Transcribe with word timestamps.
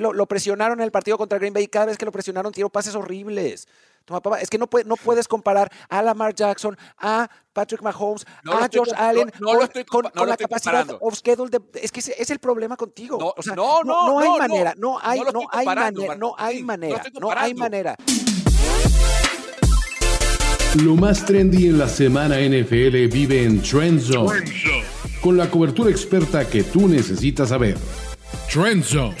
Hoy 0.00 0.14
lo, 0.14 0.26
presionaron 0.26 0.80
en 0.80 0.84
el 0.84 0.90
partido 0.90 1.18
contra 1.18 1.38
Green 1.38 1.52
Bay 1.52 1.64
y 1.64 1.68
cada 1.68 1.86
vez 1.86 1.98
que 1.98 2.04
lo 2.04 2.12
presionaron 2.12 2.52
tiró 2.52 2.68
pases 2.70 2.94
horribles. 2.94 3.68
Toma, 4.04 4.20
papá, 4.20 4.40
es 4.40 4.48
que 4.48 4.58
no, 4.58 4.68
no 4.86 4.96
puedes 4.96 5.28
comparar 5.28 5.70
a 5.88 6.02
Lamar 6.02 6.34
Jackson, 6.34 6.76
a 6.98 7.28
Patrick 7.52 7.82
Mahomes, 7.82 8.24
a 8.46 8.68
Josh 8.72 8.92
Allen 8.96 9.30
con, 9.86 10.04
la 10.26 10.36
capacidad 10.36 10.86
of 11.00 11.14
schedule. 11.14 11.50
es 11.74 11.92
que 11.92 12.00
ese 12.00 12.14
es 12.18 12.30
el 12.30 12.38
problema 12.38 12.76
contigo. 12.76 13.18
No, 13.18 13.34
o 13.36 13.42
sea, 13.42 13.54
no, 13.54 13.82
no, 13.82 14.06
no, 14.06 14.18
hay 14.20 14.38
manera, 14.38 14.74
no 14.76 14.98
hay, 15.00 15.20
no 15.20 15.42
hay 15.50 15.66
manera, 15.66 16.16
no 16.16 16.34
hay 16.38 16.62
manera, 16.62 17.02
no 17.20 17.30
hay 17.30 17.54
manera. 17.54 17.96
Lo 20.84 20.94
más 20.94 21.24
trendy 21.26 21.66
en 21.66 21.78
la 21.78 21.88
semana 21.88 22.36
NFL 22.36 23.08
vive 23.08 23.42
en 23.42 23.60
Trend 23.60 24.00
Zone, 24.00 24.44
con 25.20 25.36
la 25.36 25.50
cobertura 25.50 25.90
experta 25.90 26.48
que 26.48 26.62
tú 26.62 26.88
necesitas 26.88 27.48
saber. 27.48 27.76
Trend 28.48 28.84
Zone. 28.84 29.16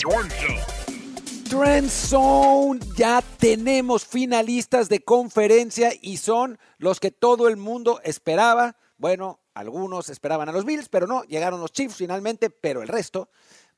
Trend 1.50 1.90
Zone. 1.90 2.78
Ya 2.96 3.20
tenemos 3.38 4.06
finalistas 4.06 4.88
de 4.88 5.00
conferencia 5.00 5.92
y 6.00 6.18
son 6.18 6.60
los 6.78 7.00
que 7.00 7.10
todo 7.10 7.48
el 7.48 7.56
mundo 7.56 8.00
esperaba. 8.04 8.76
Bueno, 8.96 9.40
algunos 9.52 10.10
esperaban 10.10 10.48
a 10.48 10.52
los 10.52 10.64
Bills, 10.64 10.88
pero 10.88 11.08
no, 11.08 11.24
llegaron 11.24 11.60
los 11.60 11.72
Chiefs 11.72 11.96
finalmente, 11.96 12.50
pero 12.50 12.82
el 12.82 12.88
resto, 12.88 13.30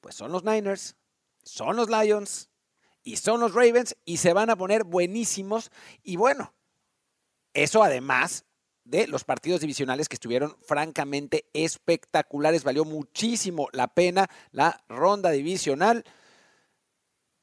pues 0.03 0.15
son 0.15 0.33
los 0.33 0.45
Niners, 0.45 0.97
son 1.45 1.77
los 1.77 1.89
Lions 1.89 2.51
y 3.05 3.17
son 3.17 3.41
los 3.41 3.55
Ravens 3.55 3.97
y 4.05 4.19
se 4.19 4.35
van 4.35 4.51
a 4.51 4.57
poner 4.57 4.85
buenísimos. 4.85 5.71
Y 6.03 6.17
bueno, 6.17 6.53
eso 7.55 7.83
además 7.83 8.45
de 8.85 9.07
los 9.07 9.25
partidos 9.25 9.63
divisionales 9.63 10.11
que 10.11 10.17
estuvieron 10.17 10.59
francamente 10.61 11.47
espectaculares. 11.55 12.65
Valió 12.65 12.85
muchísimo 12.85 13.69
la 13.73 13.89
pena 13.89 14.29
la 14.51 14.85
ronda 14.89 15.31
divisional. 15.31 16.05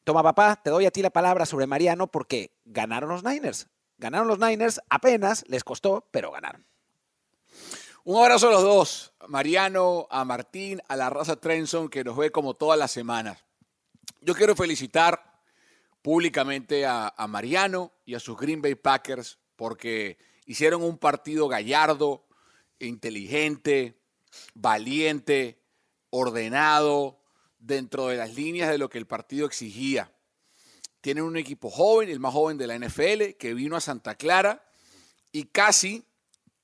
Toma 0.09 0.23
papá, 0.23 0.55
te 0.55 0.71
doy 0.71 0.87
a 0.87 0.89
ti 0.89 1.03
la 1.03 1.11
palabra 1.11 1.45
sobre 1.45 1.67
Mariano 1.67 2.07
porque 2.07 2.57
ganaron 2.65 3.11
los 3.11 3.23
Niners. 3.23 3.67
Ganaron 3.99 4.27
los 4.27 4.39
Niners, 4.39 4.81
apenas 4.89 5.45
les 5.47 5.63
costó, 5.63 6.07
pero 6.09 6.31
ganaron. 6.31 6.65
Un 8.05 8.19
abrazo 8.19 8.47
a 8.47 8.53
los 8.53 8.63
dos, 8.63 9.13
Mariano, 9.27 10.07
a 10.09 10.25
Martín, 10.25 10.81
a 10.87 10.95
la 10.95 11.11
raza 11.11 11.35
Trenson 11.35 11.89
que 11.89 12.03
nos 12.03 12.17
ve 12.17 12.31
como 12.31 12.55
todas 12.55 12.79
las 12.79 12.89
semanas. 12.89 13.37
Yo 14.21 14.33
quiero 14.33 14.55
felicitar 14.55 15.43
públicamente 16.01 16.87
a, 16.87 17.13
a 17.15 17.27
Mariano 17.27 17.91
y 18.03 18.15
a 18.15 18.19
sus 18.19 18.35
Green 18.35 18.63
Bay 18.63 18.73
Packers 18.73 19.37
porque 19.55 20.17
hicieron 20.47 20.81
un 20.81 20.97
partido 20.97 21.47
gallardo, 21.47 22.25
inteligente, 22.79 24.01
valiente, 24.55 25.61
ordenado, 26.09 27.18
dentro 27.59 28.07
de 28.07 28.17
las 28.17 28.33
líneas 28.33 28.69
de 28.69 28.77
lo 28.77 28.89
que 28.89 28.97
el 28.97 29.05
partido 29.05 29.45
exigía. 29.45 30.11
Tienen 31.01 31.23
un 31.23 31.37
equipo 31.37 31.69
joven, 31.69 32.09
el 32.09 32.19
más 32.19 32.33
joven 32.33 32.57
de 32.57 32.67
la 32.67 32.77
NFL, 32.77 33.37
que 33.37 33.53
vino 33.53 33.75
a 33.75 33.81
Santa 33.81 34.15
Clara 34.15 34.65
y 35.31 35.45
casi, 35.45 36.03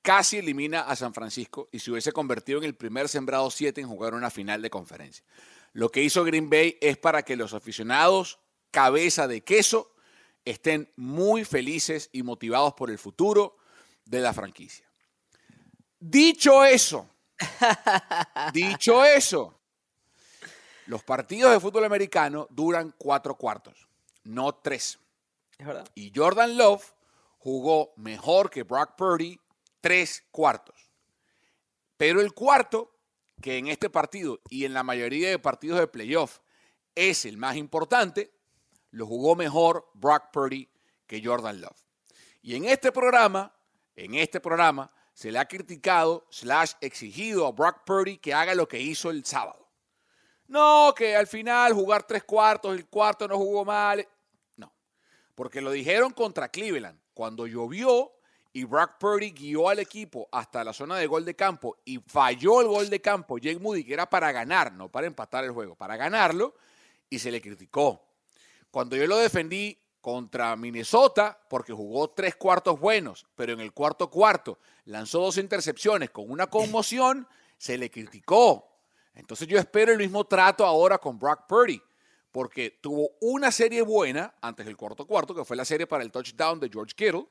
casi 0.02 0.38
elimina 0.38 0.80
a 0.80 0.96
San 0.96 1.14
Francisco 1.14 1.68
y 1.72 1.78
se 1.78 1.90
hubiese 1.90 2.12
convertido 2.12 2.58
en 2.58 2.64
el 2.64 2.74
primer 2.74 3.08
sembrado 3.08 3.50
7 3.50 3.80
en 3.80 3.88
jugar 3.88 4.14
una 4.14 4.30
final 4.30 4.60
de 4.60 4.70
conferencia. 4.70 5.24
Lo 5.72 5.90
que 5.90 6.02
hizo 6.02 6.24
Green 6.24 6.50
Bay 6.50 6.78
es 6.80 6.96
para 6.96 7.22
que 7.22 7.36
los 7.36 7.54
aficionados 7.54 8.38
cabeza 8.70 9.28
de 9.28 9.42
queso 9.42 9.94
estén 10.44 10.90
muy 10.96 11.44
felices 11.44 12.08
y 12.12 12.22
motivados 12.22 12.74
por 12.74 12.90
el 12.90 12.98
futuro 12.98 13.56
de 14.04 14.20
la 14.20 14.32
franquicia. 14.32 14.86
Dicho 15.98 16.64
eso, 16.64 17.08
dicho 18.52 19.04
eso, 19.04 19.55
los 20.86 21.02
partidos 21.02 21.52
de 21.52 21.60
fútbol 21.60 21.84
americano 21.84 22.46
duran 22.50 22.94
cuatro 22.96 23.34
cuartos, 23.36 23.88
no 24.24 24.54
tres. 24.54 24.98
Y 25.94 26.12
Jordan 26.14 26.56
Love 26.56 26.94
jugó 27.38 27.92
mejor 27.96 28.50
que 28.50 28.62
Brock 28.62 28.96
Purdy 28.96 29.38
tres 29.80 30.24
cuartos. 30.30 30.90
Pero 31.96 32.20
el 32.20 32.32
cuarto, 32.34 32.92
que 33.40 33.58
en 33.58 33.68
este 33.68 33.90
partido 33.90 34.40
y 34.48 34.64
en 34.64 34.74
la 34.74 34.82
mayoría 34.82 35.30
de 35.30 35.38
partidos 35.38 35.78
de 35.78 35.86
playoff 35.86 36.40
es 36.94 37.24
el 37.24 37.36
más 37.36 37.56
importante, 37.56 38.32
lo 38.90 39.06
jugó 39.06 39.34
mejor 39.34 39.90
Brock 39.94 40.30
Purdy 40.32 40.68
que 41.06 41.22
Jordan 41.24 41.60
Love. 41.60 41.84
Y 42.42 42.54
en 42.54 42.64
este 42.64 42.92
programa, 42.92 43.54
en 43.96 44.14
este 44.14 44.40
programa, 44.40 44.92
se 45.14 45.32
le 45.32 45.38
ha 45.38 45.48
criticado, 45.48 46.26
slash 46.30 46.72
exigido 46.80 47.46
a 47.46 47.52
Brock 47.52 47.84
Purdy 47.84 48.18
que 48.18 48.34
haga 48.34 48.54
lo 48.54 48.68
que 48.68 48.80
hizo 48.80 49.10
el 49.10 49.24
sábado. 49.24 49.65
No, 50.48 50.94
que 50.96 51.16
al 51.16 51.26
final 51.26 51.72
jugar 51.72 52.06
tres 52.06 52.24
cuartos, 52.24 52.74
el 52.74 52.86
cuarto 52.86 53.26
no 53.26 53.36
jugó 53.36 53.64
mal. 53.64 54.06
No, 54.56 54.72
porque 55.34 55.60
lo 55.60 55.70
dijeron 55.70 56.12
contra 56.12 56.48
Cleveland. 56.48 57.00
Cuando 57.14 57.46
llovió 57.46 58.12
y 58.52 58.64
Brock 58.64 58.98
Purdy 58.98 59.32
guió 59.32 59.68
al 59.68 59.80
equipo 59.80 60.28
hasta 60.32 60.64
la 60.64 60.72
zona 60.72 60.96
de 60.96 61.06
gol 61.06 61.24
de 61.24 61.34
campo 61.34 61.76
y 61.84 61.98
falló 61.98 62.60
el 62.60 62.68
gol 62.68 62.88
de 62.88 63.00
campo, 63.00 63.38
Jake 63.38 63.58
Moody, 63.58 63.84
que 63.84 63.94
era 63.94 64.08
para 64.08 64.32
ganar, 64.32 64.72
no 64.72 64.90
para 64.90 65.06
empatar 65.06 65.44
el 65.44 65.50
juego, 65.50 65.74
para 65.74 65.96
ganarlo, 65.96 66.54
y 67.10 67.18
se 67.18 67.30
le 67.30 67.40
criticó. 67.40 68.02
Cuando 68.70 68.96
yo 68.96 69.06
lo 69.06 69.18
defendí 69.18 69.78
contra 70.00 70.54
Minnesota, 70.56 71.38
porque 71.50 71.72
jugó 71.72 72.10
tres 72.10 72.36
cuartos 72.36 72.78
buenos, 72.78 73.26
pero 73.34 73.52
en 73.52 73.60
el 73.60 73.72
cuarto 73.72 74.08
cuarto 74.08 74.58
lanzó 74.84 75.20
dos 75.20 75.36
intercepciones 75.36 76.10
con 76.10 76.30
una 76.30 76.46
conmoción, 76.46 77.26
se 77.58 77.76
le 77.76 77.90
criticó. 77.90 78.75
Entonces 79.16 79.48
yo 79.48 79.58
espero 79.58 79.92
el 79.92 79.98
mismo 79.98 80.24
trato 80.24 80.64
ahora 80.64 80.98
con 80.98 81.18
Brock 81.18 81.46
Purdy, 81.48 81.82
porque 82.30 82.78
tuvo 82.82 83.10
una 83.22 83.50
serie 83.50 83.80
buena 83.80 84.34
antes 84.42 84.66
del 84.66 84.76
cuarto 84.76 85.06
cuarto, 85.06 85.34
que 85.34 85.44
fue 85.44 85.56
la 85.56 85.64
serie 85.64 85.86
para 85.86 86.04
el 86.04 86.12
touchdown 86.12 86.60
de 86.60 86.68
George 86.68 86.94
Kittle, 86.94 87.26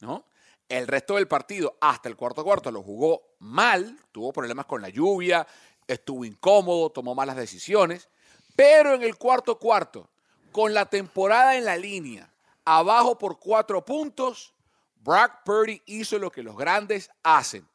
¿no? 0.00 0.26
El 0.68 0.88
resto 0.88 1.14
del 1.14 1.28
partido, 1.28 1.76
hasta 1.80 2.08
el 2.08 2.16
cuarto 2.16 2.42
cuarto, 2.42 2.70
lo 2.72 2.82
jugó 2.82 3.34
mal, 3.38 3.96
tuvo 4.10 4.32
problemas 4.32 4.66
con 4.66 4.82
la 4.82 4.88
lluvia, 4.88 5.46
estuvo 5.86 6.24
incómodo, 6.24 6.90
tomó 6.90 7.14
malas 7.14 7.36
decisiones, 7.36 8.08
pero 8.56 8.94
en 8.94 9.02
el 9.02 9.16
cuarto 9.16 9.58
cuarto, 9.58 10.10
con 10.50 10.74
la 10.74 10.86
temporada 10.86 11.56
en 11.56 11.64
la 11.64 11.76
línea, 11.76 12.32
abajo 12.64 13.16
por 13.16 13.38
cuatro 13.38 13.84
puntos, 13.84 14.54
Brock 14.96 15.42
Purdy 15.44 15.82
hizo 15.86 16.18
lo 16.18 16.30
que 16.30 16.42
los 16.42 16.56
grandes 16.56 17.10
hacen. 17.22 17.68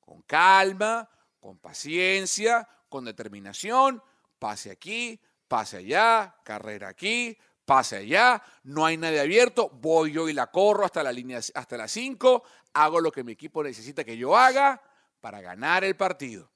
Con 0.00 0.22
calma, 0.22 1.08
con 1.38 1.58
paciencia, 1.58 2.68
con 2.88 3.04
determinación, 3.04 4.02
pase 4.38 4.70
aquí, 4.70 5.20
pase 5.46 5.78
allá, 5.78 6.36
carrera 6.44 6.88
aquí, 6.88 7.36
pase 7.64 7.96
allá, 7.96 8.42
no 8.64 8.86
hay 8.86 8.96
nadie 8.96 9.20
abierto, 9.20 9.68
voy 9.68 10.12
yo 10.12 10.28
y 10.28 10.32
la 10.32 10.50
corro 10.50 10.84
hasta 10.84 11.02
la 11.02 11.12
línea, 11.12 11.38
hasta 11.54 11.76
las 11.76 11.90
5, 11.92 12.42
hago 12.72 13.00
lo 13.00 13.12
que 13.12 13.24
mi 13.24 13.32
equipo 13.32 13.62
necesita 13.62 14.04
que 14.04 14.16
yo 14.16 14.36
haga 14.36 14.80
para 15.20 15.40
ganar 15.40 15.84
el 15.84 15.96
partido. 15.96 16.50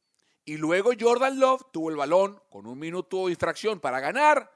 Y 0.44 0.56
luego 0.56 0.90
Jordan 0.98 1.38
Love 1.38 1.66
tuvo 1.72 1.90
el 1.90 1.96
balón 1.96 2.40
con 2.50 2.66
un 2.66 2.78
minuto 2.78 3.24
de 3.24 3.30
distracción 3.30 3.78
para 3.78 4.00
ganar 4.00 4.50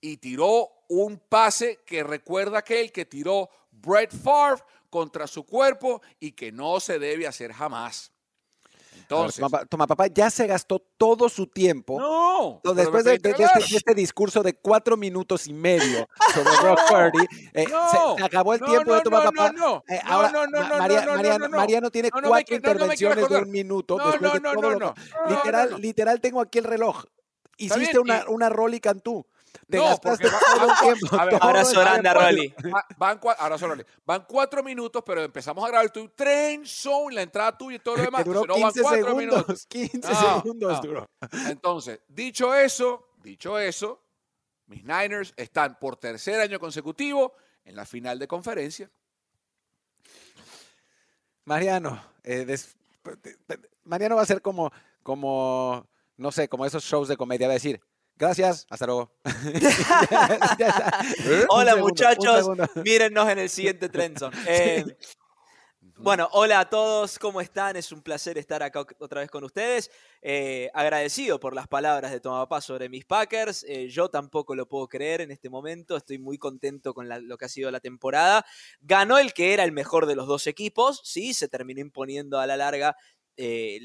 y 0.00 0.16
tiró 0.16 0.68
un 0.88 1.18
pase 1.18 1.80
que 1.86 2.02
recuerda 2.02 2.58
aquel 2.58 2.90
que 2.90 3.04
tiró 3.04 3.48
Brett 3.70 4.12
Favre 4.12 4.62
contra 4.90 5.26
su 5.26 5.44
cuerpo 5.44 6.02
y 6.18 6.32
que 6.32 6.50
no 6.50 6.80
se 6.80 6.98
debe 6.98 7.26
hacer 7.26 7.52
jamás. 7.52 8.12
Entonces, 9.10 9.42
toma, 9.70 9.86
papá, 9.86 10.06
ya 10.08 10.28
se 10.28 10.46
gastó 10.46 10.84
todo 10.98 11.30
su 11.30 11.46
tiempo. 11.46 11.98
No. 11.98 12.60
Después 12.74 13.04
de, 13.04 13.14
este, 13.14 13.34
este, 13.74 13.94
discurso 13.94 14.42
de 14.42 14.54
cuatro 14.54 14.98
minutos 14.98 15.46
y 15.46 15.54
medio 15.54 16.06
sobre 16.34 16.50
Brock 16.60 16.78
Purdy, 16.88 17.26
eh, 17.54 17.66
se 17.66 18.24
acabó 18.24 18.52
el 18.52 18.60
tiempo 18.60 18.94
de 18.94 19.00
toma 19.00 19.24
papá. 19.24 19.52
No, 19.52 19.82
eh, 19.88 19.98
ahora, 20.04 20.30
Mariano, 21.50 21.90
tiene 21.90 22.10
cuatro 22.10 22.54
intervenciones 22.54 23.28
de 23.28 23.36
un 23.38 23.50
minuto. 23.50 23.96
después 23.96 24.34
de 24.34 24.40
todo 24.40 24.78
lo 24.78 24.94
literal, 25.28 25.80
literal, 25.80 26.20
tengo 26.20 26.42
aquí 26.42 26.58
el 26.58 26.64
reloj. 26.64 27.04
Hiciste 27.56 27.98
una, 27.98 28.24
una 28.28 28.50
Rolly 28.50 28.78
Cantú 28.78 29.26
no, 29.66 29.98
porque 30.00 30.28
Van, 32.96 33.20
Van 34.04 34.24
cuatro 34.26 34.62
minutos, 34.62 35.02
pero 35.04 35.22
empezamos 35.22 35.64
a 35.64 35.68
grabar 35.68 35.90
tu 35.90 36.08
train 36.10 36.64
zone, 36.66 37.16
la 37.16 37.22
entrada 37.22 37.56
tuya 37.56 37.76
y 37.76 37.80
todo 37.80 37.96
lo 37.96 38.02
demás. 38.04 38.24
Duró 38.24 38.42
15 38.42 38.82
van 38.82 38.94
segundos, 38.94 39.16
minutos. 39.16 39.66
15 39.68 40.14
segundos 40.14 40.82
duró. 40.82 41.10
Entonces, 41.48 42.00
dicho 42.08 42.54
eso, 42.54 43.08
dicho 43.22 43.58
eso, 43.58 44.02
mis 44.66 44.84
Niners 44.84 45.32
están 45.36 45.78
por 45.78 45.96
tercer 45.96 46.40
año 46.40 46.58
consecutivo 46.60 47.34
en 47.64 47.76
la 47.76 47.84
final 47.84 48.18
de 48.18 48.28
conferencia. 48.28 48.90
Mariano, 51.44 52.02
eh, 52.24 52.56
Mariano 53.84 54.16
va 54.16 54.22
a 54.22 54.26
ser 54.26 54.42
como, 54.42 54.70
como, 55.02 55.86
no 56.18 56.30
sé, 56.30 56.48
como 56.48 56.66
esos 56.66 56.84
shows 56.84 57.08
de 57.08 57.16
comedia, 57.16 57.46
va 57.46 57.52
a 57.52 57.54
decir, 57.54 57.80
Gracias, 58.18 58.66
hasta 58.68 58.86
luego. 58.86 59.12
Hola 61.50 61.76
muchachos, 61.76 62.48
mírennos 62.84 63.28
en 63.28 63.38
el 63.38 63.48
siguiente 63.48 63.88
Trenson. 63.88 64.32
Eh, 64.48 64.84
Bueno, 66.00 66.28
hola 66.32 66.60
a 66.60 66.70
todos, 66.70 67.18
¿cómo 67.18 67.40
están? 67.40 67.76
Es 67.76 67.90
un 67.90 68.02
placer 68.02 68.38
estar 68.38 68.62
acá 68.62 68.86
otra 69.00 69.20
vez 69.20 69.30
con 69.30 69.42
ustedes. 69.42 69.90
Eh, 70.22 70.70
agradecido 70.72 71.40
por 71.40 71.54
las 71.54 71.66
palabras 71.66 72.12
de 72.12 72.20
Tomapá 72.20 72.60
sobre 72.60 72.88
mis 72.88 73.04
Packers. 73.04 73.64
Eh, 73.68 73.88
yo 73.88 74.08
tampoco 74.08 74.54
lo 74.54 74.68
puedo 74.68 74.86
creer 74.88 75.22
en 75.22 75.32
este 75.32 75.48
momento. 75.48 75.96
Estoy 75.96 76.18
muy 76.18 76.38
contento 76.38 76.94
con 76.94 77.08
lo 77.08 77.36
que 77.36 77.44
ha 77.44 77.48
sido 77.48 77.70
la 77.72 77.80
temporada. 77.80 78.44
Ganó 78.80 79.18
el 79.18 79.32
que 79.32 79.54
era 79.54 79.64
el 79.64 79.72
mejor 79.72 80.06
de 80.06 80.14
los 80.14 80.28
dos 80.28 80.46
equipos, 80.46 81.00
sí, 81.02 81.34
se 81.34 81.48
terminó 81.48 81.80
imponiendo 81.80 82.38
a 82.38 82.46
la 82.46 82.56
larga 82.56 82.96
eh, 83.36 83.80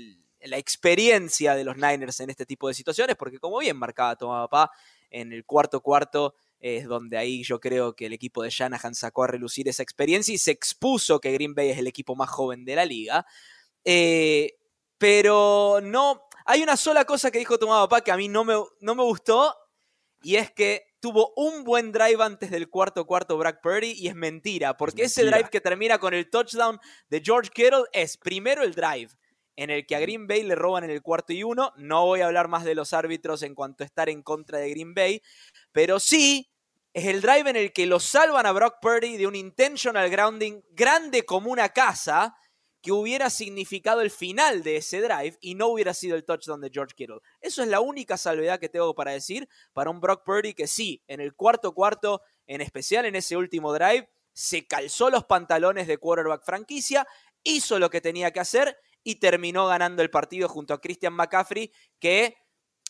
la 0.46 0.58
experiencia 0.58 1.56
de 1.56 1.64
los 1.64 1.78
Niners 1.78 2.20
en 2.20 2.30
este 2.30 2.46
tipo 2.46 2.68
de 2.68 2.74
situaciones, 2.74 3.16
porque 3.16 3.40
como 3.40 3.60
bien 3.60 3.78
marcaba 3.78 4.16
Tomapá, 4.16 4.72
en 5.10 5.32
el 5.32 5.46
cuarto 5.46 5.82
cuarto 5.82 6.36
es 6.60 6.88
donde 6.88 7.18
ahí 7.18 7.44
yo 7.44 7.60
creo 7.60 7.94
que 7.94 8.06
el 8.06 8.14
equipo 8.14 8.42
de 8.42 8.50
Shanahan 8.50 8.96
sacó 8.96 9.24
a 9.24 9.28
relucir 9.28 9.68
esa 9.68 9.84
experiencia 9.84 10.34
y 10.34 10.38
se 10.38 10.52
expuso 10.52 11.20
que 11.20 11.32
Green 11.34 11.54
Bay 11.54 11.70
es 11.70 11.78
el 11.78 11.88
equipo 11.88 12.16
más 12.16 12.30
joven 12.30 12.64
de 12.64 12.76
la 12.76 12.86
liga. 12.86 13.26
Eh, 13.84 14.58
pero 14.98 15.82
no, 15.84 16.22
hay 16.46 16.64
una 16.64 16.78
sola 16.78 17.04
cosa 17.04 17.32
que 17.32 17.40
dijo 17.40 17.60
tu 17.60 17.68
papá 17.68 18.02
que 18.02 18.12
a 18.12 18.18
mí 18.18 18.30
no 18.30 18.46
me, 18.46 18.56
no 18.80 18.96
me 18.96 19.04
gustó 19.04 19.54
y 20.22 20.38
es 20.38 20.52
que 20.52 20.96
tuvo 21.02 21.34
un 21.36 21.66
buen 21.66 21.92
drive 21.92 22.24
antes 22.24 22.50
del 22.50 22.70
cuarto 22.70 23.06
cuarto 23.06 23.38
Brad 23.38 23.60
Purdy 23.62 23.92
y 23.92 24.08
es 24.08 24.16
mentira, 24.16 24.78
porque 24.78 25.04
ese 25.04 25.26
drive 25.26 25.50
que 25.50 25.60
termina 25.60 26.00
con 26.00 26.14
el 26.14 26.30
touchdown 26.30 26.80
de 27.10 27.22
George 27.22 27.52
Kittle 27.54 27.84
es 27.92 28.16
primero 28.16 28.64
el 28.64 28.74
drive 28.74 29.10
en 29.56 29.70
el 29.70 29.86
que 29.86 29.96
a 29.96 30.00
Green 30.00 30.28
Bay 30.28 30.44
le 30.44 30.56
roban 30.56 30.84
en 30.84 30.90
el 30.90 31.02
cuarto 31.02 31.34
y 31.34 31.44
uno. 31.44 31.74
No 31.78 32.06
voy 32.06 32.22
a 32.22 32.28
hablar 32.28 32.48
más 32.48 32.64
de 32.64 32.76
los 32.76 32.94
árbitros 32.94 33.44
en 33.44 33.56
cuanto 33.56 33.84
a 33.84 33.86
estar 33.86 34.10
en 34.10 34.24
contra 34.24 34.60
de 34.60 34.70
Green 34.70 34.94
Bay, 34.94 35.22
pero 35.72 36.00
sí 36.00 36.50
es 36.94 37.06
el 37.06 37.22
drive 37.22 37.50
en 37.50 37.56
el 37.56 37.74
que 37.74 37.86
lo 37.86 38.00
salvan 38.00 38.46
a 38.46 38.52
Brock 38.52 38.76
Purdy 38.82 39.18
de 39.18 39.28
un 39.28 39.36
intentional 39.36 40.10
grounding 40.10 40.62
grande 40.72 41.26
como 41.26 41.52
una 41.52 41.70
casa 41.70 42.36
que 42.84 42.92
hubiera 42.92 43.30
significado 43.30 44.02
el 44.02 44.12
final 44.12 44.62
de 44.62 44.76
ese 44.76 45.02
drive 45.02 45.38
y 45.40 45.56
no 45.56 45.68
hubiera 45.68 45.94
sido 45.94 46.18
el 46.18 46.26
touchdown 46.26 46.60
de 46.60 46.70
George 46.72 46.94
Kittle. 46.96 47.20
Eso 47.40 47.64
es 47.64 47.70
la 47.70 47.80
única 47.80 48.18
salvedad 48.18 48.60
que 48.60 48.68
tengo 48.68 48.94
para 48.94 49.12
decir 49.12 49.48
para 49.72 49.90
un 49.90 50.02
Brock 50.02 50.24
Purdy 50.26 50.54
que 50.54 50.68
sí, 50.68 51.02
en 51.08 51.22
el 51.22 51.34
cuarto 51.34 51.74
cuarto, 51.74 52.22
en 52.46 52.60
especial 52.60 53.06
en 53.06 53.16
ese 53.16 53.38
último 53.38 53.74
drive, 53.74 54.10
se 54.34 54.68
calzó 54.68 55.10
los 55.10 55.24
pantalones 55.24 55.88
de 55.88 55.98
quarterback 55.98 56.44
franquicia, 56.44 57.08
hizo 57.44 57.80
lo 57.80 57.90
que 57.90 58.02
tenía 58.02 58.32
que 58.32 58.42
hacer 58.42 58.78
y 59.04 59.16
terminó 59.16 59.68
ganando 59.68 60.02
el 60.02 60.10
partido 60.10 60.48
junto 60.50 60.74
a 60.74 60.82
Christian 60.82 61.14
McCaffrey, 61.14 61.72
que 62.00 62.38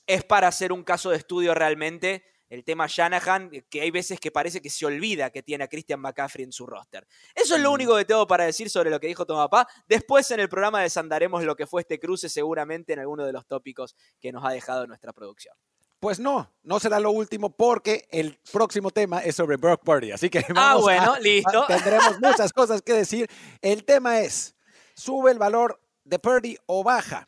es 0.06 0.24
para 0.24 0.48
hacer 0.48 0.72
un 0.72 0.84
caso 0.84 1.10
de 1.10 1.18
estudio 1.18 1.54
realmente 1.54 2.24
el 2.54 2.64
tema 2.64 2.86
Shanahan, 2.88 3.50
que 3.68 3.82
hay 3.82 3.90
veces 3.90 4.20
que 4.20 4.30
parece 4.30 4.62
que 4.62 4.70
se 4.70 4.86
olvida 4.86 5.32
que 5.32 5.42
tiene 5.42 5.64
a 5.64 5.68
Christian 5.68 6.00
McCaffrey 6.00 6.46
en 6.46 6.52
su 6.52 6.68
roster. 6.68 7.08
Eso 7.34 7.56
es 7.56 7.62
lo 7.62 7.72
único 7.72 7.96
que 7.98 8.06
tengo 8.06 8.28
para 8.28 8.46
decir 8.46 8.70
sobre 8.70 8.92
lo 8.92 9.00
que 9.00 9.08
dijo 9.08 9.26
Tomapá. 9.26 9.68
Después 9.88 10.30
en 10.30 10.40
el 10.40 10.50
programa 10.50 10.82
desandaremos 10.82 11.44
lo 11.44 11.56
que 11.56 11.66
fue 11.66 11.82
este 11.82 12.00
cruce 12.00 12.30
seguramente 12.30 12.94
en 12.94 13.00
alguno 13.00 13.26
de 13.26 13.34
los 13.34 13.48
tópicos 13.48 13.96
que 14.22 14.32
nos 14.32 14.46
ha 14.46 14.52
dejado 14.52 14.86
nuestra 14.86 15.14
producción. 15.14 15.56
Pues 16.00 16.20
no, 16.20 16.54
no 16.62 16.80
será 16.80 17.00
lo 17.00 17.10
último 17.10 17.50
porque 17.50 18.08
el 18.12 18.38
próximo 18.52 18.92
tema 18.92 19.24
es 19.24 19.36
sobre 19.36 19.58
Brock 19.58 19.84
Purdy. 19.84 20.12
Así 20.12 20.30
que 20.30 20.40
ah, 20.40 20.46
vamos 20.54 20.82
ah, 20.82 20.82
bueno, 20.84 21.16
listo. 21.22 21.66
tendremos 21.68 22.20
muchas 22.22 22.54
cosas 22.54 22.84
que 22.84 22.94
decir. 22.94 23.28
El 23.62 23.84
tema 23.84 24.20
es, 24.20 24.56
¿sube 24.94 25.32
el 25.32 25.40
valor 25.40 25.80
de 26.04 26.20
Purdy 26.20 26.58
o 26.66 26.84
baja 26.84 27.28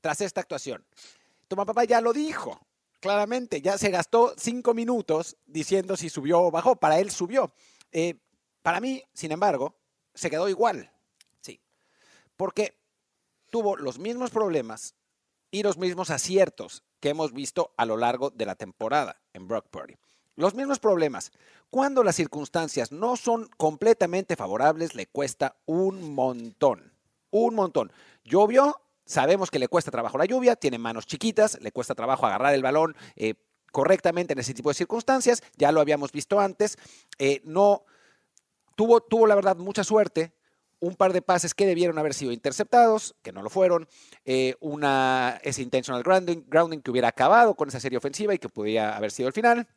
tras 0.00 0.20
esta 0.20 0.40
actuación? 0.40 0.84
Tomapá 1.48 1.84
ya 1.84 2.00
lo 2.00 2.12
dijo 2.12 2.60
claramente, 3.06 3.60
ya 3.60 3.78
se 3.78 3.90
gastó 3.90 4.34
cinco 4.36 4.74
minutos 4.74 5.36
diciendo 5.46 5.96
si 5.96 6.08
subió 6.08 6.40
o 6.42 6.50
bajó. 6.50 6.74
Para 6.74 6.98
él 6.98 7.10
subió. 7.10 7.52
Eh, 7.92 8.16
para 8.62 8.80
mí, 8.80 9.00
sin 9.12 9.30
embargo, 9.30 9.76
se 10.12 10.28
quedó 10.28 10.48
igual. 10.48 10.90
Sí. 11.40 11.60
Porque 12.36 12.76
tuvo 13.48 13.76
los 13.76 14.00
mismos 14.00 14.30
problemas 14.30 14.96
y 15.52 15.62
los 15.62 15.78
mismos 15.78 16.10
aciertos 16.10 16.82
que 16.98 17.10
hemos 17.10 17.32
visto 17.32 17.72
a 17.76 17.86
lo 17.86 17.96
largo 17.96 18.30
de 18.30 18.46
la 18.46 18.56
temporada 18.56 19.20
en 19.32 19.46
Brock 19.46 19.68
Purdy. 19.68 19.94
Los 20.34 20.54
mismos 20.54 20.80
problemas. 20.80 21.30
Cuando 21.70 22.02
las 22.02 22.16
circunstancias 22.16 22.90
no 22.90 23.16
son 23.16 23.48
completamente 23.56 24.34
favorables, 24.34 24.96
le 24.96 25.06
cuesta 25.06 25.56
un 25.64 26.12
montón. 26.12 26.95
Un 27.38 27.54
montón. 27.54 27.92
Llovió, 28.24 28.80
Sabemos 29.06 29.52
que 29.52 29.60
le 29.60 29.68
cuesta 29.68 29.92
trabajo 29.92 30.18
la 30.18 30.24
lluvia, 30.24 30.56
tiene 30.56 30.78
manos 30.78 31.06
chiquitas, 31.06 31.60
le 31.62 31.70
cuesta 31.70 31.94
trabajo 31.94 32.26
agarrar 32.26 32.54
el 32.54 32.62
balón 32.62 32.96
eh, 33.14 33.34
correctamente 33.70 34.32
en 34.32 34.40
ese 34.40 34.52
tipo 34.52 34.68
de 34.68 34.74
circunstancias. 34.74 35.44
Ya 35.56 35.70
lo 35.70 35.80
habíamos 35.80 36.10
visto 36.10 36.40
antes. 36.40 36.76
Eh, 37.18 37.40
no 37.44 37.84
tuvo, 38.74 39.00
tuvo, 39.00 39.28
la 39.28 39.36
verdad, 39.36 39.56
mucha 39.56 39.84
suerte. 39.84 40.32
Un 40.80 40.96
par 40.96 41.12
de 41.12 41.22
pases 41.22 41.54
que 41.54 41.66
debieron 41.66 41.98
haber 41.98 42.14
sido 42.14 42.32
interceptados, 42.32 43.14
que 43.22 43.32
no 43.32 43.42
lo 43.42 43.48
fueron. 43.48 43.88
Eh, 44.24 44.56
una, 44.58 45.40
ese 45.44 45.62
intentional 45.62 46.02
grounding, 46.02 46.80
que 46.80 46.90
hubiera 46.90 47.08
acabado 47.08 47.54
con 47.54 47.68
esa 47.68 47.78
serie 47.78 47.98
ofensiva 47.98 48.34
y 48.34 48.38
que 48.38 48.48
podía 48.48 48.96
haber 48.96 49.12
sido 49.12 49.28
el 49.28 49.32
final. 49.32 49.68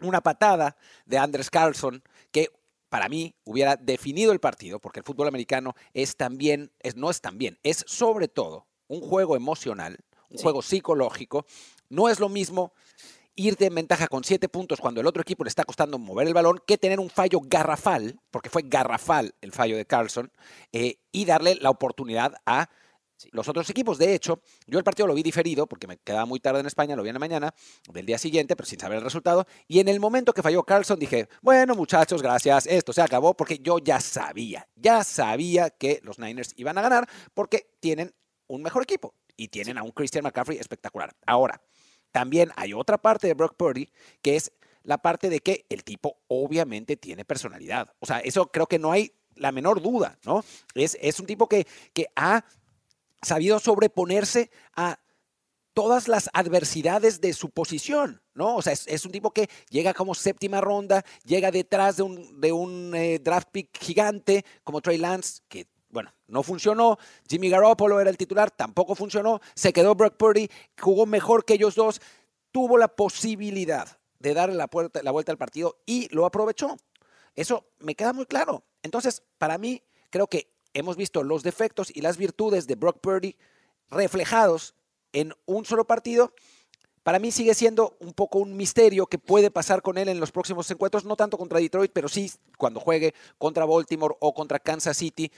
Una 0.00 0.22
patada 0.22 0.76
de 1.04 1.18
Andres 1.18 1.50
Carlson 1.50 2.02
que 2.30 2.48
para 2.92 3.08
mí 3.08 3.34
hubiera 3.44 3.76
definido 3.76 4.32
el 4.32 4.38
partido, 4.38 4.78
porque 4.78 5.00
el 5.00 5.06
fútbol 5.06 5.26
americano 5.26 5.74
es 5.94 6.14
también, 6.14 6.70
es, 6.78 6.94
no 6.94 7.08
es 7.08 7.22
también, 7.22 7.58
es 7.62 7.86
sobre 7.88 8.28
todo 8.28 8.66
un 8.86 9.00
juego 9.00 9.34
emocional, 9.34 9.96
un 10.28 10.36
juego 10.36 10.60
psicológico. 10.60 11.46
No 11.88 12.10
es 12.10 12.20
lo 12.20 12.28
mismo 12.28 12.74
irte 13.34 13.64
en 13.64 13.76
ventaja 13.76 14.08
con 14.08 14.24
siete 14.24 14.50
puntos 14.50 14.78
cuando 14.78 15.00
el 15.00 15.06
otro 15.06 15.22
equipo 15.22 15.42
le 15.42 15.48
está 15.48 15.64
costando 15.64 15.98
mover 15.98 16.26
el 16.26 16.34
balón 16.34 16.60
que 16.66 16.76
tener 16.76 17.00
un 17.00 17.08
fallo 17.08 17.40
garrafal, 17.42 18.20
porque 18.30 18.50
fue 18.50 18.60
garrafal 18.66 19.34
el 19.40 19.52
fallo 19.52 19.78
de 19.78 19.86
Carlson, 19.86 20.30
eh, 20.74 20.98
y 21.12 21.24
darle 21.24 21.54
la 21.54 21.70
oportunidad 21.70 22.34
a 22.44 22.68
los 23.30 23.48
otros 23.48 23.68
equipos, 23.70 23.98
de 23.98 24.14
hecho, 24.14 24.42
yo 24.66 24.78
el 24.78 24.84
partido 24.84 25.06
lo 25.06 25.14
vi 25.14 25.22
diferido 25.22 25.66
porque 25.66 25.86
me 25.86 25.98
quedaba 25.98 26.26
muy 26.26 26.40
tarde 26.40 26.60
en 26.60 26.66
España, 26.66 26.96
lo 26.96 27.02
vi 27.02 27.10
en 27.10 27.14
la 27.14 27.20
mañana 27.20 27.54
del 27.92 28.06
día 28.06 28.18
siguiente, 28.18 28.56
pero 28.56 28.66
sin 28.66 28.80
saber 28.80 28.98
el 28.98 29.04
resultado. 29.04 29.46
Y 29.68 29.80
en 29.80 29.88
el 29.88 30.00
momento 30.00 30.32
que 30.32 30.42
falló 30.42 30.62
Carlson 30.62 30.98
dije, 30.98 31.28
bueno 31.40 31.74
muchachos, 31.74 32.22
gracias, 32.22 32.66
esto 32.66 32.92
se 32.92 33.02
acabó 33.02 33.34
porque 33.34 33.58
yo 33.58 33.78
ya 33.78 34.00
sabía, 34.00 34.68
ya 34.76 35.04
sabía 35.04 35.70
que 35.70 36.00
los 36.02 36.18
Niners 36.18 36.54
iban 36.56 36.78
a 36.78 36.82
ganar 36.82 37.08
porque 37.34 37.70
tienen 37.80 38.14
un 38.46 38.62
mejor 38.62 38.82
equipo 38.82 39.14
y 39.36 39.48
tienen 39.48 39.78
a 39.78 39.82
un 39.82 39.90
Christian 39.92 40.24
McCaffrey 40.24 40.58
espectacular. 40.58 41.14
Ahora, 41.26 41.62
también 42.10 42.50
hay 42.56 42.74
otra 42.74 42.98
parte 42.98 43.26
de 43.26 43.34
Brock 43.34 43.56
Purdy 43.56 43.90
que 44.20 44.36
es 44.36 44.52
la 44.82 44.98
parte 44.98 45.30
de 45.30 45.40
que 45.40 45.66
el 45.68 45.84
tipo 45.84 46.18
obviamente 46.28 46.96
tiene 46.96 47.24
personalidad. 47.24 47.94
O 48.00 48.06
sea, 48.06 48.18
eso 48.20 48.50
creo 48.50 48.66
que 48.66 48.78
no 48.78 48.92
hay 48.92 49.12
la 49.36 49.52
menor 49.52 49.80
duda, 49.80 50.18
¿no? 50.24 50.44
Es, 50.74 50.96
es 51.00 51.18
un 51.20 51.26
tipo 51.26 51.48
que, 51.48 51.66
que 51.92 52.06
ha 52.16 52.44
sabido 53.22 53.58
sobreponerse 53.58 54.50
a 54.74 54.98
todas 55.74 56.08
las 56.08 56.28
adversidades 56.32 57.20
de 57.20 57.32
su 57.32 57.50
posición, 57.50 58.22
¿no? 58.34 58.56
O 58.56 58.62
sea, 58.62 58.72
es, 58.72 59.06
un 59.06 59.12
tipo 59.12 59.30
que 59.32 59.48
llega 59.70 59.94
como 59.94 60.14
séptima 60.14 60.60
ronda, 60.60 61.04
llega 61.24 61.50
detrás 61.50 61.96
de 61.96 62.02
un, 62.02 62.40
de 62.40 62.52
un 62.52 62.94
eh, 62.94 63.18
draft 63.18 63.48
pick 63.50 63.78
gigante 63.78 64.44
como 64.64 64.80
Trey 64.80 64.98
Lance, 64.98 65.40
que, 65.48 65.66
bueno, 65.88 66.12
no 66.26 66.42
funcionó. 66.42 66.98
Jimmy 67.28 67.48
Garoppolo 67.48 68.00
era 68.00 68.10
el 68.10 68.16
titular, 68.16 68.50
tampoco 68.50 68.94
funcionó. 68.94 69.40
Se 69.54 69.72
quedó 69.72 69.94
Brock 69.94 70.16
Purdy, 70.16 70.48
jugó 70.78 71.06
mejor 71.06 71.44
que 71.44 71.54
ellos 71.54 71.74
dos, 71.74 72.00
tuvo 72.50 72.76
la 72.76 72.88
posibilidad 72.88 73.98
de 74.18 74.34
darle 74.34 74.56
la, 74.56 74.68
la 75.02 75.10
vuelta 75.10 75.32
al 75.32 75.38
partido 75.38 75.78
y 75.86 76.14
lo 76.14 76.26
aprovechó. 76.26 76.76
Eso 77.34 77.66
me 77.78 77.94
queda 77.94 78.12
muy 78.12 78.26
claro. 78.26 78.64
Entonces, 78.82 79.22
para 79.38 79.56
mí, 79.56 79.82
creo 80.10 80.26
que 80.26 80.51
hemos 80.74 80.96
visto 80.96 81.22
los 81.22 81.42
defectos 81.42 81.90
y 81.94 82.00
las 82.00 82.16
virtudes 82.16 82.66
de 82.66 82.74
Brock 82.74 83.00
Purdy 83.00 83.36
reflejados 83.90 84.74
en 85.12 85.34
un 85.46 85.64
solo 85.64 85.86
partido. 85.86 86.32
Para 87.02 87.18
mí 87.18 87.32
sigue 87.32 87.54
siendo 87.54 87.96
un 88.00 88.12
poco 88.12 88.38
un 88.38 88.56
misterio 88.56 89.06
que 89.06 89.18
puede 89.18 89.50
pasar 89.50 89.82
con 89.82 89.98
él 89.98 90.08
en 90.08 90.20
los 90.20 90.30
próximos 90.30 90.70
encuentros, 90.70 91.04
no 91.04 91.16
tanto 91.16 91.36
contra 91.36 91.58
Detroit, 91.58 91.90
pero 91.92 92.08
sí 92.08 92.30
cuando 92.56 92.80
juegue 92.80 93.12
contra 93.38 93.64
Baltimore 93.64 94.14
o 94.20 94.32
contra 94.32 94.60
Kansas 94.60 94.96
City 94.96 95.30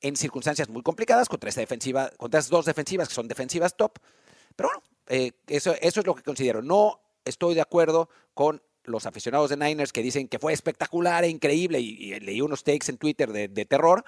en 0.00 0.16
circunstancias 0.16 0.68
muy 0.68 0.82
complicadas, 0.82 1.28
contra 1.28 1.48
esta 1.48 1.60
defensiva, 1.60 2.10
contra 2.16 2.40
estas 2.40 2.50
dos 2.50 2.64
defensivas 2.64 3.08
que 3.08 3.14
son 3.14 3.28
defensivas 3.28 3.76
top. 3.76 3.98
Pero 4.56 4.70
bueno, 4.70 4.82
eh, 5.08 5.32
eso, 5.46 5.74
eso 5.80 6.00
es 6.00 6.06
lo 6.06 6.14
que 6.16 6.22
considero. 6.22 6.60
No 6.60 7.00
estoy 7.24 7.54
de 7.54 7.60
acuerdo 7.60 8.08
con 8.34 8.60
los 8.82 9.06
aficionados 9.06 9.48
de 9.48 9.56
Niners 9.56 9.92
que 9.92 10.02
dicen 10.02 10.26
que 10.26 10.40
fue 10.40 10.52
espectacular 10.52 11.22
e 11.22 11.28
increíble 11.28 11.78
y, 11.78 12.18
leí 12.18 12.40
unos 12.40 12.64
takes 12.64 12.90
en 12.90 12.98
Twitter 12.98 13.32
de, 13.32 13.46
de 13.46 13.64
terror 13.64 14.04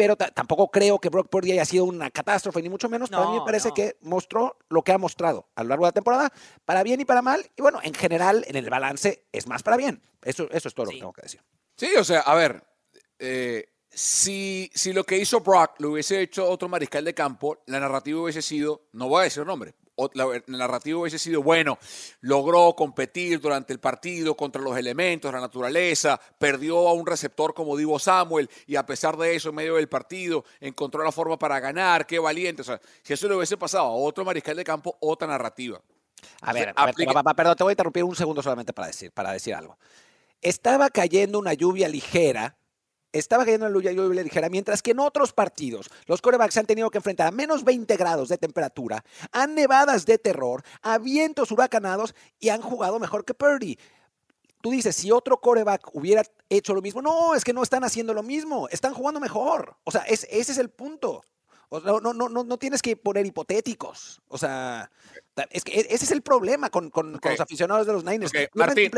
pero 0.00 0.16
tampoco 0.16 0.70
creo 0.70 0.98
que 0.98 1.10
Brock 1.10 1.28
Purdy 1.28 1.52
haya 1.52 1.66
sido 1.66 1.84
una 1.84 2.10
catástrofe, 2.10 2.62
ni 2.62 2.70
mucho 2.70 2.88
menos. 2.88 3.10
para 3.10 3.26
mí 3.26 3.38
me 3.38 3.44
parece 3.44 3.70
que 3.72 3.98
mostró 4.00 4.56
lo 4.70 4.80
que 4.82 4.92
ha 4.92 4.96
mostrado 4.96 5.50
a 5.54 5.62
lo 5.62 5.68
largo 5.68 5.84
de 5.84 5.88
la 5.88 5.92
temporada, 5.92 6.32
para 6.64 6.82
bien 6.82 7.02
y 7.02 7.04
para 7.04 7.20
mal. 7.20 7.44
Y 7.54 7.60
bueno, 7.60 7.80
en 7.82 7.92
general, 7.92 8.42
en 8.48 8.56
el 8.56 8.70
balance, 8.70 9.26
es 9.30 9.46
más 9.46 9.62
para 9.62 9.76
bien. 9.76 10.00
Eso, 10.22 10.48
eso 10.52 10.68
es 10.68 10.74
todo 10.74 10.86
lo 10.86 10.92
que 10.92 11.00
tengo 11.00 11.12
que 11.12 11.20
decir. 11.20 11.42
Sí, 11.76 11.90
o 11.98 12.02
sea, 12.02 12.20
a 12.20 12.34
ver, 12.34 12.64
eh, 13.18 13.66
si, 13.90 14.70
si 14.74 14.94
lo 14.94 15.04
que 15.04 15.18
hizo 15.18 15.40
Brock 15.40 15.72
lo 15.80 15.90
hubiese 15.90 16.22
hecho 16.22 16.48
otro 16.48 16.66
mariscal 16.66 17.04
de 17.04 17.12
campo, 17.12 17.62
la 17.66 17.78
narrativa 17.78 18.22
hubiese 18.22 18.40
sido, 18.40 18.88
no 18.92 19.06
voy 19.06 19.20
a 19.20 19.24
decir 19.24 19.44
nombre, 19.44 19.74
la 20.14 20.42
narrativa 20.46 20.98
hubiese 20.98 21.18
sido, 21.18 21.42
bueno, 21.42 21.78
logró 22.20 22.74
competir 22.74 23.40
durante 23.40 23.72
el 23.72 23.80
partido 23.80 24.36
contra 24.36 24.62
los 24.62 24.76
elementos, 24.76 25.32
la 25.32 25.40
naturaleza, 25.40 26.20
perdió 26.38 26.88
a 26.88 26.92
un 26.92 27.06
receptor 27.06 27.54
como 27.54 27.76
Divo 27.76 27.98
Samuel 27.98 28.48
y 28.66 28.76
a 28.76 28.86
pesar 28.86 29.16
de 29.16 29.34
eso, 29.34 29.50
en 29.50 29.56
medio 29.56 29.76
del 29.76 29.88
partido, 29.88 30.44
encontró 30.60 31.04
la 31.04 31.12
forma 31.12 31.38
para 31.38 31.60
ganar, 31.60 32.06
qué 32.06 32.18
valiente. 32.18 32.62
O 32.62 32.64
sea, 32.64 32.80
si 33.02 33.12
eso 33.12 33.28
le 33.28 33.36
hubiese 33.36 33.56
pasado 33.56 33.84
a 33.84 33.92
otro 33.92 34.24
mariscal 34.24 34.56
de 34.56 34.64
campo, 34.64 34.96
otra 35.00 35.26
narrativa. 35.26 35.80
A 36.42 36.52
ver, 36.52 36.74
perdón, 37.36 37.56
te 37.56 37.64
voy 37.64 37.70
a 37.70 37.72
interrumpir 37.72 38.04
un 38.04 38.16
segundo 38.16 38.42
solamente 38.42 38.72
para 38.72 38.88
decir, 38.88 39.12
para 39.12 39.32
decir 39.32 39.54
algo. 39.54 39.78
Estaba 40.40 40.88
cayendo 40.90 41.38
una 41.38 41.52
lluvia 41.54 41.88
ligera 41.88 42.56
estaba 43.12 43.44
cayendo 43.44 43.66
en 43.66 43.72
la 43.72 43.92
lluvia 43.92 44.22
ligera, 44.22 44.48
mientras 44.48 44.82
que 44.82 44.92
en 44.92 45.00
otros 45.00 45.32
partidos 45.32 45.90
los 46.06 46.20
corebacks 46.20 46.56
han 46.56 46.66
tenido 46.66 46.90
que 46.90 46.98
enfrentar 46.98 47.26
a 47.26 47.30
menos 47.30 47.64
20 47.64 47.96
grados 47.96 48.28
de 48.28 48.38
temperatura, 48.38 49.04
a 49.32 49.46
nevadas 49.46 50.06
de 50.06 50.18
terror, 50.18 50.62
a 50.82 50.98
vientos 50.98 51.50
huracanados 51.50 52.14
y 52.38 52.50
han 52.50 52.62
jugado 52.62 52.98
mejor 52.98 53.24
que 53.24 53.34
Purdy. 53.34 53.78
Tú 54.60 54.70
dices, 54.70 54.94
si 54.94 55.10
otro 55.10 55.40
coreback 55.40 55.94
hubiera 55.94 56.22
hecho 56.50 56.74
lo 56.74 56.82
mismo, 56.82 57.00
no, 57.00 57.34
es 57.34 57.44
que 57.44 57.54
no 57.54 57.62
están 57.62 57.82
haciendo 57.82 58.12
lo 58.12 58.22
mismo, 58.22 58.68
están 58.68 58.92
jugando 58.92 59.18
mejor. 59.18 59.76
O 59.84 59.90
sea, 59.90 60.02
ese 60.02 60.28
es 60.30 60.58
el 60.58 60.68
punto. 60.68 61.22
No, 61.70 62.00
no, 62.00 62.12
no, 62.12 62.28
no 62.28 62.58
tienes 62.58 62.82
que 62.82 62.96
poner 62.96 63.24
hipotéticos. 63.26 64.20
O 64.28 64.36
sea, 64.36 64.90
es 65.50 65.62
que 65.62 65.72
e, 65.72 65.86
ese 65.90 66.04
es 66.04 66.10
el 66.10 66.22
problema 66.22 66.68
con, 66.68 66.90
con, 66.90 67.12
los 67.22 67.40
aficionados 67.40 67.86
de 67.86 67.92
los 67.92 68.04
Niners. 68.04 68.32
Martín, 68.54 68.90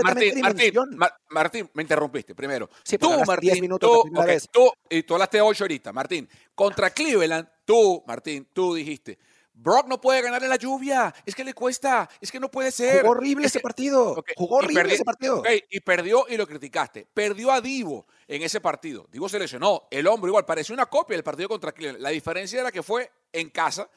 Martín, 1.29 1.71
me 1.75 1.83
interrumpiste 1.83 2.35
primero. 2.35 2.71
Sí, 2.83 2.97
tú, 2.97 3.11
Martín, 3.27 3.61
minutos 3.61 3.91
tú, 3.91 4.23
vez. 4.23 4.49
tú, 4.51 4.71
y 4.89 5.03
tú 5.03 5.15
hablaste 5.15 5.41
8 5.41 5.65
ahorita, 5.65 5.93
Martín. 5.93 6.29
Contra 6.55 6.91
Cleveland, 6.91 7.47
tú, 7.65 8.03
Martín, 8.07 8.49
tú 8.53 8.75
dijiste, 8.75 9.19
Brock 9.63 9.87
no 9.87 10.01
puede 10.01 10.21
ganar 10.23 10.43
en 10.43 10.49
la 10.49 10.57
lluvia. 10.57 11.15
Es 11.25 11.37
que 11.37 11.45
le 11.45 11.55
cuesta. 11.55 12.09
Es 12.21 12.33
que 12.33 12.41
no 12.41 12.51
puede 12.51 12.73
ser. 12.73 13.03
Jugó 13.03 13.13
horrible 13.13 13.47
ese 13.47 13.61
partido. 13.61 14.25
Jugó 14.37 14.57
horrible 14.57 14.93
ese 14.93 15.05
partido. 15.05 15.43
y 15.71 15.81
perdió 15.81 16.27
y 16.29 16.37
lo 16.37 16.47
criticaste. 16.47 17.07
Perdió 17.15 17.53
a 17.53 17.61
Divo 17.61 18.07
en 18.27 18.43
ese 18.43 18.61
partido. 18.61 19.07
Divo 19.13 19.29
se 19.29 19.39
lesionó. 19.39 19.85
El 19.91 20.09
hombre 20.09 20.31
igual 20.31 20.45
pareció 20.45 20.75
una 20.75 20.87
copia 20.87 21.17
del 21.17 21.23
partido 21.23 21.49
contra 21.49 21.71
Cleveland. 21.71 22.03
La 22.03 22.11
diferencia 22.11 22.61
era 22.61 22.73
que 22.73 22.83
fue 22.83 23.11
en 23.33 23.51
casa 23.51 23.89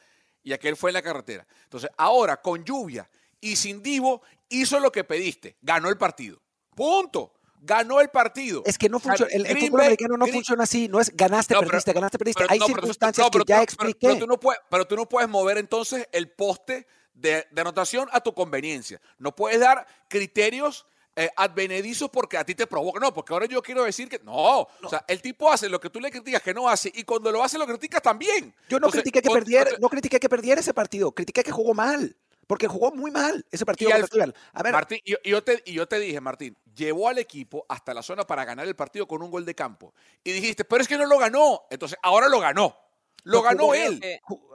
y 0.44 0.52
aquel 0.52 0.76
fue 0.76 0.90
en 0.90 0.94
la 0.94 1.02
carretera. 1.02 1.44
Entonces, 1.64 1.90
ahora 1.96 2.40
con 2.40 2.64
lluvia 2.64 3.10
y 3.40 3.56
sin 3.56 3.82
Divo, 3.82 4.22
hizo 4.48 4.78
lo 4.78 4.92
que 4.92 5.02
pediste. 5.02 5.56
Ganó 5.60 5.88
el 5.88 5.98
partido. 5.98 6.40
Punto 6.76 7.32
ganó 7.60 8.00
el 8.00 8.08
partido. 8.08 8.62
Es 8.64 8.78
que 8.78 8.88
no 8.88 8.98
funciona, 8.98 9.30
el, 9.32 9.58
fútbol 9.58 9.80
americano 9.82 10.16
no 10.16 10.26
funciona 10.26 10.64
así, 10.64 10.88
no 10.88 11.00
es 11.00 11.14
ganaste, 11.14 11.54
perdiste, 11.58 11.92
ganaste, 11.92 12.18
perdiste. 12.18 12.44
Hay 12.48 12.60
circunstancias 12.60 13.28
que 13.30 13.40
ya 13.46 13.62
expliqué. 13.62 14.08
Pero, 14.08 14.18
tú 14.18 14.26
no 14.26 14.40
puedes, 14.40 14.60
pero 14.70 14.86
tú 14.86 14.96
no 14.96 15.08
puedes 15.08 15.28
mover 15.28 15.58
entonces 15.58 16.08
el 16.12 16.30
poste 16.30 16.86
de, 17.14 17.46
anotación 17.56 18.08
a 18.12 18.20
tu 18.20 18.34
conveniencia. 18.34 19.00
No 19.18 19.34
puedes 19.34 19.58
dar 19.60 19.86
criterios 20.08 20.86
eh, 21.16 21.30
advenedizos 21.36 22.10
porque 22.10 22.36
a 22.36 22.44
ti 22.44 22.54
te 22.54 22.66
provoca. 22.66 23.00
No, 23.00 23.12
porque 23.12 23.32
ahora 23.32 23.46
yo 23.46 23.62
quiero 23.62 23.84
decir 23.84 24.08
que 24.08 24.20
no, 24.20 24.60
O 24.60 24.88
sea, 24.88 25.04
el 25.08 25.22
tipo 25.22 25.50
hace 25.50 25.68
lo 25.68 25.80
que 25.80 25.90
tú 25.90 26.00
le 26.00 26.10
criticas 26.10 26.42
que 26.42 26.54
no 26.54 26.68
hace 26.68 26.92
y 26.94 27.04
cuando 27.04 27.32
lo 27.32 27.42
hace 27.42 27.58
lo 27.58 27.66
criticas 27.66 28.02
también. 28.02 28.54
Yo 28.68 28.78
no 28.78 28.90
critiqué 28.90 29.22
que 29.22 29.30
perdiera, 29.30 29.70
no 29.80 29.88
critiqué 29.88 30.20
que 30.20 30.28
perdiera 30.28 30.60
ese 30.60 30.74
partido, 30.74 31.12
critiqué 31.12 31.42
que 31.42 31.52
jugó 31.52 31.74
mal. 31.74 32.16
Porque 32.46 32.68
jugó 32.68 32.92
muy 32.92 33.10
mal 33.10 33.44
ese 33.50 33.66
partido. 33.66 33.90
a 33.92 34.62
ver. 34.62 34.72
Martín, 34.72 35.00
y, 35.04 35.14
yo 35.28 35.42
te, 35.42 35.62
y 35.66 35.72
yo 35.72 35.86
te 35.86 35.98
dije, 35.98 36.20
Martín, 36.20 36.56
llevó 36.74 37.08
al 37.08 37.18
equipo 37.18 37.66
hasta 37.68 37.92
la 37.92 38.02
zona 38.02 38.26
para 38.26 38.44
ganar 38.44 38.66
el 38.66 38.76
partido 38.76 39.06
con 39.08 39.22
un 39.22 39.30
gol 39.30 39.44
de 39.44 39.54
campo. 39.54 39.94
Y 40.22 40.32
dijiste, 40.32 40.64
pero 40.64 40.82
es 40.82 40.88
que 40.88 40.96
no 40.96 41.06
lo 41.06 41.18
ganó. 41.18 41.66
Entonces, 41.70 41.98
ahora 42.02 42.28
lo 42.28 42.38
ganó. 42.40 42.76
Lo 43.24 43.42
ganó 43.42 43.74
él. 43.74 44.00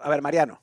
a 0.01 0.09
ver, 0.09 0.21
Mariano. 0.21 0.61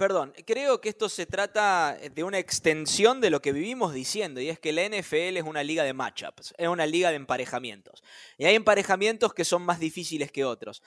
Perdón, 0.00 0.32
creo 0.46 0.80
que 0.80 0.88
esto 0.88 1.10
se 1.10 1.26
trata 1.26 1.94
de 1.94 2.24
una 2.24 2.38
extensión 2.38 3.20
de 3.20 3.28
lo 3.28 3.42
que 3.42 3.52
vivimos 3.52 3.92
diciendo, 3.92 4.40
y 4.40 4.48
es 4.48 4.58
que 4.58 4.72
la 4.72 4.88
NFL 4.88 5.36
es 5.36 5.42
una 5.42 5.62
liga 5.62 5.84
de 5.84 5.92
matchups, 5.92 6.54
es 6.56 6.68
una 6.68 6.86
liga 6.86 7.10
de 7.10 7.16
emparejamientos. 7.16 8.02
Y 8.38 8.46
hay 8.46 8.54
emparejamientos 8.54 9.34
que 9.34 9.44
son 9.44 9.60
más 9.60 9.78
difíciles 9.78 10.32
que 10.32 10.42
otros. 10.42 10.82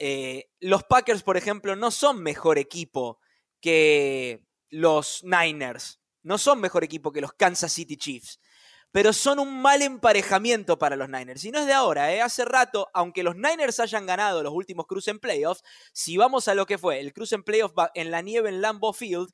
Eh, 0.00 0.50
los 0.58 0.82
Packers, 0.82 1.22
por 1.22 1.36
ejemplo, 1.36 1.76
no 1.76 1.92
son 1.92 2.20
mejor 2.20 2.58
equipo 2.58 3.20
que 3.60 4.40
los 4.70 5.22
Niners, 5.24 6.00
no 6.22 6.38
son 6.38 6.60
mejor 6.60 6.84
equipo 6.84 7.12
que 7.12 7.20
los 7.20 7.32
Kansas 7.32 7.72
City 7.72 7.96
Chiefs, 7.96 8.40
pero 8.90 9.12
son 9.12 9.38
un 9.38 9.60
mal 9.60 9.82
emparejamiento 9.82 10.78
para 10.78 10.96
los 10.96 11.08
Niners. 11.08 11.44
Y 11.44 11.50
no 11.50 11.60
es 11.60 11.66
de 11.66 11.72
ahora, 11.72 12.12
¿eh? 12.12 12.22
hace 12.22 12.44
rato, 12.44 12.88
aunque 12.94 13.22
los 13.22 13.36
Niners 13.36 13.80
hayan 13.80 14.06
ganado 14.06 14.42
los 14.42 14.52
últimos 14.52 14.86
cruces 14.86 15.08
en 15.08 15.18
playoffs, 15.18 15.62
si 15.92 16.16
vamos 16.16 16.48
a 16.48 16.54
lo 16.54 16.66
que 16.66 16.78
fue 16.78 17.00
el 17.00 17.12
cruce 17.12 17.34
en 17.34 17.42
playoffs 17.42 17.74
en 17.94 18.10
la 18.10 18.22
nieve 18.22 18.48
en 18.48 18.60
Lambeau 18.60 18.92
Field, 18.92 19.30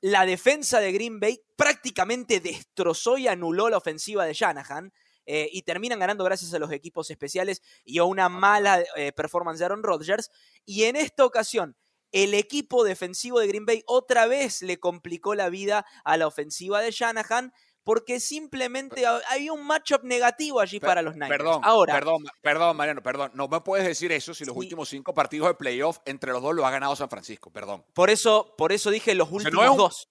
la 0.00 0.26
defensa 0.26 0.80
de 0.80 0.92
Green 0.92 1.20
Bay 1.20 1.40
prácticamente 1.56 2.40
destrozó 2.40 3.16
y 3.16 3.28
anuló 3.28 3.70
la 3.70 3.78
ofensiva 3.78 4.24
de 4.24 4.34
Shanahan. 4.34 4.92
Eh, 5.28 5.48
y 5.50 5.62
terminan 5.62 5.98
ganando 5.98 6.22
gracias 6.22 6.54
a 6.54 6.58
los 6.60 6.70
equipos 6.70 7.10
especiales 7.10 7.60
y 7.84 7.98
a 7.98 8.04
una 8.04 8.28
mala 8.28 8.84
eh, 8.94 9.10
performance 9.10 9.58
de 9.58 9.64
Aaron 9.64 9.82
Rodgers. 9.82 10.30
Y 10.64 10.84
en 10.84 10.94
esta 10.94 11.24
ocasión, 11.24 11.76
el 12.12 12.34
equipo 12.34 12.84
defensivo 12.84 13.40
de 13.40 13.46
Green 13.46 13.66
Bay 13.66 13.82
otra 13.86 14.26
vez 14.26 14.62
le 14.62 14.78
complicó 14.78 15.34
la 15.34 15.48
vida 15.48 15.86
a 16.04 16.16
la 16.16 16.26
ofensiva 16.26 16.80
de 16.80 16.90
Shanahan 16.90 17.52
porque 17.86 18.18
simplemente 18.18 19.04
hay 19.28 19.48
un 19.48 19.64
matchup 19.64 20.02
negativo 20.02 20.58
allí 20.58 20.80
para 20.80 21.02
los 21.02 21.14
Niners. 21.14 21.30
Perdón, 21.30 21.60
Ahora, 21.62 21.94
perdón, 21.94 22.24
perdón, 22.42 22.76
Mariano, 22.76 23.00
perdón. 23.00 23.30
No 23.34 23.46
me 23.46 23.60
puedes 23.60 23.86
decir 23.86 24.10
eso 24.10 24.34
si 24.34 24.44
los 24.44 24.56
últimos 24.56 24.88
cinco 24.88 25.14
partidos 25.14 25.46
de 25.46 25.54
playoff 25.54 25.98
entre 26.04 26.32
los 26.32 26.42
dos 26.42 26.52
lo 26.52 26.66
ha 26.66 26.70
ganado 26.72 26.96
San 26.96 27.08
Francisco, 27.08 27.52
perdón. 27.52 27.84
Por 27.94 28.10
eso, 28.10 28.56
por 28.58 28.72
eso 28.72 28.90
dije 28.90 29.14
los 29.14 29.30
últimos 29.30 29.76
dos. 29.76 30.08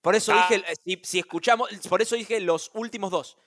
Por 0.00 0.16
eso 0.16 0.32
ah. 0.34 0.48
dije, 0.50 0.64
si, 0.84 1.00
si, 1.04 1.18
escuchamos, 1.20 1.70
por 1.88 2.02
eso 2.02 2.16
dije 2.16 2.40
los 2.40 2.72
últimos 2.74 3.12
dos. 3.12 3.38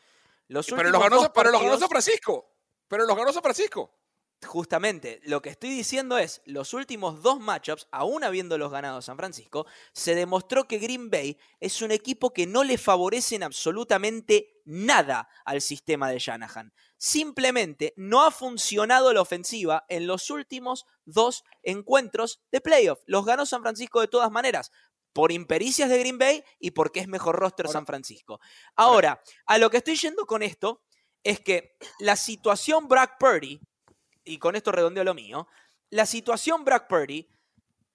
Los 0.48 0.68
pero, 0.68 0.90
los 0.90 1.02
ganó, 1.02 1.34
pero 1.34 1.52
los 1.52 1.62
ganó 1.62 1.78
San 1.78 1.90
Francisco. 1.90 2.50
Pero 2.88 3.06
los 3.06 3.18
ganó 3.18 3.34
San 3.34 3.44
Francisco. 3.44 3.97
Justamente, 4.46 5.20
lo 5.24 5.42
que 5.42 5.50
estoy 5.50 5.72
diciendo 5.72 6.18
es, 6.20 6.42
los 6.46 6.74
últimos 6.74 7.24
dos 7.24 7.40
matchups, 7.40 7.88
aún 7.92 8.24
habiéndolos 8.24 8.72
ganado 8.72 9.02
San 9.02 9.18
Francisco, 9.18 9.66
se 9.94 10.14
demostró 10.14 10.68
que 10.68 10.78
Green 10.78 11.10
Bay 11.10 11.40
es 11.60 11.82
un 11.82 11.92
equipo 11.92 12.32
que 12.32 12.46
no 12.46 12.64
le 12.64 12.78
favorecen 12.78 13.42
absolutamente 13.42 14.62
nada 14.64 15.28
al 15.44 15.62
sistema 15.62 16.10
de 16.12 16.20
Shanahan. 16.20 16.72
Simplemente 16.98 17.94
no 17.98 18.24
ha 18.24 18.32
funcionado 18.32 19.12
la 19.12 19.22
ofensiva 19.22 19.86
en 19.90 20.06
los 20.06 20.30
últimos 20.30 20.86
dos 21.06 21.44
encuentros 21.64 22.40
de 22.52 22.62
playoff. 22.62 23.00
Los 23.08 23.26
ganó 23.26 23.46
San 23.46 23.64
Francisco 23.64 24.02
de 24.02 24.08
todas 24.08 24.32
maneras, 24.32 24.72
por 25.14 25.32
impericias 25.32 25.90
de 25.90 25.98
Green 25.98 26.20
Bay 26.20 26.44
y 26.60 26.72
porque 26.72 27.00
es 27.00 27.08
mejor 27.08 27.38
roster 27.38 27.68
San 27.68 27.88
Francisco. 27.88 28.40
Ahora, 28.76 29.20
a 29.48 29.58
lo 29.58 29.72
que 29.72 29.78
estoy 29.78 29.96
yendo 29.96 30.28
con 30.28 30.44
esto 30.44 30.84
es 31.24 31.40
que 31.40 31.76
la 31.98 32.16
situación 32.16 32.88
Brock 32.88 33.14
Purdy 33.20 33.60
y 34.28 34.38
con 34.38 34.56
esto 34.56 34.72
redondeo 34.72 35.04
lo 35.04 35.14
mío, 35.14 35.48
la 35.90 36.06
situación 36.06 36.66
Brock 36.66 36.88
Purdy 36.88 37.28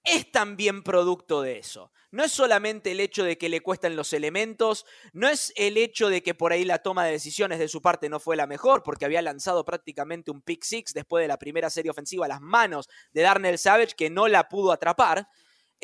es 0.04 0.32
también 0.32 0.82
producto 0.82 1.42
de 1.42 1.58
eso. 1.58 1.92
No 2.10 2.24
es 2.24 2.32
solamente 2.32 2.90
el 2.90 3.00
hecho 3.00 3.24
de 3.24 3.38
que 3.38 3.48
le 3.48 3.60
cuestan 3.60 3.96
los 3.96 4.12
elementos, 4.12 4.84
no 5.12 5.28
es 5.28 5.52
el 5.56 5.76
hecho 5.76 6.08
de 6.08 6.22
que 6.22 6.34
por 6.34 6.52
ahí 6.52 6.64
la 6.64 6.78
toma 6.78 7.04
de 7.04 7.12
decisiones 7.12 7.58
de 7.58 7.68
su 7.68 7.80
parte 7.80 8.08
no 8.08 8.18
fue 8.18 8.36
la 8.36 8.46
mejor, 8.46 8.82
porque 8.82 9.04
había 9.04 9.22
lanzado 9.22 9.64
prácticamente 9.64 10.30
un 10.30 10.42
pick 10.42 10.64
six 10.64 10.92
después 10.92 11.22
de 11.22 11.28
la 11.28 11.38
primera 11.38 11.70
serie 11.70 11.90
ofensiva 11.90 12.26
a 12.26 12.28
las 12.28 12.40
manos 12.40 12.88
de 13.12 13.22
Darnell 13.22 13.58
Savage, 13.58 13.94
que 13.96 14.10
no 14.10 14.28
la 14.28 14.48
pudo 14.48 14.72
atrapar. 14.72 15.28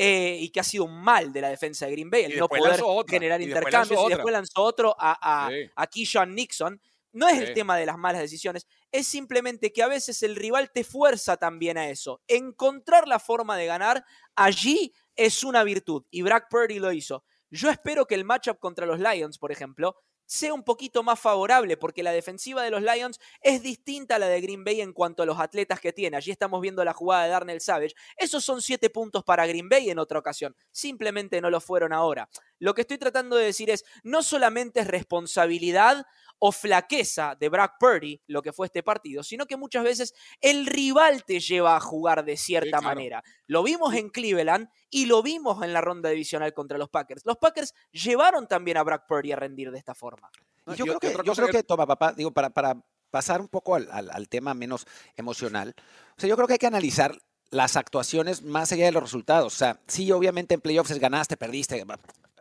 Eh, 0.00 0.38
y 0.40 0.50
que 0.50 0.60
ha 0.60 0.62
sido 0.62 0.84
un 0.84 1.02
mal 1.02 1.32
de 1.32 1.40
la 1.40 1.48
defensa 1.48 1.84
de 1.86 1.90
Green 1.90 2.08
Bay, 2.08 2.22
el 2.22 2.38
no 2.38 2.46
poder 2.46 2.80
generar 3.08 3.42
intercambios, 3.42 4.00
y 4.06 4.10
después 4.10 4.32
lanzó 4.32 4.62
otro 4.62 4.94
a, 4.96 5.18
a, 5.20 5.50
a 5.74 5.86
Keyshawn 5.88 6.36
Nixon, 6.36 6.80
no 7.14 7.26
es 7.26 7.40
el 7.40 7.52
tema 7.52 7.76
de 7.76 7.84
las 7.84 7.98
malas 7.98 8.20
decisiones, 8.20 8.68
es 8.92 9.06
simplemente 9.06 9.72
que 9.72 9.82
a 9.82 9.88
veces 9.88 10.22
el 10.22 10.36
rival 10.36 10.70
te 10.72 10.84
fuerza 10.84 11.36
también 11.36 11.78
a 11.78 11.88
eso. 11.90 12.22
Encontrar 12.26 13.06
la 13.08 13.18
forma 13.18 13.56
de 13.56 13.66
ganar 13.66 14.04
allí 14.34 14.92
es 15.16 15.44
una 15.44 15.64
virtud 15.64 16.04
y 16.10 16.22
Brock 16.22 16.44
Purdy 16.48 16.78
lo 16.78 16.92
hizo. 16.92 17.24
Yo 17.50 17.70
espero 17.70 18.06
que 18.06 18.14
el 18.14 18.24
matchup 18.24 18.58
contra 18.58 18.86
los 18.86 19.00
Lions, 19.00 19.38
por 19.38 19.52
ejemplo, 19.52 19.96
sea 20.28 20.52
un 20.52 20.62
poquito 20.62 21.02
más 21.02 21.18
favorable, 21.18 21.78
porque 21.78 22.02
la 22.02 22.12
defensiva 22.12 22.62
de 22.62 22.70
los 22.70 22.82
Lions 22.82 23.18
es 23.40 23.62
distinta 23.62 24.16
a 24.16 24.18
la 24.18 24.28
de 24.28 24.42
Green 24.42 24.62
Bay 24.62 24.82
en 24.82 24.92
cuanto 24.92 25.22
a 25.22 25.26
los 25.26 25.40
atletas 25.40 25.80
que 25.80 25.94
tiene. 25.94 26.18
Allí 26.18 26.30
estamos 26.30 26.60
viendo 26.60 26.84
la 26.84 26.92
jugada 26.92 27.24
de 27.24 27.30
Darnell 27.30 27.62
Savage. 27.62 27.94
Esos 28.14 28.44
son 28.44 28.60
siete 28.60 28.90
puntos 28.90 29.24
para 29.24 29.46
Green 29.46 29.70
Bay 29.70 29.88
en 29.88 29.98
otra 29.98 30.18
ocasión. 30.18 30.54
Simplemente 30.70 31.40
no 31.40 31.48
lo 31.48 31.62
fueron 31.62 31.94
ahora. 31.94 32.28
Lo 32.58 32.74
que 32.74 32.82
estoy 32.82 32.98
tratando 32.98 33.36
de 33.36 33.46
decir 33.46 33.70
es, 33.70 33.84
no 34.02 34.22
solamente 34.22 34.80
es 34.80 34.86
responsabilidad 34.86 36.04
o 36.38 36.52
flaqueza 36.52 37.36
de 37.38 37.48
Brock 37.48 37.72
Purdy, 37.78 38.20
lo 38.26 38.42
que 38.42 38.52
fue 38.52 38.66
este 38.66 38.82
partido, 38.82 39.22
sino 39.22 39.46
que 39.46 39.56
muchas 39.56 39.84
veces 39.84 40.14
el 40.40 40.66
rival 40.66 41.24
te 41.24 41.40
lleva 41.40 41.76
a 41.76 41.80
jugar 41.80 42.24
de 42.24 42.36
cierta 42.36 42.80
manera. 42.80 43.22
Lo 43.46 43.62
vimos 43.62 43.94
en 43.94 44.10
Cleveland 44.10 44.68
y 44.90 45.06
lo 45.06 45.22
vimos 45.22 45.62
en 45.62 45.72
la 45.72 45.80
ronda 45.80 46.10
divisional 46.10 46.52
contra 46.54 46.78
los 46.78 46.88
Packers. 46.88 47.22
Los 47.24 47.36
Packers 47.38 47.74
llevaron 47.90 48.46
también 48.46 48.76
a 48.76 48.82
Brock 48.82 49.02
Purdy 49.08 49.32
a 49.32 49.36
rendir 49.36 49.70
de 49.70 49.78
esta 49.78 49.94
forma. 49.94 50.30
yo, 50.76 50.84
creo 50.84 50.98
que, 50.98 51.14
yo 51.24 51.32
creo 51.34 51.48
que, 51.48 51.62
toma, 51.62 51.86
papá, 51.86 52.12
digo, 52.12 52.30
para, 52.30 52.50
para 52.50 52.76
pasar 53.10 53.40
un 53.40 53.48
poco 53.48 53.74
al, 53.74 53.88
al, 53.90 54.28
tema 54.28 54.54
menos 54.54 54.86
emocional, 55.16 55.74
o 56.16 56.20
sea, 56.20 56.28
yo 56.28 56.36
creo 56.36 56.46
que 56.46 56.54
hay 56.54 56.58
que 56.58 56.66
analizar 56.66 57.18
las 57.50 57.76
actuaciones 57.76 58.42
más 58.42 58.72
allá 58.72 58.84
de 58.86 58.92
los 58.92 59.02
resultados. 59.02 59.54
O 59.54 59.56
sea, 59.56 59.80
sí, 59.86 60.10
obviamente 60.12 60.54
en 60.54 60.60
playoffs 60.60 60.90
es 60.90 60.98
ganaste, 60.98 61.36
perdiste, 61.36 61.84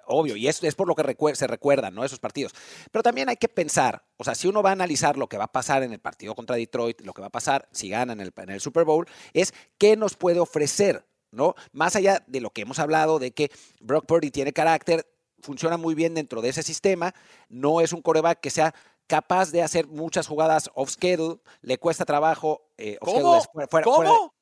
obvio, 0.07 0.35
y 0.35 0.47
es, 0.47 0.63
es 0.63 0.75
por 0.75 0.87
lo 0.87 0.95
que 0.95 1.35
se 1.35 1.47
recuerdan, 1.47 1.93
¿no? 1.93 2.03
Esos 2.03 2.19
partidos. 2.19 2.53
Pero 2.91 3.03
también 3.03 3.29
hay 3.29 3.37
que 3.37 3.47
pensar, 3.47 4.03
o 4.17 4.23
sea, 4.23 4.35
si 4.35 4.47
uno 4.47 4.63
va 4.63 4.69
a 4.69 4.73
analizar 4.73 5.17
lo 5.17 5.27
que 5.27 5.37
va 5.37 5.45
a 5.45 5.51
pasar 5.51 5.83
en 5.83 5.93
el 5.93 5.99
partido 5.99 6.35
contra 6.35 6.55
Detroit, 6.55 7.01
lo 7.01 7.13
que 7.13 7.21
va 7.21 7.27
a 7.27 7.31
pasar 7.31 7.67
si 7.71 7.89
ganan 7.89 8.19
en 8.19 8.27
el, 8.27 8.33
en 8.35 8.49
el 8.49 8.61
Super 8.61 8.85
Bowl, 8.85 9.07
es 9.33 9.53
qué 9.77 9.95
nos 9.95 10.15
puede 10.15 10.39
ofrecer, 10.39 11.05
¿no? 11.31 11.55
Más 11.71 11.95
allá 11.95 12.23
de 12.27 12.41
lo 12.41 12.51
que 12.51 12.61
hemos 12.61 12.79
hablado, 12.79 13.19
de 13.19 13.31
que 13.31 13.51
Brock 13.79 14.05
Purdy 14.05 14.31
tiene 14.31 14.53
carácter, 14.53 15.05
funciona 15.39 15.77
muy 15.77 15.95
bien 15.95 16.15
dentro 16.15 16.41
de 16.41 16.49
ese 16.49 16.63
sistema, 16.63 17.13
no 17.49 17.81
es 17.81 17.93
un 17.93 18.01
coreback 18.01 18.39
que 18.39 18.49
sea 18.49 18.73
capaz 19.07 19.51
de 19.51 19.63
hacer 19.63 19.87
muchas 19.87 20.27
jugadas 20.27 20.69
off-schedule, 20.75 21.39
le 21.61 21.77
cuesta 21.77 22.05
trabajo. 22.05 22.69
Eh, 22.77 22.97
¿Cómo? 22.99 23.41
¿Cómo? 23.83 24.33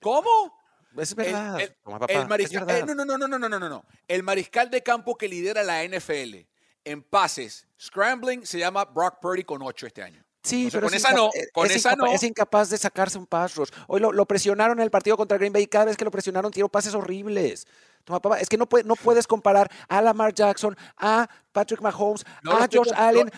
¿Cómo? 0.00 0.63
Es 0.96 1.14
verdad. 1.14 1.60
El, 1.60 2.28
mariscal, 2.28 2.62
es 2.62 2.66
verdad. 2.66 2.86
no, 2.86 2.94
no, 2.94 3.18
no, 3.18 3.28
no, 3.28 3.38
no, 3.38 3.48
no, 3.48 3.68
no. 3.68 3.84
El 4.06 4.22
mariscal 4.22 4.70
de 4.70 4.82
campo 4.82 5.16
que 5.16 5.28
lidera 5.28 5.62
la 5.62 5.84
NFL 5.84 6.46
en 6.84 7.02
pases, 7.02 7.66
scrambling, 7.80 8.46
se 8.46 8.58
llama 8.58 8.84
Brock 8.84 9.18
Purdy 9.20 9.44
con 9.44 9.62
8 9.62 9.86
este 9.86 10.02
año. 10.02 10.24
Sí, 10.42 10.68
pero 10.70 10.86
con 10.86 10.94
es 10.94 11.02
esa 11.02 11.14
no, 11.14 11.30
eh, 11.34 11.48
con 11.54 11.66
es 11.66 11.76
esa 11.76 11.92
incapaz, 11.92 12.10
no. 12.10 12.14
Es 12.14 12.22
incapaz 12.22 12.70
de 12.70 12.76
sacarse 12.76 13.16
un 13.16 13.26
pass 13.26 13.54
rush. 13.54 13.70
Hoy 13.88 13.98
lo, 14.00 14.12
lo, 14.12 14.26
presionaron 14.26 14.78
en 14.78 14.84
el 14.84 14.90
partido 14.90 15.16
contra 15.16 15.38
Green 15.38 15.54
Bay 15.54 15.62
y 15.62 15.66
cada 15.66 15.86
vez 15.86 15.96
que 15.96 16.04
lo 16.04 16.10
presionaron 16.10 16.52
tiró 16.52 16.68
pases 16.68 16.94
horribles. 16.94 17.66
Toma, 18.04 18.20
papá, 18.20 18.38
es 18.38 18.50
que 18.50 18.58
no, 18.58 18.66
puede, 18.66 18.84
no 18.84 18.96
puedes 18.96 19.26
comparar 19.26 19.70
a 19.88 20.02
Lamar 20.02 20.34
Jackson, 20.34 20.76
a 20.98 21.26
Patrick 21.52 21.80
Mahomes, 21.80 22.22
a 22.44 22.68
Josh 22.70 22.92
Allen 22.94 23.30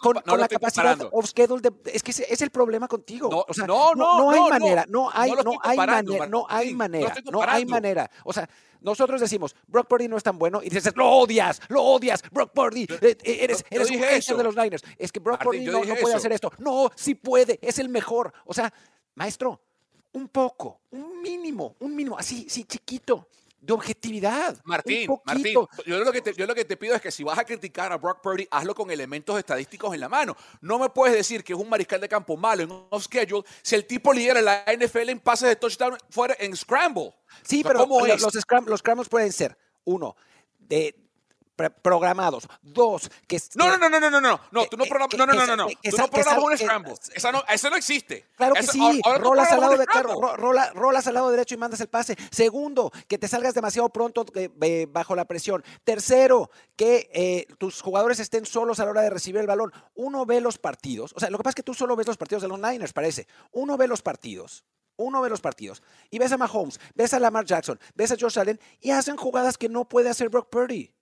con, 0.00 0.16
la 0.38 0.48
capacidad 0.48 0.98
of 1.12 1.26
schedule. 1.26 1.60
De, 1.60 1.70
es 1.92 2.02
que 2.02 2.12
ese 2.12 2.26
es 2.30 2.40
el 2.40 2.50
problema 2.50 2.88
contigo. 2.88 3.28
No, 3.30 3.44
o 3.46 3.52
sea, 3.52 3.66
no, 3.66 3.94
no, 3.94 4.18
no, 4.18 4.30
hay 4.30 4.50
manera, 4.50 4.86
no 4.88 5.10
hay, 5.12 5.32
no 5.32 5.58
hay 5.62 5.76
manera, 5.76 6.26
no 6.26 6.46
hay 6.48 6.74
manera, 6.74 7.14
no 7.30 7.42
hay 7.42 7.66
manera. 7.66 8.10
O 8.24 8.32
sea, 8.32 8.48
nosotros 8.80 9.20
decimos, 9.20 9.54
Brock 9.66 9.86
Purdy 9.86 10.08
no 10.08 10.16
es 10.16 10.22
tan 10.22 10.38
bueno 10.38 10.62
y 10.62 10.70
dices, 10.70 10.96
lo 10.96 11.10
odias, 11.10 11.60
lo 11.68 11.82
odias, 11.82 12.22
Brock 12.30 12.52
Purdy, 12.54 12.84
eh, 12.84 13.18
eh, 13.22 13.38
eres, 13.42 13.66
eres 13.68 13.90
un 13.90 13.98
hater 13.98 14.36
de 14.36 14.44
los 14.44 14.56
Niners. 14.56 14.82
Es 14.96 15.12
que 15.12 15.20
Brock 15.20 15.42
Purdy 15.42 15.66
no, 15.66 15.82
puede 16.00 16.14
hacer 16.14 16.32
esto. 16.32 16.50
No, 16.56 16.90
sí 16.94 17.14
puede, 17.14 17.58
es 17.60 17.78
el 17.78 17.90
mejor. 17.90 18.32
O 18.46 18.54
sea, 18.54 18.72
maestro, 19.14 19.60
un 20.12 20.28
poco, 20.28 20.80
un 20.92 21.20
mínimo, 21.20 21.76
un 21.80 21.94
mínimo, 21.94 22.16
así, 22.18 22.46
sí, 22.48 22.64
chiquito 22.64 23.28
de 23.60 23.72
objetividad. 23.72 24.56
Martín, 24.64 25.10
Martín, 25.24 25.54
yo 25.84 25.98
lo, 25.98 26.12
que 26.12 26.20
te, 26.20 26.34
yo 26.34 26.46
lo 26.46 26.54
que 26.54 26.64
te 26.64 26.76
pido 26.76 26.94
es 26.94 27.02
que 27.02 27.10
si 27.10 27.24
vas 27.24 27.38
a 27.38 27.44
criticar 27.44 27.92
a 27.92 27.96
Brock 27.96 28.20
Purdy, 28.20 28.46
hazlo 28.50 28.74
con 28.74 28.90
elementos 28.90 29.38
estadísticos 29.38 29.92
en 29.94 30.00
la 30.00 30.08
mano. 30.08 30.36
No 30.60 30.78
me 30.78 30.88
puedes 30.90 31.16
decir 31.16 31.42
que 31.42 31.52
es 31.52 31.58
un 31.58 31.68
mariscal 31.68 32.00
de 32.00 32.08
campo 32.08 32.36
malo 32.36 32.62
en 32.62 32.70
off-schedule 32.90 33.44
si 33.62 33.74
el 33.74 33.86
tipo 33.86 34.12
lidera 34.12 34.40
la 34.40 34.64
NFL 34.66 35.08
en 35.08 35.20
pases 35.20 35.48
de 35.48 35.56
touchdown 35.56 35.96
fuera 36.10 36.36
en 36.38 36.56
scramble. 36.56 37.14
Sí, 37.42 37.62
pero 37.62 37.86
los, 37.86 38.22
los 38.22 38.78
scrambles 38.78 39.08
pueden 39.08 39.32
ser, 39.32 39.56
uno, 39.84 40.16
de 40.58 41.05
programados. 41.56 42.46
Dos, 42.62 43.10
que... 43.26 43.40
No, 43.54 43.68
no, 43.68 43.78
no, 43.78 43.88
no, 43.88 44.00
no, 44.00 44.10
no, 44.10 44.20
no, 44.20 44.40
no, 44.50 44.66
tú 44.66 44.76
no 44.76 44.84
programas, 44.84 45.16
no, 45.16 45.26
no, 45.26 45.34
no, 45.34 45.46
no, 45.46 45.56
no, 45.56 45.66
tú 45.66 45.96
no 45.96 46.08
programas 46.08 46.44
un 46.44 46.58
scramble. 46.58 46.94
Esa 47.14 47.32
no, 47.32 47.42
eso 47.48 47.70
no 47.70 47.76
existe. 47.76 48.26
Claro 48.36 48.54
que 48.54 48.62
sí, 48.62 49.00
rolas 49.18 49.50
al, 49.52 49.60
lado 49.60 49.76
de, 49.76 49.86
rola, 50.36 50.70
rolas 50.74 51.06
al 51.06 51.14
lado 51.14 51.30
derecho 51.30 51.54
y 51.54 51.58
mandas 51.58 51.80
el 51.80 51.88
pase. 51.88 52.16
Segundo, 52.30 52.92
que 53.08 53.18
te 53.18 53.28
salgas 53.28 53.54
demasiado 53.54 53.88
pronto 53.88 54.26
eh, 54.34 54.86
bajo 54.90 55.16
la 55.16 55.24
presión. 55.24 55.64
Tercero, 55.84 56.50
que 56.76 57.10
eh, 57.12 57.46
tus 57.58 57.80
jugadores 57.80 58.20
estén 58.20 58.46
solos 58.46 58.80
a 58.80 58.84
la 58.84 58.90
hora 58.90 59.02
de 59.02 59.10
recibir 59.10 59.40
el 59.40 59.46
balón. 59.46 59.72
Uno 59.94 60.26
ve 60.26 60.40
los 60.40 60.58
partidos, 60.58 61.12
o 61.16 61.20
sea, 61.20 61.30
lo 61.30 61.38
que 61.38 61.44
pasa 61.44 61.52
es 61.52 61.56
que 61.56 61.62
tú 61.62 61.74
solo 61.74 61.96
ves 61.96 62.06
los 62.06 62.16
partidos 62.16 62.42
de 62.42 62.48
los 62.48 62.58
Niners, 62.58 62.92
parece. 62.92 63.26
Uno 63.52 63.76
ve 63.76 63.88
los 63.88 64.02
partidos 64.02 64.64
uno 64.96 65.20
ve 65.20 65.28
los 65.28 65.40
partidos 65.40 65.82
y 66.10 66.18
ves 66.18 66.32
a 66.32 66.38
Mahomes, 66.38 66.80
ves 66.94 67.14
a 67.14 67.20
Lamar 67.20 67.44
Jackson, 67.44 67.78
ves 67.94 68.12
a 68.12 68.16
Josh 68.18 68.38
Allen 68.38 68.58
y 68.80 68.90
hacen 68.90 69.16
jugadas 69.16 69.58
que 69.58 69.68
no 69.68 69.88
puede 69.88 70.08
hacer 70.08 70.28
Brock 70.28 70.48
Purdy. 70.48 70.95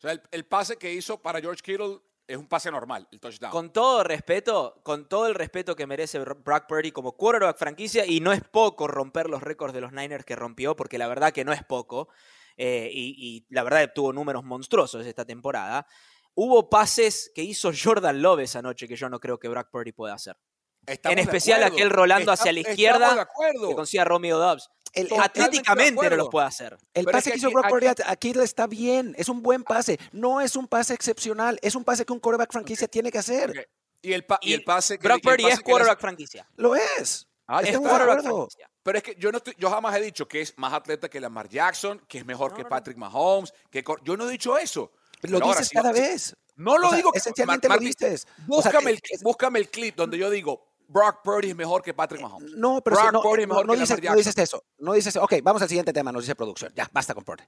O 0.00 0.08
sea, 0.08 0.18
el, 0.30 0.46
pase 0.46 0.78
que 0.78 0.90
hizo 0.90 1.20
para 1.20 1.40
George 1.40 1.60
Kittle 1.62 1.98
es 2.26 2.38
un 2.38 2.46
pase 2.46 2.70
normal, 2.70 3.06
el 3.12 3.20
touchdown. 3.20 3.52
Con 3.52 3.70
todo 3.70 4.02
respeto, 4.02 4.80
con 4.82 5.06
todo 5.06 5.26
el 5.26 5.34
respeto 5.34 5.76
que 5.76 5.86
merece 5.86 6.18
Brock 6.20 6.66
Purdy 6.66 6.90
como 6.90 7.12
quarterback 7.12 7.58
franquicia, 7.58 8.06
y 8.06 8.20
no 8.20 8.32
es 8.32 8.40
poco 8.42 8.86
romper 8.86 9.28
los 9.28 9.42
récords 9.42 9.74
de 9.74 9.82
los 9.82 9.92
Niners 9.92 10.24
que 10.24 10.36
rompió, 10.36 10.74
porque 10.74 10.96
la 10.96 11.06
verdad 11.06 11.32
que 11.32 11.44
no 11.44 11.52
es 11.52 11.62
poco, 11.64 12.08
eh, 12.56 12.88
y, 12.90 13.44
la 13.50 13.62
verdad 13.62 13.92
tuvo 13.94 14.14
números 14.14 14.42
monstruosos 14.42 15.04
esta 15.04 15.26
temporada. 15.26 15.86
Hubo 16.34 16.70
pases 16.70 17.30
que 17.34 17.42
hizo 17.42 17.70
Jordan 17.76 18.22
Love 18.22 18.40
esa 18.40 18.62
noche 18.62 18.88
que 18.88 18.96
yo 18.96 19.10
no 19.10 19.20
creo 19.20 19.38
que 19.38 19.48
Brock 19.48 19.68
Purdy 19.70 19.92
pueda 19.92 20.14
hacer. 20.14 20.38
en 20.86 21.18
especial 21.18 21.62
aquel 21.62 21.90
rolando 21.90 22.32
hacia 22.32 22.52
la 22.52 22.60
izquierda 22.60 23.28
que 23.68 23.74
consiga 23.74 24.04
Romeo 24.04 24.38
Dobbs. 24.38 24.70
El, 24.92 25.08
atléticamente 25.20 26.10
no 26.10 26.16
lo 26.16 26.30
puede 26.30 26.46
hacer. 26.46 26.76
El 26.94 27.04
pase 27.06 27.30
que, 27.30 27.38
hizo 27.38 27.50
Brock 27.50 27.68
Purdy 27.68 27.86
aquí 28.06 28.32
está 28.42 28.66
bien, 28.66 29.14
es 29.16 29.28
un 29.28 29.42
buen 29.42 29.62
pase, 29.62 29.98
no 30.12 30.40
es 30.40 30.56
un 30.56 30.66
pase 30.66 30.94
excepcional, 30.94 31.58
es 31.62 31.74
un 31.74 31.84
pase 31.84 32.04
que 32.04 32.12
un 32.12 32.18
quarterback 32.18 32.52
franquicia 32.52 32.88
tiene 32.88 33.10
que 33.12 33.18
hacer. 33.18 33.68
Y, 34.02 34.12
el 34.12 34.26
y, 34.40 34.52
el 34.52 34.64
pase 34.64 34.98
que 34.98 35.06
Brock 35.06 35.22
Purdy 35.22 35.46
es 35.46 35.60
quarterback 35.60 36.00
franquicia. 36.00 36.48
Lo 36.56 36.74
es. 36.74 37.28
Ah, 37.46 37.60
es 37.62 37.78
quarterback 37.78 38.22
franquicia. 38.22 38.70
Pero 38.82 38.98
es 38.98 39.04
que 39.04 39.14
yo, 39.16 39.30
no 39.30 39.38
estoy, 39.38 39.54
yo 39.58 39.70
jamás 39.70 39.96
he 39.96 40.00
dicho 40.00 40.26
que 40.26 40.40
es 40.40 40.56
más 40.56 40.72
atleta 40.72 41.08
que 41.08 41.20
Lamar 41.20 41.48
Jackson, 41.48 42.00
que 42.08 42.18
es 42.18 42.26
mejor 42.26 42.54
que 42.54 42.64
Patrick 42.64 42.96
Mahomes. 42.96 43.52
Que, 43.70 43.84
yo 44.04 44.16
no 44.16 44.28
he 44.28 44.32
dicho 44.32 44.56
eso. 44.56 44.92
Lo 45.22 45.40
dices 45.40 45.70
cada 45.70 45.92
vez. 45.92 46.34
No 46.56 46.78
lo 46.78 46.90
digo. 46.92 47.12
Esencialmente 47.14 47.68
lo 47.68 47.78
dices. 47.78 48.26
Búscame, 48.46 48.92
el, 48.92 49.00
búscame 49.22 49.58
el 49.58 49.68
clip 49.68 49.96
donde 49.96 50.18
yo 50.18 50.30
digo, 50.30 50.69
Brock 50.90 51.22
Purdy 51.22 51.50
es 51.50 51.56
mejor 51.56 51.82
que 51.82 51.94
Patrick 51.94 52.20
Mahomes. 52.20 52.52
No, 52.56 52.80
pero 52.82 52.96
Brock 52.96 53.12
no, 53.12 53.22
Purdy 53.22 53.42
es 53.42 53.48
mejor 53.48 53.66
no, 53.66 53.74
que 53.74 53.80
dices, 53.80 54.02
no 54.02 54.16
dices 54.16 54.38
eso. 54.38 54.64
No 54.78 54.92
dices 54.92 55.16
Ok, 55.16 55.34
vamos 55.42 55.62
al 55.62 55.68
siguiente 55.68 55.92
tema, 55.92 56.10
nos 56.10 56.24
dice 56.24 56.34
producción. 56.34 56.72
Ya, 56.74 56.88
basta 56.92 57.14
con 57.14 57.24
Purdy. 57.24 57.44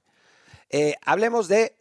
Eh, 0.69 0.95
hablemos 1.05 1.47
de. 1.47 1.75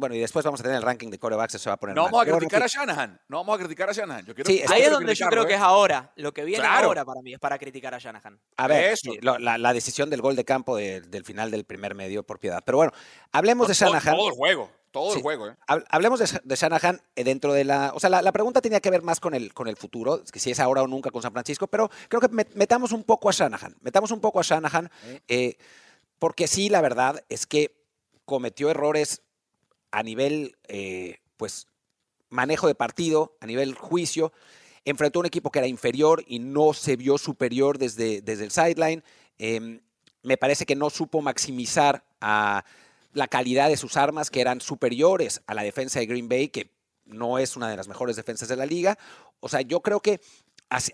Bueno, 0.00 0.14
y 0.14 0.18
después 0.18 0.42
vamos 0.44 0.60
a 0.60 0.62
tener 0.62 0.78
el 0.78 0.82
ranking 0.82 1.10
de 1.10 1.18
corebacks, 1.18 1.60
se 1.60 1.68
va 1.68 1.74
a 1.74 1.76
poner. 1.76 1.94
No 1.94 2.04
vamos 2.04 2.22
a 2.22 2.24
criticar 2.24 2.62
a 2.62 2.66
Shanahan. 2.66 3.20
No 3.28 3.36
vamos 3.36 3.54
a 3.54 3.58
criticar 3.58 3.90
a 3.90 3.92
Shanahan. 3.92 4.24
Yo 4.24 4.34
quiero, 4.34 4.50
sí, 4.50 4.62
ahí 4.66 4.80
es 4.80 4.90
donde 4.90 5.14
yo 5.14 5.26
creo 5.26 5.46
que 5.46 5.54
es 5.54 5.60
ahora. 5.60 6.10
Lo 6.16 6.32
que 6.32 6.44
viene 6.44 6.66
ahora 6.66 7.04
para 7.04 7.20
mí 7.20 7.34
es 7.34 7.38
para 7.38 7.58
criticar 7.58 7.94
a 7.94 7.98
Shanahan. 7.98 8.40
A 8.56 8.66
ver, 8.66 8.96
la, 9.20 9.58
la, 9.58 9.72
decisión 9.74 10.08
del 10.08 10.22
gol 10.22 10.36
de 10.36 10.44
campo 10.46 10.76
del 10.76 11.24
final 11.24 11.50
del 11.50 11.64
primer 11.64 11.94
medio 11.94 12.22
por 12.22 12.38
piedad. 12.38 12.62
Pero 12.64 12.78
bueno, 12.78 12.92
hablemos 13.30 13.68
de 13.68 13.74
Shanahan. 13.74 14.16
todo 14.16 14.28
el 14.28 14.34
juego. 14.34 14.70
Todo 14.90 15.14
el 15.14 15.22
juego, 15.22 15.48
¿eh? 15.48 15.56
Hablemos 15.66 16.18
de, 16.18 16.56
Shanahan 16.56 17.00
eh, 17.14 17.22
dentro 17.22 17.52
de 17.52 17.64
la. 17.64 17.92
O 17.94 18.00
sea, 18.00 18.10
la, 18.10 18.32
pregunta 18.32 18.60
tenía 18.60 18.80
que 18.80 18.90
ver 18.90 19.02
más 19.02 19.20
con 19.20 19.34
el, 19.34 19.54
con 19.54 19.68
el 19.68 19.76
futuro, 19.76 20.24
que 20.32 20.40
si 20.40 20.50
es 20.50 20.58
ahora 20.58 20.82
o 20.82 20.88
nunca 20.88 21.10
con 21.10 21.22
San 21.22 21.32
Francisco, 21.32 21.68
pero 21.68 21.90
creo 22.08 22.20
que 22.20 22.28
metamos 22.54 22.90
un 22.92 23.04
poco 23.04 23.28
a 23.28 23.32
Shanahan. 23.32 23.76
Metamos 23.82 24.10
un 24.10 24.20
poco 24.20 24.40
a 24.40 24.42
Shanahan, 24.42 24.90
eh, 25.28 25.56
porque 26.18 26.48
sí, 26.48 26.70
la 26.70 26.80
verdad 26.80 27.22
es 27.28 27.46
que 27.46 27.84
cometió 28.24 28.68
errores 28.70 29.22
a 29.90 30.02
nivel, 30.02 30.56
eh, 30.68 31.18
pues, 31.36 31.66
manejo 32.28 32.66
de 32.66 32.74
partido, 32.74 33.36
a 33.40 33.46
nivel 33.46 33.74
juicio. 33.74 34.32
Enfrentó 34.84 35.18
a 35.18 35.20
un 35.20 35.26
equipo 35.26 35.50
que 35.50 35.58
era 35.58 35.68
inferior 35.68 36.24
y 36.26 36.38
no 36.38 36.72
se 36.72 36.96
vio 36.96 37.18
superior 37.18 37.78
desde, 37.78 38.22
desde 38.22 38.44
el 38.44 38.50
sideline. 38.50 39.02
Em, 39.38 39.80
me 40.22 40.36
parece 40.36 40.66
que 40.66 40.76
no 40.76 40.90
supo 40.90 41.20
maximizar 41.20 42.04
a 42.20 42.64
la 43.12 43.28
calidad 43.28 43.68
de 43.68 43.76
sus 43.76 43.96
armas 43.96 44.30
que 44.30 44.40
eran 44.40 44.60
superiores 44.60 45.42
a 45.46 45.54
la 45.54 45.62
defensa 45.62 45.98
de 45.98 46.06
Green 46.06 46.28
Bay, 46.28 46.48
que 46.48 46.70
no 47.04 47.38
es 47.38 47.56
una 47.56 47.68
de 47.68 47.76
las 47.76 47.88
mejores 47.88 48.16
defensas 48.16 48.48
de 48.48 48.56
la 48.56 48.66
liga. 48.66 48.98
O 49.40 49.48
sea, 49.48 49.62
yo 49.62 49.80
creo 49.80 50.00
que 50.00 50.20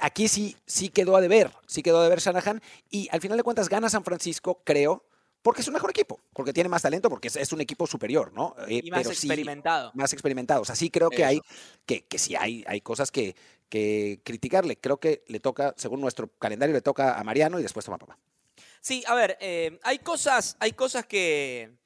aquí 0.00 0.28
sí, 0.28 0.56
sí 0.66 0.88
quedó 0.88 1.16
a 1.16 1.20
deber, 1.20 1.52
sí 1.66 1.82
quedó 1.82 2.00
a 2.00 2.04
deber 2.04 2.20
Shanahan 2.20 2.62
y 2.90 3.08
al 3.12 3.20
final 3.20 3.36
de 3.36 3.42
cuentas 3.42 3.68
gana 3.68 3.90
San 3.90 4.04
Francisco, 4.04 4.62
creo, 4.64 5.04
porque 5.46 5.60
es 5.60 5.68
un 5.68 5.74
mejor 5.74 5.90
equipo, 5.90 6.18
porque 6.32 6.52
tiene 6.52 6.68
más 6.68 6.82
talento, 6.82 7.08
porque 7.08 7.28
es, 7.28 7.52
un 7.52 7.60
equipo 7.60 7.86
superior, 7.86 8.32
¿no? 8.32 8.56
Eh, 8.66 8.80
y 8.82 8.90
más 8.90 9.06
experimentado. 9.06 9.92
más 9.94 10.12
experimentado. 10.12 10.62
O 10.62 10.64
sea, 10.64 10.74
sí 10.74 10.90
creo 10.90 11.08
que 11.08 11.24
hay, 11.24 11.40
que, 11.86 12.04
que 12.04 12.18
sí 12.18 12.34
hay, 12.34 12.64
hay 12.66 12.80
cosas 12.80 13.12
que, 13.12 13.36
que 13.68 14.18
criticarle. 14.24 14.76
Creo 14.76 14.98
que 14.98 15.22
le 15.28 15.38
toca, 15.38 15.72
según 15.76 16.00
nuestro 16.00 16.26
calendario, 16.40 16.74
le 16.74 16.80
toca 16.80 17.16
a 17.16 17.22
Mariano 17.22 17.60
y 17.60 17.62
después 17.62 17.86
toma 17.86 17.96
papá. 17.96 18.18
Sí, 18.80 19.04
a 19.06 19.14
ver, 19.14 19.38
eh, 19.40 19.78
hay 19.84 20.00
cosas, 20.00 20.56
hay 20.58 20.72
cosas 20.72 21.06
que, 21.06 21.76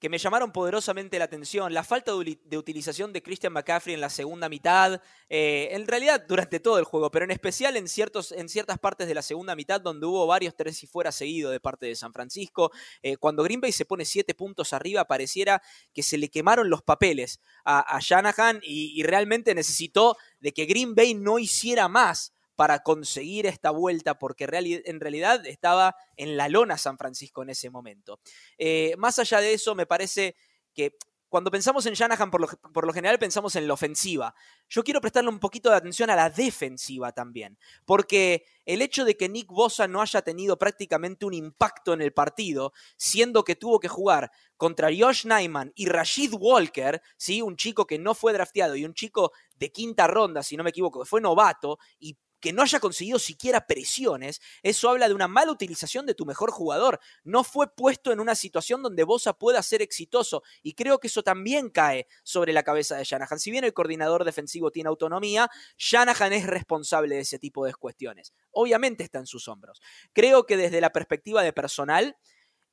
que 0.00 0.08
me 0.08 0.18
llamaron 0.18 0.50
poderosamente 0.50 1.18
la 1.18 1.26
atención. 1.26 1.74
La 1.74 1.84
falta 1.84 2.12
de 2.12 2.58
utilización 2.58 3.12
de 3.12 3.22
Christian 3.22 3.52
McCaffrey 3.52 3.94
en 3.94 4.00
la 4.00 4.08
segunda 4.08 4.48
mitad, 4.48 5.00
eh, 5.28 5.68
en 5.72 5.86
realidad 5.86 6.24
durante 6.26 6.58
todo 6.58 6.78
el 6.78 6.84
juego, 6.84 7.10
pero 7.10 7.26
en 7.26 7.30
especial 7.30 7.76
en, 7.76 7.86
ciertos, 7.86 8.32
en 8.32 8.48
ciertas 8.48 8.78
partes 8.78 9.06
de 9.06 9.14
la 9.14 9.20
segunda 9.20 9.54
mitad 9.54 9.80
donde 9.80 10.06
hubo 10.06 10.26
varios 10.26 10.56
tres 10.56 10.82
y 10.82 10.86
fuera 10.86 11.12
seguido 11.12 11.50
de 11.50 11.60
parte 11.60 11.84
de 11.84 11.94
San 11.94 12.14
Francisco. 12.14 12.72
Eh, 13.02 13.18
cuando 13.18 13.42
Green 13.42 13.60
Bay 13.60 13.72
se 13.72 13.84
pone 13.84 14.06
siete 14.06 14.34
puntos 14.34 14.72
arriba, 14.72 15.04
pareciera 15.04 15.62
que 15.92 16.02
se 16.02 16.16
le 16.16 16.30
quemaron 16.30 16.70
los 16.70 16.82
papeles 16.82 17.40
a, 17.64 17.98
Shanahan 18.00 18.60
y, 18.62 18.98
y 18.98 19.02
realmente 19.02 19.54
necesitó 19.54 20.16
de 20.40 20.52
que 20.52 20.64
Green 20.64 20.94
Bay 20.94 21.12
no 21.14 21.38
hiciera 21.38 21.88
más 21.88 22.32
para 22.60 22.80
conseguir 22.80 23.46
esta 23.46 23.70
vuelta, 23.70 24.18
porque 24.18 24.44
en 24.44 25.00
realidad 25.00 25.46
estaba 25.46 25.96
en 26.18 26.36
la 26.36 26.46
lona 26.50 26.76
San 26.76 26.98
Francisco 26.98 27.42
en 27.42 27.48
ese 27.48 27.70
momento. 27.70 28.20
Eh, 28.58 28.94
más 28.98 29.18
allá 29.18 29.40
de 29.40 29.54
eso, 29.54 29.74
me 29.74 29.86
parece 29.86 30.36
que 30.74 30.94
cuando 31.30 31.50
pensamos 31.50 31.86
en 31.86 31.94
Shanahan, 31.94 32.30
por 32.30 32.86
lo, 32.86 32.92
general 32.92 33.18
pensamos 33.18 33.56
en 33.56 33.66
la 33.66 33.72
ofensiva. 33.72 34.34
Yo 34.68 34.84
quiero 34.84 35.00
prestarle 35.00 35.30
un 35.30 35.38
poquito 35.38 35.70
de 35.70 35.76
atención 35.76 36.10
a 36.10 36.16
la 36.16 36.28
defensiva 36.28 37.12
también, 37.12 37.56
porque 37.86 38.44
el 38.66 38.82
hecho 38.82 39.06
de 39.06 39.16
que 39.16 39.30
Nick 39.30 39.46
Bosa 39.46 39.88
no 39.88 40.02
haya 40.02 40.20
tenido 40.20 40.58
prácticamente 40.58 41.24
un 41.24 41.32
impacto 41.32 41.94
en 41.94 42.02
el 42.02 42.12
partido, 42.12 42.74
siendo 42.98 43.42
que 43.42 43.56
tuvo 43.56 43.80
que 43.80 43.88
jugar 43.88 44.30
contra 44.58 44.90
Josh 44.94 45.24
Nyman 45.24 45.72
y 45.74 45.86
Rashid 45.86 46.34
Walker, 46.34 47.00
¿sí? 47.16 47.40
un 47.40 47.56
chico 47.56 47.86
que 47.86 47.98
no 47.98 48.14
fue 48.14 48.34
drafteado 48.34 48.76
y 48.76 48.84
un 48.84 48.92
chico 48.92 49.32
de 49.56 49.72
quinta 49.72 50.06
ronda, 50.06 50.42
si 50.42 50.58
no 50.58 50.62
me 50.62 50.68
equivoco, 50.68 51.06
fue 51.06 51.22
novato 51.22 51.78
y 51.98 52.18
que 52.40 52.52
no 52.52 52.62
haya 52.62 52.80
conseguido 52.80 53.18
siquiera 53.18 53.66
presiones, 53.66 54.40
eso 54.62 54.88
habla 54.88 55.08
de 55.08 55.14
una 55.14 55.28
mala 55.28 55.52
utilización 55.52 56.06
de 56.06 56.14
tu 56.14 56.26
mejor 56.26 56.50
jugador. 56.50 57.00
No 57.22 57.44
fue 57.44 57.72
puesto 57.74 58.12
en 58.12 58.20
una 58.20 58.34
situación 58.34 58.82
donde 58.82 59.04
Bosa 59.04 59.32
pueda 59.34 59.62
ser 59.62 59.82
exitoso 59.82 60.42
y 60.62 60.74
creo 60.74 60.98
que 60.98 61.08
eso 61.08 61.22
también 61.22 61.70
cae 61.70 62.06
sobre 62.22 62.52
la 62.52 62.62
cabeza 62.62 62.96
de 62.96 63.04
Shanahan. 63.04 63.38
Si 63.38 63.50
bien 63.50 63.64
el 63.64 63.74
coordinador 63.74 64.24
defensivo 64.24 64.70
tiene 64.70 64.88
autonomía, 64.88 65.50
Shanahan 65.76 66.32
es 66.32 66.46
responsable 66.46 67.16
de 67.16 67.22
ese 67.22 67.38
tipo 67.38 67.64
de 67.66 67.74
cuestiones. 67.74 68.32
Obviamente 68.50 69.04
está 69.04 69.18
en 69.18 69.26
sus 69.26 69.48
hombros. 69.48 69.80
Creo 70.12 70.46
que 70.46 70.56
desde 70.56 70.80
la 70.80 70.90
perspectiva 70.90 71.42
de 71.42 71.52
personal 71.52 72.16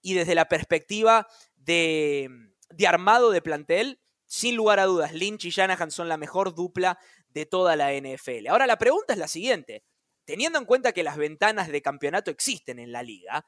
y 0.01 0.13
desde 0.13 0.35
la 0.35 0.47
perspectiva 0.47 1.27
de, 1.55 2.29
armado 2.87 3.31
de 3.31 3.41
plantel, 3.41 3.99
sin 4.25 4.55
lugar 4.55 4.79
a 4.79 4.85
dudas, 4.85 5.13
Lynch 5.13 5.45
y 5.45 5.49
Shanahan 5.49 5.91
son 5.91 6.09
la 6.09 6.17
mejor 6.17 6.53
dupla 6.53 6.99
de 7.29 7.45
toda 7.45 7.75
la 7.75 7.93
NFL. 7.93 8.47
Ahora 8.47 8.67
la 8.67 8.77
pregunta 8.77 9.13
es 9.13 9.19
la 9.19 9.27
siguiente. 9.27 9.83
Teniendo 10.25 10.59
en 10.59 10.65
cuenta 10.65 10.91
que 10.91 11.03
las 11.03 11.17
ventanas 11.17 11.69
de 11.69 11.81
campeonato 11.81 12.31
existen 12.31 12.79
en 12.79 12.91
la 12.91 13.01
liga, 13.01 13.45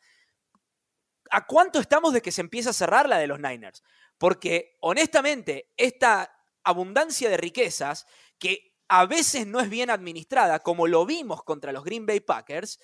¿a 1.30 1.46
cuánto 1.46 1.80
estamos 1.80 2.14
de 2.14 2.22
que 2.22 2.32
se 2.32 2.42
empiece 2.42 2.70
a 2.70 2.74
cerrar 2.74 3.10
la 3.10 3.18
de 3.18 3.28
los 3.28 3.40
Niners? 3.40 3.84
Porque 4.18 4.78
honestamente, 4.82 5.70
esta 5.76 6.34
abundancia 6.64 7.30
de 7.30 7.38
riquezas, 7.38 8.06
que 8.38 8.76
a 8.88 9.06
veces 9.06 9.46
no 9.46 9.60
es 9.60 9.70
bien 9.70 9.90
administrada, 9.90 10.60
como 10.60 10.88
lo 10.88 11.06
vimos 11.06 11.44
contra 11.44 11.72
los 11.72 11.84
Green 11.84 12.06
Bay 12.06 12.20
Packers, 12.20 12.80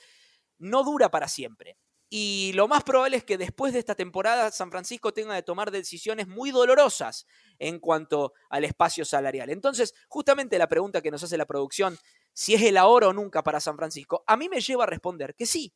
no 0.57 0.83
dura 0.83 1.09
para 1.09 1.27
siempre. 1.27 1.77
Y 2.17 2.53
lo 2.53 2.69
más 2.69 2.81
probable 2.85 3.17
es 3.17 3.25
que 3.25 3.37
después 3.37 3.73
de 3.73 3.79
esta 3.79 3.93
temporada 3.93 4.49
San 4.49 4.71
Francisco 4.71 5.11
tenga 5.11 5.33
de 5.33 5.43
tomar 5.43 5.69
decisiones 5.69 6.29
muy 6.29 6.51
dolorosas 6.51 7.27
en 7.59 7.77
cuanto 7.77 8.31
al 8.49 8.63
espacio 8.63 9.03
salarial. 9.03 9.49
Entonces, 9.49 9.93
justamente 10.07 10.57
la 10.57 10.69
pregunta 10.69 11.01
que 11.01 11.11
nos 11.11 11.23
hace 11.23 11.37
la 11.37 11.45
producción, 11.45 11.99
si 12.31 12.53
es 12.53 12.61
el 12.61 12.77
ahora 12.77 13.09
o 13.09 13.13
nunca 13.13 13.43
para 13.43 13.59
San 13.59 13.75
Francisco, 13.75 14.23
a 14.27 14.37
mí 14.37 14.47
me 14.47 14.61
lleva 14.61 14.85
a 14.85 14.87
responder 14.87 15.35
que 15.35 15.45
sí, 15.45 15.73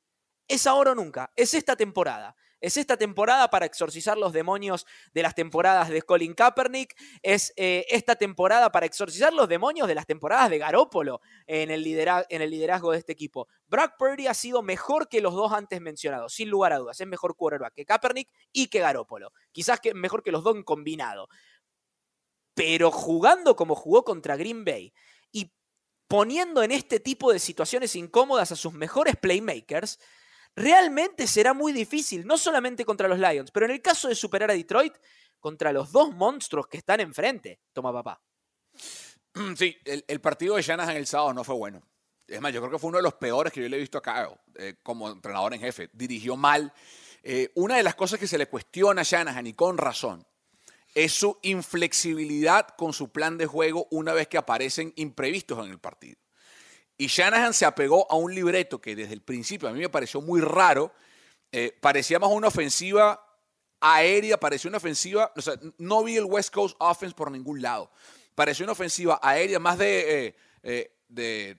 es 0.47 0.65
ahora 0.65 0.93
o 0.93 0.95
nunca, 0.95 1.29
es 1.35 1.53
esta 1.53 1.75
temporada. 1.75 2.37
Es 2.61 2.77
esta 2.77 2.97
temporada 2.97 3.49
para 3.49 3.65
exorcizar 3.65 4.17
los 4.17 4.33
demonios 4.33 4.85
de 5.13 5.23
las 5.23 5.33
temporadas 5.33 5.89
de 5.89 6.01
Colin 6.01 6.33
Kaepernick. 6.33 6.95
Es 7.21 7.53
eh, 7.55 7.85
esta 7.89 8.15
temporada 8.15 8.71
para 8.71 8.85
exorcizar 8.85 9.33
los 9.33 9.47
demonios 9.47 9.87
de 9.87 9.95
las 9.95 10.05
temporadas 10.05 10.49
de 10.49 10.57
Garópolo 10.57 11.21
en 11.47 11.71
el, 11.71 11.85
en 11.87 12.41
el 12.41 12.49
liderazgo 12.49 12.91
de 12.91 12.97
este 12.97 13.13
equipo. 13.13 13.47
Brock 13.67 13.93
Purdy 13.97 14.27
ha 14.27 14.33
sido 14.33 14.61
mejor 14.61 15.07
que 15.07 15.21
los 15.21 15.33
dos 15.33 15.53
antes 15.53 15.79
mencionados, 15.79 16.33
sin 16.33 16.49
lugar 16.49 16.73
a 16.73 16.79
dudas. 16.79 16.99
Es 16.99 17.07
mejor 17.07 17.35
quarterback 17.35 17.73
que 17.73 17.85
Kaepernick 17.85 18.29
y 18.51 18.67
que 18.67 18.79
Garópolo. 18.79 19.31
Quizás 19.51 19.79
que 19.79 19.93
mejor 19.93 20.21
que 20.21 20.31
los 20.31 20.43
dos 20.43 20.55
en 20.55 20.63
combinado. 20.63 21.29
Pero 22.53 22.91
jugando 22.91 23.55
como 23.55 23.75
jugó 23.75 24.03
contra 24.03 24.35
Green 24.35 24.65
Bay 24.65 24.93
y 25.31 25.53
poniendo 26.09 26.61
en 26.61 26.71
este 26.71 26.99
tipo 26.99 27.31
de 27.31 27.39
situaciones 27.39 27.95
incómodas 27.95 28.51
a 28.51 28.57
sus 28.57 28.73
mejores 28.73 29.15
playmakers, 29.15 29.99
realmente 30.59 31.25
será 31.25 31.53
muy 31.53 31.71
difícil, 31.71 32.27
no 32.27 32.37
solamente 32.37 32.85
contra 32.85 33.07
los 33.07 33.17
Lions, 33.17 33.49
pero 33.51 33.65
en 33.65 33.71
el 33.71 33.81
caso 33.81 34.09
de 34.09 34.15
superar 34.15 34.51
a 34.51 34.53
Detroit, 34.53 34.93
contra 35.39 35.71
los 35.71 35.91
dos 35.91 36.13
monstruos 36.13 36.67
que 36.67 36.77
están 36.77 36.99
enfrente. 36.99 37.61
Toma 37.73 37.91
papá. 37.91 38.21
Sí, 39.55 39.77
el, 39.85 40.19
partido 40.19 40.55
de 40.55 40.63
Shanahan 40.63 40.97
el 40.97 41.07
sábado 41.07 41.33
no 41.33 41.43
fue 41.43 41.55
bueno. 41.55 41.81
Es 42.27 42.41
más, 42.41 42.51
yo 42.51 42.59
creo 42.59 42.71
que 42.71 42.79
fue 42.79 42.89
uno 42.89 42.97
de 42.97 43.03
los 43.03 43.13
peores 43.13 43.53
que 43.53 43.61
yo 43.61 43.69
le 43.69 43.77
he 43.77 43.79
visto 43.79 43.99
a 43.99 44.01
Kyle 44.01 44.35
eh, 44.55 44.75
como 44.83 45.09
entrenador 45.09 45.53
en 45.53 45.61
jefe. 45.61 45.89
Dirigió 45.93 46.35
mal. 46.35 46.73
Eh, 47.23 47.49
una 47.55 47.77
de 47.77 47.83
las 47.83 47.95
cosas 47.95 48.19
que 48.19 48.27
se 48.27 48.37
le 48.37 48.47
cuestiona 48.47 49.01
a 49.01 49.03
Shanahan, 49.05 49.47
y 49.47 49.53
con 49.53 49.77
razón, 49.77 50.27
es 50.93 51.13
su 51.13 51.37
inflexibilidad 51.43 52.67
con 52.75 52.91
su 52.91 53.11
plan 53.11 53.37
de 53.37 53.45
juego 53.45 53.87
una 53.91 54.13
vez 54.13 54.27
que 54.27 54.37
aparecen 54.37 54.91
imprevistos 54.97 55.63
en 55.65 55.71
el 55.71 55.79
partido. 55.79 56.19
Y 57.01 57.07
Shanahan 57.07 57.53
se 57.53 57.65
apegó 57.65 58.05
a 58.11 58.15
un 58.17 58.35
libreto 58.35 58.81
que 58.81 58.93
desde 58.93 59.13
el 59.13 59.21
principio 59.21 59.69
a 59.69 59.71
mí 59.71 59.79
me 59.79 59.87
pareció 59.87 60.19
muy 60.19 60.41
raro. 60.41 60.91
Eh, 61.49 61.73
parecía 61.79 62.19
más 62.19 62.29
una 62.29 62.49
ofensiva 62.49 63.25
aérea, 63.79 64.37
parecía 64.37 64.67
una 64.67 64.79
ofensiva, 64.79 65.31
no 65.77 66.03
vi 66.03 66.17
el 66.17 66.25
West 66.25 66.53
Coast 66.53 66.75
Offense 66.77 67.15
por 67.15 67.31
ningún 67.31 67.61
lado. 67.61 67.89
Pareció 68.35 68.65
una 68.65 68.73
ofensiva 68.73 69.17
aérea 69.23 69.59
más 69.59 69.77
de, 69.77 70.27
eh, 70.27 70.35
eh, 70.61 70.91
de, 71.07 71.57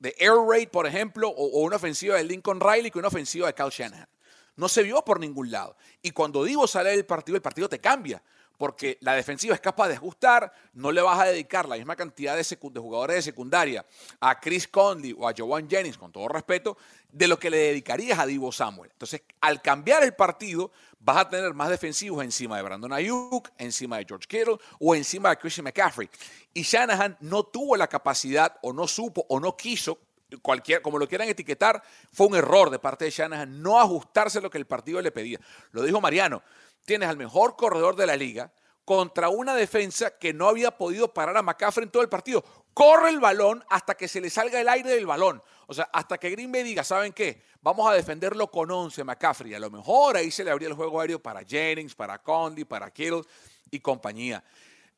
air 0.00 0.34
raid, 0.48 0.68
por 0.68 0.86
ejemplo, 0.86 1.28
o, 1.28 1.60
una 1.60 1.74
ofensiva 1.74 2.14
de 2.14 2.22
Lincoln 2.22 2.60
Riley 2.60 2.92
que 2.92 3.00
una 3.00 3.08
ofensiva 3.08 3.48
de 3.48 3.54
Kyle 3.54 3.70
Shanahan. 3.70 4.08
No 4.54 4.68
se 4.68 4.84
vio 4.84 5.04
por 5.04 5.18
ningún 5.18 5.50
lado. 5.50 5.76
Y 6.00 6.12
cuando 6.12 6.44
digo 6.44 6.68
sale 6.68 6.90
del 6.90 7.06
partido, 7.06 7.34
el 7.34 7.42
partido 7.42 7.68
te 7.68 7.80
cambia 7.80 8.22
porque 8.56 8.98
la 9.00 9.14
defensiva 9.14 9.54
es 9.54 9.60
capaz 9.60 9.88
de 9.88 9.94
ajustar, 9.94 10.52
no 10.74 10.92
le 10.92 11.02
vas 11.02 11.18
a 11.20 11.24
dedicar 11.24 11.68
la 11.68 11.76
misma 11.76 11.96
cantidad 11.96 12.36
de, 12.36 12.56
jugadores 12.80 13.16
de 13.16 13.22
secundaria 13.22 13.84
a 14.20 14.38
Chris 14.38 14.68
Conley 14.68 15.14
o 15.18 15.28
a 15.28 15.34
Joan 15.36 15.68
Jennings, 15.68 15.98
con 15.98 16.12
todo 16.12 16.28
respeto, 16.28 16.76
de 17.10 17.28
lo 17.28 17.38
que 17.38 17.50
le 17.50 17.58
dedicarías 17.58 18.18
a 18.18 18.26
Divo 18.26 18.52
Samuel. 18.52 18.90
Entonces, 18.92 19.22
al 19.40 19.60
cambiar 19.60 20.02
el 20.04 20.14
partido, 20.14 20.70
vas 20.98 21.18
a 21.18 21.28
tener 21.28 21.52
más 21.54 21.68
defensivos 21.68 22.22
encima 22.24 22.56
de 22.56 22.62
Brandon 22.62 22.92
Ayuk, 22.92 23.50
encima 23.58 23.98
de 23.98 24.06
George 24.06 24.26
Kittle 24.28 24.58
o 24.78 24.94
encima 24.94 25.30
de 25.30 25.36
Christian 25.36 25.64
McCaffrey. 25.64 26.08
Y 26.54 26.62
Shanahan 26.62 27.16
no 27.20 27.44
tuvo 27.44 27.76
la 27.76 27.88
capacidad 27.88 28.56
o 28.62 28.72
no 28.72 28.86
supo 28.86 29.26
o 29.28 29.40
no 29.40 29.56
quiso 29.56 29.98
cualquier, 30.40 30.80
como 30.82 30.98
lo 30.98 31.08
quieran 31.08 31.28
etiquetar, 31.28 31.82
fue 32.12 32.26
un 32.26 32.36
error 32.36 32.70
de 32.70 32.78
parte 32.78 33.04
de 33.04 33.10
Shanahan 33.10 33.62
no 33.62 33.80
ajustarse 33.80 34.38
a 34.38 34.40
lo 34.40 34.50
que 34.50 34.58
el 34.58 34.66
partido 34.66 35.00
le 35.02 35.10
pedía. 35.10 35.38
Lo 35.72 35.82
dijo 35.82 36.00
Mariano, 36.00 36.42
tienes 36.84 37.08
al 37.08 37.16
mejor 37.16 37.56
corredor 37.56 37.96
de 37.96 38.06
la 38.06 38.16
liga 38.16 38.52
contra 38.84 39.28
una 39.28 39.54
defensa 39.54 40.18
que 40.18 40.32
no 40.32 40.48
había 40.48 40.76
podido 40.76 41.12
parar 41.12 41.36
a 41.36 41.42
McCaffrey 41.42 41.84
en 41.84 41.90
todo 41.90 42.02
el 42.02 42.08
partido. 42.08 42.44
Corre 42.74 43.10
el 43.10 43.20
balón 43.20 43.64
hasta 43.68 43.94
que 43.94 44.08
se 44.08 44.20
le 44.20 44.30
salga 44.30 44.60
el 44.60 44.68
aire 44.68 44.90
del 44.90 45.06
balón. 45.06 45.42
O 45.66 45.74
sea, 45.74 45.88
hasta 45.92 46.18
que 46.18 46.30
Green 46.30 46.50
Bay 46.50 46.62
diga, 46.62 46.82
¿saben 46.82 47.12
qué? 47.12 47.42
Vamos 47.60 47.88
a 47.88 47.94
defenderlo 47.94 48.50
con 48.50 48.70
11 48.70 49.04
McCaffrey. 49.04 49.54
A 49.54 49.60
lo 49.60 49.70
mejor 49.70 50.16
ahí 50.16 50.30
se 50.30 50.42
le 50.42 50.50
abría 50.50 50.68
el 50.68 50.74
juego 50.74 51.00
aéreo 51.00 51.22
para 51.22 51.44
Jennings, 51.44 51.94
para 51.94 52.18
Condi, 52.20 52.64
para 52.64 52.90
Kittle 52.90 53.22
y 53.70 53.78
compañía. 53.80 54.42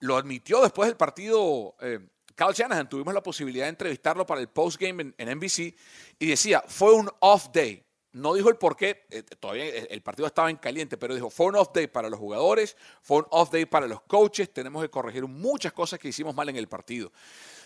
Lo 0.01 0.17
admitió 0.17 0.63
después 0.63 0.89
del 0.89 0.97
partido 0.97 1.75
eh, 1.81 2.01
Kyle 2.35 2.53
Shanahan. 2.53 2.89
Tuvimos 2.89 3.13
la 3.13 3.23
posibilidad 3.23 3.67
de 3.67 3.71
entrevistarlo 3.71 4.25
para 4.25 4.41
el 4.41 4.49
postgame 4.49 5.15
en 5.19 5.39
NBC 5.39 5.75
y 6.19 6.27
decía, 6.27 6.65
fue 6.67 6.95
un 6.95 7.11
off 7.21 7.49
day. 7.53 7.85
No 8.15 8.33
dijo 8.33 8.49
el 8.49 8.57
por 8.57 8.77
qué, 8.77 9.07
eh, 9.11 9.23
todavía 9.23 9.67
el 9.67 10.01
partido 10.01 10.27
estaba 10.27 10.49
en 10.49 10.57
caliente, 10.57 10.97
pero 10.97 11.15
dijo, 11.15 11.31
fue 11.31 11.47
un 11.47 11.57
off 11.57 11.71
day 11.75 11.89
para 11.89 12.09
los 12.09 12.19
jugadores, 12.19 12.77
fue 13.03 13.19
un 13.19 13.27
off 13.31 13.51
day 13.51 13.67
para 13.67 13.89
los 13.89 14.03
coaches, 14.03 14.53
tenemos 14.53 14.83
que 14.83 14.89
corregir 14.89 15.27
muchas 15.27 15.73
cosas 15.73 15.99
que 15.99 16.09
hicimos 16.09 16.33
mal 16.33 16.49
en 16.49 16.55
el 16.55 16.69
partido. 16.69 17.11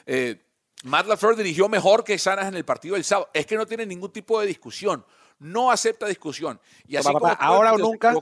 Eh, 0.06 0.42
Matt 0.84 1.06
LaFleur 1.06 1.36
dirigió 1.36 1.68
mejor 1.68 2.02
que 2.02 2.18
Sanas 2.18 2.46
en 2.46 2.54
el 2.54 2.64
partido 2.64 2.94
del 2.94 3.04
sábado. 3.04 3.28
Es 3.34 3.44
que 3.44 3.56
no 3.56 3.66
tiene 3.66 3.84
ningún 3.84 4.10
tipo 4.10 4.40
de 4.40 4.46
discusión. 4.46 5.04
No 5.38 5.70
acepta 5.70 6.06
discusión. 6.06 6.58
Y 6.86 6.96
así 6.96 7.08
ahora 7.38 7.74
o 7.74 7.78
nunca, 7.78 8.14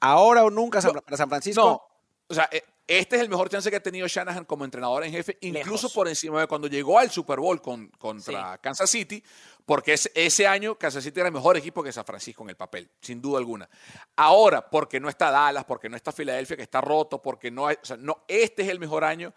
ahora 0.00 0.44
o 0.44 0.50
nunca 0.50 0.80
para 0.80 1.16
San 1.16 1.28
Francisco. 1.28 1.62
No, 1.62 1.82
o 2.28 2.34
sea, 2.34 2.48
eh, 2.50 2.64
este 2.90 3.14
es 3.14 3.22
el 3.22 3.28
mejor 3.28 3.48
chance 3.48 3.70
que 3.70 3.76
ha 3.76 3.82
tenido 3.82 4.08
Shanahan 4.08 4.44
como 4.44 4.64
entrenador 4.64 5.04
en 5.04 5.12
jefe, 5.12 5.38
incluso 5.42 5.92
por 5.92 6.08
encima 6.08 6.40
de 6.40 6.48
cuando 6.48 6.66
llegó 6.66 6.98
al 6.98 7.08
Super 7.08 7.38
Bowl 7.38 7.62
con, 7.62 7.86
contra 7.90 8.58
Kansas 8.58 8.90
City, 8.90 9.22
porque 9.64 9.94
ese 9.94 10.46
año 10.48 10.76
Kansas 10.76 11.04
City 11.04 11.20
era 11.20 11.28
el 11.28 11.32
mejor 11.32 11.56
equipo 11.56 11.84
que 11.84 11.92
San 11.92 12.04
Francisco 12.04 12.42
en 12.42 12.50
el 12.50 12.56
papel, 12.56 12.90
sin 13.00 13.22
duda 13.22 13.38
alguna. 13.38 13.70
Ahora, 14.16 14.68
porque 14.68 14.98
no 14.98 15.08
está 15.08 15.30
Dallas, 15.30 15.64
porque 15.66 15.88
no 15.88 15.94
está 15.94 16.10
Filadelfia 16.10 16.56
que 16.56 16.64
está 16.64 16.80
roto, 16.80 17.22
porque 17.22 17.52
no 17.52 17.68
hay, 17.68 17.76
o 17.80 17.86
sea, 17.86 17.96
no, 17.96 18.24
este 18.26 18.62
es 18.62 18.68
el 18.68 18.80
mejor 18.80 19.04
año. 19.04 19.32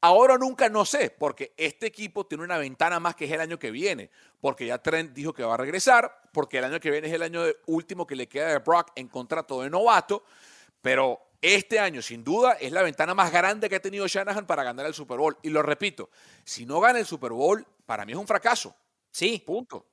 Ahora 0.00 0.36
nunca 0.36 0.68
no 0.68 0.84
sé, 0.84 1.10
porque 1.10 1.54
este 1.56 1.86
equipo 1.86 2.26
tiene 2.26 2.42
una 2.42 2.58
ventana 2.58 2.98
más 2.98 3.14
que 3.14 3.26
es 3.26 3.30
el 3.30 3.40
año 3.40 3.56
que 3.56 3.70
viene, 3.70 4.10
porque 4.40 4.66
ya 4.66 4.78
Trent 4.78 5.12
dijo 5.12 5.32
que 5.32 5.44
va 5.44 5.54
a 5.54 5.58
regresar, 5.58 6.22
porque 6.32 6.58
el 6.58 6.64
año 6.64 6.80
que 6.80 6.90
viene 6.90 7.06
es 7.06 7.14
el 7.14 7.22
año 7.22 7.42
último 7.66 8.04
que 8.04 8.16
le 8.16 8.26
queda 8.28 8.48
de 8.48 8.58
Brock 8.58 8.90
en 8.96 9.06
contrato 9.06 9.62
de 9.62 9.70
novato, 9.70 10.24
pero 10.82 11.25
este 11.42 11.78
año, 11.78 12.02
sin 12.02 12.24
duda, 12.24 12.52
es 12.54 12.72
la 12.72 12.82
ventana 12.82 13.14
más 13.14 13.32
grande 13.32 13.68
que 13.68 13.76
ha 13.76 13.80
tenido 13.80 14.06
Shanahan 14.06 14.46
para 14.46 14.64
ganar 14.64 14.86
el 14.86 14.94
Super 14.94 15.18
Bowl. 15.18 15.36
Y 15.42 15.50
lo 15.50 15.62
repito, 15.62 16.10
si 16.44 16.66
no 16.66 16.80
gana 16.80 16.98
el 16.98 17.06
Super 17.06 17.32
Bowl, 17.32 17.66
para 17.84 18.04
mí 18.04 18.12
es 18.12 18.18
un 18.18 18.26
fracaso. 18.26 18.74
Sí. 19.10 19.42
Punto. 19.44 19.86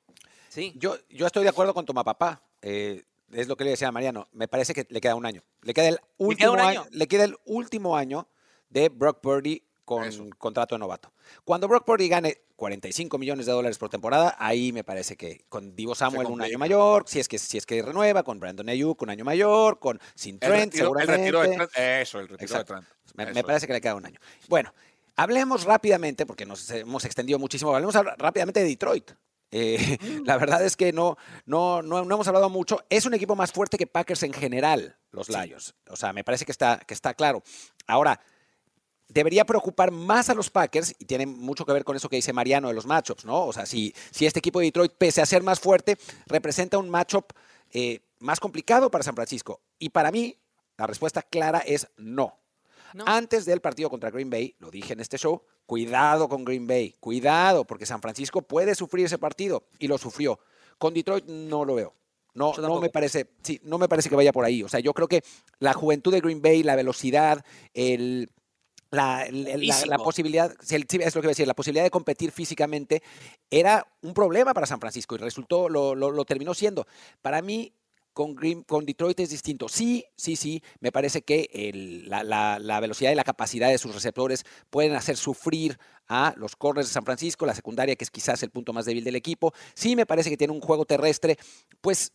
Sí. 0.50 0.74
Yo, 0.78 0.98
yo 1.10 1.26
estoy 1.26 1.44
de 1.44 1.50
acuerdo 1.50 1.74
con 1.74 1.86
tu 1.86 1.94
papá. 1.94 2.42
Eh, 2.62 3.04
es 3.32 3.48
lo 3.48 3.56
que 3.56 3.64
le 3.64 3.72
decía 3.72 3.88
a 3.88 3.92
Mariano. 3.92 4.28
Me 4.32 4.48
parece 4.48 4.74
que 4.74 4.86
le 4.90 5.02
queda 5.02 5.16
un 5.16 5.26
año. 5.26 5.44
Le 5.62 5.74
queda 5.74 5.90
el 5.90 6.00
último, 6.18 6.54
año? 6.54 6.86
Le 6.92 7.08
queda 7.08 7.24
el 7.24 7.38
último 7.46 7.98
año 7.98 8.28
de 8.70 8.90
Brock 8.90 9.22
Purdy 9.22 9.64
con 9.86 10.30
contrato 10.32 10.76
de 10.76 10.80
novato. 10.80 11.12
Cuando 11.44 11.68
Brock 11.68 11.86
Purdy 11.86 12.08
gane 12.08 12.43
45 12.64 13.18
millones 13.18 13.46
de 13.46 13.52
dólares 13.52 13.78
por 13.78 13.90
temporada, 13.90 14.38
ahí 14.40 14.72
me 14.72 14.86
parece 14.86 15.18
que 15.18 15.44
con 15.50 15.76
Divo 15.76 15.96
Samuel 15.96 16.28
un 16.28 16.42
año 16.42 16.58
mayor, 16.58 17.04
si 17.08 17.20
es 17.20 17.28
que 17.28 17.38
si 17.38 17.58
es 17.58 17.66
que 17.66 17.82
renueva, 17.82 18.24
con 18.24 18.40
Brandon 18.40 18.70
Ayuk 18.70 19.02
un 19.02 19.10
año 19.10 19.26
mayor, 19.26 19.80
con 19.80 20.00
sin 20.16 20.40
Trent 20.40 20.74
seguramente. 20.74 21.28
eso, 21.76 22.22
el 22.22 22.30
retiro 22.30 22.58
de 22.60 22.64
Trent. 22.64 22.86
Me, 23.16 23.44
parece 23.44 23.68
que 23.68 23.74
le 23.74 23.82
queda 23.82 23.96
un 23.96 24.06
año. 24.06 24.18
Bueno, 24.48 24.74
hablemos 25.18 25.66
rápidamente, 25.66 26.26
porque 26.26 26.46
nos 26.46 26.72
hemos 26.72 27.04
extendido 27.04 27.38
muchísimo, 27.38 27.76
hablemos 27.76 27.96
rápidamente 28.18 28.62
de 28.62 28.68
Detroit. 28.68 29.12
Eh, 29.52 29.98
la 30.26 30.38
verdad 30.38 30.66
es 30.66 30.78
que 30.78 30.94
no, 30.94 31.18
no, 31.46 31.82
no, 31.82 32.00
hemos 32.00 32.28
hablado 32.30 32.50
mucho. 32.50 32.86
Es 32.90 33.06
un 33.06 33.14
equipo 33.14 33.36
más 33.36 33.52
fuerte 33.52 33.78
que 33.78 33.88
Packers 33.88 34.24
en 34.24 34.32
general, 34.32 34.98
los 35.12 35.28
Lions. 35.28 35.76
O 35.90 35.98
sea, 35.98 36.14
me 36.14 36.24
parece 36.24 36.46
que 36.46 36.54
está, 36.54 36.80
que 36.88 36.94
está 36.94 37.14
claro. 37.14 37.44
Ahora, 37.88 38.22
debería 39.08 39.46
preocupar 39.46 39.92
más 39.92 40.30
a 40.30 40.34
los 40.34 40.50
Packers, 40.50 40.96
y 41.00 41.06
tiene 41.06 41.26
mucho 41.26 41.66
que 41.66 41.74
ver 41.74 41.84
con 41.84 41.96
eso 41.96 42.10
que 42.10 42.16
dice 42.16 42.34
Mariano 42.34 42.68
de 42.68 42.74
los 42.74 42.86
matchups, 42.86 43.26
¿no? 43.26 43.46
O 43.46 43.54
sea, 43.54 43.66
si, 43.66 43.94
si 44.12 44.26
este 44.26 44.40
equipo 44.40 44.60
de 44.60 44.66
Detroit, 44.66 44.94
pese 44.98 45.22
a 45.22 45.26
ser 45.26 45.44
más 45.44 45.60
fuerte, 45.60 45.98
representa 46.26 46.78
un 46.78 46.90
matchup 46.90 47.34
eh, 47.72 48.00
más 48.20 48.40
complicado 48.40 48.90
para 48.90 49.04
San 49.04 49.16
Francisco. 49.16 49.62
Y 49.80 49.90
para 49.90 50.12
mí, 50.12 50.38
la 50.78 50.88
respuesta 50.88 51.22
clara 51.22 51.60
es 51.60 51.88
no. 51.98 52.40
Antes 53.06 53.46
del 53.46 53.60
partido 53.60 53.90
contra 53.90 54.12
Green 54.12 54.30
Bay, 54.30 54.56
lo 54.60 54.70
dije 54.70 54.94
en 54.94 55.00
este 55.00 55.18
show, 55.18 55.42
cuidado 55.66 56.30
con 56.30 56.46
Green 56.46 56.68
Bay, 56.68 56.96
cuidado, 57.00 57.66
porque 57.66 57.86
San 57.86 58.02
Francisco 58.02 58.44
puede 58.44 58.76
sufrir 58.76 59.06
ese 59.06 59.18
partido 59.18 59.64
y 59.80 59.88
lo 59.88 59.98
sufrió. 59.98 60.40
Con 60.78 60.94
Detroit 60.94 61.26
no 61.26 61.66
lo 61.66 61.76
veo. 61.76 61.94
No, 62.36 62.54
no 62.58 62.80
me 62.80 62.90
parece, 62.90 63.30
sí, 63.44 63.60
no 63.64 63.78
me 63.78 63.88
parece 63.88 64.10
que 64.10 64.16
vaya 64.16 64.32
por 64.32 64.44
ahí. 64.46 64.64
O 64.64 64.70
sea, 64.70 64.80
yo 64.80 64.94
creo 64.94 65.08
que 65.08 65.24
la 65.60 65.74
juventud 65.74 66.12
de 66.12 66.20
Green 66.20 66.42
Bay, 66.42 66.64
la 66.64 66.76
velocidad, 66.76 67.46
el, 67.74 68.30
la, 68.94 69.28
la, 69.32 69.98
posibilidad, 69.98 70.56
es 70.70 71.16
lo 71.16 71.22
que 71.22 71.28
decir, 71.28 71.48
la 71.48 71.56
posibilidad 71.56 71.84
de 71.84 71.90
competir 71.90 72.32
físicamente 72.32 73.02
era 73.50 73.88
un 74.02 74.14
problema 74.14 74.54
para 74.54 74.68
San 74.68 74.80
Francisco 74.80 75.16
y 75.16 75.18
resultó, 75.18 75.68
lo, 75.68 75.96
lo, 75.96 76.26
terminó 76.26 76.54
siendo. 76.54 76.86
Para 77.22 77.42
mí, 77.42 77.74
con, 78.14 78.36
con 78.68 78.86
Detroit 78.86 79.20
es 79.22 79.32
distinto. 79.32 79.68
Sí, 79.68 80.06
sí, 80.16 80.36
sí, 80.36 80.62
me 80.80 80.92
parece 80.92 81.24
que 81.24 81.50
el, 81.52 82.08
la, 82.08 82.24
la, 82.60 82.80
velocidad 82.80 83.12
y 83.12 83.16
la 83.16 83.24
capacidad 83.24 83.70
de 83.70 83.80
sus 83.80 83.96
receptores 83.96 84.46
pueden 84.70 84.94
hacer 84.94 85.18
sufrir 85.18 85.80
a 86.08 86.36
los 86.38 86.56
corners 86.56 86.88
de 86.88 86.94
San 86.94 87.06
Francisco, 87.06 87.48
la 87.48 87.56
secundaria, 87.56 87.96
que 87.96 88.04
es 88.04 88.12
quizás 88.12 88.44
el 88.44 88.52
punto 88.52 88.74
más 88.74 88.86
débil 88.86 89.04
del 89.04 89.16
equipo. 89.16 89.54
Sí, 89.74 89.96
me 89.96 90.06
parece 90.06 90.30
que 90.30 90.38
tiene 90.38 90.54
un 90.54 90.62
juego 90.62 90.86
terrestre, 90.86 91.38
pues 91.82 92.14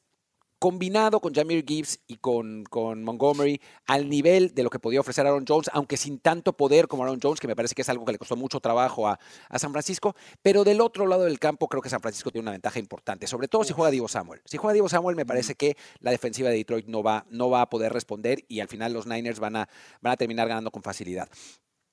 combinado 0.58 1.20
con 1.20 1.34
Jamir 1.34 1.64
Gibbs 1.66 2.00
y 2.06 2.16
con, 2.16 2.64
con, 2.64 3.04
Montgomery 3.04 3.60
al 3.86 4.08
nivel 4.08 4.54
de 4.54 4.62
lo 4.62 4.70
que 4.70 4.78
podía 4.78 5.00
ofrecer 5.00 5.26
Aaron 5.26 5.44
Jones, 5.46 5.70
aunque 5.72 5.96
sin 5.96 6.18
tanto 6.18 6.52
poder 6.52 6.88
como 6.88 7.04
Aaron 7.04 7.20
Jones, 7.22 7.40
que 7.40 7.46
me 7.46 7.54
parece 7.54 7.74
que 7.74 7.82
es 7.82 7.88
algo 7.88 8.04
que 8.04 8.12
le 8.12 8.18
costó 8.18 8.36
mucho 8.36 8.60
trabajo 8.60 9.06
a, 9.06 9.18
San 9.56 9.72
Francisco. 9.72 10.14
Pero 10.42 10.64
del 10.64 10.80
otro 10.80 11.06
lado 11.06 11.24
del 11.24 11.38
campo 11.38 11.68
creo 11.68 11.82
que 11.82 11.90
San 11.90 12.00
Francisco 12.00 12.30
tiene 12.30 12.42
una 12.42 12.52
ventaja 12.52 12.78
importante, 12.78 13.26
sobre 13.26 13.48
todo 13.48 13.64
si 13.64 13.72
juega 13.72 13.90
Divo 13.90 14.08
Samuel. 14.08 14.40
Si 14.44 14.56
juega 14.56 14.74
Divo 14.74 14.88
Samuel 14.88 15.16
me 15.16 15.26
parece 15.26 15.54
que 15.54 15.76
la 16.00 16.10
defensiva 16.10 16.48
de 16.48 16.56
Detroit 16.56 16.86
no 16.86 17.02
va, 17.02 17.26
no 17.30 17.50
va 17.50 17.62
a 17.62 17.70
poder 17.70 17.92
responder 17.92 18.44
y 18.48 18.60
al 18.60 18.68
final 18.68 18.92
los 18.92 19.06
Niners 19.06 19.40
van 19.40 19.56
a, 19.56 19.68
van 20.00 20.12
a 20.12 20.16
terminar 20.16 20.48
ganando 20.48 20.70
con 20.70 20.82
facilidad. 20.82 21.28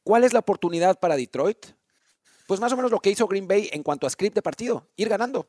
¿Cuál 0.04 0.23
es 0.23 0.34
la 0.34 0.39
oportunidad 0.39 0.99
para 0.99 1.15
Detroit? 1.15 1.65
Pues 2.47 2.60
más 2.60 2.71
o 2.71 2.75
menos 2.75 2.91
lo 2.91 2.99
que 2.99 3.10
hizo 3.10 3.28
Green 3.28 3.47
Bay 3.47 3.69
en 3.71 3.82
cuanto 3.82 4.06
a 4.06 4.10
script 4.10 4.36
de 4.36 4.41
partido, 4.41 4.88
ir 4.95 5.10
ganando. 5.10 5.47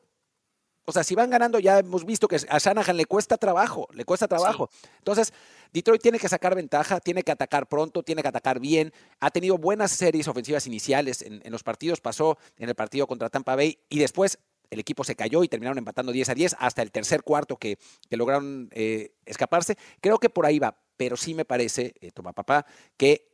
O 0.89 0.93
sea, 0.93 1.03
si 1.03 1.15
van 1.15 1.29
ganando, 1.29 1.59
ya 1.59 1.79
hemos 1.79 2.05
visto 2.05 2.29
que 2.29 2.37
a 2.47 2.59
Shanahan 2.59 2.95
le 2.95 3.05
cuesta 3.05 3.37
trabajo, 3.37 3.89
le 3.91 4.05
cuesta 4.05 4.25
trabajo. 4.25 4.69
Entonces, 4.99 5.33
Detroit 5.73 6.01
tiene 6.01 6.17
que 6.17 6.29
sacar 6.29 6.55
ventaja, 6.55 7.01
tiene 7.01 7.23
que 7.23 7.31
atacar 7.33 7.67
pronto, 7.67 8.03
tiene 8.03 8.21
que 8.21 8.29
atacar 8.29 8.61
bien. 8.61 8.93
Ha 9.19 9.29
tenido 9.29 9.57
buenas 9.57 9.91
series 9.91 10.29
ofensivas 10.29 10.65
iniciales 10.65 11.21
en, 11.21 11.51
los 11.51 11.61
partidos, 11.61 11.99
pasó 11.99 12.37
en 12.57 12.69
el 12.69 12.75
partido 12.75 13.05
contra 13.05 13.29
Tampa 13.29 13.57
Bay 13.57 13.79
y 13.89 13.99
después 13.99 14.39
el 14.69 14.79
equipo 14.79 15.03
se 15.03 15.17
cayó 15.17 15.43
y 15.43 15.49
terminaron 15.49 15.77
empatando 15.77 16.13
10 16.13 16.29
a 16.29 16.33
10 16.35 16.55
hasta 16.57 16.81
el 16.83 16.91
tercer 16.91 17.21
cuarto 17.21 17.57
que, 17.57 17.77
lograron 18.09 18.69
eh, 18.71 19.11
escaparse. 19.25 19.77
Creo 19.99 20.19
que 20.19 20.29
por 20.29 20.45
ahí 20.45 20.57
va, 20.57 20.77
pero 20.95 21.17
sí 21.17 21.33
me 21.33 21.43
parece, 21.43 21.95
eh, 21.99 22.11
toma 22.11 22.31
papá, 22.31 22.65
que 22.95 23.27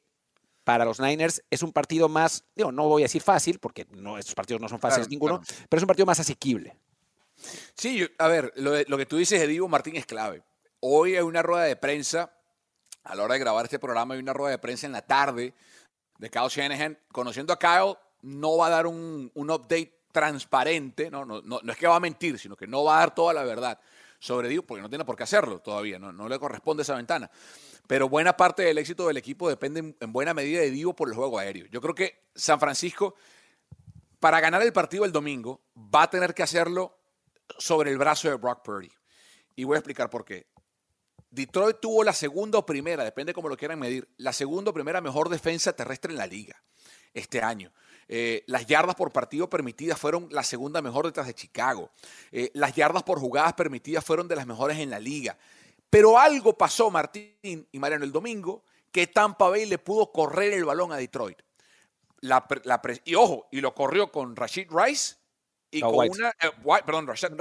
para 0.63 0.85
los 0.85 0.99
Niners 0.99 1.43
es 1.51 1.61
un 1.61 1.71
partido 1.71 2.09
más, 2.09 2.45
digo, 2.55 2.71
no 2.71 2.87
voy 2.87 3.03
a 3.03 3.05
decir 3.05 3.21
fácil, 3.21 3.59
porque 3.59 3.85
no, 3.91 4.17
estos 4.17 4.33
partidos 4.33 4.59
no 4.59 4.69
son 4.69 4.79
fáciles 4.79 5.07
ninguno, 5.07 5.39
pero 5.69 5.77
es 5.77 5.83
un 5.83 5.87
partido 5.87 6.07
más 6.07 6.19
asequible. 6.19 6.75
Sí, 7.75 8.07
a 8.17 8.27
ver, 8.27 8.53
lo, 8.55 8.97
que 8.97 9.05
tú 9.05 9.17
dices 9.17 9.39
de 9.39 9.47
Divo 9.47 9.67
Martín 9.67 9.95
es 9.95 10.05
clave. 10.05 10.43
Hoy 10.79 11.15
hay 11.15 11.21
una 11.21 11.41
rueda 11.41 11.63
de 11.63 11.75
prensa, 11.75 12.33
a 13.03 13.15
la 13.15 13.23
hora 13.23 13.33
de 13.33 13.39
grabar 13.39 13.65
este 13.65 13.79
programa 13.79 14.13
hay 14.13 14.19
una 14.19 14.33
rueda 14.33 14.51
de 14.51 14.59
prensa 14.59 14.85
en 14.85 14.93
la 14.93 15.01
tarde 15.01 15.53
de 16.17 16.29
Kyle 16.29 16.47
Shanahan. 16.49 16.97
Conociendo 17.11 17.53
a 17.53 17.59
Kyle, 17.59 17.95
no 18.21 18.57
va 18.57 18.67
a 18.67 18.69
dar 18.69 18.87
un, 18.87 19.31
update 19.35 20.01
transparente, 20.11 21.09
¿no? 21.09 21.25
No, 21.25 21.41
no, 21.41 21.59
es 21.69 21.77
que 21.77 21.87
va 21.87 21.95
a 21.95 21.99
mentir, 21.99 22.37
sino 22.39 22.55
que 22.55 22.67
no 22.67 22.83
va 22.83 22.97
a 22.97 22.99
dar 22.99 23.15
toda 23.15 23.33
la 23.33 23.43
verdad 23.43 23.79
sobre 24.19 24.47
Divo, 24.47 24.63
porque 24.63 24.81
no 24.81 24.89
tiene 24.89 25.03
por 25.03 25.17
qué 25.17 25.23
hacerlo 25.23 25.59
todavía, 25.59 25.99
no, 25.99 26.13
no 26.13 26.29
le 26.29 26.39
corresponde 26.39 26.83
esa 26.83 26.95
ventana. 26.95 27.29
Pero 27.87 28.07
buena 28.07 28.37
parte 28.37 28.63
del 28.63 28.77
éxito 28.77 29.07
del 29.07 29.17
equipo 29.17 29.49
depende 29.49 29.95
en 29.99 30.13
buena 30.13 30.33
medida 30.33 30.61
de 30.61 30.71
Divo 30.71 30.95
por 30.95 31.09
el 31.09 31.15
juego 31.15 31.37
aéreo. 31.37 31.65
Yo 31.69 31.81
creo 31.81 31.93
que 31.93 32.23
San 32.33 32.59
Francisco, 32.59 33.15
para 34.21 34.39
ganar 34.39 34.61
el 34.61 34.71
partido 34.71 35.03
el 35.03 35.11
domingo, 35.11 35.61
va 35.75 36.03
a 36.03 36.09
tener 36.09 36.33
que 36.33 36.43
hacerlo 36.43 36.97
sobre 37.57 37.91
el 37.91 37.97
brazo 37.97 38.29
de 38.29 38.35
Brock 38.35 38.63
Purdy. 38.63 38.91
Y 39.55 39.63
voy 39.63 39.75
a 39.75 39.79
explicar 39.79 40.09
por 40.09 40.25
qué. 40.25 40.47
Detroit 41.29 41.79
tuvo 41.79 42.03
la 42.03 42.13
segunda 42.13 42.59
o 42.59 42.65
primera, 42.65 43.03
depende 43.03 43.33
cómo 43.33 43.49
lo 43.49 43.57
quieran 43.57 43.79
medir, 43.79 44.07
la 44.17 44.33
segunda 44.33 44.69
o 44.69 44.73
primera 44.73 45.01
mejor 45.01 45.29
defensa 45.29 45.73
terrestre 45.73 46.11
en 46.11 46.17
la 46.17 46.27
liga 46.27 46.61
este 47.13 47.41
año. 47.41 47.71
Eh, 48.07 48.43
las 48.47 48.65
yardas 48.67 48.95
por 48.95 49.11
partido 49.11 49.49
permitidas 49.49 49.99
fueron 49.99 50.27
la 50.31 50.43
segunda 50.43 50.81
mejor 50.81 51.05
detrás 51.05 51.27
de 51.27 51.33
Chicago. 51.33 51.91
Eh, 52.31 52.51
las 52.53 52.75
yardas 52.75 53.03
por 53.03 53.19
jugadas 53.19 53.53
permitidas 53.53 54.03
fueron 54.03 54.27
de 54.27 54.35
las 54.35 54.45
mejores 54.45 54.77
en 54.77 54.89
la 54.89 54.99
liga. 54.99 55.37
Pero 55.89 56.19
algo 56.19 56.57
pasó, 56.57 56.91
Martín 56.91 57.67
y 57.71 57.79
Mariano, 57.79 58.03
el 58.03 58.11
domingo, 58.11 58.63
que 58.91 59.07
Tampa 59.07 59.49
Bay 59.49 59.65
le 59.65 59.79
pudo 59.79 60.11
correr 60.11 60.53
el 60.53 60.65
balón 60.65 60.91
a 60.91 60.97
Detroit. 60.97 61.39
y 63.05 63.15
ojo, 63.15 63.47
y 63.51 63.61
lo 63.61 63.73
corrió 63.73 64.11
con 64.11 64.35
Rashid 64.35 64.67
Rice 64.69 65.15
y 65.73 65.81
con 65.81 66.09
una, 66.09 66.29
eh, 66.29 66.51
perdón, 66.85 67.07
Rashad, 67.07 67.33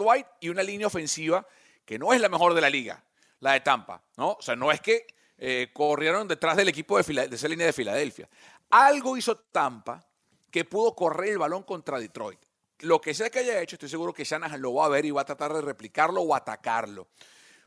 White. 0.00 0.28
y 0.40 0.48
una 0.48 0.62
línea 0.62 0.86
ofensiva 0.86 1.46
que 1.84 1.98
no 1.98 2.12
es 2.12 2.20
la 2.20 2.28
mejor 2.28 2.54
de 2.54 2.60
la 2.60 2.70
liga, 2.70 3.02
la 3.40 3.52
de 3.52 3.60
Tampa, 3.60 4.02
¿no? 4.16 4.32
O 4.32 4.42
sea, 4.42 4.56
no 4.56 4.70
es 4.70 4.80
que 4.80 5.06
eh, 5.38 5.70
corrieron 5.72 6.28
detrás 6.28 6.56
del 6.56 6.68
equipo 6.68 7.00
de, 7.00 7.28
de 7.28 7.36
esa 7.36 7.48
línea 7.48 7.66
de 7.66 7.72
Filadelfia. 7.72 8.28
Algo 8.70 9.16
hizo 9.16 9.36
Tampa 9.36 10.04
que 10.50 10.64
pudo 10.64 10.94
correr 10.94 11.32
el 11.32 11.38
balón 11.38 11.64
contra 11.64 11.98
Detroit. 11.98 12.40
Lo 12.80 13.00
que 13.00 13.14
sea 13.14 13.30
que 13.30 13.40
haya 13.40 13.60
hecho, 13.60 13.76
estoy 13.76 13.88
seguro 13.88 14.12
que 14.12 14.24
Shanahan 14.24 14.60
lo 14.60 14.74
va 14.74 14.86
a 14.86 14.88
ver 14.88 15.04
y 15.04 15.10
va 15.10 15.22
a 15.22 15.24
tratar 15.24 15.52
de 15.52 15.62
replicarlo 15.62 16.22
o 16.22 16.34
atacarlo. 16.34 17.08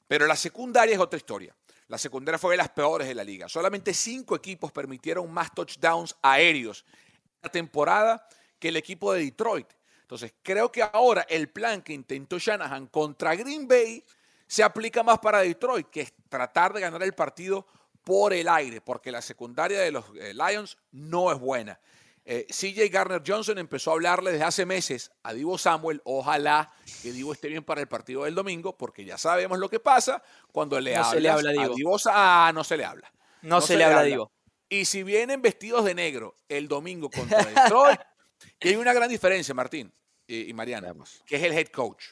Pero 0.07 0.25
la 0.25 0.35
secundaria 0.35 0.95
es 0.95 0.99
otra 0.99 1.17
historia. 1.17 1.55
La 1.87 1.97
secundaria 1.97 2.37
fue 2.37 2.51
de 2.51 2.57
las 2.57 2.69
peores 2.69 3.07
de 3.07 3.15
la 3.15 3.23
liga. 3.23 3.49
Solamente 3.49 3.93
cinco 3.93 4.35
equipos 4.35 4.71
permitieron 4.71 5.31
más 5.31 5.53
touchdowns 5.53 6.15
aéreos 6.21 6.85
en 6.87 7.39
la 7.43 7.49
temporada 7.49 8.27
que 8.59 8.69
el 8.69 8.77
equipo 8.77 9.13
de 9.13 9.23
Detroit. 9.23 9.67
Entonces, 10.01 10.33
creo 10.41 10.71
que 10.71 10.81
ahora 10.81 11.25
el 11.29 11.49
plan 11.49 11.81
que 11.81 11.93
intentó 11.93 12.37
Shanahan 12.37 12.87
contra 12.87 13.35
Green 13.35 13.67
Bay 13.67 14.03
se 14.47 14.63
aplica 14.63 15.03
más 15.03 15.19
para 15.19 15.39
Detroit, 15.39 15.89
que 15.89 16.01
es 16.01 16.13
tratar 16.27 16.73
de 16.73 16.81
ganar 16.81 17.03
el 17.03 17.13
partido 17.13 17.67
por 18.03 18.33
el 18.33 18.47
aire, 18.47 18.81
porque 18.81 19.11
la 19.11 19.21
secundaria 19.21 19.79
de 19.79 19.91
los 19.91 20.05
eh, 20.19 20.33
Lions 20.33 20.77
no 20.91 21.31
es 21.31 21.39
buena. 21.39 21.79
Eh, 22.25 22.45
CJ 22.47 22.89
Garner 22.91 23.23
Johnson 23.25 23.57
empezó 23.57 23.91
a 23.91 23.93
hablarle 23.93 24.31
desde 24.31 24.45
hace 24.45 24.65
meses 24.65 25.11
a 25.23 25.33
Divo 25.33 25.57
Samuel. 25.57 26.01
Ojalá 26.03 26.71
que 27.01 27.11
Divo 27.11 27.33
esté 27.33 27.47
bien 27.47 27.63
para 27.63 27.81
el 27.81 27.87
partido 27.87 28.23
del 28.23 28.35
domingo, 28.35 28.77
porque 28.77 29.05
ya 29.05 29.17
sabemos 29.17 29.57
lo 29.57 29.69
que 29.69 29.79
pasa 29.79 30.21
cuando 30.51 30.79
le, 30.79 30.95
no 30.95 31.13
le 31.15 31.29
habla 31.29 31.49
a 31.49 31.67
Divo. 31.69 31.97
Ah, 32.05 32.51
no 32.53 32.63
se 32.63 32.77
le 32.77 32.85
habla. 32.85 33.11
No, 33.41 33.61
se, 33.61 33.77
le 33.77 33.83
habla 33.83 33.99
a 34.01 34.03
Divo. 34.03 34.31
Y 34.69 34.85
si 34.85 35.01
vienen 35.01 35.41
vestidos 35.41 35.85
de 35.85 35.95
negro 35.95 36.37
el 36.47 36.67
domingo 36.67 37.09
contra 37.09 37.43
Detroit, 37.43 37.99
y 38.59 38.69
hay 38.69 38.75
una 38.75 38.93
gran 38.93 39.09
diferencia, 39.09 39.53
Martín 39.53 39.91
y, 40.27 40.53
Mariana, 40.53 40.93
que 41.25 41.35
es 41.37 41.43
el 41.43 41.53
head 41.53 41.67
coach. 41.67 42.05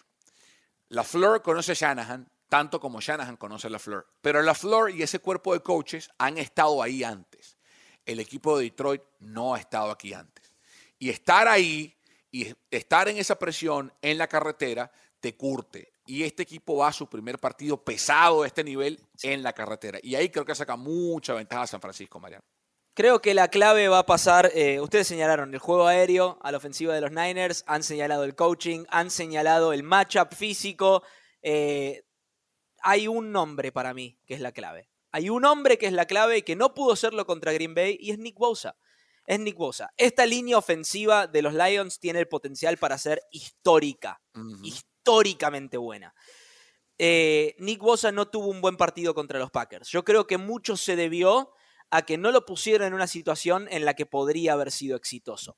La 0.89 1.03
Fleur 1.03 1.41
conoce 1.41 1.73
a 1.73 1.75
Shanahan 1.75 2.29
tanto 2.49 2.79
como 2.79 3.01
Shanahan 3.01 3.37
conoce 3.37 3.67
a 3.67 3.69
la 3.69 3.79
Fleur. 3.79 4.07
Pero 4.21 4.41
la 4.41 4.55
Fleur 4.55 4.89
y 4.89 5.03
ese 5.03 5.19
cuerpo 5.19 5.53
de 5.53 5.61
coaches 5.61 6.09
han 6.17 6.37
estado 6.37 6.81
ahí 6.81 7.03
antes. 7.03 7.57
El 8.05 8.19
equipo 8.19 8.57
de 8.57 8.65
Detroit 8.65 9.03
no 9.19 9.53
ha 9.53 9.59
estado 9.59 9.91
aquí 9.91 10.13
antes. 10.13 10.53
Y 10.97 11.09
estar 11.09 11.47
ahí 11.47 11.95
y 12.31 12.53
estar 12.71 13.09
en 13.09 13.17
esa 13.17 13.37
presión 13.37 13.93
en 14.01 14.17
la 14.17 14.27
carretera 14.27 14.91
te 15.19 15.35
curte. 15.35 15.93
Y 16.05 16.23
este 16.23 16.43
equipo 16.43 16.77
va 16.77 16.87
a 16.87 16.93
su 16.93 17.09
primer 17.09 17.37
partido 17.37 17.83
pesado 17.83 18.41
de 18.41 18.47
este 18.47 18.63
nivel 18.63 18.99
en 19.23 19.43
la 19.43 19.51
carretera. 19.51 19.99
Y 20.01 20.15
ahí 20.15 20.29
creo 20.29 20.45
que 20.45 20.55
saca 20.55 20.77
mucha 20.77 21.33
ventaja 21.33 21.67
San 21.67 21.81
Francisco, 21.81 22.19
Mariano. 22.19 22.45
Creo 22.97 23.21
que 23.21 23.35
la 23.35 23.49
clave 23.49 23.89
va 23.89 23.99
a 23.99 24.05
pasar, 24.07 24.49
eh, 24.55 24.79
ustedes 24.79 25.07
señalaron 25.07 25.53
el 25.53 25.59
juego 25.59 25.85
aéreo 25.85 26.39
a 26.41 26.51
la 26.51 26.57
ofensiva 26.57 26.95
de 26.95 27.01
los 27.01 27.11
Niners, 27.11 27.63
han 27.67 27.83
señalado 27.83 28.23
el 28.23 28.33
coaching, 28.33 28.85
han 28.89 29.11
señalado 29.11 29.71
el 29.71 29.83
matchup 29.83 30.33
físico. 30.33 31.03
Eh, 31.43 32.05
hay 32.81 33.07
un 33.07 33.31
nombre 33.31 33.71
para 33.71 33.93
mí 33.93 34.17
que 34.25 34.33
es 34.33 34.39
la 34.39 34.51
clave. 34.51 34.89
Hay 35.11 35.29
un 35.29 35.45
hombre 35.45 35.77
que 35.77 35.85
es 35.85 35.93
la 35.93 36.07
clave 36.07 36.39
y 36.39 36.41
que 36.41 36.55
no 36.55 36.73
pudo 36.73 36.95
serlo 36.95 37.27
contra 37.27 37.53
Green 37.53 37.75
Bay 37.75 37.99
y 38.01 38.09
es 38.09 38.17
Nick 38.17 38.39
Bosa. 38.39 38.75
Es 39.27 39.39
Nick 39.39 39.57
Bosa. 39.57 39.91
Esta 39.95 40.25
línea 40.25 40.57
ofensiva 40.57 41.27
de 41.27 41.43
los 41.43 41.53
Lions 41.53 41.99
tiene 41.99 42.17
el 42.17 42.27
potencial 42.27 42.77
para 42.77 42.97
ser 42.97 43.21
histórica, 43.29 44.23
históricamente 44.63 45.77
buena. 45.77 46.15
Eh, 46.97 47.55
Nick 47.59 47.79
Bosa 47.79 48.11
no 48.11 48.27
tuvo 48.27 48.47
un 48.47 48.59
buen 48.59 48.75
partido 48.75 49.13
contra 49.13 49.37
los 49.37 49.51
Packers. 49.51 49.87
Yo 49.89 50.03
creo 50.03 50.25
que 50.25 50.39
mucho 50.39 50.75
se 50.75 50.95
debió 50.95 51.51
a 51.89 52.03
que 52.03 52.17
no 52.17 52.31
lo 52.31 52.45
pusieron 52.45 52.87
en 52.87 52.93
una 52.93 53.07
situación 53.07 53.67
en 53.71 53.85
la 53.85 53.93
que 53.93 54.05
podría 54.05 54.53
haber 54.53 54.71
sido 54.71 54.95
exitoso. 54.95 55.57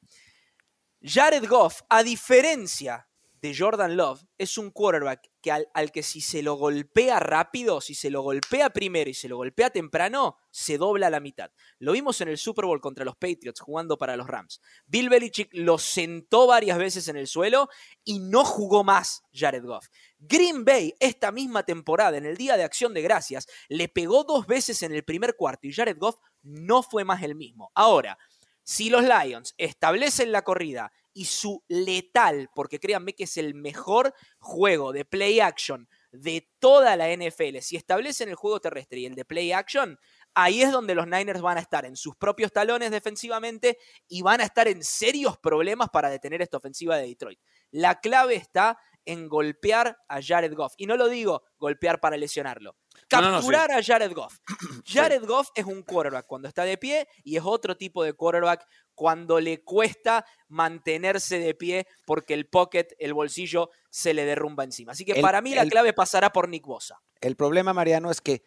Jared 1.01 1.47
Goff, 1.47 1.81
a 1.89 2.03
diferencia 2.03 3.07
de 3.41 3.55
Jordan 3.57 3.95
Love, 3.95 4.21
es 4.37 4.57
un 4.57 4.69
quarterback 4.69 5.29
que 5.41 5.51
al, 5.51 5.91
que 5.93 6.03
si 6.03 6.19
se 6.19 6.43
lo 6.43 6.55
golpea 6.55 7.21
rápido, 7.21 7.79
si 7.79 7.95
se 7.95 8.09
lo 8.09 8.21
golpea 8.21 8.69
primero 8.69 9.09
y 9.09 9.13
se 9.13 9.29
lo 9.29 9.37
golpea 9.37 9.69
temprano, 9.69 10.35
se 10.51 10.77
dobla 10.77 11.07
a 11.07 11.09
la 11.09 11.21
mitad. 11.21 11.49
Lo 11.77 11.93
vimos 11.93 12.19
en 12.19 12.27
el 12.27 12.37
Super 12.37 12.65
Bowl 12.65 12.81
contra 12.81 13.05
los 13.05 13.15
Patriots 13.15 13.61
jugando 13.61 13.97
para 13.97 14.17
los 14.17 14.27
Rams. 14.27 14.59
Bill 14.87 15.07
Belichick 15.07 15.49
lo 15.53 15.77
sentó 15.77 16.47
varias 16.47 16.77
veces 16.77 17.07
en 17.07 17.15
el 17.15 17.27
suelo 17.27 17.69
y 18.03 18.19
no 18.19 18.43
jugó 18.43 18.83
más 18.83 19.23
Jared 19.31 19.63
Goff. 19.63 19.87
Green 20.19 20.65
Bay, 20.65 20.93
esta 20.99 21.31
misma 21.31 21.63
temporada, 21.63 22.17
en 22.17 22.25
el 22.25 22.35
Día 22.35 22.57
de 22.57 22.63
Acción 22.63 22.93
de 22.93 23.01
Gracias, 23.01 23.47
le 23.69 23.87
pegó 23.87 24.25
dos 24.25 24.45
veces 24.47 24.83
en 24.83 24.93
el 24.93 25.03
primer 25.03 25.35
cuarto 25.35 25.65
y 25.67 25.73
Jared 25.73 25.97
Goff 25.97 26.17
no 26.43 26.83
fue 26.83 27.05
más 27.05 27.23
el 27.23 27.35
mismo. 27.35 27.71
Ahora, 27.73 28.17
si 28.63 28.89
los 28.89 29.03
Lions 29.03 29.55
establecen 29.57 30.31
la 30.31 30.43
corrida 30.43 30.91
y 31.13 31.25
su 31.25 31.63
letal, 31.67 32.49
porque 32.53 32.79
créanme 32.79 33.13
que 33.13 33.23
es 33.23 33.37
el 33.37 33.55
mejor 33.55 34.13
juego 34.37 34.91
de 34.91 35.05
play 35.05 35.39
action 35.39 35.89
de 36.11 36.51
toda 36.59 36.95
la 36.95 37.09
NFL, 37.11 37.59
si 37.61 37.77
establecen 37.77 38.29
el 38.29 38.35
juego 38.35 38.59
terrestre 38.59 38.99
y 38.99 39.05
el 39.05 39.15
de 39.15 39.25
play 39.25 39.51
action, 39.53 39.97
ahí 40.33 40.61
es 40.61 40.71
donde 40.71 40.95
los 40.95 41.07
Niners 41.07 41.41
van 41.41 41.57
a 41.57 41.61
estar 41.61 41.85
en 41.85 41.95
sus 41.95 42.15
propios 42.15 42.51
talones 42.51 42.91
defensivamente 42.91 43.77
y 44.07 44.21
van 44.21 44.41
a 44.41 44.45
estar 44.45 44.67
en 44.67 44.83
serios 44.83 45.37
problemas 45.37 45.89
para 45.89 46.09
detener 46.09 46.41
esta 46.41 46.57
ofensiva 46.57 46.97
de 46.97 47.07
Detroit. 47.07 47.39
La 47.71 47.99
clave 47.99 48.35
está 48.35 48.77
en 49.09 49.27
golpear 49.27 49.97
a 50.07 50.21
Jared 50.21 50.53
Goff. 50.53 50.73
Y 50.77 50.85
no 50.85 50.95
lo 50.95 51.09
digo 51.09 51.41
golpear 51.57 51.99
para 51.99 52.15
lesionarlo. 52.15 52.75
Capturar 53.07 53.71
a 53.71 53.81
Jared 53.81 54.13
Goff. 54.13 54.37
Jared 54.85 55.25
Goff 55.25 55.49
es 55.55 55.65
un 55.65 55.81
quarterback 55.81 56.27
cuando 56.27 56.47
está 56.47 56.63
de 56.63 56.77
pie 56.77 57.07
y 57.23 57.35
es 57.35 57.43
otro 57.43 57.75
tipo 57.75 58.03
de 58.03 58.13
quarterback 58.13 58.67
cuando 58.93 59.39
le 59.39 59.63
cuesta 59.63 60.25
mantenerse 60.47 61.39
de 61.39 61.55
pie 61.55 61.87
porque 62.05 62.35
el 62.35 62.47
pocket, 62.47 62.89
el 62.99 63.15
bolsillo, 63.15 63.71
se 63.89 64.13
le 64.13 64.25
derrumba 64.25 64.63
encima. 64.63 64.91
Así 64.91 65.05
que 65.05 65.15
para 65.15 65.41
mí 65.41 65.55
la 65.55 65.65
clave 65.65 65.91
pasará 65.93 66.29
por 66.31 66.47
Nick 66.47 66.67
Bosa. 66.67 67.01
El 67.19 67.35
problema, 67.35 67.73
Mariano, 67.73 68.11
es 68.11 68.21
que 68.21 68.43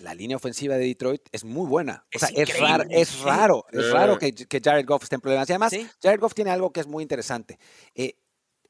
la 0.00 0.12
línea 0.12 0.36
ofensiva 0.36 0.76
de 0.76 0.88
Detroit 0.88 1.22
es 1.32 1.42
muy 1.44 1.66
buena. 1.66 2.06
Es 2.10 2.22
o 2.22 2.26
sea, 2.26 2.36
es 2.36 2.60
raro, 2.60 2.84
es 2.90 3.20
raro, 3.20 3.64
es 3.72 3.90
raro 3.90 4.18
que, 4.18 4.34
Jared 4.62 4.84
Goff 4.84 5.04
esté 5.04 5.14
en 5.14 5.22
problemas. 5.22 5.48
Y 5.48 5.52
además, 5.52 5.72
Jared 6.02 6.20
Goff 6.20 6.34
tiene 6.34 6.50
algo 6.50 6.70
que 6.70 6.80
es 6.80 6.86
muy 6.86 7.02
interesante. 7.02 7.58
Eh, 7.94 8.18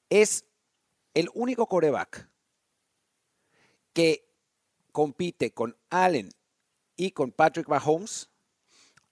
es 0.09 0.45
el 1.15 1.29
único 1.35 1.67
coreback 1.67 2.29
que 3.93 4.29
compite 4.93 5.53
con 5.53 5.77
Allen 5.91 6.31
y 6.97 7.13
con 7.13 7.33
Patrick 7.33 7.69
Mahomes 7.69 8.31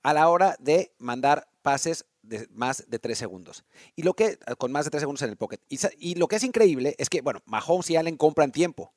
a 0.02 0.14
la 0.14 0.28
hora 0.28 0.56
de 0.58 0.94
mandar 0.98 1.48
pases 1.62 2.06
de 2.22 2.46
más 2.52 2.84
de 2.88 2.98
tres 2.98 3.18
segundos. 3.18 3.64
Y 3.96 4.02
lo 4.02 4.14
que, 4.14 4.38
con 4.58 4.72
más 4.72 4.84
de 4.84 4.90
tres 4.90 5.02
segundos 5.02 5.22
en 5.22 5.30
el 5.30 5.36
pocket. 5.36 5.58
Y, 5.68 6.14
lo 6.14 6.28
que 6.28 6.36
es 6.36 6.44
increíble 6.44 6.94
es 6.98 7.08
que, 7.08 7.20
bueno, 7.22 7.40
Mahomes 7.46 7.90
y 7.90 7.96
Allen 7.96 8.16
compran 8.16 8.52
tiempo. 8.52 8.94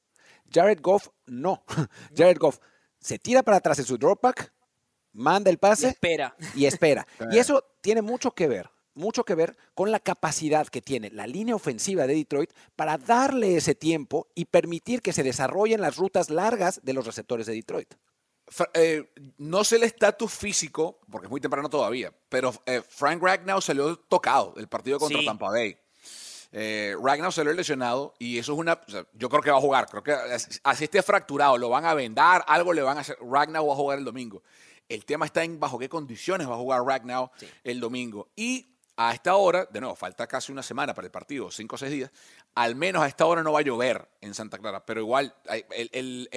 Jared 0.51 0.79
Goff 0.81 1.09
no. 1.25 1.63
Jared 2.15 2.37
Goff 2.37 2.59
se 2.99 3.19
tira 3.19 3.43
para 3.43 3.57
atrás 3.57 3.79
en 3.79 3.85
su 3.85 3.97
dropback, 3.97 4.53
manda 5.11 5.49
el 5.49 5.57
pase. 5.57 5.89
espera. 5.89 6.35
Y 6.55 6.65
espera. 6.65 7.07
y 7.31 7.37
eso 7.37 7.65
tiene 7.81 8.01
mucho 8.01 8.31
que 8.31 8.47
ver 8.47 8.69
mucho 8.95 9.23
que 9.23 9.35
ver 9.35 9.57
con 9.73 9.91
la 9.91 9.99
capacidad 9.99 10.67
que 10.67 10.81
tiene 10.81 11.09
la 11.11 11.27
línea 11.27 11.55
ofensiva 11.55 12.07
de 12.07 12.15
Detroit 12.15 12.51
para 12.75 12.97
darle 12.97 13.57
ese 13.57 13.75
tiempo 13.75 14.27
y 14.35 14.45
permitir 14.45 15.01
que 15.01 15.13
se 15.13 15.23
desarrollen 15.23 15.81
las 15.81 15.97
rutas 15.97 16.29
largas 16.29 16.81
de 16.83 16.93
los 16.93 17.05
receptores 17.05 17.45
de 17.45 17.53
Detroit. 17.53 17.93
Eh, 18.73 19.09
no 19.37 19.63
sé 19.63 19.77
el 19.77 19.83
estatus 19.83 20.31
físico, 20.31 20.99
porque 21.09 21.27
es 21.27 21.31
muy 21.31 21.41
temprano 21.41 21.69
todavía, 21.69 22.13
pero 22.29 22.53
eh, 22.65 22.81
Frank 22.87 23.21
Ragnow 23.21 23.61
salió 23.61 23.95
tocado 23.95 24.53
del 24.55 24.67
partido 24.67 24.99
contra 24.99 25.23
Tampa 25.23 25.49
Bay. 25.49 25.77
Eh, 26.55 26.95
Ragnow 27.01 27.31
salió 27.31 27.51
lesionado 27.51 28.13
y 28.19 28.37
eso 28.37 28.53
es 28.53 28.59
una. 28.59 28.79
yo 29.13 29.27
creo 29.27 29.41
que 29.41 29.49
va 29.49 29.57
a 29.57 29.61
jugar. 29.61 29.87
Creo 29.87 30.03
que 30.03 30.13
así 30.63 30.83
esté 30.83 31.01
fracturado, 31.01 31.57
lo 31.57 31.69
van 31.69 31.85
a 31.85 31.95
vendar, 31.95 32.43
algo 32.47 32.73
le 32.73 32.83
van 32.83 32.97
a 32.97 33.01
hacer. 33.01 33.17
Ragnow 33.21 33.65
va 33.65 33.73
a 33.73 33.75
jugar 33.75 33.97
el 33.97 34.05
domingo. 34.05 34.43
El 34.87 35.05
tema 35.05 35.25
está 35.25 35.43
en 35.43 35.59
bajo 35.59 35.79
qué 35.79 35.89
condiciones 35.89 36.47
va 36.47 36.53
a 36.53 36.57
jugar 36.57 36.83
Ragnow 36.83 37.31
el 37.63 37.79
domingo. 37.79 38.29
Y 38.35 38.72
a 38.95 39.13
esta 39.13 39.35
hora, 39.35 39.65
de 39.65 39.79
nuevo, 39.79 39.95
falta 39.95 40.27
casi 40.27 40.51
una 40.51 40.63
semana 40.63 40.93
para 40.93 41.05
el 41.05 41.11
partido, 41.11 41.49
cinco 41.49 41.75
o 41.75 41.77
seis 41.77 41.91
días, 41.91 42.11
al 42.55 42.75
menos 42.75 43.01
a 43.03 43.07
esta 43.07 43.25
hora 43.25 43.41
no 43.43 43.51
va 43.51 43.59
a 43.59 43.63
llover 43.63 44.07
en 44.21 44.33
Santa 44.33 44.57
Clara, 44.57 44.85
pero 44.85 45.01
igual 45.01 45.33
el, 45.71 46.29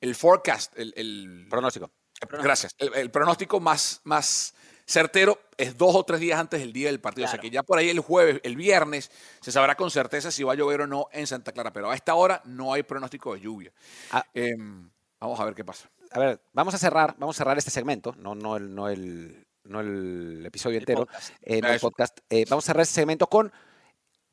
el, 0.00 0.14
forecast, 0.14 0.72
el, 0.76 1.46
pronóstico. 1.48 1.90
Gracias. 2.30 2.74
El, 2.78 3.10
pronóstico 3.10 3.60
más, 3.60 4.00
más 4.04 4.54
certero 4.84 5.38
es 5.56 5.76
dos 5.76 5.94
o 5.94 6.02
tres 6.04 6.18
días 6.18 6.40
antes 6.40 6.58
del 6.58 6.72
día 6.72 6.88
del 6.88 7.00
partido. 7.00 7.28
O 7.28 7.30
sea 7.30 7.38
que 7.38 7.50
ya 7.50 7.62
por 7.62 7.78
ahí 7.78 7.88
el 7.90 8.00
jueves, 8.00 8.40
el 8.42 8.56
viernes, 8.56 9.10
se 9.40 9.52
sabrá 9.52 9.76
con 9.76 9.90
certeza 9.92 10.32
si 10.32 10.42
va 10.42 10.54
a 10.54 10.56
llover 10.56 10.80
o 10.80 10.86
no 10.88 11.06
en 11.12 11.28
Santa 11.28 11.52
Clara. 11.52 11.72
Pero 11.72 11.90
a 11.90 11.94
esta 11.94 12.14
hora 12.16 12.42
no 12.44 12.72
hay 12.72 12.82
pronóstico 12.82 13.34
de 13.34 13.40
lluvia. 13.40 13.72
Ah. 14.10 14.24
Em, 14.34 14.90
vamos 15.20 15.38
a 15.38 15.44
ver 15.44 15.54
qué 15.54 15.64
pasa. 15.64 15.88
A 16.10 16.18
ver, 16.18 16.40
vamos 16.52 16.74
a 16.74 16.78
cerrar, 16.78 17.14
vamos 17.18 17.36
a 17.36 17.38
cerrar 17.38 17.58
este 17.58 17.70
segmento, 17.70 18.14
no, 18.16 18.34
no, 18.34 18.56
el, 18.56 18.74
no 18.74 18.88
el, 18.88 19.46
no 19.68 19.80
el 19.80 20.44
episodio 20.46 20.78
entero, 20.78 21.06
en 21.42 21.64
el 21.64 21.80
podcast. 21.80 22.18
Eh, 22.30 22.44
vamos 22.48 22.64
a 22.64 22.66
cerrar 22.66 22.82
este 22.82 22.94
segmento 22.94 23.26
con 23.26 23.52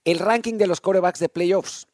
el 0.04 0.20
ranking 0.20 0.56
de 0.58 0.68
los 0.68 0.82
corebacks 0.82 1.20
de 1.20 1.30
playoffs, 1.30 1.88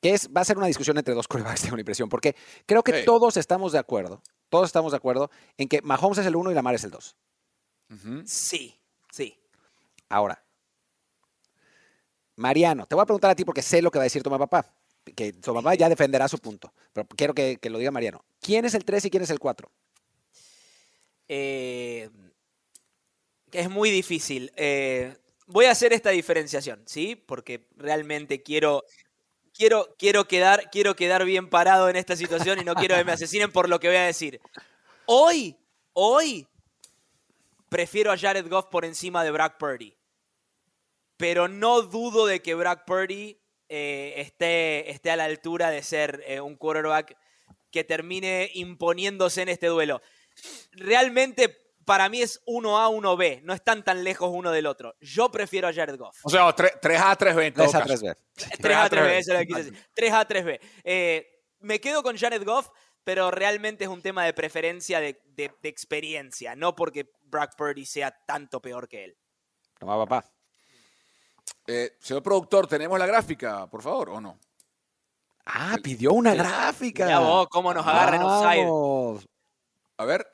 que 0.00 0.14
es, 0.14 0.28
va 0.36 0.42
a 0.42 0.44
ser 0.44 0.58
una 0.58 0.66
discusión 0.66 0.98
entre 0.98 1.14
dos 1.14 1.26
corebacks, 1.28 1.62
tengo 1.62 1.76
la 1.76 1.80
impresión, 1.80 2.08
porque 2.08 2.36
creo 2.66 2.82
que 2.82 3.02
todos 3.04 3.36
estamos 3.36 3.72
de 3.72 3.78
acuerdo, 3.78 4.22
todos 4.48 4.66
estamos 4.66 4.92
de 4.92 4.98
acuerdo 4.98 5.30
en 5.56 5.68
que 5.68 5.82
Mahomes 5.82 6.18
es 6.18 6.26
el 6.26 6.36
uno 6.36 6.50
y 6.50 6.54
Lamar 6.54 6.74
es 6.74 6.84
el 6.84 6.90
dos. 6.90 7.16
Sí, 8.24 8.76
sí. 9.12 9.38
Ahora, 10.08 10.42
Mariano, 12.34 12.86
te 12.86 12.94
voy 12.94 13.02
a 13.02 13.06
preguntar 13.06 13.30
a 13.30 13.34
ti 13.34 13.44
porque 13.44 13.62
sé 13.62 13.80
lo 13.80 13.90
que 13.90 13.98
va 13.98 14.02
a 14.02 14.10
decir 14.10 14.22
tu 14.22 14.30
papá, 14.30 14.66
que 15.14 15.32
tu 15.32 15.54
papá 15.54 15.74
ya 15.76 15.88
defenderá 15.88 16.28
su 16.28 16.38
punto, 16.38 16.72
pero 16.92 17.06
quiero 17.06 17.32
que, 17.32 17.58
que 17.58 17.70
lo 17.70 17.78
diga 17.78 17.90
Mariano. 17.90 18.24
¿Quién 18.40 18.64
es 18.64 18.74
el 18.74 18.84
3 18.84 19.04
y 19.06 19.10
quién 19.10 19.22
es 19.22 19.30
el 19.30 19.38
4? 19.38 19.70
Eh, 21.28 22.10
es 23.56 23.70
muy 23.70 23.90
difícil. 23.90 24.52
Eh, 24.56 25.16
voy 25.46 25.64
a 25.64 25.70
hacer 25.70 25.94
esta 25.94 26.10
diferenciación, 26.10 26.82
¿sí? 26.84 27.16
Porque 27.16 27.66
realmente 27.76 28.42
quiero, 28.42 28.84
quiero, 29.54 29.94
quiero, 29.98 30.28
quedar, 30.28 30.70
quiero 30.70 30.94
quedar 30.94 31.24
bien 31.24 31.48
parado 31.48 31.88
en 31.88 31.96
esta 31.96 32.16
situación 32.16 32.60
y 32.60 32.64
no 32.64 32.74
quiero 32.74 32.96
que 32.96 33.04
me 33.04 33.12
asesinen 33.12 33.50
por 33.50 33.70
lo 33.70 33.80
que 33.80 33.88
voy 33.88 33.96
a 33.96 34.04
decir. 34.04 34.40
Hoy, 35.06 35.56
hoy, 35.94 36.46
prefiero 37.70 38.12
a 38.12 38.18
Jared 38.18 38.46
Goff 38.46 38.66
por 38.66 38.84
encima 38.84 39.24
de 39.24 39.30
Brock 39.30 39.56
Purdy. 39.58 39.96
Pero 41.16 41.48
no 41.48 41.80
dudo 41.80 42.26
de 42.26 42.42
que 42.42 42.54
Brock 42.54 42.84
Purdy 42.84 43.40
eh, 43.70 44.14
esté, 44.18 44.90
esté, 44.90 45.10
a 45.10 45.16
la 45.16 45.24
altura 45.24 45.70
de 45.70 45.82
ser 45.82 46.22
eh, 46.26 46.42
un 46.42 46.56
quarterback 46.56 47.16
que 47.70 47.84
termine 47.84 48.50
imponiéndose 48.52 49.40
en 49.40 49.48
este 49.48 49.68
duelo. 49.68 50.02
Realmente 50.72 51.65
para 51.86 52.08
mí 52.10 52.20
es 52.20 52.44
1A, 52.44 52.90
1B. 52.90 53.42
No 53.42 53.54
están 53.54 53.82
tan 53.82 54.04
lejos 54.04 54.28
uno 54.30 54.50
del 54.50 54.66
otro. 54.66 54.94
Yo 55.00 55.30
prefiero 55.30 55.68
a 55.68 55.72
Jared 55.72 55.96
Goff. 55.96 56.18
O 56.24 56.28
sea, 56.28 56.44
3A, 56.54 57.16
3B. 57.16 57.54
3A, 57.54 57.84
3B. 57.84 58.16
3A, 58.58 58.90
3B, 58.90 59.10
eso 59.12 59.32
es 59.32 59.38
lo 59.38 59.38
que 59.38 59.46
quise 59.46 59.62
decir. 59.70 59.86
3A, 59.94 60.26
3B. 60.26 60.60
Eh, 60.84 61.26
me 61.60 61.80
quedo 61.80 62.02
con 62.02 62.18
Jared 62.18 62.44
Goff, 62.44 62.68
pero 63.04 63.30
realmente 63.30 63.84
es 63.84 63.90
un 63.90 64.02
tema 64.02 64.24
de 64.24 64.34
preferencia, 64.34 65.00
de, 65.00 65.16
experiencia, 65.62 66.56
no 66.56 66.74
porque 66.74 67.12
Brock 67.22 67.56
Purdy 67.56 67.86
sea 67.86 68.10
tanto 68.26 68.60
peor 68.60 68.88
que 68.88 69.04
él. 69.04 69.16
Toma, 69.78 69.96
papá. 69.96 70.28
Eh, 71.68 71.96
señor 72.00 72.22
productor, 72.22 72.66
¿tenemos 72.66 72.98
la 72.98 73.06
gráfica, 73.06 73.68
por 73.68 73.80
favor, 73.80 74.10
o 74.10 74.20
no? 74.20 74.38
Ah, 75.44 75.76
pidió 75.80 76.12
una 76.12 76.34
gráfica. 76.34 77.06
Ya 77.06 77.20
vos, 77.20 77.46
cómo 77.48 77.72
nos 77.72 77.86
agarran 77.86 78.22
offside. 78.24 79.28
A 79.98 80.04
ver, 80.04 80.26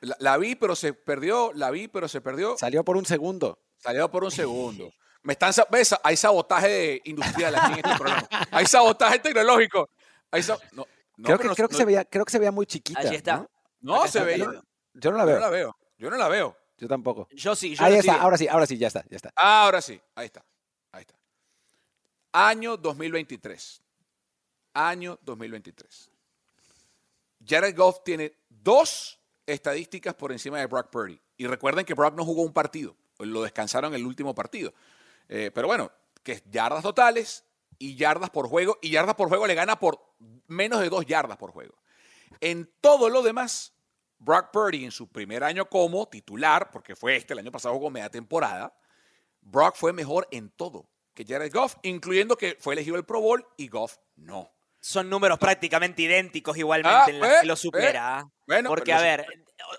la, 0.00 0.36
vi, 0.36 0.56
pero 0.56 0.74
se 0.74 0.92
perdió. 0.92 1.52
La 1.54 1.70
vi, 1.70 1.88
pero 1.88 2.08
se 2.08 2.20
perdió. 2.20 2.56
Salió 2.58 2.84
por 2.84 2.96
un 2.96 3.06
segundo. 3.06 3.58
Salió 3.78 4.10
por 4.10 4.24
un 4.24 4.30
segundo. 4.30 4.92
Me 5.22 5.32
están, 5.34 5.52
¿ves? 5.70 5.94
Hay 6.02 6.16
sabotaje 6.16 7.00
industrial 7.04 7.54
aquí 7.54 7.72
en 7.72 7.78
este 7.78 7.98
programa. 7.98 8.28
Hay 8.50 8.66
sabotaje 8.66 9.18
tecnológico. 9.18 9.90
creo, 10.30 11.38
que, 11.38 11.48
creo, 11.48 11.68
que 11.68 11.74
se 11.74 11.84
veía, 11.84 12.04
creo 12.04 12.24
que 12.24 12.32
se 12.32 12.38
veía 12.38 12.52
muy 12.52 12.66
chiquita. 12.66 13.00
Ahí 13.00 13.16
está. 13.16 13.48
No, 13.80 14.06
se 14.08 14.22
veía. 14.22 14.62
Yo 14.94 15.12
no 15.12 15.18
la 15.18 15.24
veo. 15.24 15.36
Yo 15.36 15.40
no 15.40 15.40
la 15.40 15.50
veo. 15.50 15.76
Yo 15.98 16.10
no 16.10 16.16
la 16.16 16.28
veo. 16.28 16.56
Yo 16.78 16.88
tampoco. 16.88 17.28
Yo 17.32 17.54
sí. 17.54 17.74
Yo 17.74 17.84
ahí 17.84 17.94
está. 17.94 18.20
Ahora 18.20 18.36
sí, 18.38 18.48
ahora 18.48 18.66
sí, 18.66 18.78
ya 18.78 18.86
está, 18.86 19.04
ya 19.08 19.16
está. 19.16 19.32
Ahora 19.34 19.80
sí. 19.80 20.00
Ahí 20.14 20.26
está. 20.26 20.44
Ahí 20.92 21.02
está. 21.02 21.14
Año 22.32 22.76
2023. 22.76 23.82
Año 24.74 25.18
2023. 25.22 26.10
Jared 27.44 27.76
Goff 27.76 28.02
tiene 28.04 28.32
dos 28.48 29.17
estadísticas 29.48 30.14
por 30.14 30.32
encima 30.32 30.58
de 30.58 30.66
Brock 30.66 30.90
Purdy. 30.90 31.20
Y 31.36 31.46
recuerden 31.46 31.84
que 31.84 31.94
Brock 31.94 32.14
no 32.14 32.24
jugó 32.24 32.42
un 32.42 32.52
partido, 32.52 32.96
lo 33.18 33.42
descansaron 33.42 33.94
en 33.94 34.00
el 34.00 34.06
último 34.06 34.34
partido. 34.34 34.72
Eh, 35.28 35.50
pero 35.54 35.66
bueno, 35.66 35.90
que 36.22 36.32
es 36.32 36.42
yardas 36.50 36.82
totales 36.82 37.44
y 37.78 37.96
yardas 37.96 38.30
por 38.30 38.48
juego, 38.48 38.78
y 38.82 38.90
yardas 38.90 39.14
por 39.14 39.28
juego 39.28 39.46
le 39.46 39.54
gana 39.54 39.78
por 39.78 40.00
menos 40.46 40.80
de 40.80 40.88
dos 40.88 41.06
yardas 41.06 41.36
por 41.36 41.50
juego. 41.52 41.74
En 42.40 42.70
todo 42.80 43.08
lo 43.08 43.22
demás, 43.22 43.72
Brock 44.18 44.50
Purdy 44.52 44.84
en 44.84 44.90
su 44.90 45.08
primer 45.08 45.44
año 45.44 45.68
como 45.68 46.08
titular, 46.08 46.70
porque 46.70 46.96
fue 46.96 47.16
este, 47.16 47.32
el 47.32 47.40
año 47.40 47.52
pasado 47.52 47.74
jugó 47.74 47.90
media 47.90 48.10
temporada, 48.10 48.74
Brock 49.40 49.76
fue 49.76 49.92
mejor 49.92 50.28
en 50.30 50.50
todo 50.50 50.88
que 51.18 51.24
Jared 51.24 51.52
Goff, 51.52 51.74
incluyendo 51.82 52.36
que 52.36 52.56
fue 52.60 52.74
elegido 52.74 52.96
el 52.96 53.04
Pro 53.04 53.20
Bowl 53.20 53.44
y 53.56 53.66
Goff 53.66 53.96
no. 54.14 54.52
Son 54.78 55.10
números 55.10 55.36
prácticamente 55.40 56.02
idénticos 56.02 56.56
igualmente 56.56 56.96
Ah, 56.96 57.06
en 57.08 57.20
que 57.20 57.26
eh, 57.26 57.44
lo 57.44 57.56
supera. 57.56 58.18
¿ah? 58.18 58.30
Bueno, 58.48 58.70
Porque, 58.70 58.86
pero 58.86 58.98
a 58.98 59.02
ver, 59.02 59.26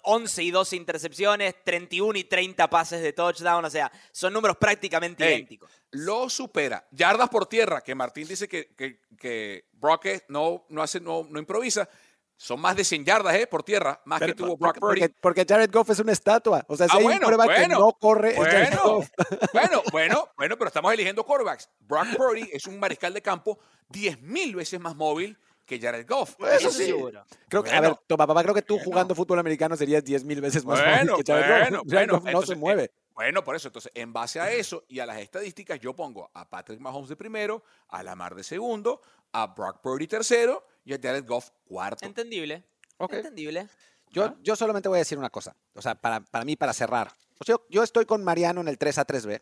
11 0.04 0.44
y 0.44 0.52
12 0.52 0.76
intercepciones, 0.76 1.56
31 1.64 2.20
y 2.20 2.24
30 2.26 2.70
pases 2.70 3.02
de 3.02 3.14
touchdown, 3.14 3.66
o 3.66 3.70
sea, 3.70 3.92
son 4.12 4.32
números 4.32 4.58
prácticamente 4.58 5.26
Ey, 5.26 5.34
idénticos. 5.34 5.72
Lo 5.90 6.30
supera. 6.30 6.88
Yardas 6.92 7.30
por 7.30 7.48
tierra, 7.48 7.82
que 7.82 7.96
Martín 7.96 8.28
dice 8.28 8.48
que, 8.48 8.68
que, 8.76 9.02
que 9.18 9.66
Brock 9.74 10.06
no, 10.28 10.66
no, 10.70 10.84
hace, 10.84 11.00
no, 11.00 11.26
no 11.28 11.40
improvisa. 11.40 11.90
Son 12.38 12.62
más 12.62 12.76
de 12.76 12.84
100 12.86 13.04
yardas 13.04 13.36
eh, 13.36 13.48
por 13.48 13.64
tierra, 13.64 14.00
más 14.06 14.22
que 14.22 14.34
tuvo 14.36 14.56
Brock 14.56 14.78
porque, 14.80 14.80
Purdy. 14.80 15.00
porque, 15.02 15.16
porque 15.20 15.46
Jared 15.50 15.72
Goff 15.74 15.90
es 15.90 16.00
una 16.00 16.14
estatua. 16.14 16.64
O 16.70 16.78
sea, 16.78 16.88
si 16.88 16.96
Ah, 16.96 17.00
hay 17.00 17.04
bueno, 17.04 17.28
un 17.28 17.34
quarterback 17.34 17.56
que 17.56 17.68
bueno, 17.68 17.80
no 17.80 17.92
corre, 17.94 18.30
es 18.30 18.38
Jared 18.38 18.70
Bueno, 18.70 18.84
Goff. 18.84 19.10
bueno, 19.54 19.84
bueno, 19.92 20.30
bueno, 20.38 20.58
pero 20.58 20.68
estamos 20.68 20.94
eligiendo 20.94 21.26
quarterbacks. 21.26 21.70
Brock 21.80 22.16
Purdy 22.16 22.48
es 22.54 22.68
un 22.68 22.80
mariscal 22.80 23.14
de 23.14 23.22
campo 23.24 23.60
10 23.90 24.22
mil 24.22 24.56
veces 24.56 24.80
más 24.80 24.96
móvil 24.96 25.38
que 25.70 25.80
Jared 25.80 26.06
Goff. 26.08 26.36
Eso 26.40 26.48
Eso 26.68 26.72
sí. 26.72 26.86
seguro. 26.88 27.24
Creo 27.48 27.64
que, 27.64 27.70
a 27.70 27.80
Bueno. 27.80 27.90
ver, 27.96 28.00
toma, 28.08 28.26
papá, 28.28 28.42
creo 28.44 28.56
que 28.56 28.62
tú 28.64 28.74
Bueno. 28.76 28.86
jugando 28.92 29.16
fútbol 29.16 29.40
americano 29.40 29.78
serías 29.78 30.04
10 30.04 30.24
mil 30.26 30.42
veces 30.42 30.66
más 30.66 30.80
Bueno, 30.80 31.16
que 31.18 31.24
Jared 31.32 31.48
Goff. 31.48 31.60
bueno, 31.70 31.84
Jared 31.88 32.08
bueno, 32.08 32.14
Goff 32.16 32.24
no 32.24 32.30
entonces, 32.32 32.50
se 32.50 32.56
mueve. 32.56 32.92
Bueno, 33.14 33.44
por 33.44 33.56
eso, 33.56 33.68
entonces, 33.68 33.92
en 33.96 34.12
base 34.12 34.40
a 34.40 34.52
eso 34.52 34.84
y 34.88 35.00
a 35.00 35.06
las 35.06 35.20
estadísticas, 35.20 35.80
yo 35.80 35.94
pongo 35.96 36.30
a 36.34 36.50
Patrick 36.50 36.80
Mahomes 36.80 37.10
de 37.10 37.16
primero, 37.16 37.64
a 37.90 38.02
Lamar 38.02 38.34
de 38.34 38.44
segundo, 38.44 39.02
a 39.32 39.48
Brock 39.48 39.82
Purdy 39.82 40.08
tercero 40.08 40.66
y 40.84 40.94
a 40.94 41.00
Jared 41.02 41.26
Goff 41.26 41.52
cuarto. 41.66 42.06
Entendible. 42.06 42.64
Ok. 42.98 43.14
Entendible. 43.14 43.68
Yo, 44.12 44.36
yo 44.42 44.56
solamente 44.56 44.90
voy 44.90 44.98
a 44.98 45.00
decir 45.00 45.18
una 45.20 45.30
cosa. 45.30 45.56
O 45.76 45.82
sea, 45.82 45.94
para, 45.96 46.20
para 46.22 46.44
mí, 46.44 46.56
para 46.56 46.74
cerrar. 46.74 47.12
O 47.40 47.44
sea, 47.46 47.56
yo, 47.56 47.66
yo 47.70 47.84
estoy 47.84 48.06
con 48.06 48.24
Mariano 48.24 48.60
en 48.62 48.68
el 48.68 48.80
3A 48.80 49.06
3B. 49.06 49.42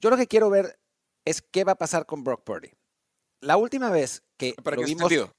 Yo 0.00 0.10
lo 0.10 0.16
que 0.16 0.26
quiero 0.26 0.50
ver 0.50 0.78
es 1.24 1.40
qué 1.42 1.62
va 1.62 1.72
a 1.72 1.76
pasar 1.76 2.04
con 2.06 2.24
Brock 2.24 2.42
Purdy. 2.42 2.70
La 3.42 3.56
última 3.56 3.90
vez 3.90 4.22
que 4.38 4.54
¿Para 4.54 4.76
lo 4.76 4.84
vimos, 4.84 5.02
sentido? 5.02 5.34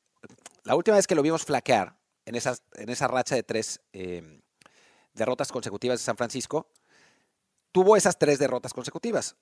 la 0.64 0.76
última 0.76 0.98
vez 0.98 1.08
que 1.08 1.16
lo 1.16 1.22
vimos 1.22 1.44
flaquear 1.46 1.98
en, 2.26 2.36
esas, 2.36 2.62
en 2.74 2.90
esa 2.90 3.08
racha 3.08 3.34
de 3.36 3.44
tres 3.44 3.82
eh, 3.94 4.42
derrotas 5.14 5.52
consecutivas 5.52 6.00
de 6.00 6.04
San 6.06 6.18
Francisco, 6.18 6.70
tuvo 7.72 7.96
esas 7.98 8.20
tres 8.20 8.40
derrotas 8.40 8.74
consecutivas. 8.74 9.36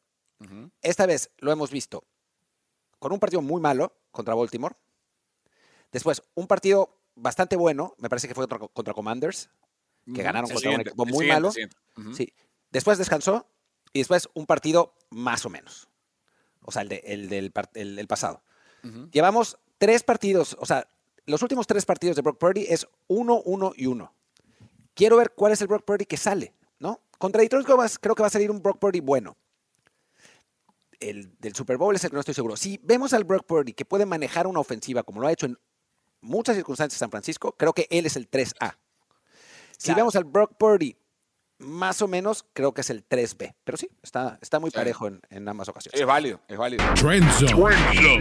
Esta 0.82 1.06
vez 1.06 1.30
lo 1.38 1.52
hemos 1.52 1.70
visto 1.70 2.04
con 2.98 3.12
un 3.12 3.20
partido 3.20 3.42
muy 3.44 3.62
malo 3.62 3.96
contra 4.12 4.34
Baltimore. 4.34 4.76
Después, 5.92 6.24
un 6.34 6.48
partido 6.48 6.98
bastante 7.16 7.56
bueno, 7.56 7.94
me 7.98 8.10
parece 8.10 8.28
que 8.28 8.34
fue 8.34 8.48
contra, 8.48 8.68
contra 8.70 8.94
Commanders, 8.94 9.50
que 10.16 10.24
ganaron 10.24 10.50
El 10.50 10.56
contra 10.56 10.72
un 10.72 10.82
equipo 10.82 11.06
muy 11.06 11.28
malo. 11.28 11.52
Sí. 11.52 12.34
Después 12.72 12.98
descansó 12.98 13.48
y 13.94 14.00
después 14.00 14.30
un 14.34 14.46
partido 14.48 14.96
más 15.10 15.46
o 15.46 15.50
menos. 15.50 15.90
O 16.64 16.72
sea, 16.72 16.82
el, 16.84 16.90
de- 16.90 17.04
el 17.06 17.30
del 17.30 17.52
el 17.76 18.08
pasado. 18.08 18.44
Llevamos 19.12 19.58
tres 19.78 20.04
partidos, 20.04 20.56
o 20.60 20.66
sea, 20.66 20.88
los 21.26 21.42
últimos 21.42 21.68
tres 21.68 21.86
partidos 21.86 22.16
de 22.16 22.22
Brock 22.22 22.38
Purdy 22.40 22.66
es 22.68 22.88
uno, 23.08 23.42
uno 23.46 23.74
y 23.76 23.86
uno. 23.86 24.14
Quiero 24.96 25.18
ver 25.18 25.32
cuál 25.36 25.52
es 25.54 25.62
el 25.62 25.68
Brock 25.68 25.86
Purdy 25.86 26.06
que 26.06 26.18
sale, 26.18 26.54
¿no? 26.80 27.00
Contra 27.18 27.42
Detroit 27.42 27.66
creo 27.66 27.78
que 27.78 27.84
va- 27.84 27.90
creo 28.02 28.16
que 28.16 28.24
va 28.24 28.28
a 28.28 28.32
salir 28.32 28.50
un 28.52 28.62
Brock 28.62 28.80
Purdy 28.80 29.00
bueno. 29.00 29.38
El 31.00 31.36
del 31.40 31.56
Super 31.56 31.78
Bowl 31.78 31.96
es 31.96 32.04
el 32.04 32.12
que 32.12 32.16
no 32.16 32.20
estoy 32.20 32.36
seguro. 32.36 32.56
Si 32.56 32.80
vemos 32.84 33.14
al 33.14 33.24
Brock 33.24 33.46
Purdy 33.46 33.74
que 33.74 33.86
puede 33.86 34.06
manejar 34.06 34.46
una 34.48 34.60
ofensiva 34.60 35.04
como 35.04 35.20
lo 35.22 35.28
ha 35.28 35.32
hecho 35.32 35.48
en 35.48 35.58
muchas 36.22 36.56
circunstancias 36.56 36.98
en 36.98 37.06
San 37.06 37.12
Francisco, 37.12 37.54
creo 37.54 37.74
que 37.74 37.88
él 37.90 38.06
es 38.06 38.16
el 38.16 38.30
3A. 38.30 38.78
Si 39.78 39.86
Claro. 39.86 39.98
vemos 39.98 40.16
al 40.16 40.26
Brock 40.26 40.54
Purdy 40.58 40.96
más 41.62 42.02
o 42.02 42.08
menos, 42.08 42.46
creo 42.54 42.74
que 42.74 42.82
es 42.82 42.90
el 42.90 43.04
3B. 43.08 43.54
Pero 43.64 43.78
sí, 43.78 43.90
está, 44.04 44.38
está 44.42 44.60
muy 44.60 44.72
Sí. 44.72 44.76
parejo 44.78 45.08
en, 45.08 45.22
en 45.30 45.48
ambas 45.48 45.70
ocasiones. 45.70 46.00
Es 46.00 46.06
válido, 46.08 46.40
es 46.48 46.58
válido. 46.58 46.84
Trend 46.96 47.30
Zone. 47.34 48.20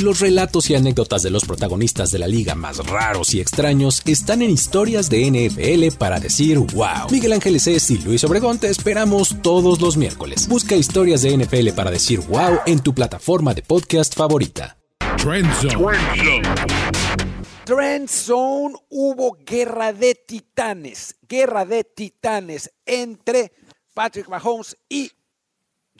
Los 0.00 0.20
relatos 0.20 0.70
y 0.70 0.74
anécdotas 0.74 1.22
de 1.22 1.30
los 1.30 1.44
protagonistas 1.44 2.10
de 2.10 2.18
la 2.18 2.28
liga 2.28 2.54
más 2.54 2.78
raros 2.86 3.34
y 3.34 3.40
extraños 3.40 4.02
están 4.04 4.42
en 4.42 4.50
historias 4.50 5.08
de 5.10 5.30
NFL 5.30 5.96
para 5.98 6.20
decir 6.20 6.58
wow. 6.58 7.10
Miguel 7.10 7.32
Ángeles 7.32 7.66
es 7.66 7.90
y 7.90 7.98
Luis 7.98 8.22
Obregón 8.24 8.58
te 8.58 8.68
esperamos 8.68 9.36
todos 9.42 9.80
los 9.80 9.96
miércoles. 9.96 10.46
Busca 10.48 10.76
historias 10.76 11.22
de 11.22 11.36
NFL 11.36 11.70
para 11.74 11.90
decir 11.90 12.20
wow 12.20 12.60
en 12.66 12.80
tu 12.80 12.94
plataforma 12.94 13.54
de 13.54 13.62
podcast 13.62 14.14
favorita. 14.14 14.76
Trend 15.16 15.52
Zone. 15.54 17.37
Trend 17.68 18.08
Zone 18.08 18.74
hubo 18.88 19.36
guerra 19.44 19.92
de 19.92 20.14
titanes, 20.14 21.14
guerra 21.20 21.66
de 21.66 21.84
titanes 21.84 22.72
entre 22.86 23.52
Patrick 23.92 24.26
Mahomes 24.26 24.74
y 24.88 25.12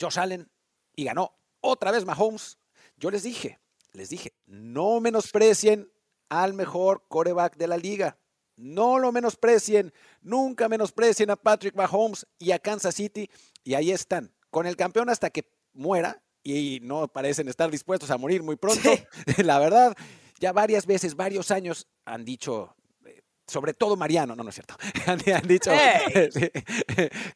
Josh 0.01 0.17
Allen 0.17 0.49
y 0.95 1.03
ganó 1.03 1.31
otra 1.61 1.91
vez 1.91 2.05
Mahomes. 2.05 2.57
Yo 2.97 3.11
les 3.11 3.21
dije, 3.21 3.59
les 3.93 4.09
dije, 4.09 4.33
no 4.47 4.99
menosprecien 4.99 5.87
al 6.27 6.55
mejor 6.55 7.03
coreback 7.07 7.55
de 7.55 7.67
la 7.67 7.77
liga. 7.77 8.17
No 8.55 8.97
lo 8.97 9.11
menosprecien, 9.11 9.93
nunca 10.21 10.69
menosprecien 10.69 11.29
a 11.29 11.35
Patrick 11.35 11.75
Mahomes 11.75 12.25
y 12.39 12.49
a 12.49 12.57
Kansas 12.57 12.95
City. 12.95 13.29
Y 13.63 13.75
ahí 13.75 13.91
están, 13.91 14.33
con 14.49 14.65
el 14.65 14.75
campeón 14.75 15.07
hasta 15.07 15.29
que 15.29 15.47
muera 15.73 16.19
y 16.41 16.79
no 16.81 17.07
parecen 17.07 17.47
estar 17.47 17.69
dispuestos 17.69 18.09
a 18.09 18.17
morir 18.17 18.41
muy 18.41 18.55
pronto. 18.55 18.89
La 19.37 19.59
verdad, 19.59 19.95
ya 20.39 20.51
varias 20.53 20.85
veces, 20.85 21.15
varios 21.15 21.51
años 21.51 21.87
han 22.05 22.23
dicho, 22.25 22.75
eh, 23.05 23.21
sobre 23.47 23.73
todo 23.73 23.95
Mariano, 23.95 24.35
no, 24.35 24.43
no 24.43 24.49
es 24.49 24.55
cierto, 24.55 24.75
han, 25.07 25.19
han 25.33 25.47
dicho, 25.47 25.71
¡Ey! 25.71 26.29
sí, 26.31 26.49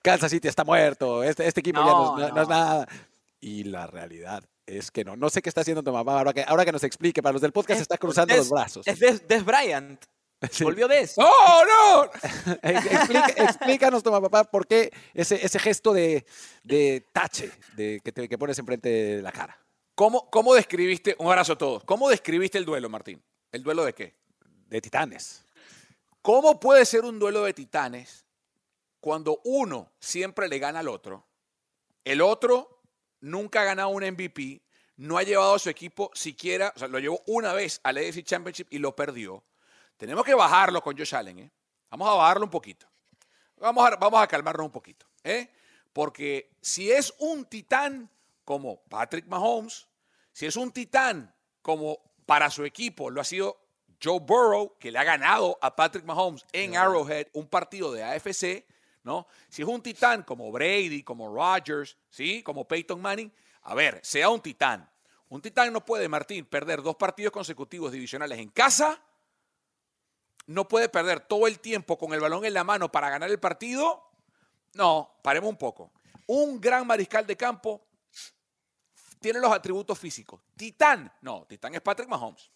Kansas 0.01 0.31
City 0.31 0.47
está 0.47 0.63
muerto, 0.63 1.23
este, 1.23 1.45
este 1.47 1.59
equipo 1.59 1.79
ya 1.81 1.85
No, 1.85 2.17
no, 2.17 2.27
es- 2.27 2.33
no 2.33 2.41
es 2.41 2.47
nada. 2.47 2.87
Y 3.39 3.65
la 3.65 3.87
realidad 3.87 4.41
es 4.65 4.89
que 4.89 5.03
no. 5.03 5.17
No 5.17 5.29
sé 5.29 5.41
qué 5.41 5.49
está 5.49 5.59
haciendo 5.61 5.83
tu 5.83 5.91
mamá 5.91 6.17
ahora 6.17 6.31
que, 6.31 6.45
ahora 6.47 6.63
que 6.63 6.71
nos 6.71 6.85
explique. 6.85 7.21
Para 7.21 7.33
los 7.33 7.41
del 7.41 7.51
podcast 7.51 7.81
está 7.81 7.97
cruzando 7.97 8.33
los 8.37 8.49
brazos. 8.49 8.87
Es 8.87 8.99
Des, 8.99 9.27
Des 9.27 9.43
Bryant. 9.43 10.01
Sí. 10.51 10.63
Volvió 10.65 10.87
Des. 10.89 11.17
¡No, 11.17 11.25
no! 11.25 12.09
Explica- 12.61 13.33
explícanos, 13.37 14.03
toma 14.03 14.19
papá, 14.21 14.43
por 14.43 14.67
qué 14.67 14.91
ese, 15.13 15.45
ese 15.45 15.57
gesto 15.57 15.93
de, 15.93 16.25
de 16.63 17.05
tache 17.13 17.49
de, 17.77 18.01
que, 18.03 18.11
te, 18.11 18.27
que 18.27 18.37
pones 18.37 18.59
enfrente 18.59 18.89
de 18.89 19.21
la 19.21 19.31
cara. 19.31 19.57
¿Cómo, 19.95 20.29
¿Cómo 20.31 20.55
describiste, 20.55 21.15
un 21.19 21.27
abrazo 21.27 21.53
a 21.53 21.57
todos, 21.57 21.83
cómo 21.83 22.09
describiste 22.09 22.57
el 22.57 22.65
duelo, 22.65 22.89
Martín? 22.89 23.23
¿El 23.51 23.61
duelo 23.61 23.85
de 23.85 23.93
qué? 23.93 24.15
De 24.67 24.81
titanes. 24.81 25.45
¿Cómo 26.21 26.59
puede 26.59 26.85
ser 26.85 27.05
un 27.05 27.19
duelo 27.19 27.43
de 27.43 27.53
titanes 27.53 28.25
cuando 28.99 29.39
uno 29.43 29.91
siempre 29.99 30.47
le 30.47 30.57
gana 30.57 30.79
al 30.79 30.87
otro? 30.87 31.27
El 32.03 32.21
otro 32.21 32.81
nunca 33.19 33.61
ha 33.61 33.65
ganado 33.65 33.89
un 33.89 34.03
MVP, 34.03 34.61
no 34.97 35.17
ha 35.17 35.23
llevado 35.23 35.53
a 35.53 35.59
su 35.59 35.69
equipo 35.69 36.09
siquiera, 36.15 36.73
o 36.75 36.79
sea, 36.79 36.87
lo 36.87 36.97
llevó 36.97 37.21
una 37.27 37.53
vez 37.53 37.79
al 37.83 37.97
AFC 37.97 38.23
Championship 38.23 38.67
y 38.71 38.79
lo 38.79 38.95
perdió. 38.95 39.43
Tenemos 39.97 40.25
que 40.25 40.33
bajarlo 40.33 40.81
con 40.81 40.97
Josh 40.97 41.13
Allen, 41.13 41.39
¿eh? 41.39 41.51
Vamos 41.91 42.09
a 42.09 42.13
bajarlo 42.13 42.45
un 42.45 42.51
poquito. 42.51 42.87
Vamos 43.57 43.85
a, 43.85 43.95
vamos 43.97 44.21
a 44.21 44.27
calmarnos 44.27 44.65
un 44.65 44.71
poquito, 44.71 45.05
¿eh? 45.23 45.53
Porque 45.93 46.49
si 46.61 46.91
es 46.91 47.13
un 47.19 47.45
titán 47.45 48.09
como 48.45 48.83
Patrick 48.85 49.27
Mahomes, 49.27 49.87
si 50.31 50.45
es 50.45 50.55
un 50.55 50.71
titán 50.71 51.33
como 51.61 51.99
para 52.25 52.49
su 52.49 52.65
equipo 52.65 53.09
lo 53.09 53.21
ha 53.21 53.23
sido 53.23 53.59
Joe 54.01 54.19
Burrow, 54.19 54.77
que 54.79 54.91
le 54.91 54.99
ha 54.99 55.03
ganado 55.03 55.57
a 55.61 55.75
Patrick 55.75 56.05
Mahomes 56.05 56.45
en 56.51 56.75
Arrowhead 56.75 57.27
un 57.33 57.47
partido 57.47 57.91
de 57.91 58.03
AFC, 58.03 58.65
¿no? 59.03 59.27
Si 59.49 59.61
es 59.61 59.67
un 59.67 59.81
titán 59.81 60.23
como 60.23 60.51
Brady, 60.51 61.03
como 61.03 61.33
Rodgers, 61.33 61.97
¿sí? 62.09 62.43
Como 62.43 62.67
Peyton 62.67 63.01
Manning, 63.01 63.31
a 63.63 63.75
ver, 63.75 63.99
sea 64.03 64.29
un 64.29 64.41
titán. 64.41 64.89
Un 65.29 65.41
titán 65.41 65.71
no 65.71 65.85
puede, 65.85 66.09
Martín, 66.09 66.45
perder 66.45 66.81
dos 66.81 66.95
partidos 66.95 67.31
consecutivos 67.31 67.91
divisionales 67.91 68.39
en 68.39 68.49
casa. 68.49 69.01
No 70.47 70.67
puede 70.67 70.89
perder 70.89 71.21
todo 71.21 71.47
el 71.47 71.59
tiempo 71.59 71.97
con 71.97 72.13
el 72.13 72.19
balón 72.19 72.45
en 72.45 72.53
la 72.53 72.63
mano 72.63 72.91
para 72.91 73.09
ganar 73.09 73.29
el 73.29 73.39
partido. 73.39 74.11
No, 74.73 75.19
paremos 75.23 75.49
un 75.49 75.57
poco. 75.57 75.91
Un 76.27 76.59
gran 76.59 76.85
mariscal 76.85 77.25
de 77.25 77.37
campo 77.37 77.85
tiene 79.23 79.39
los 79.39 79.51
atributos 79.51 79.97
físicos. 79.97 80.41
Titán, 80.55 81.11
no, 81.21 81.45
Titán 81.47 81.73
es 81.73 81.81
Patrick 81.81 82.07
Mahomes. 82.09 82.51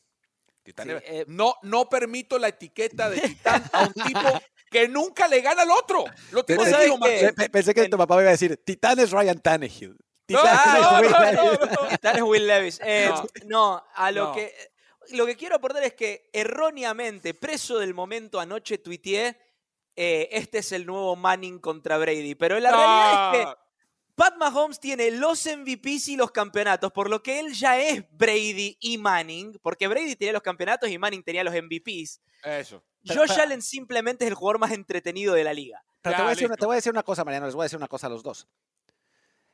Titán 0.61 0.87
Sí, 0.87 0.93
es- 0.93 1.03
eh. 1.05 1.25
no, 1.29 1.55
no 1.63 1.87
permito 1.89 2.37
la 2.37 2.49
etiqueta 2.49 3.09
de 3.09 3.21
Titán 3.21 3.63
a 3.71 3.83
un 3.87 3.93
tipo 3.93 4.19
que 4.69 4.87
nunca 4.89 5.27
le 5.29 5.39
gana 5.41 5.61
al 5.63 5.71
otro. 5.71 6.03
Lo. 6.31 6.43
Martín. 6.47 6.99
Pe- 6.99 7.33
pe- 7.33 7.49
Pensé 7.49 7.73
que 7.73 7.83
en- 7.83 7.89
tu 7.89 7.97
papá 7.97 8.15
iba 8.15 8.27
a 8.27 8.31
decir, 8.31 8.57
titán 8.65 8.99
es 8.99 9.11
Ryan 9.11 9.39
Tannehill. 9.41 9.97
Titán 10.25 10.43
no, 10.81 10.99
es 10.99 11.01
Will 11.01 11.11
no, 11.11 11.19
Levis". 11.21 11.59
no, 11.59 11.89
no. 11.89 11.97
Tal 12.01 12.17
es 12.17 12.21
Will 12.23 12.47
Levis. 12.47 12.79
Eh, 12.83 13.09
No. 13.09 13.27
no. 13.45 13.83
a 13.95 14.11
lo 14.11 14.25
No. 14.25 14.33
que. 14.35 14.53
lo 15.11 15.25
que 15.25 15.37
quiero 15.37 15.55
aportar 15.55 15.83
es 15.85 15.93
que 15.93 16.29
erróneamente, 16.33 17.33
preso 17.33 17.79
del 17.79 17.93
momento 17.93 18.41
anoche, 18.41 18.77
tuiteé, 18.77 19.37
eh, 19.95 20.27
este 20.33 20.57
es 20.57 20.73
el 20.73 20.85
nuevo 20.85 21.15
Manning 21.15 21.59
contra 21.59 21.97
Brady. 21.97 22.35
Pero 22.35 22.59
la 22.59 22.71
realidad 22.71 23.35
es 23.35 23.39
que 23.47 23.53
Pat 24.17 24.35
Mahomes 24.35 24.79
tiene 24.79 25.11
los 25.11 25.45
MVPs 25.45 26.07
y 26.07 26.15
los 26.17 26.31
campeonatos, 26.31 26.91
por 26.91 27.07
lo 27.07 27.21
que 27.21 27.39
él 27.39 27.53
ya 27.53 27.79
es 27.79 28.03
Brady 28.17 28.75
y 28.79 28.97
Manning, 28.97 29.59
porque 29.61 29.87
Brady 29.87 30.15
tenía 30.15 30.33
los 30.33 30.41
campeonatos 30.41 30.89
y 30.89 30.97
Manning 30.97 31.21
tenía 31.21 31.43
los 31.43 31.53
MVPs. 31.53 32.19
Eso. 32.43 32.83
Josh 33.05 33.39
Allen 33.39 33.61
simplemente 33.61 34.25
es 34.25 34.29
el 34.29 34.33
jugador 34.33 34.57
más 34.57 34.71
entretenido 34.71 35.35
de 35.35 35.43
la 35.43 35.53
liga. 35.53 35.83
Pero 36.01 36.15
te, 36.15 36.21
voy 36.23 36.29
a 36.29 36.31
decir 36.31 36.47
una, 36.47 36.55
te 36.55 36.65
voy 36.65 36.73
a 36.73 36.77
decir 36.77 36.91
una 36.91 37.03
cosa, 37.03 37.23
Mariano, 37.23 37.45
les 37.45 37.53
voy 37.53 37.61
a 37.61 37.65
decir 37.65 37.77
una 37.77 37.87
cosa 37.87 38.07
a 38.07 38.09
los 38.09 38.23
dos. 38.23 38.47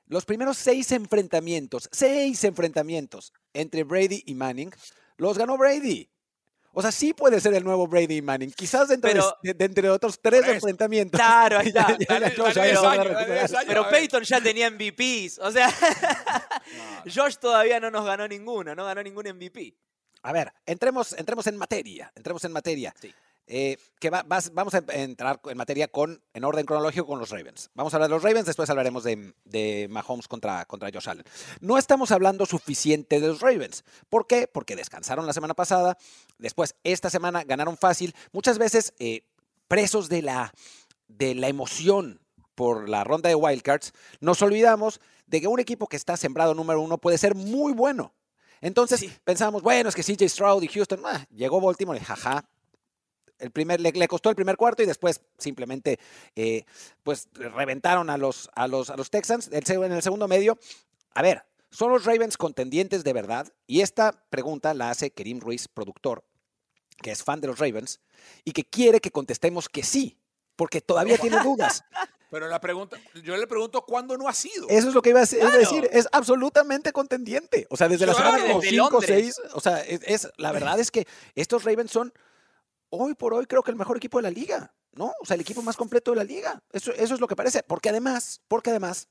Los 0.06 0.24
primeros 0.24 0.56
seis 0.56 0.94
enfrentamientos, 0.94 1.90
seis 1.92 2.42
enfrentamientos 2.46 3.34
entre 3.52 3.84
Brady 3.84 4.24
y 4.26 4.34
Manning, 4.34 4.72
los 5.18 5.38
ganó 5.38 5.58
Brady. 5.58 6.10
O 6.76 6.82
sea, 6.82 6.92
sí 6.92 7.14
puede 7.14 7.40
ser 7.40 7.54
el 7.54 7.64
nuevo 7.64 7.88
Brady 7.88 8.22
Manning. 8.22 8.52
Quizás 8.52 8.88
dentro 8.88 9.08
de- 9.08 9.14
Pero- 9.16 9.38
de, 9.44 9.54
de 9.54 9.66
entre 9.66 9.90
otros 9.90 10.20
tres 10.22 10.48
enfrentamientos. 10.48 11.20
Claro, 11.20 11.60
ahí 11.60 11.68
está. 11.74 11.96
Pero. 13.68 13.90
Peyton 13.90 14.24
ya 14.24 14.42
tenía 14.42 14.70
MVPs. 14.72 15.40
O 15.40 15.52
sea, 15.52 15.72
Josh 17.14 17.36
todavía 17.38 17.80
no 17.80 17.92
nos 17.92 18.06
ganó 18.06 18.28
ninguno, 18.28 18.76
no 18.76 18.86
ganó 18.86 19.04
ningún 19.04 19.28
MVP. 19.28 19.76
A 20.24 20.32
ver, 20.32 20.54
entremos, 20.66 21.14
entremos 21.14 21.46
en 21.48 21.58
materia. 21.58 22.12
Entremos 22.16 22.44
en 22.46 22.52
materia. 22.54 22.94
Sí. 23.00 23.14
Eh, 23.46 23.78
que 24.00 24.10
va- 24.10 24.24
vas- 24.24 24.54
vamos 24.54 24.74
a 24.74 24.78
entrar 24.94 25.42
en 25.44 25.58
materia 25.58 25.90
con, 25.90 26.22
en 26.34 26.44
orden 26.46 26.66
cronológico 26.66 27.06
con 27.06 27.20
los 27.20 27.30
Ravens. 27.30 27.70
Vamos 27.74 27.94
a 27.94 27.98
hablar 27.98 28.10
de 28.10 28.16
los 28.16 28.24
Ravens, 28.24 28.46
después 28.46 28.70
hablaremos 28.70 29.04
de, 29.04 29.34
de 29.44 29.88
Mahomes 29.90 30.30
contra, 30.30 30.64
contra 30.66 30.90
Josh 30.94 31.10
Allen. 31.10 31.26
No 31.60 31.78
estamos 31.78 32.12
hablando 32.12 32.46
suficiente 32.46 33.20
de 33.20 33.28
los 33.28 33.42
Ravens. 33.42 33.84
¿Por 34.10 34.28
qué? 34.28 34.48
Porque 34.48 34.78
descansaron 34.78 35.26
la 35.28 35.34
semana 35.34 35.54
pasada, 35.56 35.98
después 36.38 36.76
esta 36.86 37.10
semana 37.10 37.44
ganaron 37.44 37.76
fácil, 37.78 38.16
muchas 38.32 38.58
veces 38.58 38.94
eh, 39.00 39.26
presos 39.68 40.08
de 40.08 40.22
la, 40.22 40.54
de 41.10 41.36
la 41.36 41.50
emoción 41.50 42.22
por 42.56 42.88
la 42.88 43.04
ronda 43.04 43.28
de 43.28 43.36
wildcards, 43.36 43.92
nos 44.22 44.42
olvidamos 44.42 45.02
de 45.26 45.42
que 45.42 45.48
un 45.48 45.60
equipo 45.60 45.88
que 45.88 45.98
está 45.98 46.16
sembrado 46.16 46.54
número 46.54 46.80
uno 46.80 46.98
puede 46.98 47.18
ser 47.18 47.36
muy 47.36 47.74
bueno. 47.74 48.14
Entonces 48.62 49.02
Sí. 49.02 49.12
pensamos, 49.26 49.62
bueno, 49.64 49.90
es 49.90 49.96
que 49.96 50.04
CJ 50.04 50.30
Stroud 50.30 50.64
y 50.64 50.68
Houston, 50.70 51.02
ah, 51.06 51.26
llegó 51.30 51.60
Baltimore 51.60 52.00
y 52.00 52.04
jaja. 52.04 52.46
El 53.40 53.52
primer, 53.52 53.82
le, 53.82 53.92
le 53.92 54.08
costó 54.08 54.30
el 54.30 54.36
primer 54.36 54.56
cuarto 54.58 54.84
y 54.84 54.86
después 54.86 55.22
simplemente 55.38 56.00
eh, 56.36 56.64
pues 57.04 57.28
reventaron 57.34 58.10
a 58.10 58.18
los, 58.18 58.50
a 58.56 58.68
los, 58.68 58.90
a 58.90 58.96
los 58.96 59.10
Texans 59.10 59.50
El 59.52 59.64
en 59.84 59.92
el 59.92 60.02
segundo 60.02 60.28
medio. 60.28 60.58
A 61.14 61.22
ver, 61.22 61.44
¿son 61.72 61.92
los 61.92 62.06
Ravens 62.06 62.38
contendientes 62.38 63.04
de 63.04 63.14
verdad? 63.14 63.48
Y 63.68 63.82
esta 63.82 64.12
pregunta 64.30 64.74
la 64.74 64.90
hace 64.92 65.12
Kerim 65.12 65.40
Ruiz, 65.40 65.68
productor, 65.68 66.24
que 67.02 67.12
es 67.12 67.24
fan 67.24 67.42
de 67.42 67.48
los 67.48 67.60
Ravens 67.60 68.00
y 68.46 68.52
que 68.52 68.64
quiere 68.64 69.02
que 69.02 69.12
contestemos 69.12 69.68
que 69.68 69.84
sí, 69.84 70.18
porque 70.56 70.80
todavía 70.80 71.18
tiene 71.18 71.40
dudas. 71.44 71.84
Pero 72.30 72.48
la 72.48 72.60
pregunta, 72.60 72.98
yo 73.24 73.38
le 73.38 73.46
pregunto 73.46 73.86
cuándo 73.86 74.18
no 74.18 74.28
ha 74.28 74.34
sido. 74.34 74.68
Eso 74.70 74.88
es 74.88 74.94
lo 74.96 75.02
que 75.04 75.10
iba 75.12 75.22
a 75.22 75.28
Claro. 75.28 75.56
decir. 75.58 75.88
Es 75.92 76.08
absolutamente 76.12 76.92
contendiente. 76.92 77.68
O 77.70 77.78
sea, 77.78 77.88
desde 77.88 78.08
la 78.08 78.14
Claro. 78.16 78.38
semana 78.38 78.54
Desde 78.56 78.70
5 78.72 78.86
o 78.86 78.92
Londres. 78.92 79.36
6. 79.36 79.42
O 79.54 79.60
sea, 79.60 79.82
es, 79.82 80.00
es- 80.04 80.32
la 80.38 80.52
verdad 80.52 80.80
es 80.80 80.90
que 80.90 81.06
estos 81.36 81.64
Ravens 81.64 81.92
son 81.92 82.12
hoy 82.96 83.16
por 83.16 83.34
hoy 83.34 83.46
creo 83.46 83.64
que 83.64 83.72
el 83.72 83.78
mejor 83.78 83.98
equipo 83.98 84.20
de 84.20 84.24
la 84.24 84.32
liga. 84.32 84.74
¿No? 84.96 85.12
O 85.22 85.26
sea, 85.26 85.34
el 85.34 85.42
equipo 85.42 85.64
más 85.64 85.76
completo 85.76 86.12
de 86.12 86.18
la 86.18 86.24
liga. 86.24 86.62
Eso, 86.72 86.92
eso 86.94 87.16
es 87.16 87.20
lo 87.20 87.28
que 87.28 87.36
parece. 87.36 87.64
Porque 87.64 87.90
además, 87.90 88.42
porque 88.48 88.70
además, 88.70 89.08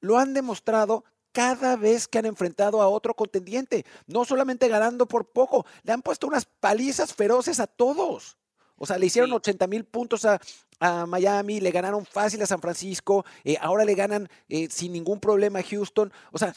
lo 0.00 0.16
han 0.18 0.32
demostrado 0.32 1.04
cada 1.32 1.76
vez 1.76 2.08
que 2.08 2.18
han 2.18 2.24
enfrentado 2.24 2.80
a 2.80 2.88
otro 2.88 3.14
contendiente. 3.14 3.84
No 4.06 4.24
solamente 4.24 4.68
ganando 4.68 5.06
por 5.06 5.30
poco, 5.30 5.66
le 5.82 5.92
han 5.92 6.00
puesto 6.00 6.26
unas 6.26 6.46
palizas 6.46 7.12
feroces 7.12 7.60
a 7.60 7.66
todos. 7.66 8.38
O 8.76 8.86
sea, 8.86 8.96
le 8.96 9.06
hicieron 9.06 9.28
Sí. 9.30 9.36
80 9.36 9.66
mil 9.66 9.84
puntos 9.84 10.24
a, 10.24 10.40
a 10.80 11.04
Miami, 11.04 11.60
le 11.60 11.72
ganaron 11.72 12.06
fácil 12.06 12.40
a 12.40 12.46
San 12.46 12.62
Francisco, 12.62 13.26
eh, 13.44 13.56
ahora 13.60 13.84
le 13.84 13.94
ganan 13.94 14.30
eh, 14.48 14.68
sin 14.70 14.92
ningún 14.92 15.20
problema 15.20 15.58
a 15.58 15.62
Houston. 15.62 16.10
O 16.32 16.38
sea, 16.38 16.54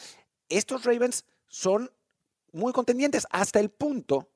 estos 0.48 0.84
Ravens 0.84 1.26
son 1.46 1.90
muy 2.52 2.72
contendientes 2.72 3.26
hasta 3.30 3.60
el 3.60 3.70
punto 3.70 4.28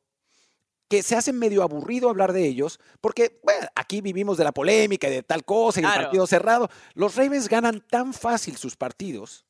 que 0.89 1.03
se 1.03 1.17
hace 1.17 1.33
medio 1.33 1.63
aburrido 1.63 2.09
hablar 2.09 2.33
de 2.33 2.47
ellos, 2.47 2.79
porque 3.01 3.41
bueno, 3.43 3.67
aquí 3.75 4.01
vivimos 4.01 4.37
de 4.37 4.45
la 4.45 4.53
polémica 4.53 5.09
y 5.09 5.13
de 5.13 5.23
tal 5.23 5.45
cosa 5.45 5.81
y 5.81 5.85
el 5.85 5.91
partido 5.91 6.27
cerrado. 6.27 6.69
Los 6.95 7.17
Ravens 7.17 7.49
ganan 7.49 7.83
tan 7.89 8.13
fácil 8.15 8.57
sus 8.57 8.77
partidos 8.77 9.45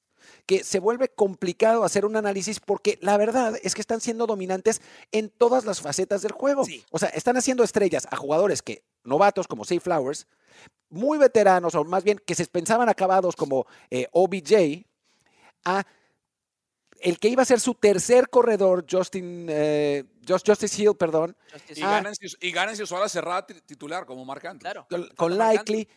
que 0.47 0.65
se 0.65 0.81
vuelve 0.81 1.09
complicado 1.09 1.85
hacer 1.85 2.05
un 2.05 2.17
análisis 2.17 2.61
porque 2.61 2.99
la 3.01 3.17
verdad 3.17 3.59
es 3.63 3.75
que 3.75 3.81
están 3.81 4.01
siendo 4.01 4.27
dominantes 4.27 4.81
en 5.13 5.29
todas 5.29 5.65
las 5.65 5.81
facetas 5.81 6.23
del 6.23 6.33
juego. 6.33 6.65
Sí. 6.65 6.85
O 6.91 6.99
sea, 6.99 7.09
están 7.11 7.37
haciendo 7.37 7.65
estrellas 7.65 8.07
a 8.11 8.17
jugadores 8.17 8.63
que 8.63 8.85
novatos 9.05 9.47
como 9.47 9.65
Say 9.65 9.79
Flowers, 9.79 10.27
muy 10.89 11.19
veteranos 11.19 11.75
o 11.75 11.85
más 11.85 12.05
bien 12.05 12.21
que 12.25 12.35
se 12.35 12.47
pensaban 12.47 12.89
acabados 12.89 13.37
como 13.37 13.67
eh, 13.91 14.09
OBJ, 14.13 14.87
a 15.65 15.85
el 17.01 17.19
que 17.19 17.29
iba 17.29 17.43
a 17.43 17.47
ser 17.47 17.61
su 17.61 17.75
tercer 17.75 18.29
corredor, 18.29 18.85
Justin, 18.91 19.47
eh, 19.49 20.05
Just- 20.27 20.47
Justice 20.49 20.83
Hill, 20.83 20.95
perdón, 20.97 21.37
Y 21.75 21.83
Ah. 21.83 21.91
ganan, 21.93 22.15
si- 22.15 22.27
y 22.41 22.51
ganan 22.53 22.77
si 22.77 22.83
usó 22.83 22.99
la 22.99 23.09
cerrada 23.09 23.47
ti- 23.47 23.61
titular 23.65 24.07
como 24.07 24.25
marcante. 24.25 24.63
Claro. 24.63 24.87
con. 25.17 25.37
Likely, 25.39 25.89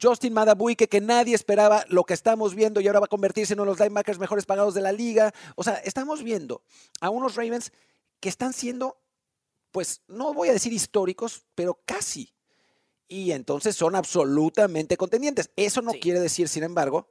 Justin 0.00 0.32
Madabuike, 0.34 0.88
que 0.88 1.00
nadie 1.00 1.34
esperaba 1.34 1.84
lo 1.88 2.04
que 2.04 2.12
estamos 2.14 2.54
viendo 2.54 2.80
y 2.80 2.86
ahora 2.86 3.00
va 3.00 3.06
a 3.06 3.08
convertirse 3.08 3.54
en 3.54 3.60
uno 3.60 3.70
de 3.72 3.78
los 3.78 3.80
linebackers 3.80 4.18
mejores 4.18 4.44
pagados 4.44 4.74
de 4.74 4.82
la 4.82 4.92
liga. 4.92 5.32
O 5.56 5.64
sea, 5.64 5.74
estamos 5.76 6.22
viendo 6.22 6.62
a 7.00 7.08
unos 7.10 7.34
Ravens 7.36 7.72
que 8.20 8.28
están 8.28 8.52
siendo, 8.52 9.00
pues, 9.72 10.02
no 10.06 10.34
voy 10.34 10.48
a 10.50 10.52
decir 10.52 10.72
históricos, 10.72 11.44
pero 11.54 11.80
casi. 11.86 12.34
Y 13.08 13.32
entonces 13.32 13.74
son 13.74 13.96
absolutamente 13.96 14.96
contendientes. 14.96 15.50
Eso 15.56 15.80
no 15.82 15.92
Sí. 15.92 16.00
quiere 16.00 16.20
decir, 16.20 16.48
sin 16.48 16.62
embargo, 16.62 17.08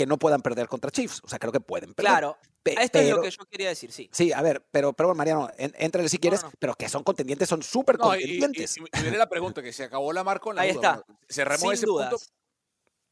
que 0.00 0.06
no 0.06 0.18
puedan 0.18 0.40
perder 0.40 0.66
contra 0.66 0.90
Chiefs. 0.90 1.20
O 1.22 1.28
sea, 1.28 1.38
creo 1.38 1.52
que 1.52 1.60
pueden 1.60 1.92
perder. 1.92 2.10
Claro. 2.10 2.38
Pe- 2.62 2.74
Esto 2.82 2.98
es 3.00 3.10
lo 3.10 3.20
que 3.20 3.30
yo 3.30 3.44
quería 3.44 3.68
decir, 3.68 3.92
sí. 3.92 4.08
Sí, 4.12 4.32
a 4.32 4.40
ver, 4.40 4.64
pero, 4.70 4.94
pero 4.94 5.08
bueno, 5.08 5.18
Mariano, 5.18 5.50
en- 5.58 5.74
éntrale 5.78 6.08
si 6.08 6.16
quieres, 6.18 6.42
no. 6.42 6.50
pero 6.58 6.74
que 6.74 6.88
son 6.88 7.02
contendientes, 7.04 7.46
son 7.48 7.62
súper 7.62 7.98
No, 7.98 8.14
y, 8.14 8.18
y- 8.18 8.20
contendientes. 8.40 8.78
y- 8.78 8.80
y 8.80 9.02
viene 9.02 9.18
la 9.18 9.28
pregunta, 9.28 9.62
que 9.62 9.72
se 9.74 9.84
acabó 9.84 10.10
la 10.14 10.24
marca 10.24 10.44
con 10.44 10.56
la 10.56 10.62
Ahí 10.62 10.72
duda. 10.72 11.02
está. 11.06 11.14
Cerremos 11.28 11.60
Sin 11.60 11.72
ese 11.72 11.84
dudas. 11.86 12.10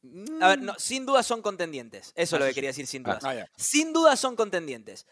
punto. 0.01 0.43
A 0.45 0.47
ver, 0.49 0.61
no, 0.61 0.73
sin 0.79 1.05
duda 1.05 1.21
son 1.21 1.41
contendientes. 1.43 2.11
Eso 2.15 2.35
es 2.37 2.39
lo 2.39 2.47
que 2.47 2.53
quería 2.55 2.71
decir, 2.71 2.87
sin 2.87 3.03
dudas. 3.03 3.23
Ah. 3.23 3.45
Sin 3.55 3.93
duda 3.93 4.15
son 4.15 4.35
contendientes. 4.35 5.05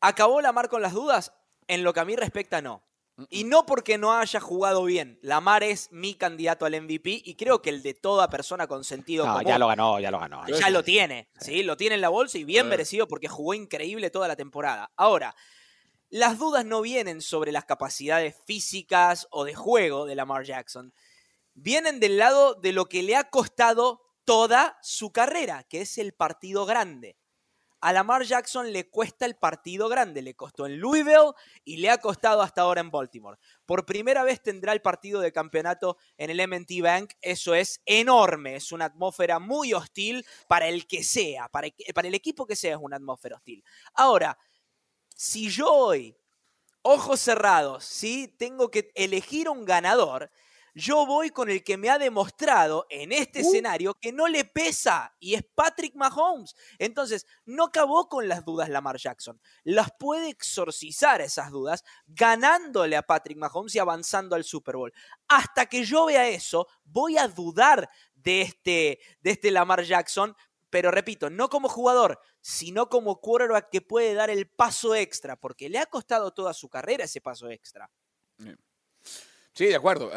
¿Acabó 0.00 0.40
la 0.42 0.52
mar 0.52 0.68
con 0.68 0.82
las 0.82 0.92
dudas? 0.92 1.32
En 1.68 1.84
lo 1.84 1.94
que 1.94 2.00
a 2.00 2.04
mí 2.04 2.16
respecta, 2.16 2.60
no. 2.60 2.82
Y 3.30 3.44
no 3.44 3.64
porque 3.64 3.96
no 3.96 4.12
haya 4.12 4.40
jugado 4.40 4.84
bien. 4.84 5.18
Lamar 5.22 5.62
es 5.62 5.92
mi 5.92 6.14
candidato 6.14 6.66
al 6.66 6.80
MVP 6.80 7.22
y 7.24 7.34
creo 7.36 7.62
que 7.62 7.70
el 7.70 7.82
de 7.82 7.94
toda 7.94 8.28
persona 8.28 8.66
con 8.66 8.82
sentido 8.82 9.24
No, 9.24 9.34
común. 9.34 9.46
ya 9.46 9.58
lo 9.58 9.68
ganó, 9.68 10.00
ya 10.00 10.10
lo 10.10 10.18
ganó. 10.18 10.44
Ya 10.48 10.68
lo 10.70 10.82
tiene, 10.82 11.28
¿sí? 11.38 11.62
Lo 11.62 11.76
tiene 11.76 11.94
en 11.94 12.00
la 12.00 12.08
bolsa 12.08 12.38
y 12.38 12.44
bien 12.44 12.68
merecido 12.68 13.06
porque 13.06 13.28
jugó 13.28 13.54
increíble 13.54 14.10
toda 14.10 14.26
la 14.26 14.34
temporada. 14.34 14.90
Ahora, 14.96 15.36
las 16.10 16.38
dudas 16.38 16.64
no 16.64 16.80
vienen 16.80 17.20
sobre 17.20 17.52
las 17.52 17.64
capacidades 17.64 18.34
físicas 18.46 19.28
o 19.30 19.44
de 19.44 19.54
juego 19.54 20.06
de 20.06 20.16
Lamar 20.16 20.44
Jackson. 20.44 20.92
Vienen 21.54 22.00
del 22.00 22.18
lado 22.18 22.54
de 22.54 22.72
lo 22.72 22.86
que 22.86 23.04
le 23.04 23.14
ha 23.14 23.30
costado 23.30 24.00
toda 24.24 24.76
su 24.82 25.12
carrera, 25.12 25.62
que 25.64 25.82
es 25.82 25.98
el 25.98 26.14
partido 26.14 26.66
grande. 26.66 27.16
A 27.84 27.92
Lamar 27.92 28.22
Jackson 28.22 28.72
le 28.72 28.88
cuesta 28.88 29.26
el 29.26 29.36
partido 29.36 29.90
grande, 29.90 30.22
le 30.22 30.34
costó 30.34 30.64
en 30.64 30.80
Louisville 30.80 31.34
y 31.66 31.76
le 31.76 31.90
ha 31.90 31.98
costado 31.98 32.40
hasta 32.40 32.62
ahora 32.62 32.80
en 32.80 32.90
Baltimore. 32.90 33.38
Por 33.66 33.84
primera 33.84 34.24
vez 34.24 34.42
tendrá 34.42 34.72
el 34.72 34.80
partido 34.80 35.20
de 35.20 35.32
campeonato 35.32 35.98
en 36.16 36.30
el 36.30 36.40
MT 36.48 36.80
Bank, 36.80 37.12
eso 37.20 37.54
es 37.54 37.82
enorme, 37.84 38.56
es 38.56 38.72
una 38.72 38.86
atmósfera 38.86 39.38
muy 39.38 39.74
hostil 39.74 40.24
para 40.48 40.66
el 40.66 40.86
que 40.86 41.04
sea, 41.04 41.50
para, 41.50 41.66
el 41.66 42.14
equipo 42.14 42.46
que 42.46 42.56
sea 42.56 42.76
es 42.76 42.80
una 42.80 42.96
atmósfera 42.96 43.36
hostil. 43.36 43.62
Ahora, 43.92 44.38
si 45.14 45.50
yo 45.50 45.70
hoy, 45.70 46.16
ojos 46.80 47.20
cerrados, 47.20 47.84
¿sí? 47.84 48.34
tengo 48.38 48.70
que 48.70 48.92
elegir 48.94 49.50
un 49.50 49.66
ganador, 49.66 50.30
yo 50.74 51.06
voy 51.06 51.30
con 51.30 51.48
el 51.48 51.62
que 51.62 51.76
me 51.76 51.88
ha 51.88 51.98
demostrado 51.98 52.86
en 52.90 53.12
este 53.12 53.40
escenario 53.40 53.94
que 53.94 54.12
no 54.12 54.26
le 54.26 54.44
pesa 54.44 55.14
y 55.20 55.34
es 55.34 55.44
Patrick 55.54 55.94
Mahomes. 55.94 56.56
Entonces, 56.78 57.26
no 57.44 57.64
acabó 57.66 58.08
con 58.08 58.28
las 58.28 58.44
dudas 58.44 58.68
Lamar 58.68 58.96
Jackson. 58.98 59.40
Las 59.62 59.90
puede 59.98 60.28
exorcizar 60.28 61.20
esas 61.20 61.50
dudas 61.50 61.84
ganándole 62.06 62.96
a 62.96 63.02
Patrick 63.02 63.38
Mahomes 63.38 63.74
y 63.76 63.78
avanzando 63.78 64.34
al 64.34 64.42
Super 64.42 64.76
Bowl. 64.76 64.92
Hasta 65.28 65.66
que 65.66 65.84
yo 65.84 66.06
vea 66.06 66.28
eso, 66.28 66.66
voy 66.84 67.18
a 67.18 67.28
dudar 67.28 67.88
de 68.14 68.42
este, 68.42 68.98
de 69.20 69.30
este 69.30 69.52
Lamar 69.52 69.84
Jackson. 69.84 70.36
Pero 70.70 70.90
repito, 70.90 71.30
no 71.30 71.48
como 71.48 71.68
jugador, 71.68 72.20
sino 72.40 72.88
como 72.88 73.20
quarterback 73.20 73.70
que 73.70 73.80
puede 73.80 74.12
dar 74.14 74.28
el 74.28 74.48
paso 74.48 74.96
extra, 74.96 75.36
porque 75.36 75.68
le 75.68 75.78
ha 75.78 75.86
costado 75.86 76.32
toda 76.32 76.52
su 76.52 76.68
carrera 76.68 77.04
ese 77.04 77.20
paso 77.20 77.48
extra. 77.48 77.88
Sí, 79.54 79.66
de 79.66 79.76
acuerdo. 79.76 80.10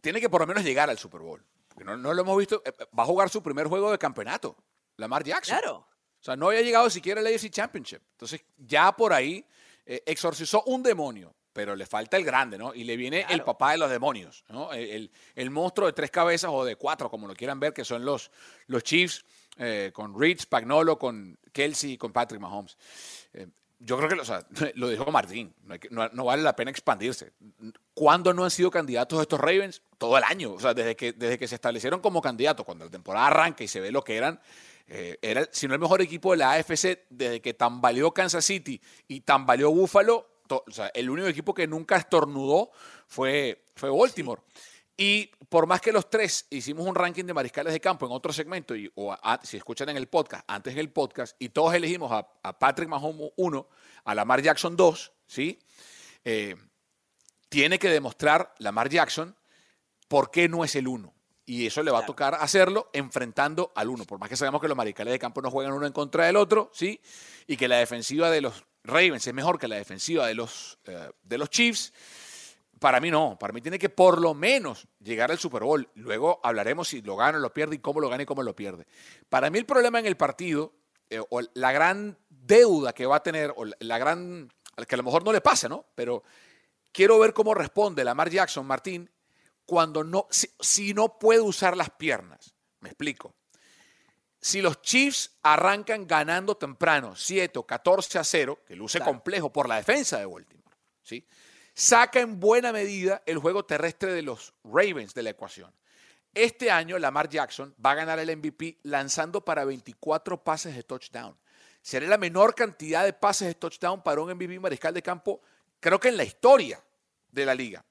Tiene 0.00 0.20
que 0.20 0.28
por 0.28 0.40
lo 0.40 0.46
menos 0.46 0.64
llegar 0.64 0.90
al 0.90 0.98
Super 0.98 1.20
Bowl. 1.20 1.42
Porque 1.68 1.84
no, 1.84 1.96
no 1.96 2.12
lo 2.12 2.22
hemos 2.22 2.36
visto. 2.36 2.62
Eh, 2.64 2.72
Va 2.98 3.04
a 3.04 3.06
jugar 3.06 3.30
su 3.30 3.42
primer 3.42 3.66
juego 3.68 3.90
de 3.90 3.98
campeonato. 3.98 4.56
Lamar 4.96 5.24
Jackson. 5.24 5.58
Claro. 5.58 5.86
O 6.20 6.24
sea, 6.24 6.36
no 6.36 6.48
había 6.48 6.62
llegado 6.62 6.90
siquiera 6.90 7.20
al 7.20 7.26
AFC 7.26 7.50
Championship. 7.50 8.02
Entonces, 8.12 8.42
ya 8.56 8.92
por 8.92 9.12
ahí 9.12 9.44
eh, 9.86 10.02
exorcizó 10.04 10.64
un 10.64 10.82
demonio, 10.82 11.32
pero 11.52 11.76
le 11.76 11.86
falta 11.86 12.16
el 12.16 12.24
grande, 12.24 12.58
¿no? 12.58 12.74
Y 12.74 12.84
le 12.84 12.96
viene 12.96 13.24
el 13.30 13.44
papá 13.44 13.72
de 13.72 13.78
los 13.78 13.90
demonios, 13.90 14.44
¿no? 14.48 14.72
El, 14.72 15.10
el, 15.36 15.50
monstruo 15.50 15.86
de 15.86 15.92
tres 15.92 16.10
cabezas 16.10 16.50
o 16.52 16.64
de 16.64 16.74
cuatro, 16.74 17.08
como 17.08 17.28
lo 17.28 17.34
quieran 17.34 17.60
ver, 17.60 17.72
que 17.72 17.84
son 17.84 18.04
los, 18.04 18.32
los 18.66 18.82
Chiefs, 18.82 19.24
eh, 19.56 19.90
con 19.92 20.18
Reed, 20.18 20.40
Spagnolo, 20.40 20.98
con 20.98 21.36
Kelsey 21.52 21.92
y 21.92 21.98
con 21.98 22.12
Patrick 22.12 22.40
Mahomes. 22.40 22.76
Eh, 23.32 23.48
yo 23.80 23.96
creo 23.96 24.08
que 24.08 24.16
lo 24.74 24.88
dijo 24.90 25.10
Martín, 25.10 25.54
no, 25.90 26.08
no, 26.08 26.24
vale 26.24 26.42
la 26.42 26.56
pena 26.56 26.70
expandirse. 26.70 27.32
¿Cuándo 27.94 28.34
no 28.34 28.44
han 28.44 28.50
sido 28.50 28.70
candidatos 28.70 29.20
estos 29.20 29.40
Ravens? 29.40 29.82
Todo 29.98 30.18
el 30.18 30.24
año, 30.24 30.52
o 30.52 30.60
sea, 30.60 30.74
desde 30.74 30.96
que, 30.96 31.12
desde 31.12 31.38
que 31.38 31.48
se 31.48 31.54
establecieron 31.54 32.00
como 32.00 32.20
candidatos, 32.20 32.64
cuando 32.64 32.84
la 32.84 32.90
temporada 32.90 33.28
arranca 33.28 33.64
y 33.64 33.68
se 33.68 33.80
ve 33.80 33.92
lo 33.92 34.02
que 34.02 34.16
eran, 34.16 34.40
eh, 34.88 35.18
era, 35.22 35.46
si 35.52 35.68
no 35.68 35.74
el 35.74 35.80
mejor 35.80 36.00
equipo 36.00 36.32
de 36.32 36.38
la 36.38 36.52
AFC, 36.52 37.06
desde 37.10 37.40
que 37.40 37.54
tambaleó 37.54 38.12
Kansas 38.12 38.44
City 38.44 38.80
y 39.06 39.20
tambaleó 39.20 39.70
Buffalo, 39.70 40.26
o 40.48 40.64
sea, 40.70 40.90
el 40.94 41.10
único 41.10 41.28
equipo 41.28 41.54
que 41.54 41.66
nunca 41.66 41.96
estornudó 41.96 42.70
fue, 43.06 43.64
fue 43.74 43.90
Baltimore. 43.90 44.42
Y 45.00 45.30
por 45.48 45.68
más 45.68 45.80
que 45.80 45.92
los 45.92 46.10
tres 46.10 46.46
hicimos 46.50 46.84
un 46.84 46.96
ranking 46.96 47.24
de 47.24 47.32
mariscales 47.32 47.72
de 47.72 47.80
campo 47.80 48.04
en 48.04 48.10
otro 48.10 48.32
segmento, 48.32 48.74
y, 48.74 48.90
o 48.96 49.16
si 49.44 49.56
escuchan 49.56 49.88
en 49.90 49.96
el 49.96 50.08
podcast, 50.08 50.44
antes 50.48 50.74
del 50.74 50.90
podcast, 50.90 51.36
y 51.38 51.50
todos 51.50 51.72
elegimos 51.72 52.10
a, 52.10 52.58
Patrick 52.58 52.88
Mahomes 52.88 53.30
1, 53.36 53.68
a 54.04 54.14
Lamar 54.16 54.42
Jackson 54.42 54.76
2, 54.76 55.12
¿sí? 55.28 55.60
Eh, 56.24 56.56
tiene 57.48 57.78
que 57.78 57.88
demostrar 57.88 58.52
Lamar 58.58 58.88
Jackson 58.88 59.36
por 60.08 60.32
qué 60.32 60.48
no 60.48 60.64
es 60.64 60.74
el 60.74 60.88
1. 60.88 61.14
Y 61.46 61.64
eso 61.66 61.84
le 61.84 61.92
va 61.92 62.00
a 62.00 62.06
tocar 62.06 62.34
hacerlo 62.34 62.90
enfrentando 62.92 63.72
al 63.76 63.88
1. 63.88 64.04
Por 64.04 64.18
más 64.18 64.28
que 64.28 64.36
sabemos 64.36 64.60
que 64.60 64.68
los 64.68 64.76
mariscales 64.76 65.12
de 65.12 65.18
campo 65.20 65.40
no 65.40 65.50
juegan 65.50 65.74
uno 65.74 65.86
en 65.86 65.92
contra 65.92 66.26
del 66.26 66.36
otro, 66.36 66.72
¿sí? 66.74 67.00
Y 67.46 67.56
que 67.56 67.68
la 67.68 67.78
defensiva 67.78 68.30
de 68.30 68.40
los 68.40 68.64
Ravens 68.82 69.26
es 69.28 69.32
mejor 69.32 69.60
que 69.60 69.68
la 69.68 69.76
defensiva 69.76 70.26
de 70.26 70.34
los, 70.34 70.78
eh, 70.86 71.08
de 71.22 71.38
los 71.38 71.48
Chiefs. 71.50 71.92
Para 72.80 73.00
mí 73.00 73.10
no, 73.10 73.38
para 73.38 73.52
mí 73.52 73.60
tiene 73.60 73.78
que 73.78 73.88
por 73.88 74.20
lo 74.20 74.34
menos 74.34 74.86
llegar 75.00 75.30
al 75.30 75.38
Super 75.38 75.62
Bowl. 75.62 75.88
Luego 75.94 76.40
hablaremos 76.42 76.88
si 76.88 77.02
lo 77.02 77.16
gana 77.16 77.38
o 77.38 77.40
lo 77.40 77.52
pierde 77.52 77.76
y 77.76 77.78
cómo 77.78 78.00
lo 78.00 78.08
gana 78.08 78.22
y 78.22 78.26
cómo 78.26 78.42
lo 78.42 78.54
pierde. 78.54 78.86
Para 79.28 79.50
mí 79.50 79.58
el 79.58 79.66
problema 79.66 79.98
en 79.98 80.06
el 80.06 80.16
partido, 80.16 80.72
eh, 81.10 81.20
o 81.30 81.40
la 81.54 81.72
gran 81.72 82.18
deuda 82.28 82.92
que 82.92 83.06
va 83.06 83.16
a 83.16 83.22
tener, 83.22 83.52
o 83.56 83.64
la 83.64 83.98
gran, 83.98 84.48
que 84.86 84.94
a 84.94 84.98
lo 84.98 85.04
mejor 85.04 85.24
no 85.24 85.32
le 85.32 85.40
pasa, 85.40 85.68
¿no? 85.68 85.86
Pero 85.94 86.22
quiero 86.92 87.18
ver 87.18 87.32
cómo 87.32 87.54
responde 87.54 88.04
Lamar 88.04 88.30
Jackson, 88.30 88.66
Martín, 88.66 89.10
cuando 89.64 90.04
no, 90.04 90.26
si 90.30 90.94
no 90.94 91.18
puede 91.18 91.40
usar 91.40 91.76
las 91.76 91.90
piernas. 91.90 92.54
Me 92.80 92.90
explico 92.90 93.34
si 94.40 94.62
los 94.62 94.80
Chiefs 94.82 95.38
arrancan 95.42 96.06
ganando 96.06 96.56
temprano 96.56 97.16
7 97.16 97.58
o 97.58 97.66
14 97.66 98.18
a 98.18 98.24
0, 98.24 98.60
que 98.66 98.76
luce 98.76 99.00
complejo 99.00 99.52
por 99.52 99.68
la 99.68 99.76
defensa 99.76 100.18
de 100.18 100.26
Baltimore, 100.26 100.76
¿sí? 101.02 101.26
Saca 101.78 102.18
en 102.18 102.40
buena 102.40 102.72
medida 102.72 103.22
el 103.24 103.38
juego 103.38 103.64
terrestre 103.64 104.12
de 104.12 104.22
los 104.22 104.52
Ravens 104.64 105.14
de 105.14 105.22
la 105.22 105.30
ecuación. 105.30 105.72
Este 106.34 106.72
año 106.72 106.98
Lamar 106.98 107.28
Jackson 107.28 107.72
va 107.84 107.92
a 107.92 107.94
ganar 107.94 108.18
el 108.18 108.36
MVP 108.36 108.80
lanzando 108.82 109.44
para 109.44 109.64
24 109.64 110.42
pases 110.42 110.74
de 110.74 110.82
touchdown. 110.82 111.36
Será 111.80 112.08
la 112.08 112.18
menor 112.18 112.56
cantidad 112.56 113.04
de 113.04 113.12
pases 113.12 113.46
de 113.46 113.54
touchdown 113.54 114.02
para 114.02 114.20
un 114.20 114.28
MVP 114.34 114.58
mariscal 114.58 114.92
de 114.92 115.02
campo, 115.02 115.40
creo 115.78 116.00
que 116.00 116.08
en 116.08 116.16
la 116.16 116.24
historia 116.24 116.82
de 117.30 117.46
la 117.46 117.54
liga. 117.54 117.84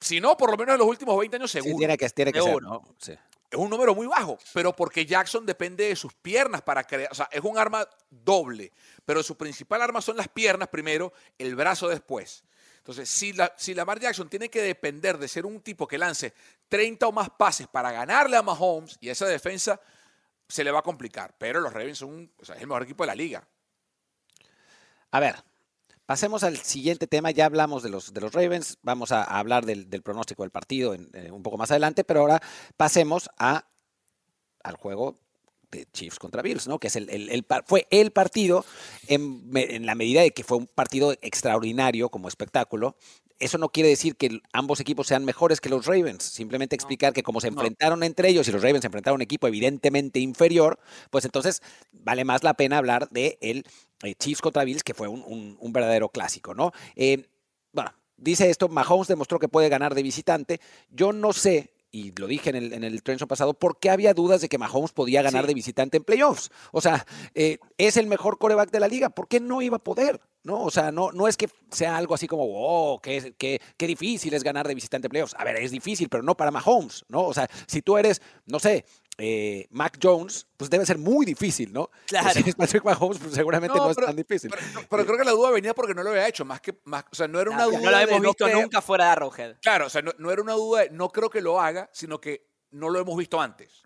Si 0.00 0.20
no, 0.20 0.36
por 0.36 0.52
lo 0.52 0.56
menos 0.56 0.74
en 0.74 0.78
los 0.78 0.88
últimos 0.88 1.18
20 1.18 1.36
años 1.36 1.50
seguro. 1.50 1.76
tiene 1.76 1.98
que, 1.98 2.08
tiene 2.10 2.32
que 2.32 2.40
ser, 2.40 2.62
¿no? 2.62 2.84
Sí 2.98 3.18
es 3.50 3.58
un 3.58 3.70
número 3.70 3.94
muy 3.94 4.06
bajo, 4.06 4.38
pero 4.52 4.74
porque 4.74 5.06
Jackson 5.06 5.46
depende 5.46 5.88
de 5.88 5.96
sus 5.96 6.12
piernas 6.12 6.60
para 6.60 6.84
crear, 6.84 7.10
o 7.10 7.14
sea, 7.14 7.28
es 7.32 7.40
un 7.42 7.56
arma 7.56 7.88
doble, 8.10 8.72
pero 9.06 9.22
su 9.22 9.36
principal 9.38 9.80
arma 9.80 10.02
son 10.02 10.18
las 10.18 10.28
piernas 10.28 10.68
primero, 10.68 11.12
el 11.38 11.56
brazo 11.56 11.88
después. 11.88 12.44
Entonces, 12.88 13.10
si, 13.10 13.34
la, 13.34 13.52
si 13.54 13.74
Lamar 13.74 14.00
Jackson 14.00 14.30
tiene 14.30 14.48
que 14.48 14.62
depender 14.62 15.18
de 15.18 15.28
ser 15.28 15.44
un 15.44 15.60
tipo 15.60 15.86
que 15.86 15.98
lance 15.98 16.32
30 16.70 17.06
o 17.06 17.12
más 17.12 17.28
pases 17.28 17.66
para 17.66 17.92
ganarle 17.92 18.38
a 18.38 18.42
Mahomes 18.42 18.96
y 18.98 19.10
a 19.10 19.12
esa 19.12 19.26
defensa, 19.26 19.78
se 20.48 20.64
le 20.64 20.70
va 20.70 20.78
a 20.78 20.82
complicar. 20.82 21.34
Pero 21.36 21.60
los 21.60 21.70
Ravens 21.70 21.98
son 21.98 22.32
es 22.40 22.48
el 22.48 22.66
mejor 22.66 22.84
equipo 22.84 23.02
de 23.02 23.08
la 23.08 23.14
liga. 23.14 23.46
A 25.10 25.20
ver, 25.20 25.36
Pasemos 26.06 26.42
al 26.42 26.56
siguiente 26.56 27.06
tema. 27.06 27.32
Ya 27.32 27.44
hablamos 27.44 27.82
de 27.82 27.90
los, 27.90 28.14
de 28.14 28.22
los 28.22 28.32
Ravens. 28.32 28.78
Vamos 28.80 29.12
a, 29.12 29.24
hablar 29.24 29.66
del, 29.66 29.86
pronóstico 30.02 30.42
del 30.42 30.50
partido 30.50 30.94
eh, 30.94 31.30
un 31.30 31.42
poco 31.42 31.58
más 31.58 31.70
adelante, 31.70 32.02
pero 32.02 32.20
ahora 32.20 32.40
pasemos 32.78 33.28
al 33.36 34.76
juego 34.78 35.18
de 35.70 35.86
Chiefs 35.92 36.18
contra 36.18 36.42
Bills, 36.42 36.66
¿no? 36.68 36.78
Que 36.78 36.88
es 36.88 36.96
el, 36.96 37.46
fue 37.66 37.86
el 37.90 38.10
partido 38.10 38.64
en, 39.06 39.50
en, 39.54 39.86
la 39.86 39.94
medida 39.94 40.22
de 40.22 40.30
que 40.30 40.44
fue 40.44 40.56
un 40.56 40.66
partido 40.66 41.12
extraordinario 41.22 42.08
como 42.08 42.28
espectáculo 42.28 42.96
eso 43.40 43.58
no 43.58 43.68
quiere 43.70 43.88
decir 43.88 44.16
que 44.16 44.40
ambos 44.52 44.80
equipos 44.80 45.06
sean 45.06 45.24
mejores 45.24 45.60
que 45.60 45.68
los 45.68 45.86
Ravens. 45.86 46.24
Simplemente 46.24 46.74
explicar 46.74 47.12
que 47.12 47.22
como 47.22 47.40
se 47.40 47.48
enfrentaron 47.48 48.02
entre 48.02 48.28
ellos 48.28 48.48
y 48.48 48.52
los 48.52 48.62
Ravens 48.62 48.82
se 48.82 48.88
enfrentaron 48.88 49.14
a 49.14 49.18
un 49.18 49.22
equipo 49.22 49.46
evidentemente 49.46 50.18
inferior, 50.18 50.78
pues 51.10 51.24
entonces 51.24 51.62
vale 51.92 52.24
más 52.24 52.42
la 52.42 52.54
pena 52.54 52.78
hablar 52.78 53.08
de 53.10 53.38
el 53.40 53.64
eh, 54.02 54.14
Chiefs 54.14 54.40
contra 54.40 54.64
Bills, 54.64 54.82
que 54.82 54.94
fue 54.94 55.08
un, 55.08 55.72
verdadero 55.72 56.08
clásico, 56.08 56.54
¿no? 56.54 56.72
Eh, 56.96 57.28
bueno, 57.72 57.92
dice 58.16 58.50
esto, 58.50 58.68
Mahomes 58.68 59.08
demostró 59.08 59.38
que 59.38 59.48
puede 59.48 59.68
ganar 59.68 59.94
de 59.94 60.02
visitante. 60.02 60.60
Yo 60.90 61.12
no 61.12 61.32
sé 61.32 61.70
y 61.90 62.12
lo 62.12 62.26
dije 62.26 62.50
en 62.50 62.56
el, 62.56 62.72
en 62.72 62.84
el 62.84 63.02
pasado, 63.26 63.54
¿por 63.54 63.78
qué 63.78 63.90
había 63.90 64.14
dudas 64.14 64.40
de 64.40 64.48
que 64.48 64.58
Mahomes 64.58 64.92
podía 64.92 65.22
ganar 65.22 65.46
de 65.46 65.54
visitante 65.54 65.96
en 65.96 66.04
playoffs? 66.04 66.50
O 66.72 66.80
sea, 66.80 67.06
eh, 67.34 67.58
es 67.78 67.96
el 67.96 68.06
mejor 68.06 68.38
coreback 68.38 68.70
de 68.70 68.80
la 68.80 68.88
liga, 68.88 69.08
¿por 69.08 69.28
qué 69.28 69.40
no 69.40 69.62
iba 69.62 69.76
a 69.76 69.84
poder? 69.84 70.20
¿no? 70.44 70.62
O 70.62 70.70
sea, 70.70 70.92
no, 70.92 71.12
no 71.12 71.28
es 71.28 71.36
que 71.36 71.48
sea 71.70 71.96
algo 71.96 72.14
así 72.14 72.26
como, 72.26 72.44
oh, 72.46 73.00
qué, 73.00 73.34
qué, 73.36 73.60
qué 73.76 73.86
difícil 73.86 74.32
es 74.34 74.42
ganar 74.42 74.66
de 74.66 74.74
visitante 74.74 75.08
playoffs. 75.08 75.34
A 75.38 75.44
ver, 75.44 75.56
es 75.56 75.70
difícil, 75.70 76.08
pero 76.08 76.22
no 76.22 76.36
para 76.36 76.50
Mahomes, 76.50 77.04
¿no? 77.08 77.24
O 77.24 77.34
sea, 77.34 77.48
si 77.66 77.82
tú 77.82 77.98
eres, 77.98 78.22
no 78.46 78.58
sé, 78.58 78.84
eh, 79.18 79.66
Mac 79.70 79.98
Jones, 80.00 80.46
pues 80.56 80.70
debe 80.70 80.86
ser 80.86 80.96
muy 80.96 81.26
difícil, 81.26 81.72
¿no? 81.72 81.90
Claro. 82.06 82.30
Si 82.30 82.48
es 82.48 82.54
Patrick 82.56 82.84
Mahomes, 82.84 83.18
pues 83.18 83.34
seguramente 83.34 83.76
no, 83.76 83.90
es 83.90 83.96
tan 83.96 84.16
difícil. 84.16 84.50
Pero, 84.88 85.04
creo 85.04 85.18
que 85.18 85.24
la 85.24 85.32
duda 85.32 85.50
venía 85.50 85.74
porque 85.74 85.94
no 85.94 86.02
lo 86.02 86.10
había 86.10 86.28
hecho, 86.28 86.44
más 86.44 86.60
que, 86.60 86.78
más, 86.84 87.04
o 87.10 87.14
sea, 87.14 87.28
no 87.28 87.40
era 87.40 87.50
una 87.50 87.64
duda. 87.64 87.80
No 87.80 87.90
lo 87.90 87.98
hemos 87.98 88.20
visto 88.22 88.48
nunca 88.48 88.80
fuera 88.80 89.06
de 89.06 89.10
Arrowhead. 89.10 89.56
Claro, 89.60 89.86
o 89.86 89.90
sea, 89.90 90.02
no, 90.02 90.12
no, 90.18 90.30
era 90.30 90.40
una 90.40 90.54
duda, 90.54 90.82
de, 90.82 90.90
no 90.90 91.08
creo 91.10 91.28
que 91.28 91.40
lo 91.40 91.60
haga, 91.60 91.90
sino 91.92 92.20
que 92.20 92.46
no 92.70 92.88
lo 92.88 93.00
hemos 93.00 93.16
visto 93.16 93.40
antes. 93.40 93.82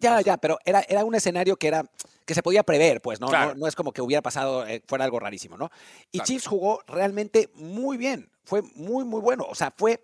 Ya, 0.00 0.20
ya, 0.20 0.38
pero 0.38 0.58
era, 0.64 0.84
era 0.88 1.04
un 1.04 1.14
escenario 1.14 1.56
que 1.56 1.68
era 1.68 1.84
que 2.28 2.34
se 2.34 2.42
podía 2.42 2.62
prever, 2.62 3.00
pues, 3.00 3.20
¿no? 3.20 3.28
No, 3.54 3.66
es 3.66 3.74
como 3.74 3.90
que 3.90 4.02
hubiera 4.02 4.20
pasado, 4.20 4.66
eh, 4.66 4.82
fuera 4.86 5.04
algo 5.04 5.18
rarísimo, 5.18 5.56
¿no? 5.56 5.70
Y 6.12 6.20
Chiefs 6.20 6.46
jugó 6.46 6.82
realmente 6.86 7.50
muy 7.54 7.96
bien, 7.96 8.30
fue 8.44 8.60
muy, 8.74 9.06
muy 9.06 9.22
bueno. 9.22 9.46
O 9.48 9.54
sea, 9.54 9.72
fue, 9.74 10.02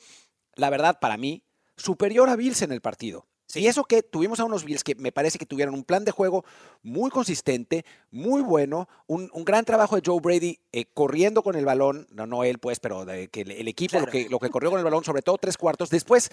la 0.55 0.71
verdad, 0.71 0.99
para 1.01 1.19
mí, 1.19 1.45
superior 1.77 2.31
a 2.31 2.37
Bills 2.37 2.63
en 2.63 2.73
el 2.73 2.81
partido. 2.81 3.27
Y 3.57 3.67
eso 3.67 3.85
que 3.85 4.03
tuvimos 4.03 4.41
a 4.41 4.45
unos 4.45 4.65
Bills 4.65 4.85
que 4.85 4.95
me 4.95 5.13
parece 5.13 5.39
que 5.39 5.47
tuvieron 5.47 5.75
un 5.75 5.85
plan 5.85 6.05
de 6.05 6.11
juego 6.11 6.45
muy 6.83 7.11
consistente, 7.11 7.85
muy 8.11 8.43
bueno, 8.43 8.89
un, 9.07 9.31
gran 9.45 9.65
trabajo 9.65 9.97
de 9.97 10.03
Joe 10.05 10.21
Brady 10.21 10.59
eh, 10.73 10.87
corriendo 10.93 11.43
con 11.43 11.57
el 11.57 11.65
balón, 11.65 12.07
no, 12.11 12.27
no 12.27 12.45
él 12.45 12.59
pues, 12.59 12.81
pero 12.81 13.05
de, 13.05 13.29
que 13.29 13.43
el, 13.43 13.69
equipo 13.69 14.01
lo, 14.01 14.07
que, 14.07 14.29
lo 14.29 14.39
que 14.39 14.51
corrió 14.51 14.71
con 14.71 14.79
el 14.79 14.85
balón, 14.85 15.05
sobre 15.05 15.23
todo 15.23 15.39
tres 15.39 15.57
cuartos. 15.57 15.91
Después, 15.91 16.31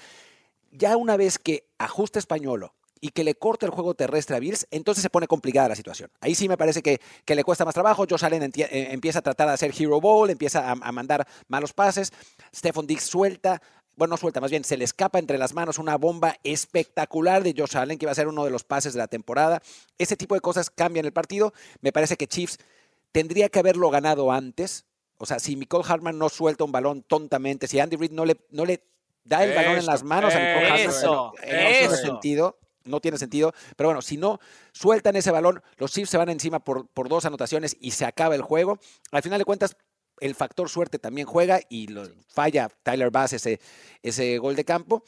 ya 0.71 0.97
una 0.97 1.17
vez 1.17 1.37
que 1.37 1.65
ajusta 1.77 2.19
españolo 2.19 2.73
y 3.01 3.09
que 3.09 3.23
le 3.23 3.33
corte 3.35 3.65
el 3.65 3.71
juego 3.71 3.95
terrestre 3.95 4.35
a 4.35 4.39
Bills, 4.39 4.67
entonces 4.69 5.01
se 5.01 5.09
pone 5.09 5.27
complicada 5.27 5.69
la 5.69 5.75
situación. 5.75 6.11
Ahí 6.21 6.35
sí 6.35 6.47
me 6.47 6.55
parece 6.55 6.83
que, 6.83 7.01
que 7.25 7.35
le 7.35 7.43
cuesta 7.43 7.65
más 7.65 7.73
trabajo. 7.73 8.05
Josh 8.07 8.23
Allen 8.23 8.43
eh, 8.43 8.87
empieza 8.91 9.19
a 9.19 9.21
tratar 9.23 9.47
de 9.47 9.55
hacer 9.55 9.73
hero 9.77 9.99
ball, 9.99 10.29
empieza 10.29 10.69
a, 10.69 10.71
a 10.73 10.91
mandar 10.91 11.27
malos 11.47 11.73
pases. 11.73 12.13
Stephon 12.53 12.85
Diggs 12.85 13.03
suelta, 13.03 13.59
bueno, 14.01 14.13
no 14.13 14.17
suelta, 14.17 14.41
más 14.41 14.49
bien 14.49 14.63
se 14.63 14.77
le 14.77 14.83
escapa 14.83 15.19
entre 15.19 15.37
las 15.37 15.53
manos 15.53 15.77
una 15.77 15.95
bomba 15.95 16.35
espectacular 16.43 17.43
de 17.43 17.53
Josh 17.55 17.77
Allen, 17.77 17.99
que 17.99 18.07
va 18.07 18.13
a 18.13 18.15
ser 18.15 18.27
uno 18.27 18.43
de 18.43 18.49
los 18.49 18.63
pases 18.63 18.93
de 18.93 18.97
la 18.97 19.07
temporada. 19.07 19.61
Ese 19.99 20.17
tipo 20.17 20.33
de 20.33 20.41
cosas 20.41 20.71
cambian 20.71 21.05
el 21.05 21.13
partido. 21.13 21.53
Me 21.81 21.91
parece 21.91 22.17
que 22.17 22.25
Chiefs 22.25 22.57
tendría 23.11 23.49
que 23.49 23.59
haberlo 23.59 23.91
ganado 23.91 24.31
antes. 24.31 24.85
O 25.19 25.27
sea, 25.27 25.37
si 25.37 25.55
Nicole 25.55 25.83
Hartman 25.87 26.17
no 26.17 26.29
suelta 26.29 26.63
un 26.63 26.71
balón 26.71 27.03
tontamente, 27.03 27.67
si 27.67 27.79
Andy 27.79 27.95
Reid 27.95 28.09
no 28.09 28.25
le, 28.25 28.37
no 28.49 28.65
le 28.65 28.83
da 29.23 29.43
el 29.43 29.53
balón 29.53 29.77
en 29.77 29.85
las 29.85 30.01
manos 30.01 30.33
a 30.33 30.39
Nicole 30.39 30.67
Hartman, 30.67 30.89
eso, 30.89 31.13
no 31.13 31.33
tiene 31.39 31.95
sentido. 31.95 32.57
No 32.85 33.01
tiene 33.01 33.19
sentido. 33.19 33.53
Pero 33.75 33.89
bueno, 33.89 34.01
si 34.01 34.17
no 34.17 34.39
sueltan 34.71 35.15
ese 35.15 35.29
balón, 35.29 35.61
los 35.77 35.91
Chiefs 35.91 36.09
se 36.09 36.17
van 36.17 36.29
encima 36.29 36.57
por, 36.57 36.87
por 36.87 37.07
dos 37.07 37.25
anotaciones 37.25 37.77
y 37.79 37.91
se 37.91 38.05
acaba 38.05 38.33
el 38.33 38.41
juego. 38.41 38.79
Al 39.11 39.21
final 39.21 39.37
de 39.37 39.45
cuentas, 39.45 39.77
el 40.21 40.35
factor 40.35 40.69
suerte 40.69 40.99
también 40.99 41.27
juega 41.27 41.59
y 41.67 41.87
lo, 41.87 42.07
falla 42.29 42.69
Tyler 42.83 43.11
Bass 43.11 43.33
ese, 43.33 43.59
ese 44.01 44.37
gol 44.37 44.55
de 44.55 44.63
campo. 44.63 45.03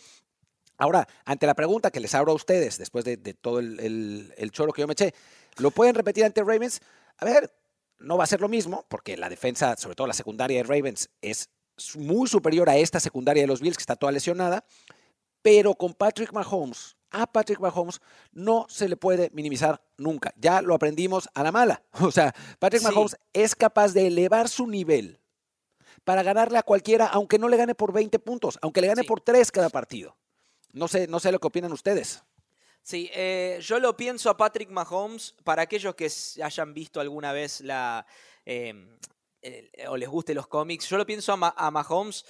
Ahora, 0.77 1.07
ante 1.23 1.45
la 1.45 1.53
pregunta 1.53 1.91
que 1.91 1.99
les 1.99 2.13
abro 2.15 2.31
a 2.33 2.35
ustedes, 2.35 2.77
después 2.77 3.05
de, 3.05 3.15
todo 3.35 3.59
el, 3.59 4.33
el, 4.35 4.51
choro 4.51 4.73
que 4.73 4.81
yo 4.81 4.87
me 4.87 4.93
eché, 4.93 5.13
¿lo 5.57 5.71
pueden 5.71 5.95
repetir 5.95 6.25
ante 6.25 6.43
Ravens? 6.43 6.81
A 7.17 7.25
ver, 7.25 7.53
no 7.99 8.17
va 8.17 8.23
a 8.23 8.27
ser 8.27 8.41
lo 8.41 8.49
mismo, 8.49 8.83
porque 8.89 9.15
la 9.15 9.29
defensa, 9.29 9.77
sobre 9.77 9.95
todo 9.95 10.07
la 10.07 10.13
secundaria 10.13 10.57
de 10.57 10.63
Ravens, 10.63 11.09
es 11.21 11.49
muy 11.95 12.27
superior 12.27 12.69
a 12.69 12.77
esta 12.77 12.99
secundaria 12.99 13.43
de 13.43 13.47
los 13.47 13.61
Bills, 13.61 13.77
que 13.77 13.83
está 13.83 13.95
toda 13.95 14.11
lesionada, 14.11 14.65
pero 15.43 15.75
con 15.75 15.93
Patrick 15.93 16.33
Mahomes 16.33 16.95
a 17.13 17.25
Patrick 17.27 17.59
Mahomes 17.59 18.01
no 18.33 18.65
se 18.67 18.89
le 18.89 18.97
puede 18.97 19.29
minimizar 19.33 19.81
nunca. 19.97 20.33
Ya 20.37 20.61
lo 20.61 20.75
aprendimos 20.75 21.29
a 21.33 21.43
la 21.43 21.51
mala. 21.51 21.81
O 22.01 22.11
sea, 22.11 22.33
Patrick 22.59 22.83
Mahomes 22.83 23.15
es 23.31 23.55
capaz 23.55 23.93
de 23.93 24.07
elevar 24.07 24.49
su 24.49 24.67
nivel 24.67 25.19
para 26.03 26.23
ganarle 26.23 26.57
a 26.57 26.63
cualquiera, 26.63 27.05
aunque 27.07 27.39
no 27.39 27.47
le 27.47 27.55
gane 27.57 27.75
por 27.75 27.93
20 27.93 28.19
puntos, 28.19 28.59
aunque 28.61 28.81
le 28.81 28.87
gane 28.87 29.01
Sí. 29.03 29.07
por 29.07 29.21
3 29.21 29.51
cada 29.51 29.69
partido. 29.69 30.17
No 30.73 30.87
sé, 30.87 31.07
no 31.07 31.19
sé 31.19 31.31
lo 31.31 31.39
que 31.39 31.47
opinan 31.47 31.71
ustedes. 31.71 32.23
Sí, 32.81 33.09
eh, 33.13 33.59
yo 33.61 33.79
lo 33.79 33.95
pienso 33.95 34.29
a 34.29 34.35
Patrick 34.35 34.69
Mahomes, 34.69 35.35
para 35.45 35.61
aquellos 35.61 35.95
que 35.95 36.11
hayan 36.43 36.73
visto 36.73 36.99
alguna 36.99 37.31
vez 37.31 37.61
la 37.61 38.05
eh, 38.45 38.73
el- 39.41 39.71
o 39.87 39.95
les 39.95 40.09
guste 40.09 40.33
los 40.33 40.47
cómics, 40.47 40.89
yo 40.89 40.97
lo 40.97 41.05
pienso 41.05 41.31
a, 41.31 41.37
Ma- 41.37 41.53
a 41.55 41.71
Mahomes 41.71 42.25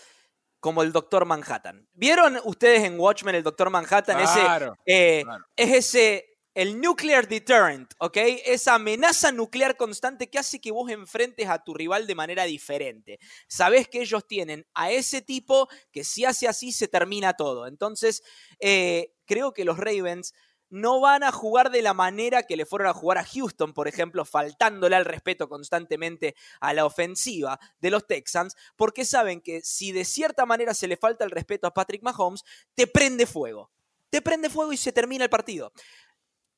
como 0.63 0.81
el 0.81 0.93
Doctor 0.93 1.25
Manhattan. 1.25 1.89
¿Vieron 1.93 2.39
ustedes 2.45 2.85
en 2.85 2.97
Watchmen 2.97 3.35
el 3.35 3.43
Doctor 3.43 3.69
Manhattan? 3.69 4.15
Claro, 4.15 4.77
ese, 4.85 5.19
eh, 5.19 5.23
claro. 5.23 5.45
Es 5.57 5.71
ese, 5.73 6.37
el 6.53 6.79
nuclear 6.79 7.27
deterrent, 7.27 7.93
¿ok? 7.97 8.15
Esa 8.45 8.75
amenaza 8.75 9.33
nuclear 9.33 9.75
constante 9.75 10.29
que 10.29 10.39
hace 10.39 10.61
que 10.61 10.71
vos 10.71 10.89
enfrentes 10.89 11.49
a 11.49 11.61
tu 11.61 11.73
rival 11.73 12.07
de 12.07 12.15
manera 12.15 12.45
diferente. 12.45 13.19
Sabés 13.45 13.89
que 13.89 13.99
ellos 13.99 14.25
tienen 14.25 14.65
a 14.73 14.89
ese 14.89 15.21
tipo 15.21 15.67
que 15.91 16.05
si 16.05 16.23
hace 16.23 16.47
así 16.47 16.71
se 16.71 16.87
termina 16.87 17.33
todo. 17.33 17.67
Entonces, 17.67 18.23
eh, 18.61 19.11
creo 19.25 19.51
que 19.51 19.65
los 19.65 19.77
Ravens 19.77 20.33
no 20.73 20.99
van 20.99 21.21
a 21.21 21.31
jugar 21.31 21.69
de 21.69 21.83
la 21.83 21.93
manera 21.93 22.41
que 22.41 22.57
le 22.57 22.65
fueron 22.65 22.87
a 22.87 22.95
jugar 22.95 23.19
a 23.19 23.23
Houston, 23.23 23.73
por 23.73 23.87
ejemplo, 23.87 24.25
faltándole 24.25 24.95
al 24.95 25.05
respeto 25.05 25.47
constantemente 25.47 26.33
a 26.59 26.73
la 26.73 26.83
ofensiva 26.83 27.59
de 27.79 27.91
los 27.91 28.07
Texans, 28.07 28.55
porque 28.75 29.05
saben 29.05 29.39
que 29.39 29.61
si 29.61 29.91
de 29.91 30.03
cierta 30.03 30.47
manera 30.47 30.73
se 30.73 30.87
le 30.87 30.97
falta 30.97 31.25
el 31.25 31.29
respeto 31.29 31.67
a 31.67 31.75
Patrick 31.75 32.01
Mahomes, 32.01 32.41
te 32.73 32.87
prende 32.87 33.27
fuego. 33.27 33.69
Te 34.09 34.23
prende 34.23 34.49
fuego 34.49 34.73
y 34.73 34.77
se 34.77 34.91
termina 34.91 35.25
el 35.25 35.29
partido. 35.29 35.71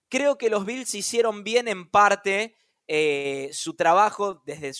Creo 0.07 0.37
que 0.37 0.49
los 0.49 0.65
Bills 0.65 0.95
hicieron 0.95 1.43
bien 1.43 1.67
en 1.67 1.91
parte 1.91 2.55
eh, 2.87 3.49
su 3.51 3.75
trabajo 3.75 4.41
desde 4.45 4.71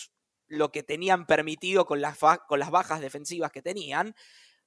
lo 0.47 0.71
que 0.71 0.81
tenían 0.81 1.25
permitido 1.25 1.85
con 1.85 1.99
las, 1.99 2.17
con 2.47 2.57
las 2.57 2.71
bajas 2.71 3.01
defensivas 3.01 3.51
que 3.51 3.61
tenían, 3.61 4.15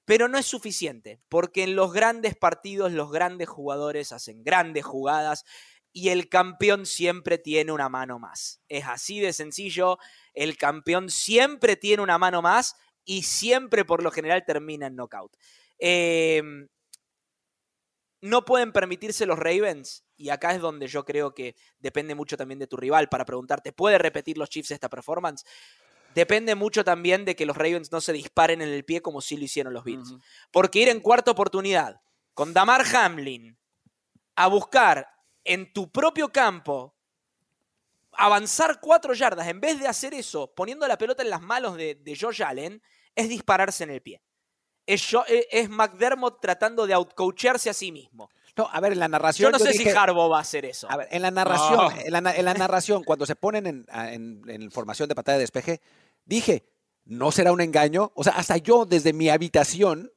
pero 0.08 0.26
no 0.26 0.38
es 0.38 0.46
suficiente, 0.46 1.20
porque 1.28 1.64
en 1.64 1.76
los 1.76 1.92
grandes 1.92 2.34
partidos 2.34 2.92
los 2.92 3.12
grandes 3.12 3.46
jugadores 3.46 4.10
hacen 4.10 4.42
grandes 4.42 4.82
jugadas 4.82 5.44
y 5.92 6.08
el 6.08 6.30
campeón 6.30 6.86
siempre 6.86 7.36
tiene 7.36 7.72
una 7.72 7.90
mano 7.90 8.18
más. 8.18 8.62
Es 8.70 8.86
así 8.86 9.20
de 9.20 9.34
sencillo, 9.34 9.98
el 10.32 10.56
campeón 10.56 11.10
siempre 11.10 11.76
tiene 11.76 12.02
una 12.02 12.16
mano 12.16 12.40
más 12.40 12.74
y 13.04 13.24
siempre 13.24 13.84
por 13.84 14.02
lo 14.02 14.10
general 14.10 14.46
termina 14.46 14.86
en 14.86 14.96
knockout. 14.96 15.36
Eh, 15.78 16.42
no 18.22 18.46
pueden 18.46 18.72
permitirse 18.72 19.26
los 19.26 19.38
Ravens, 19.38 20.06
y 20.16 20.30
acá 20.30 20.54
es 20.54 20.62
donde 20.62 20.86
yo 20.86 21.04
creo 21.04 21.34
que 21.34 21.54
depende 21.80 22.14
mucho 22.14 22.38
también 22.38 22.58
de 22.58 22.66
tu 22.66 22.78
rival 22.78 23.10
para 23.10 23.26
preguntarte, 23.26 23.74
¿puede 23.74 23.98
repetir 23.98 24.38
los 24.38 24.48
Chiefs 24.48 24.70
esta 24.70 24.88
performance? 24.88 25.44
Depende 26.18 26.54
mucho 26.56 26.82
también 26.82 27.24
de 27.24 27.36
que 27.36 27.46
los 27.46 27.56
Ravens 27.56 27.92
no 27.92 28.00
se 28.00 28.12
disparen 28.12 28.60
en 28.60 28.68
el 28.70 28.84
pie 28.84 29.00
como 29.02 29.20
sí 29.20 29.36
lo 29.36 29.44
hicieron 29.44 29.72
los 29.72 29.84
Bills. 29.84 30.14
Porque 30.50 30.80
ir 30.80 30.88
en 30.88 30.98
cuarta 31.00 31.30
oportunidad 31.30 32.00
con 32.34 32.52
Damar 32.52 32.84
Hamlin 32.92 33.56
a 34.34 34.46
buscar 34.48 35.06
en 35.44 35.72
tu 35.72 35.90
propio 35.92 36.28
campo 36.30 36.96
avanzar 38.12 38.80
cuatro 38.80 39.14
yardas, 39.14 39.46
en 39.46 39.60
vez 39.60 39.78
de 39.78 39.86
hacer 39.86 40.12
eso, 40.14 40.52
poniendo 40.54 40.86
la 40.88 40.98
pelota 40.98 41.22
en 41.22 41.30
las 41.30 41.40
manos 41.40 41.76
de, 41.76 41.94
de 41.94 42.16
Josh 42.20 42.42
Allen, 42.42 42.82
es 43.14 43.28
dispararse 43.28 43.84
en 43.84 43.90
el 43.90 44.02
pie. 44.02 44.20
Es, 44.86 45.12
eh, 45.28 45.46
es 45.50 45.68
McDermott 45.68 46.40
tratando 46.40 46.86
de 46.86 46.94
outcoacharse 46.94 47.70
a 47.70 47.74
sí 47.74 47.92
mismo. 47.92 48.28
No, 48.56 48.68
a 48.72 48.80
ver, 48.80 48.92
en 48.92 48.98
la 48.98 49.06
narración. 49.08 49.52
Yo 49.52 49.56
no 49.56 49.64
sé 49.64 49.70
dije- 49.70 49.92
si 49.92 49.96
Harbaugh 49.96 50.30
va 50.32 50.38
a 50.38 50.40
hacer 50.40 50.64
eso. 50.64 50.90
A 50.90 50.96
ver, 50.96 51.06
en 51.12 51.22
la 51.22 51.30
narración, 51.30 51.76
No. 51.76 51.90
en, 51.92 52.10
la, 52.12 52.20
na- 52.20 52.34
en 52.34 52.44
la 52.44 52.54
narración, 52.54 53.04
cuando 53.04 53.24
se 53.24 53.36
ponen 53.36 53.66
en, 53.68 53.86
en- 53.92 54.42
en 54.48 54.70
formación 54.72 55.08
de 55.08 55.14
patada 55.14 55.36
de 55.38 55.42
despeje, 55.42 55.80
dije, 56.28 56.64
¿no 57.04 57.32
será 57.32 57.52
un 57.52 57.60
engaño? 57.60 58.12
O 58.14 58.22
sea, 58.22 58.34
hasta 58.34 58.56
yo 58.58 58.84
desde 58.84 59.12
mi 59.12 59.28
habitación 59.28 60.12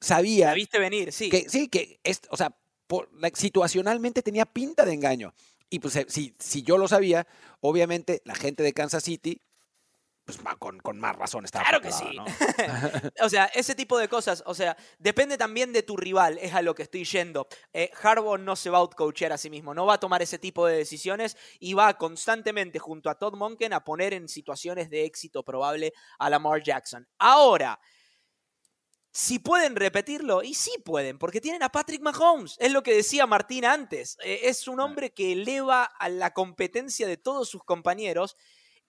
sabía 0.00 0.46
¿La 0.48 0.54
viste 0.54 0.78
venir? 0.78 1.12
Sí. 1.12 1.28
que 1.30 1.48
sí, 1.48 1.68
que 1.68 2.00
es, 2.04 2.20
o 2.30 2.36
sea, 2.36 2.56
por- 2.86 3.08
situacionalmente 3.34 4.22
tenía 4.22 4.46
pinta 4.46 4.84
de 4.84 4.92
engaño. 4.94 5.34
Y 5.70 5.78
pues 5.80 5.96
eh, 5.96 6.06
si, 6.08 6.34
si 6.38 6.62
yo 6.62 6.78
lo 6.78 6.88
sabía, 6.88 7.26
obviamente 7.60 8.22
la 8.24 8.34
gente 8.34 8.62
de 8.62 8.72
Kansas 8.72 9.04
City, 9.04 9.40
pues 10.26 10.38
con, 10.58 10.80
con 10.80 10.98
más 10.98 11.14
razón 11.14 11.44
estaba 11.44 11.64
Claro 11.64 11.80
que 11.80 11.92
sí. 11.92 12.04
¿no? 12.16 12.24
o 13.24 13.28
sea, 13.28 13.44
ese 13.46 13.76
tipo 13.76 13.96
de 13.96 14.08
cosas, 14.08 14.42
o 14.44 14.54
sea, 14.54 14.76
depende 14.98 15.38
también 15.38 15.72
de 15.72 15.84
tu 15.84 15.96
rival, 15.96 16.36
es 16.42 16.52
a 16.52 16.62
lo 16.62 16.74
que 16.74 16.82
estoy 16.82 17.04
yendo. 17.04 17.46
Eh, 17.72 17.92
Harbaugh 18.02 18.36
no 18.36 18.56
se 18.56 18.68
va 18.68 18.78
a 18.78 18.80
outcoachear 18.80 19.32
a 19.32 19.38
sí 19.38 19.50
mismo, 19.50 19.72
no 19.72 19.86
va 19.86 19.94
a 19.94 20.00
tomar 20.00 20.20
ese 20.22 20.40
tipo 20.40 20.66
de 20.66 20.78
decisiones 20.78 21.36
y 21.60 21.74
va 21.74 21.96
constantemente 21.96 22.80
junto 22.80 23.08
a 23.08 23.14
Todd 23.14 23.34
Monken 23.34 23.72
a 23.72 23.84
poner 23.84 24.14
en 24.14 24.28
situaciones 24.28 24.90
de 24.90 25.04
éxito 25.04 25.44
probable 25.44 25.92
a 26.18 26.28
Lamar 26.28 26.60
Jackson. 26.60 27.06
Ahora, 27.18 27.78
si 29.12 29.38
pueden 29.38 29.76
repetirlo, 29.76 30.42
y 30.42 30.54
sí 30.54 30.72
pueden, 30.84 31.18
porque 31.18 31.40
tienen 31.40 31.62
a 31.62 31.70
Patrick 31.70 32.02
Mahomes, 32.02 32.56
es 32.58 32.72
lo 32.72 32.82
que 32.82 32.94
decía 32.94 33.26
Martín 33.26 33.64
antes, 33.64 34.18
eh, 34.24 34.40
es 34.42 34.66
un 34.66 34.80
hombre 34.80 35.14
que 35.14 35.32
eleva 35.32 35.84
a 35.84 36.08
la 36.08 36.34
competencia 36.34 37.06
de 37.06 37.16
todos 37.16 37.48
sus 37.48 37.62
compañeros 37.62 38.36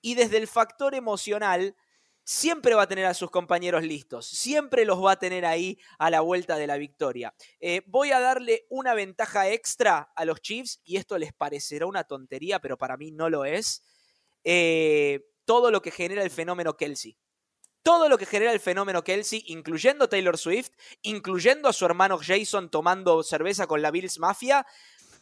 y 0.02 0.16
desde 0.16 0.38
el 0.38 0.48
factor 0.48 0.96
emocional 0.96 1.76
siempre 2.24 2.76
va 2.76 2.82
a 2.82 2.88
tener 2.88 3.06
a 3.06 3.14
sus 3.14 3.32
compañeros 3.32 3.84
listos, 3.84 4.28
siempre 4.28 4.84
los 4.84 5.04
va 5.04 5.14
a 5.14 5.20
tener 5.20 5.46
ahí 5.46 5.80
a 5.98 6.10
la 6.10 6.20
vuelta 6.20 6.58
de 6.58 6.68
la 6.68 6.76
victoria. 6.76 7.34
Eh, 7.62 7.84
voy 7.88 8.12
a 8.12 8.20
darle 8.20 8.66
una 8.70 8.94
ventaja 8.94 9.50
extra 9.50 10.12
a 10.14 10.26
los 10.26 10.42
Chiefs 10.42 10.82
y 10.84 10.98
esto 10.98 11.18
les 11.18 11.34
parecerá 11.34 11.86
una 11.86 12.04
tontería, 12.04 12.60
pero 12.60 12.78
para 12.78 12.98
mí 12.98 13.12
no 13.12 13.30
lo 13.30 13.46
es. 13.46 13.82
Eh, 14.44 15.26
todo 15.46 15.72
lo 15.72 15.82
que 15.82 15.92
genera 15.92 16.22
el 16.22 16.30
fenómeno 16.30 16.76
Kelsey. 16.76 17.18
Todo 17.82 18.10
lo 18.10 18.18
que 18.18 18.26
genera 18.26 18.52
el 18.52 18.60
fenómeno 18.60 19.06
Kelsey, 19.06 19.46
incluyendo 19.48 20.10
Taylor 20.10 20.38
Swift, 20.38 20.72
incluyendo 21.04 21.70
a 21.70 21.74
su 21.74 21.86
hermano 21.86 22.20
Jason 22.22 22.70
tomando 22.70 23.24
cerveza 23.24 23.68
con 23.68 23.82
la 23.82 23.92
Bills 23.92 24.20
Mafia, 24.20 24.66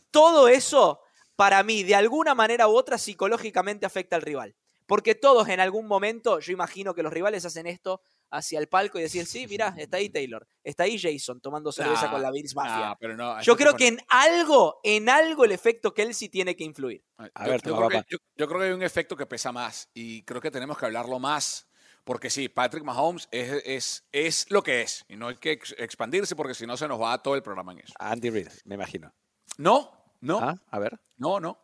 todo 0.10 0.48
eso, 0.48 1.02
para 1.36 1.62
mí, 1.62 1.84
de 1.84 1.94
alguna 1.94 2.34
manera 2.34 2.68
u 2.68 2.76
otra, 2.76 2.98
psicológicamente 2.98 3.86
afecta 3.86 4.16
al 4.16 4.24
rival. 4.24 4.56
Porque 4.86 5.16
todos 5.16 5.48
en 5.50 5.60
algún 5.60 5.88
momento, 5.88 6.40
yo 6.40 6.54
imagino 6.54 6.94
que 6.94 7.04
los 7.04 7.12
rivales 7.12 7.44
hacen 7.46 7.66
esto 7.68 8.02
hacia 8.32 8.60
el 8.60 8.68
palco 8.68 9.00
y 9.00 9.04
decir, 9.04 9.26
sí, 9.26 9.48
mira, 9.48 9.74
está 9.78 9.98
ahí 9.98 10.10
Taylor, 10.10 10.46
está 10.64 10.84
ahí 10.84 11.00
Jason 11.00 11.40
tomando 11.40 11.72
cerveza 11.72 12.06
Nah, 12.06 12.12
con 12.12 12.22
la 12.22 12.32
Bills 12.32 12.56
Mafia. 12.56 12.88
nah, 12.88 12.96
pero 13.00 13.16
no, 13.16 13.42
yo 13.42 13.56
creo 13.56 13.76
que 13.76 13.88
en 13.88 14.00
algo, 14.10 14.80
en 14.84 15.10
algo 15.10 15.46
el 15.46 15.52
efecto 15.52 15.94
Kelsey 15.94 16.30
tiene 16.30 16.56
que 16.56 16.64
influir. 16.64 17.04
A 17.18 17.46
yo, 17.46 17.52
ver, 17.52 17.62
yo 17.62 17.76
toma, 17.76 17.88
creo 17.88 18.02
que, 18.02 18.08
yo- 18.12 18.18
yo 18.36 18.48
creo 18.48 18.60
que 18.60 18.66
hay 18.68 18.74
un 18.74 18.84
efecto 18.84 19.16
que 19.16 19.26
pesa 19.26 19.52
más 19.52 19.90
y 19.94 20.24
creo 20.24 20.42
que 20.42 20.52
tenemos 20.52 20.78
que 20.78 20.86
hablarlo 20.86 21.20
más. 21.20 21.68
Porque 22.04 22.30
sí, 22.30 22.50
Patrick 22.50 22.84
Mahomes 22.84 23.28
es, 23.32 23.64
es, 23.66 24.08
es 24.12 24.52
lo 24.52 24.62
que 24.62 24.84
es. 24.84 25.04
Y 25.08 25.16
no 25.16 25.30
hay 25.30 25.38
que 25.38 25.54
ex- 25.54 25.74
expandirse 25.80 26.36
porque 26.36 26.54
si 26.54 26.68
no 26.68 26.78
se 26.78 26.88
nos 26.88 27.02
va 27.02 27.18
todo 27.24 27.34
el 27.34 27.42
programa 27.42 27.72
en 27.72 27.80
eso. 27.80 27.94
Andy 27.98 28.30
Reid, 28.30 28.50
me 28.66 28.76
imagino. 28.76 29.12
No, 29.58 29.92
no, 30.22 30.38
Ah, 30.40 30.56
A 30.70 30.78
ver. 30.78 31.00
no, 31.18 31.40
no. 31.40 31.60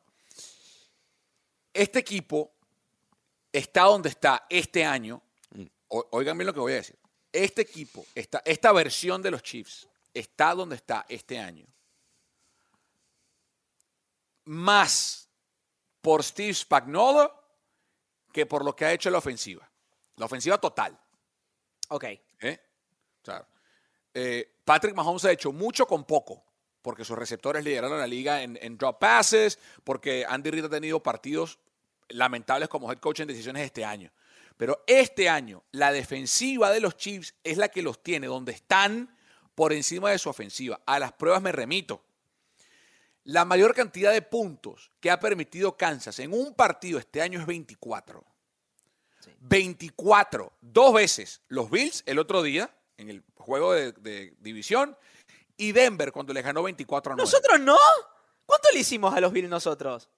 Este 1.74 2.00
equipo 2.00 2.54
está 3.52 3.84
donde 3.84 4.10
está 4.10 4.45
este 4.49 4.84
año. 4.86 5.22
O- 5.88 6.08
Oigan 6.12 6.38
bien 6.38 6.47
lo 6.47 6.54
que 6.54 6.60
voy 6.60 6.74
a 6.74 6.76
decir. 6.78 6.97
Este 7.32 7.62
equipo, 7.62 8.06
esta, 8.16 8.41
esta 8.45 8.72
versión 8.72 9.22
de 9.22 9.32
los 9.32 9.41
Chiefs, 9.43 9.88
está 10.14 10.54
donde 10.54 10.76
está 10.76 11.06
este 11.08 11.39
año. 11.39 11.66
Más 14.45 15.30
por 16.02 16.24
Steve 16.24 16.54
Spagnuolo 16.54 17.39
que 18.34 18.45
por 18.45 18.64
lo 18.66 18.76
que 18.76 18.86
ha 18.86 18.93
hecho 18.93 19.10
la 19.10 19.18
ofensiva. 19.20 19.70
La 20.16 20.26
ofensiva 20.26 20.58
total. 20.58 20.97
Ok. 21.89 22.04
¿eh? 22.06 22.60
O 23.22 23.26
sea, 23.26 23.47
eh, 24.14 24.60
Patrick 24.64 24.95
Mahomes 24.95 25.26
ha 25.26 25.32
hecho 25.32 25.52
mucho 25.52 25.86
con 25.86 26.06
poco, 26.06 26.43
porque 26.82 27.06
sus 27.06 27.18
receptores 27.18 27.64
lideraron 27.64 27.99
la 27.99 28.08
liga 28.08 28.41
en, 28.41 28.58
en 28.62 28.78
drop 28.78 28.99
passes, 28.99 29.60
porque 29.84 30.26
Andy 30.28 30.49
Reid 30.49 30.66
ha 30.66 30.70
tenido 30.70 31.02
partidos 31.04 31.60
lamentables 32.14 32.70
como 32.70 32.91
head 32.91 32.99
coach 32.99 33.22
en 33.22 33.28
decisiones 33.28 33.64
este 33.64 33.86
año. 33.86 34.12
Pero 34.57 34.84
este 34.86 35.30
año, 35.30 35.64
la 35.72 35.91
defensiva 35.91 36.70
de 36.70 36.80
los 36.80 36.95
Chiefs 36.97 37.34
es 37.43 37.57
la 37.57 37.70
que 37.70 37.82
los 37.82 38.03
tiene, 38.03 38.28
donde 38.28 38.51
están 38.51 39.16
por 39.55 39.74
encima 39.74 40.12
de 40.12 40.20
su 40.20 40.30
ofensiva. 40.30 40.82
A 40.86 40.99
las 40.99 41.14
pruebas 41.14 41.41
me 41.41 41.51
remito. 41.51 42.03
La 43.24 43.45
mayor 43.45 43.74
cantidad 43.74 44.12
de 44.12 44.22
puntos 44.22 44.91
que 44.99 45.12
ha 45.12 45.20
permitido 45.20 45.78
Kansas 45.78 46.20
en 46.20 46.34
un 46.34 46.53
partido 46.53 46.99
este 46.99 47.22
año 47.22 47.39
es 47.39 47.45
24. 47.45 48.24
24. 49.39 50.53
Dos 50.62 50.93
veces 50.93 51.41
los 51.47 51.70
Bills 51.70 52.03
el 52.05 52.20
otro 52.20 52.41
día, 52.41 52.74
en 52.97 53.09
el 53.09 53.24
juego 53.36 53.74
de, 53.74 53.91
de 53.93 54.36
división, 54.39 54.97
y 55.57 55.72
Denver 55.72 56.12
cuando 56.12 56.34
les 56.34 56.43
ganó 56.43 56.64
24 56.64 57.14
a 57.14 57.16
9. 57.16 57.26
¿Nosotros 57.26 57.59
no? 57.59 57.78
¿Cuánto 58.45 58.70
le 58.74 58.80
hicimos 58.80 59.14
a 59.14 59.22
los 59.22 59.32
Bills 59.32 59.49
nosotros? 59.49 60.09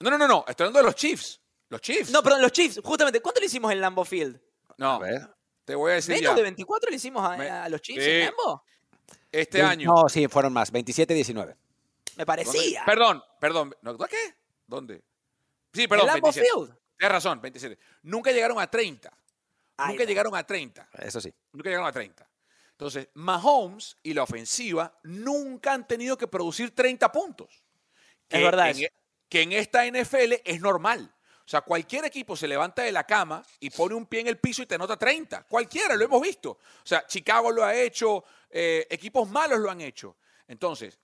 No, 0.00 0.10
no, 0.10 0.18
no, 0.18 0.28
no. 0.28 0.44
Estoy 0.46 0.64
hablando 0.64 0.78
de 0.80 0.84
los 0.84 0.94
Chiefs. 0.94 1.40
Los 1.68 1.80
Chiefs. 1.80 2.10
No, 2.10 2.22
perdón, 2.22 2.42
los 2.42 2.52
Chiefs, 2.52 2.80
justamente. 2.84 3.20
¿Cuánto 3.20 3.40
le 3.40 3.46
hicimos 3.46 3.72
en 3.72 3.80
Lambo 3.80 4.04
Field? 4.04 4.40
No, 4.78 4.92
A 4.94 4.98
ver. 4.98 5.28
te 5.64 5.74
voy 5.74 5.92
a 5.92 5.94
decir 5.94 6.14
¿Menos 6.14 6.30
ya. 6.30 6.34
de 6.36 6.42
24 6.42 6.90
le 6.90 6.96
hicimos 6.96 7.24
a, 7.28 7.36
Me- 7.36 7.50
a 7.50 7.68
los 7.68 7.80
Chiefs 7.80 8.04
Sí. 8.04 8.10
en 8.10 8.24
Lambo? 8.26 8.64
Este 9.32 9.62
año. 9.62 9.92
No, 9.92 10.08
sí, 10.08 10.28
fueron 10.28 10.52
más. 10.52 10.72
27-19. 10.72 11.34
Me 11.46 12.24
¿Dónde? 12.24 12.26
parecía. 12.26 12.82
Perdón, 12.86 13.22
perdón. 13.40 13.74
No, 13.82 13.96
¿Qué? 13.98 14.16
¿Dónde? 14.66 15.02
Sí, 15.72 15.86
perdón, 15.88 16.06
en 16.08 16.14
Lambo 16.14 16.26
27. 16.32 16.48
Field. 16.52 16.78
Tienes 16.96 17.12
razón, 17.12 17.40
27. 17.40 17.78
Nunca 18.02 18.32
llegaron 18.32 18.58
a 18.58 18.70
30. 18.70 19.10
nunca 19.88 20.04
llegaron 20.04 20.34
a 20.34 20.46
30. 20.46 20.88
Eso 20.98 21.20
sí. 21.20 21.32
Nunca 21.52 21.68
llegaron 21.68 21.86
a 21.88 21.92
30. 21.92 22.26
Entonces, 22.70 23.08
Mahomes 23.14 23.96
y 24.02 24.14
la 24.14 24.22
ofensiva 24.22 24.98
nunca 25.04 25.72
han 25.72 25.86
tenido 25.86 26.16
que 26.16 26.26
producir 26.28 26.74
30 26.74 27.10
puntos. 27.12 27.62
Es 28.28 28.42
verdad. 28.42 28.70
En, 28.70 28.86
que 29.28 29.42
en 29.42 29.52
esta 29.52 29.84
NFL 29.86 30.34
es 30.44 30.60
normal. 30.60 31.12
O 31.46 31.48
sea, 31.48 31.60
cualquier 31.60 32.04
equipo 32.04 32.36
se 32.36 32.48
levanta 32.48 32.82
de 32.82 32.90
la 32.90 33.04
cama 33.04 33.40
y 33.60 33.70
pone 33.70 33.94
un 33.94 34.06
pie 34.06 34.20
en 34.20 34.26
el 34.26 34.38
piso 34.38 34.62
y 34.62 34.66
te 34.66 34.76
nota 34.76 34.96
30. 34.96 35.44
Cualquiera, 35.44 35.94
lo 35.94 36.04
hemos 36.04 36.20
visto. 36.20 36.50
O 36.50 36.86
sea, 36.86 37.06
Chicago 37.06 37.52
lo 37.52 37.64
ha 37.64 37.74
hecho, 37.74 38.24
eh, 38.50 38.84
equipos 38.90 39.28
malos 39.28 39.60
lo 39.60 39.70
han 39.70 39.80
hecho. 39.80 40.16
Entonces, 40.48 40.98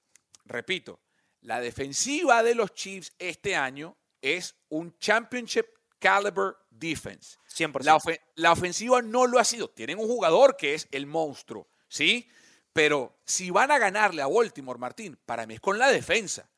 repito, 0.45 0.99
la 1.43 1.61
defensiva 1.61 2.43
de 2.43 2.57
los 2.57 2.75
Chiefs 2.75 3.13
este 3.21 3.55
año 3.55 3.97
es 4.21 4.57
un 4.71 4.99
championship 4.99 5.67
caliber 6.01 6.57
defense. 6.71 7.39
100%. 7.49 8.21
La, 8.35 8.53
ofensiva 8.53 9.01
no 9.01 9.29
lo 9.29 9.39
ha 9.39 9.45
sido. 9.45 9.71
Tienen 9.71 10.01
un 10.01 10.09
jugador 10.09 10.57
que 10.57 10.75
es 10.75 10.89
el 10.91 11.07
monstruo, 11.07 11.69
¿sí? 11.87 12.29
Pero 12.73 13.21
si 13.25 13.51
van 13.51 13.71
a 13.71 13.79
ganarle 13.79 14.23
a 14.23 14.27
Baltimore, 14.27 14.79
Martín, 14.79 15.17
para 15.25 15.47
mí 15.47 15.55
es 15.55 15.61
con 15.61 15.79
la 15.79 15.89
defensa 15.89 16.51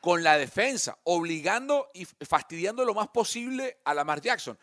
con 0.00 0.22
la 0.22 0.38
defensa, 0.38 0.98
obligando 1.04 1.90
y 1.94 2.04
fastidiando 2.04 2.84
lo 2.84 2.94
más 2.94 3.08
posible 3.08 3.78
a 3.84 3.94
Lamar 3.94 4.20
Jackson. 4.20 4.58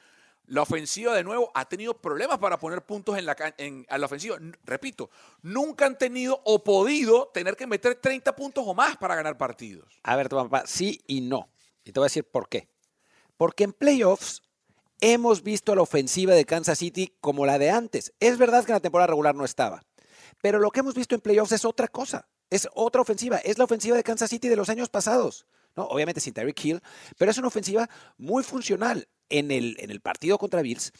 La 0.48 0.62
ofensiva, 0.62 1.14
de 1.14 1.24
nuevo, 1.24 1.52
ha 1.54 1.66
tenido 1.66 2.00
problemas 2.00 2.38
para 2.40 2.58
poner 2.58 2.82
puntos 2.86 3.18
en 3.18 3.26
la, 3.26 3.36
en, 3.58 3.86
la 3.90 4.06
ofensiva. 4.06 4.38
Repito, 4.64 5.10
nunca 5.42 5.86
han 5.86 5.98
tenido 5.98 6.42
o 6.46 6.64
podido 6.64 7.28
tener 7.34 7.58
que 7.58 7.68
meter 7.68 7.96
30 7.96 8.34
puntos 8.36 8.64
o 8.66 8.74
más 8.74 8.96
para 8.98 9.16
ganar 9.16 9.38
partidos. 9.38 10.00
A 10.04 10.16
ver, 10.16 10.30
papá, 10.30 10.64
sí 10.66 11.02
y 11.06 11.22
no. 11.22 11.50
Y 11.84 11.92
te 11.92 12.00
voy 12.00 12.06
a 12.06 12.10
decir 12.10 12.24
por 12.24 12.48
qué. 12.48 12.70
Porque 13.36 13.66
en 13.66 13.74
playoffs 13.74 14.42
hemos 15.02 15.44
visto 15.44 15.76
la 15.76 15.82
ofensiva 15.82 16.34
de 16.34 16.46
Kansas 16.46 16.80
City 16.80 17.14
como 17.20 17.46
la 17.46 17.60
de 17.60 17.70
antes. 17.70 18.14
Es 18.22 18.38
verdad 18.38 18.64
que 18.64 18.72
en 18.72 18.78
la 18.78 18.82
temporada 18.82 19.08
regular 19.08 19.36
no 19.36 19.44
estaba. 19.44 19.84
Pero 20.42 20.60
lo 20.60 20.72
que 20.72 20.80
hemos 20.80 20.96
visto 20.96 21.14
en 21.14 21.22
playoffs 21.22 21.52
es 21.52 21.66
otra 21.66 21.90
cosa. 21.90 22.28
Es 22.50 22.68
otra 22.74 23.02
ofensiva. 23.02 23.38
Es 23.38 23.58
la 23.58 23.66
ofensiva 23.66 23.96
de 23.96 24.04
Kansas 24.04 24.30
City 24.30 24.48
de 24.48 24.56
los 24.56 24.70
años 24.70 24.90
pasados. 24.90 25.46
¿no? 25.78 25.86
Obviamente 25.86 26.20
sin 26.20 26.34
Tyreek 26.34 26.66
Hill, 26.66 26.82
pero 27.18 27.32
es 27.32 27.38
una 27.38 27.48
ofensiva 27.48 27.90
muy 28.18 28.44
funcional. 28.44 29.08
En 29.30 29.52
el, 29.52 29.76
en 29.80 29.92
el 29.92 30.00
partido 30.00 30.38
contra 30.38 30.62
Bills, 30.62 30.94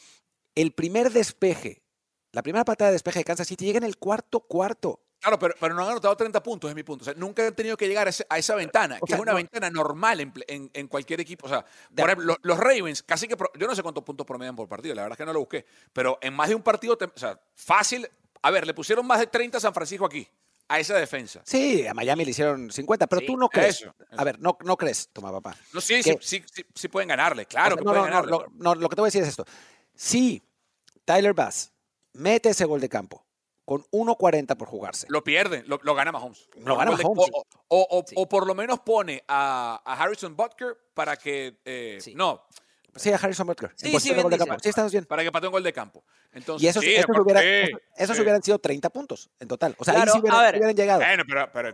el 0.54 0.72
primer 0.72 1.10
despeje, 1.10 1.82
la 2.30 2.42
primera 2.42 2.62
patada 2.62 2.90
de 2.90 2.92
despeje 2.92 3.20
de 3.20 3.24
Kansas 3.24 3.48
City 3.48 3.64
llega 3.64 3.78
en 3.78 3.84
el 3.84 3.96
cuarto 3.96 4.40
cuarto. 4.40 5.00
Claro, 5.18 5.38
pero, 5.38 5.54
pero 5.58 5.74
no 5.74 5.82
han 5.82 5.92
anotado 5.92 6.14
30 6.14 6.42
puntos, 6.42 6.68
es 6.68 6.76
mi 6.76 6.82
punto. 6.82 7.04
O 7.04 7.06
sea, 7.06 7.14
nunca 7.14 7.46
han 7.46 7.54
tenido 7.54 7.74
que 7.78 7.88
llegar 7.88 8.06
a, 8.06 8.36
esa 8.36 8.54
ventana, 8.54 9.00
que 9.04 9.14
es 9.14 9.18
una 9.18 9.32
ventana 9.32 9.70
normal 9.70 10.20
en, 10.20 10.70
en, 10.74 10.88
cualquier 10.88 11.20
equipo. 11.20 11.46
O 11.46 11.48
sea, 11.48 11.64
por 11.96 12.10
ejemplo, 12.10 12.36
los, 12.42 12.58
Ravens, 12.58 13.02
casi 13.02 13.26
que. 13.26 13.36
Yo 13.58 13.66
no 13.66 13.74
sé 13.74 13.82
cuántos 13.82 14.04
puntos 14.04 14.26
promedian 14.26 14.54
por 14.54 14.68
partido, 14.68 14.94
la 14.94 15.02
verdad 15.02 15.14
es 15.14 15.18
que 15.18 15.26
no 15.26 15.32
lo 15.32 15.40
busqué. 15.40 15.64
Pero 15.94 16.18
en 16.20 16.34
más 16.34 16.50
de 16.50 16.54
un 16.54 16.62
partido, 16.62 16.98
o 17.00 17.18
sea, 17.18 17.40
fácil. 17.54 18.06
A 18.42 18.50
ver, 18.50 18.66
le 18.66 18.74
pusieron 18.74 19.06
más 19.06 19.20
de 19.20 19.26
30 19.26 19.56
a 19.56 19.60
San 19.60 19.72
Francisco 19.72 20.04
aquí 20.04 20.28
a 20.68 20.78
esa 20.78 20.96
defensa. 20.96 21.40
Sí, 21.44 21.86
a 21.86 21.94
Miami 21.94 22.24
le 22.24 22.30
hicieron 22.32 22.70
50, 22.70 23.06
pero 23.06 23.26
tú 23.26 23.36
no 23.36 23.48
crees. 23.48 23.88
A 24.10 24.24
ver, 24.24 24.38
no, 24.38 24.56
no 24.62 24.76
crees, 24.76 25.08
toma 25.12 25.32
papá. 25.32 25.56
No, 25.72 25.80
sí, 25.80 26.02
sí, 26.02 26.16
sí, 26.20 26.44
sí, 26.74 26.88
pueden 26.88 27.08
ganarle, 27.08 27.46
claro 27.46 27.76
que 27.76 27.82
pueden 27.82 28.04
ganarle. 28.04 28.36
No, 28.54 28.74
lo 28.74 28.88
que 28.88 28.94
te 28.94 29.00
voy 29.00 29.06
a 29.06 29.10
decir 29.10 29.22
es 29.22 29.28
esto. 29.28 29.44
Si 29.94 30.42
Tyler 31.04 31.32
Bass 31.32 31.72
mete 32.12 32.50
ese 32.50 32.64
gol 32.66 32.80
de 32.80 32.88
campo 32.88 33.24
con 33.64 33.82
1.40 33.90 34.56
por 34.56 34.68
jugarse. 34.68 35.06
Lo 35.10 35.22
pierde, 35.22 35.62
lo, 35.66 35.78
gana 35.94 36.12
Mahomes. 36.12 36.48
Lo 36.56 36.76
gana 36.76 36.92
Mahomes. 36.92 37.30
o, 37.68 38.28
por 38.28 38.46
lo 38.46 38.54
menos 38.54 38.80
pone 38.80 39.24
a, 39.28 39.82
Harrison 39.84 40.36
Butker 40.36 40.76
para 40.94 41.16
que... 41.16 41.60
Eh, 41.64 41.98
no, 42.14 42.46
Sí, 42.98 43.10
a 43.12 43.16
Harrison 43.16 43.46
Butker. 43.46 43.72
Sí, 43.74 43.98
sí, 43.98 44.12
bien, 44.12 44.28
de 44.28 44.38
campo. 44.38 44.56
sí, 44.62 44.68
estás 44.68 44.90
bien. 44.92 45.04
Para 45.04 45.22
que 45.22 45.32
patee 45.32 45.48
un 45.48 45.52
gol 45.52 45.62
de 45.62 45.72
campo. 45.72 46.04
Entonces, 46.32 46.64
y 46.64 46.68
esos, 46.68 46.84
sí, 46.84 46.94
esos, 46.94 48.18
hubieran 48.18 48.42
sido 48.42 48.58
30 48.58 48.90
puntos 48.90 49.30
en 49.40 49.48
total. 49.48 49.74
O 49.78 49.84
sea, 49.84 49.94
ahí 49.94 50.08
sí 50.12 50.18
hubieran, 50.18 50.74
llegado. 50.74 51.02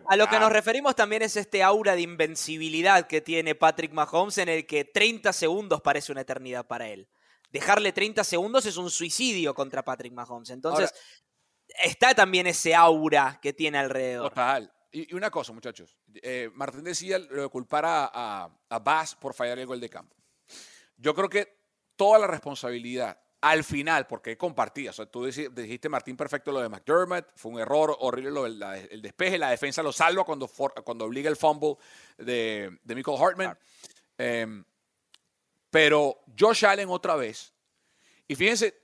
a 0.07 0.16
lo 0.16 0.29
que 0.29 0.39
nos 0.39 0.53
referimos 0.53 0.95
también 0.95 1.22
es 1.22 1.37
este 1.37 1.62
aura 1.62 1.95
de 1.95 2.03
invencibilidad 2.03 3.07
que 3.07 3.20
tiene 3.20 3.55
Patrick 3.55 3.93
Mahomes 3.93 4.39
en 4.39 4.49
el 4.49 4.66
que 4.66 4.85
30 4.85 5.33
segundos 5.33 5.81
parece 5.81 6.12
una 6.12 6.20
eternidad 6.20 6.66
para 6.66 6.89
él. 6.89 7.09
Dejarle 7.51 7.93
30 7.93 8.25
segundos 8.25 8.66
es 8.66 8.77
un 8.77 8.91
suicidio 8.91 9.55
contra 9.55 9.85
Patrick 9.85 10.12
Mahomes. 10.12 10.51
Entonces, 10.51 10.93
está 11.83 12.14
también 12.14 12.47
ese 12.47 12.75
aura 12.75 13.39
que 13.41 13.53
tiene 13.53 13.79
alrededor. 13.79 14.31
Total. 14.31 14.72
Y, 14.93 15.12
una 15.14 15.31
cosa, 15.31 15.53
muchachos. 15.53 15.97
Eh, 16.22 16.51
Martín 16.55 16.85
decía 16.85 17.18
lo 17.18 17.43
de 17.43 17.49
culpar 17.49 17.85
a, 17.85 18.11
a, 18.12 18.59
a 18.68 18.79
Bass 18.79 19.16
por 19.16 19.35
fallar 19.35 19.59
el 19.59 19.66
gol 19.66 19.81
de 19.81 19.89
campo. 19.89 20.14
Yo 20.97 21.14
creo 21.14 21.28
que 21.28 21.57
toda 21.97 22.18
la 22.18 22.26
responsabilidad 22.26 23.18
al 23.45 23.62
final, 23.62 24.07
porque 24.07 24.38
compartía, 24.38 24.88
o 24.88 24.92
sea, 24.95 25.05
tú 25.05 25.26
dijiste, 25.26 25.90
Martín, 25.90 26.16
perfecto 26.16 26.51
lo 26.51 26.61
de 26.61 26.68
McDermott, 26.70 27.26
fue 27.36 27.53
un 27.53 27.61
error 27.61 27.95
horrible 28.01 28.30
lo 28.30 28.45
del 28.45 28.62
el 28.90 29.03
despeje, 29.03 29.36
la 29.36 29.51
defensa 29.51 29.82
lo 29.82 29.92
salva 29.92 30.24
cuando, 30.24 30.49
cuando 30.82 31.05
obliga 31.05 31.28
el 31.28 31.36
fumble 31.36 31.76
de, 32.16 32.78
de 32.82 32.95
Michael 32.95 33.18
Hartman. 33.20 33.59
Em, 34.16 34.64
pero 35.68 36.22
Josh 36.38 36.64
Allen 36.64 36.88
otra 36.88 37.16
vez, 37.16 37.53
y 38.26 38.34
fíjense 38.34 38.80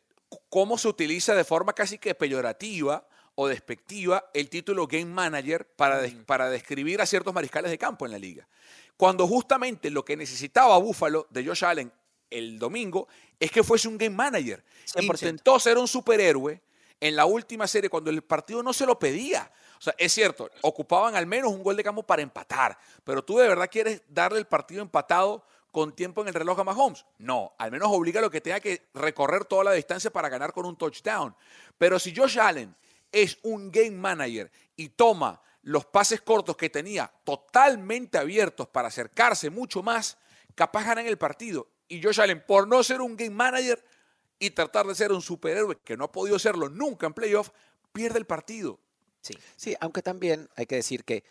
cómo 0.50 0.76
se 0.76 0.88
utiliza 0.88 1.34
de 1.34 1.44
forma 1.44 1.72
casi 1.72 1.96
que 1.96 2.14
peyorativa 2.14 3.08
o 3.36 3.48
despectiva 3.48 4.30
el 4.34 4.50
título 4.50 4.86
Game 4.86 5.06
Manager 5.06 5.66
para, 5.74 6.02
para 6.26 6.50
describir 6.50 7.00
a 7.00 7.06
ciertos 7.06 7.32
mariscales 7.32 7.70
de 7.70 7.78
campo 7.78 8.04
en 8.04 8.12
la 8.12 8.18
liga. 8.18 8.46
Cuando 8.98 9.26
justamente 9.26 9.88
lo 9.88 10.04
que 10.04 10.18
necesitaba 10.18 10.76
Buffalo 10.76 11.26
de 11.30 11.46
Josh 11.46 11.64
Allen 11.64 11.90
el 12.31 12.59
domingo 12.59 13.09
es 13.39 13.51
que 13.51 13.62
fuese 13.62 13.89
un 13.89 13.99
game 13.99 14.14
manager. 14.14 14.62
Intentó 14.97 15.59
ser 15.59 15.78
un 15.78 15.89
superhéroe 15.89 16.61
en 17.01 17.16
la 17.16 17.24
última 17.24 17.66
serie 17.66 17.91
cuando 17.91 18.11
el 18.11 18.22
partido 18.22 18.62
no 18.62 18.72
se 18.72 18.87
lo 18.87 18.99
pedía. 18.99 19.51
O 19.78 19.83
sea, 19.83 19.95
es 19.97 20.12
cierto, 20.12 20.51
ocupaban 20.62 21.16
al 21.16 21.26
menos 21.26 21.51
un 21.51 21.62
gol 21.62 21.76
de 21.76 21.83
campo 21.83 22.03
para 22.03 22.22
empatar, 22.22 22.76
pero 23.03 23.24
tú 23.24 23.39
de 23.39 23.49
verdad 23.49 23.70
quieres 23.70 24.03
darle 24.09 24.39
el 24.39 24.47
partido 24.47 24.83
empatado 24.83 25.43
con 25.72 25.95
tiempo 25.95 26.20
en 26.20 26.28
el 26.28 26.35
reloj 26.35 26.61
a 26.61 26.64
Mahomes. 26.64 27.07
No, 27.18 27.55
al 27.59 27.70
menos 27.70 27.89
obliga 27.91 28.20
a 28.20 28.22
lo 28.22 28.31
que 28.31 28.41
tenga 28.41 28.61
que 28.61 28.89
recorrer 28.93 29.45
toda 29.45 29.64
la 29.64 29.72
distancia 29.72 30.11
para 30.11 30.28
ganar 30.28 30.53
con 30.53 30.66
un 30.66 30.76
touchdown. 30.76 31.35
Pero 31.78 31.99
si 31.99 32.14
Josh 32.14 32.39
Allen 32.39 32.74
es 33.11 33.39
un 33.43 33.70
game 33.70 33.93
manager 33.93 34.51
y 34.76 34.91
toma 34.91 35.41
los 35.62 35.87
pases 35.87 36.20
cortos 36.20 36.57
que 36.57 36.70
tenía 36.70 37.11
totalmente 37.24 38.18
abiertos 38.18 38.68
para 38.68 38.89
acercarse 38.89 39.49
mucho 39.49 39.83
más, 39.83 40.18
capaz 40.55 40.85
ganan 40.85 41.07
el 41.07 41.18
partido 41.18 41.68
y 41.91 42.03
Josh 42.03 42.20
Allen, 42.20 42.43
por 42.47 42.68
no 42.68 42.82
ser 42.82 43.03
un 43.03 43.16
game 43.16 43.30
manager 43.30 43.84
y 44.38 44.51
tratar 44.51 44.86
de 44.86 44.95
ser 44.95 45.12
un 45.12 45.20
superhéroe 45.20 45.76
que 45.84 45.97
no 45.97 46.05
ha 46.05 46.12
podido 46.12 46.38
serlo 46.38 46.70
nunca 46.70 47.07
en 47.07 47.12
playoff, 47.12 47.51
pierde 47.93 48.18
el 48.18 48.26
partido. 48.26 48.80
Sí, 49.20 49.36
sí, 49.57 49.76
aunque 49.80 50.01
también 50.01 50.49
hay 50.57 50.66
que 50.66 50.76
decir 50.76 51.05
que 51.05 51.24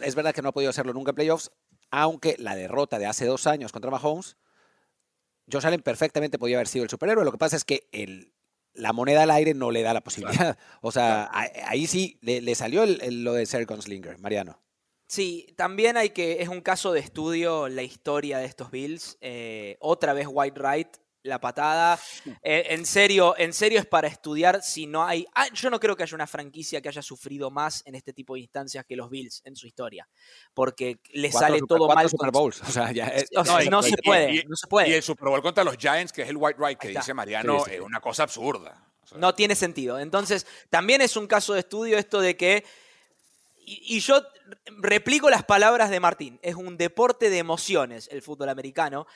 es 0.00 0.14
verdad 0.14 0.34
que 0.34 0.42
no 0.42 0.50
ha 0.50 0.52
podido 0.52 0.70
hacerlo 0.70 0.92
nunca 0.92 1.12
en 1.12 1.14
playoffs, 1.14 1.52
aunque 1.90 2.36
la 2.38 2.56
derrota 2.56 2.98
de 2.98 3.06
hace 3.06 3.26
dos 3.26 3.46
años 3.46 3.72
contra 3.72 3.90
Mahomes, 3.90 4.36
Josh 5.50 5.66
Allen 5.66 5.82
perfectamente 5.82 6.38
podía 6.38 6.56
haber 6.56 6.68
sido 6.68 6.84
el 6.84 6.90
superhéroe. 6.90 7.24
Lo 7.24 7.32
que 7.32 7.38
pasa 7.38 7.56
es 7.56 7.64
que 7.64 7.88
el, 7.92 8.32
la 8.74 8.92
moneda 8.92 9.22
al 9.22 9.30
aire 9.30 9.54
no 9.54 9.70
le 9.70 9.82
da 9.82 9.94
la 9.94 10.02
posibilidad. 10.02 10.58
O 10.80 10.90
sea, 10.90 11.30
ahí 11.32 11.86
sí 11.86 12.18
le, 12.22 12.54
salió 12.56 12.84
lo 12.86 13.34
de 13.34 13.46
Sergio 13.46 13.80
Slinger, 13.80 14.18
Mariano. 14.18 14.58
Sí, 15.12 15.52
también 15.58 15.98
hay 15.98 16.08
que, 16.08 16.40
es 16.40 16.48
un 16.48 16.62
caso 16.62 16.90
de 16.90 17.00
estudio 17.00 17.68
la 17.68 17.82
historia 17.82 18.38
de 18.38 18.46
estos 18.46 18.70
Bills. 18.70 19.18
Eh, 19.20 19.76
otra 19.78 20.14
vez 20.14 20.26
White 20.26 20.58
Right, 20.58 20.88
la 21.22 21.38
patada. 21.38 22.00
Eh, 22.42 22.68
en 22.70 22.86
serio, 22.86 23.34
en 23.36 23.52
serio 23.52 23.78
es 23.78 23.84
para 23.84 24.08
estudiar 24.08 24.62
si 24.62 24.86
no 24.86 25.04
hay. 25.04 25.26
Ah, 25.34 25.48
yo 25.52 25.68
no 25.68 25.78
creo 25.78 25.94
que 25.94 26.04
haya 26.04 26.14
una 26.14 26.26
franquicia 26.26 26.80
que 26.80 26.88
haya 26.88 27.02
sufrido 27.02 27.50
más 27.50 27.82
en 27.84 27.94
este 27.94 28.14
tipo 28.14 28.36
de 28.36 28.40
instancias 28.40 28.86
que 28.86 28.96
los 28.96 29.10
Bills 29.10 29.42
en 29.44 29.54
su 29.54 29.66
historia. 29.66 30.08
Porque 30.54 30.98
le 31.10 31.30
sale 31.30 31.60
todo 31.68 31.88
mal. 31.88 32.08
Super 32.08 32.30
Bowls. 32.30 32.62
O 32.66 32.72
sea, 32.72 32.90
ya 32.90 33.12
no, 33.70 33.82
se 33.82 33.98
puede, 34.02 34.44
no 34.48 34.56
se 34.56 34.66
puede. 34.66 34.88
Y 34.88 34.92
el 34.94 35.02
Super 35.02 35.28
Bowl 35.28 35.42
contra 35.42 35.62
los 35.62 35.76
Giants, 35.76 36.10
que 36.10 36.22
es 36.22 36.30
el 36.30 36.38
White 36.38 36.58
Right 36.58 36.78
que 36.78 36.88
dice 36.88 37.12
Mariano, 37.12 37.66
es 37.66 37.80
una 37.80 38.00
cosa 38.00 38.22
absurda. 38.22 38.82
no 39.16 39.34
tiene 39.34 39.56
sentido. 39.56 40.00
Entonces, 40.00 40.46
también 40.70 41.02
es 41.02 41.18
un 41.18 41.26
caso 41.26 41.52
de 41.52 41.60
estudio 41.60 41.98
esto 41.98 42.18
de 42.22 42.34
que 42.34 42.64
y, 43.80 44.00
yo 44.00 44.22
replico 44.78 45.30
las 45.30 45.44
palabras 45.44 45.90
de 45.90 46.00
Martín. 46.00 46.38
Es 46.42 46.54
un 46.54 46.76
deporte 46.76 47.30
de 47.30 47.38
emociones 47.38 48.08
el 48.12 48.22
fútbol 48.22 48.48
americano. 48.48 49.06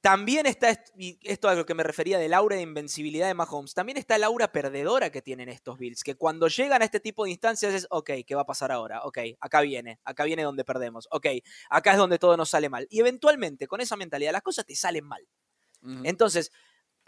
También 0.00 0.46
está, 0.46 0.80
y 0.96 1.18
esto 1.22 1.48
a 1.48 1.54
lo 1.54 1.66
que 1.66 1.74
me 1.74 1.82
refería 1.82 2.18
del 2.18 2.32
aura 2.32 2.54
de 2.54 2.62
invencibilidad 2.62 3.26
de 3.26 3.34
Mahomes, 3.34 3.74
también 3.74 3.98
está 3.98 4.14
el 4.14 4.22
aura 4.22 4.52
perdedora 4.52 5.10
que 5.10 5.22
tienen 5.22 5.48
estos 5.48 5.76
Bills, 5.76 6.04
que 6.04 6.14
cuando 6.14 6.46
llegan 6.46 6.82
a 6.82 6.84
este 6.84 7.00
tipo 7.00 7.24
de 7.24 7.32
instancias 7.32 7.74
es, 7.74 7.86
ok, 7.90 8.10
¿qué 8.24 8.34
va 8.36 8.42
a 8.42 8.46
pasar 8.46 8.70
ahora? 8.70 9.02
Ok, 9.02 9.18
acá 9.40 9.60
viene, 9.60 9.98
acá 10.04 10.22
viene 10.22 10.44
donde 10.44 10.64
perdemos, 10.64 11.08
ok, 11.10 11.26
acá 11.68 11.92
es 11.92 11.98
donde 11.98 12.20
todo 12.20 12.36
nos 12.36 12.48
sale 12.48 12.68
mal. 12.68 12.86
Y 12.90 13.00
eventualmente, 13.00 13.66
con 13.66 13.80
esa 13.80 13.96
mentalidad, 13.96 14.30
las 14.30 14.42
cosas 14.42 14.64
te 14.66 14.76
salen 14.76 15.04
mal. 15.04 15.26
Entonces, 16.04 16.52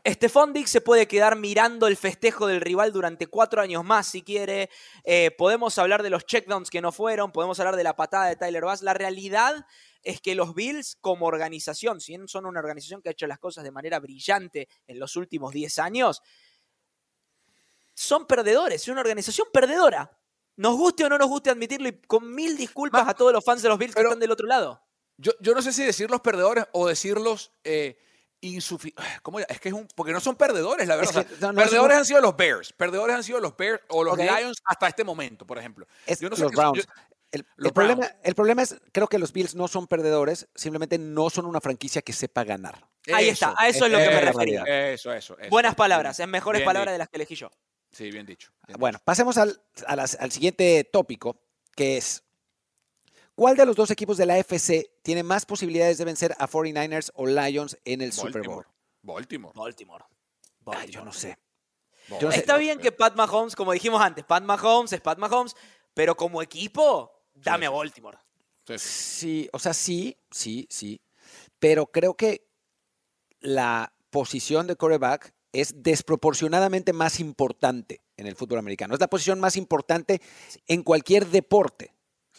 Stephon 0.07 0.53
Dix 0.53 0.70
se 0.70 0.80
puede 0.80 1.07
quedar 1.07 1.36
mirando 1.36 1.86
el 1.86 1.96
festejo 1.96 2.46
del 2.46 2.61
rival 2.61 2.92
durante 2.92 3.26
cuatro 3.26 3.61
años 3.61 3.84
más 3.84 4.07
si 4.07 4.22
quiere. 4.22 4.70
Eh, 5.05 5.30
podemos 5.36 5.76
hablar 5.78 6.03
de 6.03 6.11
los 6.11 6.24
checkdowns 6.24 6.70
que 6.70 6.80
no 6.80 6.90
fueron, 6.92 7.32
podemos 7.32 7.59
hablar 7.61 7.76
de 7.76 7.84
la 7.84 7.96
patada 7.96 8.26
de 8.26 8.36
Tyler 8.36 8.64
Bass. 8.64 8.82
La 8.82 8.94
realidad 8.94 9.66
es 10.03 10.20
que 10.20 10.34
los 10.34 10.55
Bills 10.55 10.96
como 11.01 11.26
organización, 11.26 12.01
si 12.01 12.12
bien 12.12 12.28
son 12.28 12.46
una 12.46 12.61
organización 12.61 13.03
que 13.03 13.11
ha 13.11 13.12
hecho 13.12 13.26
las 13.26 13.38
cosas 13.38 13.62
de 13.64 13.70
manera 13.70 13.98
brillante 13.98 14.68
en 14.86 14.98
los 14.98 15.16
últimos 15.16 15.53
10 15.53 15.78
años, 15.78 16.22
son 17.94 18.26
perdedores, 18.26 18.82
es 18.82 18.88
una 18.88 19.01
organización 19.03 19.48
perdedora. 19.53 20.16
Nos 20.57 20.76
guste 20.76 21.05
o 21.05 21.09
no 21.09 21.18
nos 21.18 21.28
guste 21.28 21.51
admitirlo 21.51 21.88
y 21.88 22.01
con 22.03 22.34
mil 22.34 22.57
disculpas 22.57 23.05
Ma- 23.05 23.11
a 23.11 23.14
todos 23.14 23.32
los 23.32 23.44
fans 23.44 23.62
de 23.62 23.68
los 23.68 23.78
Bills 23.78 23.94
que 23.94 24.01
están 24.03 24.20
del 24.20 24.30
otro 24.30 24.46
lado. 24.46 24.82
Yo, 25.16 25.32
yo 25.40 25.55
no 25.55 25.61
sé 25.62 25.72
si 25.72 25.84
decir 25.84 26.11
los 26.11 26.20
perdedores 26.22 26.64
o 26.72 26.86
decirlos 26.86 27.53
eh. 27.64 27.98
¿Cómo 29.22 29.41
ya? 29.41 29.47
Es 29.49 29.61
que 29.61 29.68
es 29.68 29.74
un. 29.74 29.86
Porque 29.95 30.12
no 30.12 30.20
son 30.20 30.36
perdedores, 30.36 30.86
la 30.88 30.97
verdad. 30.97 31.11
Es 31.11 31.16
O 31.16 31.28
que 31.28 31.34
sea, 31.36 31.47
no, 31.49 31.53
no, 31.53 31.62
perdedores 31.62 31.95
no- 31.95 31.99
han 32.01 32.05
sido 32.07 32.20
los 32.20 32.36
Bears. 32.36 32.72
Perdedores 32.72 33.16
han 33.16 33.24
sido 33.24 33.41
los 33.41 33.57
Bears 33.57 33.80
o 33.88 34.05
los. 34.05 34.16
Lions 34.16 34.59
hasta 34.64 34.88
este 34.88 35.05
momento, 35.05 35.47
por 35.47 35.59
ejemplo. 35.59 35.86
Es 36.07 36.20
Yo 36.20 36.30
no 36.30 36.36
sé 36.36 36.43
los 36.43 36.53
Browns. 36.53 36.78
yo- 36.78 36.93
el, 37.32 37.45
problema, 37.72 38.11
el 38.24 38.34
problema 38.34 38.62
es, 38.62 38.74
creo 38.91 39.07
que 39.07 39.16
los 39.16 39.32
Bills 39.32 39.55
no 39.55 39.68
son 39.68 39.86
perdedores, 39.86 40.49
simplemente 40.57 40.99
no 40.99 41.30
son 41.30 41.47
una 41.47 41.61
franquicia 41.61 42.03
que 42.03 42.12
sepa 42.12 42.43
ganar. 42.43 42.88
Ahí 43.12 43.28
está, 43.28 43.55
a 43.57 43.68
eso 43.68 43.86
es 43.86 43.93
lo 43.93 43.99
que 43.99 44.07
me 44.09 44.18
es 44.18 44.24
refería. 44.24 44.64
Eso, 44.93 45.12
eso, 45.12 45.38
eso. 45.38 45.49
Buenas 45.49 45.76
palabras, 45.76 46.18
en 46.18 46.28
mejores 46.28 46.59
Bien 46.59 46.66
palabras 46.66 46.88
dicho. 46.88 46.93
de 46.95 46.99
las 46.99 47.09
que 47.09 47.16
elegí 47.18 47.36
yo. 47.36 47.49
Sí, 47.93 48.11
bien 48.11 48.26
dicho. 48.26 48.51
bien 48.66 48.80
Bueno, 48.80 48.99
pasemos 49.05 49.36
al, 49.38 49.62
a 49.86 49.95
las- 49.95 50.16
al 50.16 50.32
siguiente 50.32 50.82
tópico, 50.93 51.41
que 51.76 51.99
es, 51.99 52.24
¿cuál 53.41 53.57
de 53.57 53.64
los 53.64 53.74
dos 53.74 53.91
equipos 53.91 54.18
de 54.18 54.26
la 54.26 54.36
FC 54.36 54.93
tiene 55.03 55.22
más 55.22 55.47
posibilidades 55.47 55.97
de 55.97 56.05
vencer 56.05 56.36
a 56.38 56.47
49ers 56.47 57.11
o 57.14 57.26
Lions 57.26 57.78
en 57.86 58.03
el. 58.03 58.12
Super 58.12 58.47
Bowl? 58.47 58.66
Baltimore. 59.01 59.55
Baltimore. 59.57 60.05
Baltimore. 60.61 60.86
Ay, 60.86 60.91
yo 60.91 61.03
no 61.03 61.11
sé. 61.11 61.38
Yo 62.11 62.20
no 62.20 62.32
sé. 62.32 62.41
Está 62.41 62.59
bien 62.59 62.78
que 62.78 62.93
Pat 62.93 63.16
Mahomes, 63.16 63.57
como 63.57 63.72
dijimos 63.72 64.03
antes, 64.03 64.26
Pat 64.26 64.43
Mahomes 64.43 64.93
es 64.93 65.01
Pat 65.01 65.16
Mahomes, 65.16 65.57
pero 65.95 66.14
como 66.18 66.43
equipo, 66.43 67.11
dame 67.32 67.64
a. 67.64 67.70
Baltimore. 67.70 68.18
Sí, 68.66 68.78
sí. 68.78 68.88
Sí, 68.88 69.49
o 69.55 69.59
sea, 69.59 69.72
sí, 69.72 70.18
sí, 70.30 70.66
sí. 70.68 71.01
Pero 71.59 71.86
creo 71.86 72.12
que 72.18 72.47
la 73.41 73.95
posición 74.11 74.66
de 74.66 74.76
quarterback 74.76 75.32
es 75.53 75.82
desproporcionadamente 75.82 76.93
más 76.93 77.18
importante 77.20 78.03
en 78.18 78.26
el 78.26 78.36
fútbol 78.36 78.59
americano. 78.59 78.93
Es 78.93 79.01
la 79.01 79.09
posición 79.09 79.41
más 79.41 79.57
importante 79.57 80.20
en 80.66 80.82
cualquier 80.82 81.26
deporte, 81.28 81.95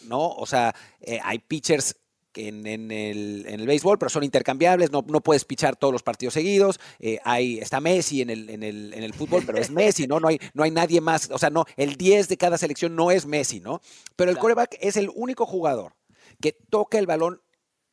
¿no? 0.06 0.28
O 0.30 0.46
sea, 0.46 0.74
eh, 1.00 1.18
hay 1.22 1.38
pitchers 1.38 1.96
en, 2.34 2.66
en 2.66 2.90
el, 2.90 3.44
en 3.46 3.60
el 3.60 3.66
béisbol, 3.66 3.98
pero 3.98 4.08
son 4.08 4.24
intercambiables, 4.24 4.90
no, 4.90 5.04
no 5.06 5.20
puedes 5.20 5.44
pichar 5.44 5.76
todos 5.76 5.92
los 5.92 6.02
partidos 6.02 6.32
seguidos. 6.34 6.80
eh, 6.98 7.18
hay, 7.24 7.58
está 7.58 7.78
Messi 7.80 8.22
en 8.22 8.30
el, 8.30 8.48
en, 8.48 8.62
el, 8.62 8.94
en 8.94 9.02
el 9.02 9.12
fútbol, 9.12 9.42
pero 9.44 9.58
es 9.58 9.70
Messi, 9.70 10.06
¿no? 10.06 10.18
No 10.18 10.28
hay, 10.28 10.38
no 10.54 10.62
hay 10.64 10.70
nadie 10.70 11.00
más. 11.02 11.30
O 11.30 11.38
sea, 11.38 11.50
no, 11.50 11.66
el 11.76 11.96
10 11.96 12.28
de 12.28 12.36
cada 12.38 12.56
selección 12.56 12.96
no 12.96 13.10
es 13.10 13.26
Messi, 13.26 13.60
¿no? 13.60 13.80
Pero 14.16 14.30
el 14.30 14.36
Claro. 14.36 14.40
quarterback 14.54 14.78
es 14.80 14.96
el 14.96 15.10
único 15.14 15.44
jugador 15.44 15.94
que 16.40 16.52
toca 16.70 16.98
el 16.98 17.06
balón 17.06 17.42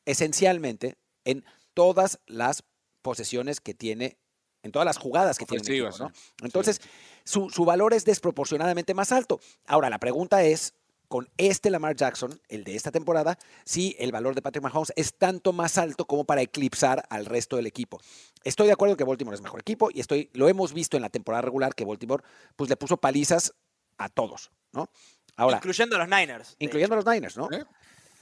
esencialmente 0.05 0.95
en 1.26 1.43
todas 1.74 2.20
las 2.26 2.64
posesiones 3.01 3.60
que 3.62 3.74
tiene, 3.74 4.18
en 4.64 4.72
todas 4.72 4.86
las 4.86 4.97
jugadas 4.97 5.38
que 5.38 5.45
tiene. 5.45 5.62
un 5.62 5.66
Ofensivas, 5.66 5.95
equipo, 5.95 6.10
¿no? 6.10 6.14
sí. 6.16 6.45
Entonces, 6.45 6.82
su, 7.24 7.49
su 7.49 7.66
valor 7.66 7.93
es 7.93 8.05
desproporcionadamente 8.05 8.93
más 8.93 9.12
alto. 9.12 9.39
Ahora, 9.68 9.89
la 9.89 9.99
pregunta 9.99 10.43
es, 10.43 10.74
con 11.10 11.28
este 11.38 11.72
Lamar 11.72 11.95
Jackson, 11.95 12.39
el 12.47 12.64
de 12.64 12.76
esta 12.76 12.91
temporada, 12.91 13.38
si 13.66 13.95
el 13.99 14.12
valor 14.12 14.36
de 14.36 14.41
Patrick 14.41 14.64
Mahomes 14.64 14.93
es 14.95 15.16
tanto 15.16 15.51
más 15.51 15.78
alto 15.78 16.05
como 16.05 16.24
para 16.24 16.41
eclipsar 16.41 17.03
al 17.10 17.26
resto 17.26 17.57
del 17.57 17.66
equipo. 17.66 17.99
Estoy 18.43 18.68
de 18.68 18.74
acuerdo 18.74 18.95
que 18.95 19.03
Baltimore 19.03 19.36
es 19.36 19.41
mejor 19.41 19.60
equipo 19.60 19.89
y 19.91 19.99
estoy, 19.99 20.30
lo 20.34 20.47
hemos 20.47 20.72
visto 20.72 20.95
en 20.95 21.01
la 21.01 21.10
temporada 21.10 21.41
regular 21.41 21.74
que 21.74 21.84
Baltimore 21.84 22.24
pues, 22.55 22.70
le 22.70 22.78
puso 22.78 22.97
palizas 22.97 23.53
a 23.97 24.07
todos, 24.07 24.51
¿no? 24.72 24.89
Ahora, 25.36 25.57
incluyendo 25.57 25.95
a 25.95 25.99
los 25.99 26.07
Niners. 26.07 26.55
incluyendo 26.60 26.93
a 26.93 26.97
los 26.97 27.05
Niners, 27.05 27.38
¿no? 27.38 27.51
¿Eh? 27.51 27.66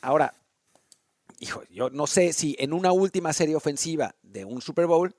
Ahora, 0.02 0.34
hijo, 1.40 1.64
yo 1.70 1.90
no 1.90 2.08
sé 2.08 2.32
si 2.32 2.56
en 2.58 2.72
una 2.72 2.94
última 2.94 3.34
serie 3.34 3.56
ofensiva 3.56 4.16
de 4.22 4.46
un 4.46 4.62
Super 4.62 4.86
Bowl, 4.86 5.14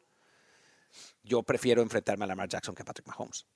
yo 1.22 1.42
prefiero 1.42 1.82
enfrentarme 1.82 2.24
a 2.24 2.28
Lamar 2.28 2.48
Jackson 2.48 2.74
que 2.74 2.82
a 2.82 2.84
Patrick 2.86 3.06
Mahomes. 3.06 3.46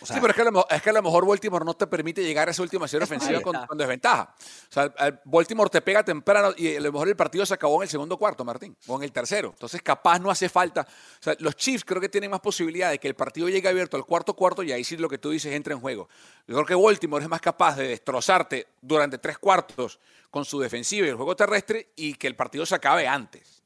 O 0.00 0.06
sea, 0.06 0.16
sí, 0.16 0.20
pero 0.20 0.30
es 0.30 0.36
que, 0.36 0.42
a 0.42 0.44
lo, 0.44 0.52
mo- 0.52 0.66
es 0.68 0.82
que 0.82 0.90
a 0.90 0.92
lo 0.92 1.02
mejor 1.02 1.26
Baltimore 1.26 1.64
no 1.64 1.74
te 1.74 1.86
permite 1.86 2.22
llegar 2.22 2.46
a 2.46 2.50
esa 2.50 2.62
última 2.62 2.86
serie 2.86 3.04
ofensiva 3.04 3.40
con, 3.40 3.78
desventaja. 3.78 4.34
O 4.38 4.72
sea, 4.72 4.92
el- 4.98 5.18
Baltimore 5.24 5.70
te 5.70 5.80
pega 5.80 6.04
temprano 6.04 6.52
y 6.56 6.76
a 6.76 6.80
lo 6.80 6.92
mejor 6.92 7.08
el 7.08 7.16
partido 7.16 7.44
se 7.46 7.54
acabó 7.54 7.76
en 7.76 7.82
el 7.84 7.88
segundo 7.88 8.16
cuarto, 8.16 8.44
Martín, 8.44 8.76
o 8.86 8.96
en 8.96 9.02
el 9.02 9.12
tercero. 9.12 9.48
Entonces, 9.50 9.80
capaz 9.82 10.18
no 10.18 10.30
hace 10.30 10.48
falta. 10.48 10.82
O 10.82 11.22
sea, 11.22 11.34
los 11.40 11.56
Chiefs 11.56 11.84
creo 11.84 12.00
que 12.00 12.08
tienen 12.08 12.30
más 12.30 12.40
posibilidad 12.40 12.90
de 12.90 12.98
que 12.98 13.08
el 13.08 13.14
partido 13.14 13.48
llegue 13.48 13.68
abierto 13.68 13.96
al 13.96 14.04
cuarto 14.04 14.34
cuarto 14.34 14.62
y 14.62 14.72
ahí 14.72 14.84
sí 14.84 14.96
lo 14.96 15.08
que 15.08 15.18
tú 15.18 15.30
dices 15.30 15.52
entra 15.54 15.72
en 15.74 15.80
juego. 15.80 16.08
Yo 16.46 16.54
creo 16.54 16.66
que 16.66 16.74
Baltimore 16.74 17.22
es 17.24 17.28
más 17.30 17.40
capaz 17.40 17.76
de 17.76 17.88
destrozarte 17.88 18.66
durante 18.80 19.18
tres 19.18 19.38
cuartos 19.38 19.98
con 20.30 20.44
su 20.44 20.60
defensiva 20.60 21.06
y 21.06 21.10
el 21.10 21.16
juego 21.16 21.34
terrestre 21.34 21.90
y 21.96 22.14
que 22.14 22.26
el 22.26 22.36
partido 22.36 22.64
se 22.66 22.74
acabe 22.74 23.08
antes. 23.08 23.62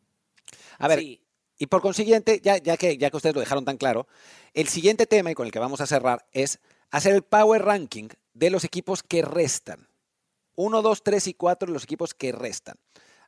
a 0.78 0.88
ver, 0.88 0.98
Sí. 1.00 1.21
Y 1.62 1.66
por 1.66 1.80
consiguiente, 1.80 2.40
ya, 2.42 2.58
que 2.58 3.10
ustedes 3.12 3.36
lo 3.36 3.40
dejaron 3.40 3.64
tan 3.64 3.76
claro, 3.76 4.08
el 4.52 4.66
siguiente 4.66 5.06
tema 5.06 5.30
y 5.30 5.34
con 5.34 5.46
el 5.46 5.52
que 5.52 5.60
vamos 5.60 5.80
a 5.80 5.86
cerrar 5.86 6.26
es 6.32 6.58
hacer 6.90 7.14
el 7.14 7.22
power 7.22 7.64
ranking 7.64 8.08
de 8.34 8.50
los 8.50 8.64
equipos 8.64 9.04
que 9.04 9.22
restan. 9.22 9.86
Uno, 10.56 10.82
dos, 10.82 11.04
tres 11.04 11.28
y 11.28 11.34
cuatro 11.34 11.68
de 11.68 11.72
los 11.72 11.84
equipos 11.84 12.14
que 12.14 12.32
restan. 12.32 12.74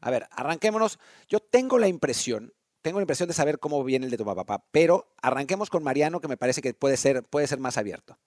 A 0.01 0.11
ver, 0.11 0.27
arranquémonos. 0.33 0.99
Yo 1.29 1.39
tengo 1.39 1.79
la 1.79 1.87
impresión, 1.87 2.53
tengo 2.83 2.99
la 2.99 3.05
impresión 3.05 3.29
de 3.29 3.35
saber 3.35 3.61
cómo 3.61 3.85
viene 3.85 4.07
el 4.07 4.11
de 4.11 4.19
tu 4.19 4.25
papá, 4.25 4.65
pero 4.73 5.15
arranquemos 5.23 5.71
con 5.71 5.85
Mariano, 5.85 6.21
que 6.21 6.27
me 6.27 6.37
parece 6.37 6.61
que 6.61 6.75
puede 6.75 6.97
ser, 6.97 7.23
puede 7.23 7.47
ser 7.47 7.61
más 7.61 7.79
abierto. 7.79 8.19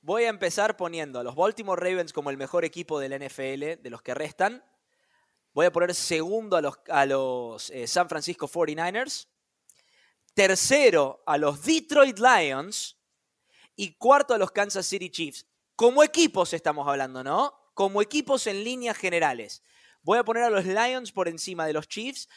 Voy 0.00 0.24
a 0.24 0.30
empezar 0.30 0.76
poniendo 0.76 1.20
a 1.20 1.22
los 1.22 1.36
Baltimore 1.36 1.80
Ravens 1.80 2.12
como 2.12 2.30
el 2.30 2.38
mejor 2.38 2.64
equipo 2.64 2.98
del 2.98 3.24
NFL, 3.24 3.80
de 3.80 3.88
los 3.88 4.02
que 4.02 4.14
restan. 4.14 4.64
Voy 5.54 5.66
a 5.66 5.72
poner 5.72 5.94
segundo 5.94 6.56
a 6.56 6.60
los, 6.60 6.78
a 6.88 7.06
los 7.06 7.70
eh, 7.70 7.86
San 7.86 8.08
Francisco 8.08 8.48
49ers. 8.48 9.28
Tercero 10.34 11.22
a 11.26 11.36
los 11.36 11.62
Detroit 11.62 12.18
Lions. 12.18 12.98
Y 13.76 13.94
cuarto 13.94 14.34
a 14.34 14.38
los 14.38 14.52
Kansas 14.52 14.86
City 14.86 15.10
Chiefs. 15.10 15.46
Como 15.76 16.02
equipos 16.02 16.52
estamos 16.52 16.86
hablando, 16.86 17.24
¿no? 17.24 17.54
Como 17.74 18.02
equipos 18.02 18.46
en 18.46 18.64
líneas 18.64 18.96
generales. 18.96 19.62
Voy 20.02 20.18
a 20.18 20.24
poner 20.24 20.42
a 20.42 20.50
los 20.50 20.66
Lions 20.66 21.12
por 21.12 21.28
encima 21.28 21.66
de 21.66 21.72
los 21.72 21.88
Chiefs 21.88 22.28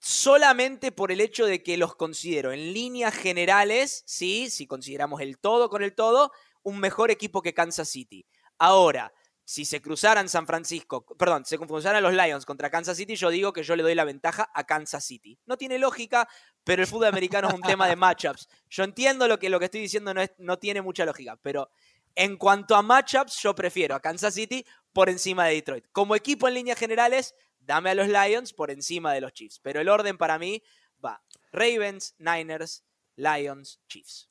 solamente 0.00 0.92
por 0.92 1.12
el 1.12 1.20
hecho 1.20 1.44
de 1.44 1.62
que 1.62 1.76
los 1.76 1.94
considero 1.94 2.52
en 2.52 2.72
líneas 2.72 3.14
generales, 3.14 4.02
sí, 4.06 4.48
si 4.48 4.66
consideramos 4.66 5.20
el 5.20 5.38
todo 5.38 5.68
con 5.68 5.82
el 5.82 5.94
todo, 5.94 6.32
un 6.62 6.80
mejor 6.80 7.10
equipo 7.10 7.42
que 7.42 7.54
Kansas 7.54 7.90
City. 7.90 8.26
Ahora, 8.58 9.12
si 9.52 9.64
se 9.64 9.82
cruzaran 9.82 10.28
San 10.28 10.46
Francisco, 10.46 11.04
perdón, 11.04 11.44
se 11.44 11.58
cruzaran 11.58 12.00
los 12.04 12.12
Lions 12.14 12.46
contra 12.46 12.70
Kansas 12.70 12.96
City, 12.96 13.16
yo 13.16 13.30
digo 13.30 13.52
que 13.52 13.64
yo 13.64 13.74
le 13.74 13.82
doy 13.82 13.96
la 13.96 14.04
ventaja 14.04 14.48
a 14.54 14.62
Kansas 14.62 15.04
City. 15.04 15.36
No 15.44 15.56
tiene 15.56 15.76
lógica, 15.76 16.28
pero 16.62 16.82
el 16.82 16.86
fútbol 16.86 17.08
americano 17.08 17.48
es 17.48 17.54
un 17.54 17.60
tema 17.62 17.88
de 17.88 17.96
matchups. 17.96 18.48
Yo 18.68 18.84
entiendo 18.84 19.26
lo 19.26 19.40
que, 19.40 19.50
lo 19.50 19.58
que 19.58 19.64
estoy 19.64 19.80
diciendo 19.80 20.14
no, 20.14 20.22
es- 20.22 20.30
no 20.38 20.56
tiene 20.60 20.82
mucha 20.82 21.04
lógica, 21.04 21.36
pero 21.42 21.68
en 22.14 22.36
cuanto 22.36 22.76
a 22.76 22.82
matchups, 22.82 23.42
yo 23.42 23.52
prefiero 23.52 23.96
a 23.96 24.00
Kansas 24.00 24.34
City 24.34 24.64
por 24.92 25.08
encima 25.08 25.46
de 25.46 25.54
Detroit. 25.54 25.86
Como 25.90 26.14
equipo 26.14 26.46
en 26.46 26.54
líneas 26.54 26.78
generales, 26.78 27.34
dame 27.58 27.90
a 27.90 27.94
los 27.96 28.06
Lions 28.06 28.52
por 28.52 28.70
encima 28.70 29.12
de 29.12 29.20
los 29.20 29.32
Chiefs. 29.32 29.58
Pero 29.58 29.80
el 29.80 29.88
orden 29.88 30.16
para 30.16 30.38
mí 30.38 30.62
va 31.04 31.20
Ravens, 31.50 32.14
Niners, 32.18 32.84
Lions, 33.16 33.80
Chiefs. 33.88 34.30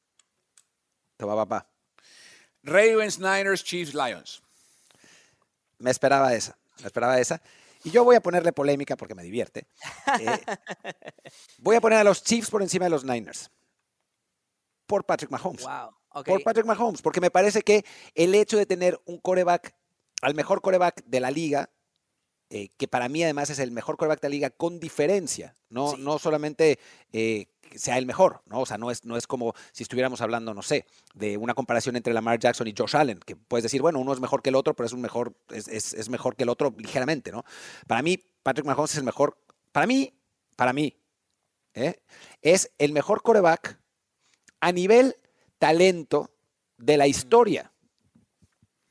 Tu 1.18 1.28
papá. 1.28 1.70
Ravens, 2.64 3.20
Niners, 3.20 3.66
Chiefs, 3.66 3.94
Lions. 3.94 4.42
Me 5.80 5.92
esperaba 5.92 6.34
esa, 6.34 6.58
me 6.80 6.86
esperaba 6.88 7.20
esa. 7.20 7.42
Y 7.84 7.92
yo 7.92 8.04
voy 8.04 8.16
a 8.18 8.22
ponerle 8.22 8.52
polémica 8.52 8.98
porque 8.98 9.16
me 9.16 9.24
divierte. 9.24 9.68
Eh, 10.20 10.40
voy 11.60 11.76
a 11.78 11.82
poner 11.82 12.00
a 12.00 12.04
los 12.04 12.24
Chiefs 12.24 12.50
por 12.50 12.62
encima 12.62 12.86
de 12.86 12.92
los 12.92 13.06
Niners. 13.06 13.50
Por 14.86 15.06
Patrick 15.06 15.32
Mahomes. 15.32 15.64
Wow. 15.64 16.24
Por 16.26 16.44
Patrick 16.44 16.66
Mahomes. 16.66 17.02
Porque 17.02 17.22
me 17.22 17.32
parece 17.32 17.62
que 17.62 17.86
el 18.16 18.36
hecho 18.36 18.58
de 18.58 18.66
tener 18.66 19.00
un 19.06 19.18
coreback, 19.20 19.76
al 20.22 20.34
mejor 20.36 20.62
coreback 20.62 21.04
de 21.06 21.20
la 21.20 21.32
liga, 21.32 21.70
eh, 22.50 22.70
que 22.78 22.88
para 22.88 23.08
mí 23.08 23.24
además 23.24 23.50
es 23.52 23.60
el 23.60 23.72
mejor 23.72 23.96
coreback 23.96 24.22
de 24.22 24.30
la 24.30 24.34
liga 24.34 24.50
con 24.50 24.80
diferencia, 24.80 25.56
no, 25.70 25.92
Sí. 25.92 25.98
no 26.00 26.18
solamente 26.18 26.80
eh, 27.14 27.46
sea 27.78 27.98
el 27.98 28.06
mejor, 28.06 28.42
¿no? 28.46 28.62
O 28.62 28.66
sea, 28.66 28.78
no 28.78 28.90
es, 28.92 29.06
no 29.06 29.18
es 29.18 29.28
como 29.28 29.54
si 29.72 29.84
estuviéramos 29.84 30.22
hablando, 30.22 30.54
no 30.54 30.62
sé, 30.62 30.86
de 31.14 31.38
una 31.38 31.54
comparación 31.54 31.96
entre 31.96 32.14
Lamar 32.14 32.40
Jackson 32.40 32.68
y 32.68 32.74
Josh 32.78 32.96
Allen, 32.96 33.20
que 33.20 33.36
puedes 33.36 33.64
decir, 33.64 33.82
bueno, 33.82 34.00
uno 34.00 34.14
es 34.14 34.20
mejor 34.20 34.42
que 34.42 34.50
el 34.50 34.56
otro, 34.56 34.74
pero 34.74 34.88
es 34.88 34.94
un 34.94 35.02
mejor, 35.02 35.36
es, 35.52 35.68
es- 35.68 35.94
es 35.94 36.10
mejor 36.10 36.36
que 36.36 36.44
el 36.44 36.50
otro 36.50 36.74
ligeramente, 36.78 37.32
¿no? 37.32 37.44
Para 37.88 38.02
mí, 38.02 38.18
Patrick 38.44 38.66
Mahomes 38.66 38.92
es 38.92 38.98
el 38.98 39.04
mejor, 39.04 39.38
para 39.72 39.86
mí, 39.88 40.14
para 40.56 40.74
mí, 40.74 40.96
¿eh? 41.74 42.02
es 42.42 42.72
el 42.78 42.92
mejor 42.94 43.22
coreback 43.22 43.80
a 44.60 44.72
nivel 44.72 45.16
talento 45.58 46.32
de 46.78 46.98
la 46.98 47.08
historia. 47.08 47.72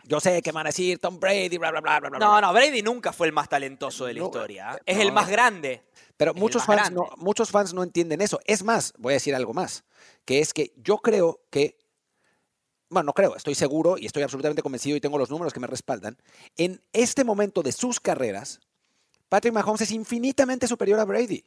Yo 0.09 0.21
sé 0.21 0.41
que 0.41 0.53
van 0.53 0.67
a 0.67 0.71
decir 0.71 0.99
Tom 0.99 1.21
Brady, 1.21 1.59
bla, 1.59 1.71
bla, 1.71 1.81
bla, 1.83 2.01
bla. 2.01 2.19
No, 2.19 2.41
no, 2.41 2.53
Brady 2.55 2.81
nunca 2.81 3.13
fue 3.13 3.27
el 3.27 3.35
más 3.35 3.49
talentoso 3.51 4.07
de 4.07 4.15
la 4.15 4.21
No, 4.21 4.27
historia. 4.27 4.73
¿eh? 4.73 4.77
eh, 4.79 4.93
Es 4.95 4.99
el 5.01 5.13
más 5.13 5.29
grande. 5.29 5.83
Pero 6.17 6.33
muchos 6.33 6.65
fans, 6.65 6.91
no, 6.91 7.11
muchos 7.19 7.51
fans 7.51 7.75
no 7.75 7.83
entienden 7.83 8.23
eso. 8.23 8.41
Es 8.47 8.65
más, 8.65 8.95
voy 8.97 9.13
a 9.13 9.15
decir 9.15 9.35
algo 9.35 9.53
más, 9.53 9.85
que 10.25 10.41
es 10.41 10.55
que 10.55 10.73
yo 10.77 10.97
creo 10.99 11.43
que, 11.51 11.77
bueno, 12.89 13.09
no 13.09 13.13
creo, 13.13 13.37
estoy 13.37 13.55
seguro 13.55 13.99
y 13.99 14.07
estoy 14.07 14.23
absolutamente 14.23 14.63
convencido 14.63 14.97
y 14.97 15.01
tengo 15.01 15.19
los 15.19 15.29
números 15.29 15.53
que 15.53 15.61
me 15.61 15.67
respaldan. 15.67 16.17
En 16.57 16.81
este 16.95 17.23
momento 17.23 17.63
de 17.63 17.73
sus 17.73 18.01
carreras, 18.01 18.61
Patrick 19.29 19.53
Mahomes 19.53 19.83
es 19.83 19.91
infinitamente 19.93 20.67
superior 20.67 20.99
a 21.01 21.05
Brady. 21.05 21.45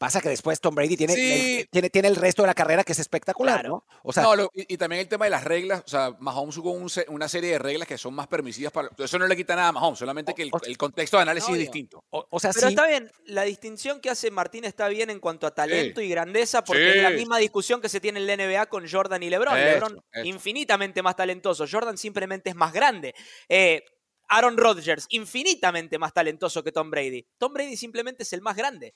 Pasa 0.00 0.22
que 0.22 0.30
después 0.30 0.58
Tom 0.62 0.74
Brady 0.74 0.96
tiene, 0.96 1.14
Sí. 1.14 1.58
el, 1.60 1.68
tiene, 1.68 1.90
tiene 1.90 2.08
el 2.08 2.16
resto 2.16 2.40
de 2.40 2.46
la 2.46 2.54
carrera 2.54 2.84
que 2.84 2.92
es 2.92 2.98
espectacular, 2.98 3.60
Claro. 3.60 3.84
¿no? 3.86 3.96
O 4.02 4.14
sea, 4.14 4.22
no, 4.22 4.34
lo- 4.34 4.50
y, 4.54 4.72
y 4.72 4.78
también 4.78 5.00
el 5.00 5.08
tema 5.08 5.26
de 5.26 5.30
las 5.30 5.44
reglas, 5.44 5.82
o 5.84 5.88
sea, 5.88 6.16
Mahomes 6.20 6.56
jugó 6.56 6.70
un 6.72 6.88
se- 6.88 7.04
una 7.10 7.28
serie 7.28 7.50
de 7.50 7.58
reglas 7.58 7.86
que 7.86 7.98
son 7.98 8.14
más 8.14 8.26
permisivas 8.26 8.72
para... 8.72 8.88
Eso 8.96 9.18
no 9.18 9.26
le 9.26 9.36
quita 9.36 9.54
nada 9.54 9.68
a 9.68 9.72
Mahomes, 9.72 9.98
solamente 9.98 10.32
que 10.32 10.42
el, 10.44 10.48
O- 10.54 10.60
el 10.64 10.78
contexto 10.78 11.18
de 11.18 11.24
análisis 11.24 11.50
No, 11.50 11.54
es 11.56 11.60
distinto. 11.60 12.02
o, 12.08 12.26
o 12.30 12.40
sea 12.40 12.50
Pero 12.54 12.68
sí, 12.68 12.72
está 12.72 12.86
bien, 12.86 13.12
la 13.26 13.42
distinción 13.42 14.00
que 14.00 14.08
hace 14.08 14.30
Martín 14.30 14.64
está 14.64 14.88
bien 14.88 15.10
en 15.10 15.20
cuanto 15.20 15.46
a 15.46 15.50
talento 15.54 16.00
Sí. 16.00 16.06
y 16.06 16.08
grandeza, 16.08 16.64
porque 16.64 16.92
Sí. 16.92 16.98
es 16.98 17.02
la 17.02 17.10
misma 17.10 17.36
discusión 17.36 17.82
que 17.82 17.90
se 17.90 18.00
tiene 18.00 18.20
en 18.20 18.26
la 18.26 18.32
NBA 18.36 18.66
con 18.70 18.88
Jordan 18.88 19.22
y 19.22 19.28
LeBron. 19.28 19.58
Eso, 19.58 19.66
LeBron 19.74 20.02
eso. 20.14 20.24
infinitamente 20.26 21.02
más 21.02 21.14
talentoso, 21.14 21.66
Jordan 21.70 21.98
simplemente 21.98 22.48
es 22.48 22.56
más 22.56 22.72
grande. 22.72 23.14
Eh, 23.50 23.84
Aaron 24.30 24.56
Rodgers, 24.56 25.04
infinitamente 25.10 25.98
más 25.98 26.14
talentoso 26.14 26.64
que 26.64 26.72
Tom 26.72 26.90
Brady. 26.90 27.26
Tom 27.36 27.52
Brady 27.52 27.76
simplemente 27.76 28.22
es 28.22 28.32
el 28.32 28.40
más 28.40 28.56
grande. 28.56 28.94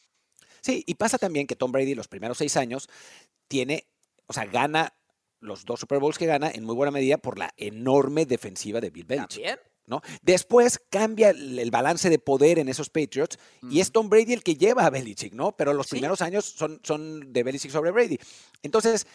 Sí, 0.64 0.82
y 0.86 0.94
pasa 0.94 1.18
también 1.18 1.46
que 1.46 1.56
Tom 1.56 1.72
Brady 1.72 1.94
los 1.94 2.08
primeros 2.08 2.38
seis 2.38 2.56
años 2.56 2.88
tiene, 3.48 3.86
o 4.26 4.32
sea, 4.32 4.46
gana 4.46 4.94
los 5.40 5.66
dos 5.66 5.80
Super 5.80 5.98
Bowls 5.98 6.16
que 6.16 6.24
gana 6.24 6.50
en 6.50 6.64
muy 6.64 6.74
buena 6.74 6.90
medida 6.90 7.18
por 7.18 7.38
la 7.38 7.52
enorme 7.58 8.24
defensiva 8.24 8.80
de 8.80 8.88
Bill 8.88 9.04
Belichick. 9.04 9.44
También. 9.44 9.58
¿no? 9.86 10.00
Después 10.22 10.80
cambia 10.88 11.28
el, 11.28 11.70
balance 11.70 12.08
de 12.08 12.18
poder 12.18 12.58
en 12.58 12.70
esos 12.70 12.88
Patriots 12.88 13.38
y 13.68 13.80
es 13.80 13.92
Tom 13.92 14.08
Brady 14.08 14.32
el 14.32 14.42
que 14.42 14.56
lleva 14.56 14.86
a 14.86 14.88
Belichick, 14.90 15.34
¿no? 15.34 15.54
Pero 15.54 15.74
los 15.74 15.86
Sí. 15.86 15.96
primeros 15.96 16.22
años 16.22 16.46
son, 16.46 16.80
son 16.82 17.30
de 17.30 17.42
Belichick 17.42 17.70
sobre 17.70 17.90
Brady. 17.90 18.18
Entonces, 18.62 19.06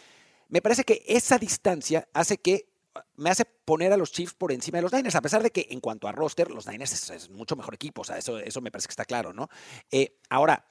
me 0.48 0.62
parece 0.62 0.84
que 0.84 1.02
esa 1.04 1.36
distancia 1.36 2.08
hace 2.12 2.36
que 2.36 2.68
me 3.16 3.30
hace 3.30 3.44
poner 3.44 3.92
a 3.92 3.96
los 3.96 4.12
Chiefs 4.12 4.34
por 4.34 4.52
encima 4.52 4.78
de 4.78 4.82
los 4.82 4.92
Niners, 4.92 5.16
a 5.16 5.20
pesar 5.22 5.42
de 5.42 5.50
que 5.50 5.66
en 5.70 5.80
cuanto 5.80 6.06
a 6.06 6.12
roster, 6.12 6.48
los 6.52 6.68
Niners 6.68 6.92
es, 6.92 7.10
es 7.10 7.30
mucho 7.30 7.56
mejor 7.56 7.74
equipo, 7.74 8.02
o 8.02 8.04
sea, 8.04 8.18
eso, 8.18 8.38
eso 8.38 8.60
me 8.60 8.70
parece 8.70 8.86
que 8.86 8.92
está 8.92 9.04
claro, 9.04 9.32
¿no? 9.32 9.48
Eh, 9.90 10.16
ahora, 10.28 10.64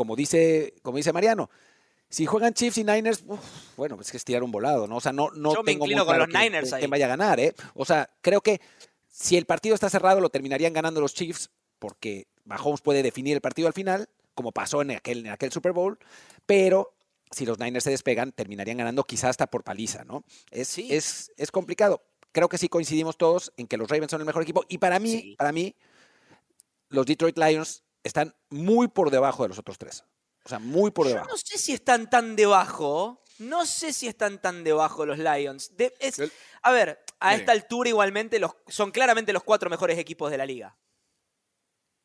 como 0.00 0.16
dice, 0.16 0.72
como 0.80 0.96
dice 0.96 1.12
Mariano, 1.12 1.50
si 2.08 2.24
juegan 2.24 2.54
Chiefs 2.54 2.78
y 2.78 2.84
Niners, 2.84 3.22
uf, 3.26 3.38
bueno, 3.76 3.96
pues 3.96 4.08
es 4.08 4.12
que 4.12 4.16
es 4.16 4.24
tirar 4.24 4.42
un 4.42 4.50
volado, 4.50 4.86
¿no? 4.86 4.96
O 4.96 5.00
sea, 5.02 5.12
no, 5.12 5.28
no 5.32 5.52
Yo 5.52 5.62
me 5.62 5.72
tengo 5.72 5.84
muy 5.84 5.92
inclino 5.92 6.06
con 6.06 6.14
claro 6.16 6.26
los 6.32 6.40
Niners 6.42 6.72
ahí. 6.72 6.78
quién 6.80 6.90
vaya 6.90 7.04
a 7.04 7.08
ganar, 7.08 7.38
¿eh? 7.38 7.54
O 7.74 7.84
sea, 7.84 8.08
creo 8.22 8.40
que 8.40 8.62
si 9.10 9.36
el 9.36 9.44
partido 9.44 9.74
está 9.74 9.90
cerrado, 9.90 10.18
lo 10.22 10.30
terminarían 10.30 10.72
ganando 10.72 11.02
los 11.02 11.12
Chiefs, 11.12 11.50
porque 11.78 12.28
Mahomes 12.46 12.80
puede 12.80 13.02
definir 13.02 13.34
el 13.34 13.42
partido 13.42 13.68
al 13.68 13.74
final, 13.74 14.08
como 14.34 14.52
pasó 14.52 14.80
en 14.80 14.92
aquel, 14.92 15.26
en 15.26 15.32
aquel 15.32 15.52
Super 15.52 15.72
Bowl, 15.72 15.98
pero 16.46 16.94
si 17.30 17.44
los 17.44 17.58
Niners 17.58 17.84
se 17.84 17.90
despegan, 17.90 18.32
terminarían 18.32 18.78
ganando 18.78 19.04
quizás 19.04 19.28
hasta 19.30 19.48
por 19.48 19.64
paliza, 19.64 20.02
¿no? 20.04 20.24
Es, 20.50 20.68
Sí. 20.68 20.88
es, 20.90 21.30
es 21.36 21.50
complicado. 21.50 22.02
Creo 22.32 22.48
que 22.48 22.56
sí 22.56 22.70
coincidimos 22.70 23.18
todos 23.18 23.52
en 23.58 23.66
que 23.66 23.76
los 23.76 23.90
Ravens 23.90 24.10
son 24.12 24.22
el 24.22 24.26
mejor 24.26 24.44
equipo, 24.44 24.64
y 24.66 24.78
para 24.78 24.98
mí, 24.98 25.10
Sí. 25.12 25.34
para 25.36 25.52
mí, 25.52 25.76
los 26.88 27.04
Detroit 27.04 27.36
Lions 27.38 27.84
están 28.02 28.34
muy 28.50 28.88
por 28.88 29.10
debajo 29.10 29.42
de 29.42 29.48
los 29.50 29.58
otros 29.58 29.78
tres. 29.78 30.04
O 30.44 30.48
sea, 30.48 30.58
muy 30.58 30.90
por 30.90 31.06
Yo 31.06 31.10
debajo. 31.14 31.28
no 31.30 31.36
sé 31.36 31.58
si 31.58 31.72
están 31.72 32.08
tan 32.08 32.34
debajo. 32.36 33.22
No 33.38 33.64
sé 33.66 33.92
si 33.92 34.06
están 34.06 34.40
tan 34.40 34.64
debajo 34.64 35.06
los 35.06 35.18
Lions. 35.18 35.76
De- 35.76 35.94
es- 35.98 36.20
a 36.62 36.70
ver, 36.72 37.02
a 37.20 37.34
esta 37.34 37.52
altura 37.52 37.88
igualmente 37.88 38.38
los, 38.38 38.52
son 38.68 38.90
claramente 38.90 39.32
los 39.32 39.42
cuatro 39.42 39.70
mejores 39.70 39.98
equipos 39.98 40.30
de 40.30 40.36
la 40.38 40.44
liga. 40.46 40.76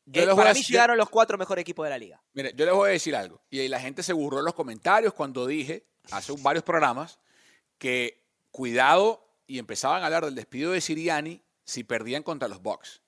Yo 0.06 0.22
Eh, 0.22 0.26
les 0.26 0.34
voy 0.34 0.36
para 0.42 0.50
a 0.50 0.54
mí 0.54 0.60
decir- 0.60 0.72
llegaron 0.74 0.96
los 0.96 1.08
cuatro 1.10 1.36
mejores 1.36 1.62
equipos 1.62 1.84
de 1.84 1.90
la 1.90 1.98
liga. 1.98 2.22
Mire, 2.32 2.52
yo 2.54 2.64
les 2.64 2.74
voy 2.74 2.88
a 2.88 2.92
decir 2.92 3.14
algo. 3.16 3.42
Y 3.50 3.58
ahí 3.60 3.68
la 3.68 3.80
gente 3.80 4.02
se 4.02 4.12
burló 4.12 4.38
en 4.38 4.44
los 4.44 4.54
comentarios 4.54 5.12
cuando 5.14 5.46
dije, 5.46 5.86
hace 6.10 6.32
un- 6.32 6.42
varios 6.42 6.62
programas, 6.64 7.18
que 7.78 8.24
cuidado 8.50 9.26
y 9.46 9.58
empezaban 9.58 10.02
a 10.02 10.06
hablar 10.06 10.24
del 10.24 10.34
despido 10.34 10.72
de 10.72 10.80
Siriani 10.80 11.42
si 11.64 11.84
perdían 11.84 12.22
contra 12.22 12.48
los 12.48 12.62
Bucks. 12.62 13.02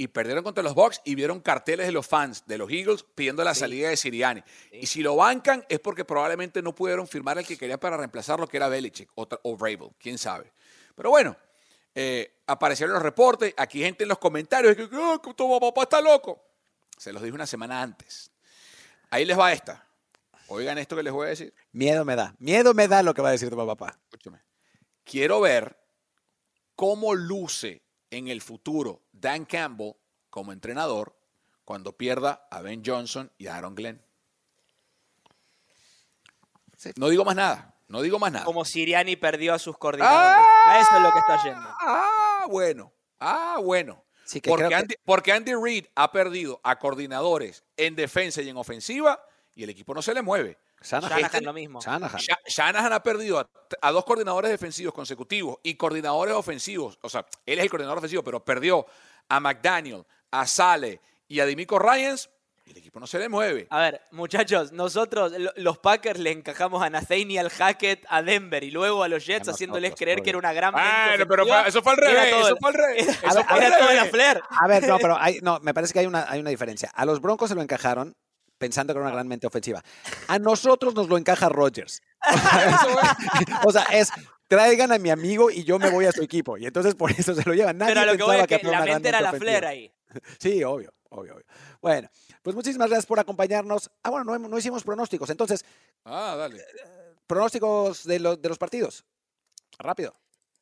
Y 0.00 0.06
perdieron 0.06 0.44
contra 0.44 0.62
los 0.62 0.74
Bucks 0.76 1.00
y 1.04 1.16
vieron 1.16 1.40
carteles 1.40 1.86
de 1.86 1.92
los 1.92 2.06
fans 2.06 2.44
de 2.46 2.56
los 2.56 2.70
Eagles 2.70 3.04
pidiendo 3.16 3.42
la 3.42 3.52
Sí. 3.52 3.60
salida 3.60 3.88
de 3.88 3.96
Siriani. 3.96 4.44
Y 4.70 4.86
si 4.86 5.02
lo 5.02 5.16
bancan 5.16 5.64
es 5.68 5.80
porque 5.80 6.04
probablemente 6.04 6.62
no 6.62 6.72
pudieron 6.72 7.08
firmar 7.08 7.36
el 7.36 7.44
que 7.44 7.58
querían 7.58 7.80
para 7.80 7.96
reemplazarlo, 7.96 8.46
que 8.46 8.58
era 8.58 8.68
Belichick 8.68 9.10
o, 9.16 9.26
o 9.42 9.56
Vrabel, 9.56 9.90
quién 9.98 10.16
sabe. 10.16 10.52
Pero 10.94 11.10
bueno, 11.10 11.36
eh, 11.96 12.42
aparecieron 12.46 12.94
los 12.94 13.02
reportes, 13.02 13.52
aquí 13.56 13.80
gente 13.80 14.04
en 14.04 14.08
los 14.08 14.18
comentarios, 14.18 14.76
que, 14.76 14.88
"Ah, 14.92 15.20
que 15.20 15.34
tu 15.34 15.58
papá 15.60 15.82
está 15.82 16.00
loco. 16.00 16.44
Se 16.96 17.12
los 17.12 17.20
dije 17.20 17.34
una 17.34 17.46
semana 17.48 17.82
antes. 17.82 18.30
Ahí 19.10 19.24
les 19.24 19.36
va 19.36 19.52
esta. 19.52 19.84
Oigan 20.46 20.78
esto 20.78 20.94
que 20.94 21.02
les 21.02 21.12
voy 21.12 21.26
a 21.26 21.30
decir. 21.30 21.52
Miedo 21.72 22.04
me 22.04 22.14
da. 22.14 22.36
Miedo 22.38 22.72
me 22.72 22.86
da 22.86 23.02
lo 23.02 23.12
que 23.14 23.22
va 23.22 23.30
a 23.30 23.32
decir 23.32 23.50
tu 23.50 23.56
papá. 23.56 23.98
Escúchame. 24.12 24.40
Quiero 25.02 25.40
ver 25.40 25.76
cómo 26.76 27.14
luce 27.16 27.82
en 28.10 28.28
el 28.28 28.40
futuro 28.40 29.02
Dan 29.12 29.44
Campbell 29.44 29.92
como 30.30 30.52
entrenador 30.52 31.14
cuando 31.64 31.92
pierda 31.96 32.46
a 32.50 32.62
Ben 32.62 32.82
Johnson 32.84 33.30
y 33.38 33.46
a 33.46 33.56
Aaron 33.56 33.74
Glenn. 33.74 34.02
No 36.96 37.08
digo 37.08 37.24
más 37.24 37.36
nada. 37.36 37.74
No 37.88 38.02
digo 38.02 38.18
más 38.18 38.30
nada. 38.32 38.44
Como 38.44 38.64
Siriani 38.64 39.16
perdió 39.16 39.54
a 39.54 39.58
sus 39.58 39.76
coordinadores. 39.78 40.46
a 40.66 40.80
eso 40.80 40.96
es 40.96 41.02
lo 41.02 41.12
que 41.12 41.18
está 41.18 41.42
yendo. 41.42 41.68
Ah, 41.80 42.44
bueno. 42.48 42.92
Ah, 43.18 43.58
bueno. 43.62 44.04
Sí, 44.24 44.40
que 44.42 44.50
porque, 44.50 44.68
que- 44.68 44.74
Andy, 44.74 44.94
porque 45.04 45.32
Andy 45.32 45.54
Reid 45.54 45.86
ha 45.94 46.12
perdido 46.12 46.60
a 46.62 46.78
coordinadores 46.78 47.64
en 47.78 47.96
defensa 47.96 48.42
y 48.42 48.48
en 48.50 48.58
ofensiva 48.58 49.22
y 49.54 49.64
el 49.64 49.70
equipo 49.70 49.94
no 49.94 50.02
se 50.02 50.12
le 50.12 50.20
mueve. 50.22 50.58
Shanahan. 50.82 51.18
Shanahan 51.20 51.44
lo 51.44 51.52
mismo. 51.52 51.80
Shanahan. 51.80 52.20
Sha- 52.20 52.38
Shanahan 52.46 52.92
ha 52.92 53.02
perdido 53.02 53.38
a, 53.40 53.48
a 53.82 53.90
dos 53.92 54.04
coordinadores 54.04 54.50
defensivos 54.50 54.94
consecutivos 54.94 55.58
y 55.62 55.74
coordinadores 55.74 56.34
ofensivos. 56.34 56.98
O 57.02 57.08
sea, 57.08 57.26
él 57.46 57.58
es 57.58 57.64
el 57.64 57.70
coordinador 57.70 57.98
ofensivo, 57.98 58.22
pero 58.22 58.44
perdió 58.44 58.86
a 59.28 59.40
McDaniel, 59.40 60.04
a 60.30 60.46
Sale 60.46 61.00
y 61.26 61.40
a 61.40 61.46
Dimico 61.46 61.78
Ryans 61.78 62.30
y 62.64 62.70
el 62.72 62.76
equipo 62.78 63.00
no 63.00 63.06
se 63.06 63.18
le 63.18 63.28
mueve. 63.30 63.66
A 63.70 63.78
ver, 63.80 64.02
muchachos, 64.12 64.72
nosotros, 64.72 65.32
lo- 65.32 65.52
los 65.56 65.78
Packers, 65.78 66.20
le 66.20 66.30
encajamos 66.32 66.82
a 66.82 66.90
Nathaniel 66.90 67.48
Hackett 67.50 68.04
a 68.10 68.22
Denver 68.22 68.62
y 68.62 68.70
luego 68.70 69.02
a 69.02 69.08
los 69.08 69.24
Jets 69.26 69.48
A 69.48 69.52
haciéndoles 69.52 69.90
nosotros, 69.90 70.04
creer 70.04 70.22
que 70.22 70.30
era 70.30 70.38
una 70.38 70.52
gran 70.52 70.72
Bueno, 70.74 71.24
pero 71.26 71.44
eso 71.66 71.82
fue 71.82 71.92
al 71.92 71.98
revés. 71.98 72.30
todo 72.30 72.40
Eso 72.40 72.48
el- 72.50 72.56
fue 72.60 72.68
al 72.68 72.74
revés. 72.74 73.02
Era, 73.08 73.12
Eso 73.22 73.26
A 73.28 73.34
ver, 73.34 73.44
fue 73.46 73.56
al 73.56 73.62
era 73.72 73.78
todo 73.78 73.92
la 73.94 74.04
flair. 74.04 74.42
A 74.50 74.68
ver, 74.68 74.86
no, 74.86 74.98
pero 74.98 75.16
hay, 75.18 75.38
no, 75.42 75.58
me 75.60 75.72
parece 75.74 75.92
que 75.94 75.98
hay 76.00 76.06
una, 76.06 76.26
hay 76.30 76.40
una 76.40 76.50
diferencia. 76.50 76.90
A 76.94 77.04
los 77.06 77.20
Broncos 77.22 77.48
se 77.48 77.54
lo 77.54 77.62
encajaron 77.62 78.14
pensando 78.58 78.92
que 78.92 78.98
era 78.98 79.06
una 79.06 79.14
gran 79.14 79.28
mente 79.28 79.46
ofensiva. 79.46 79.82
A 80.28 80.38
nosotros 80.38 80.94
nos 80.94 81.08
lo 81.08 81.16
encaja 81.16 81.48
Rodgers. 81.48 82.02
O 83.64 83.72
sea, 83.72 83.84
es 83.84 84.10
traigan 84.48 84.92
a 84.92 84.98
mi 84.98 85.10
amigo 85.10 85.50
y 85.50 85.62
yo 85.64 85.78
me 85.78 85.90
voy 85.90 86.06
a 86.06 86.12
su 86.12 86.22
equipo. 86.22 86.56
Y 86.56 86.66
entonces 86.66 86.94
por 86.94 87.10
eso 87.12 87.34
se 87.34 87.44
lo 87.44 87.54
llevan. 87.54 87.76
Nadie 87.78 87.92
Pero 87.94 88.00
a 88.00 88.12
lo 88.12 88.16
que 88.16 88.22
voy 88.22 88.36
es 88.36 88.46
que 88.46 88.54
era 88.56 88.70
la 88.80 88.84
mente 88.84 89.08
era 89.08 89.20
la 89.20 89.28
ofensiva. 89.30 89.50
flair 89.50 89.64
ahí. 89.66 89.92
Sí, 90.38 90.64
obvio, 90.64 90.92
obvio, 91.10 91.34
obvio. 91.34 91.44
Bueno, 91.82 92.08
pues 92.42 92.56
muchísimas 92.56 92.88
gracias 92.88 93.04
por 93.06 93.20
acompañarnos. 93.20 93.90
Ah, 94.02 94.08
bueno, 94.10 94.24
no, 94.24 94.48
no 94.48 94.58
hicimos 94.58 94.82
pronósticos. 94.84 95.28
Entonces, 95.30 95.64
Ah, 96.04 96.34
dale. 96.38 96.64
pronósticos 97.26 98.04
de, 98.04 98.18
los 98.18 98.40
de 98.40 98.48
los 98.48 98.56
partidos. 98.56 99.04
Rápido. 99.78 100.14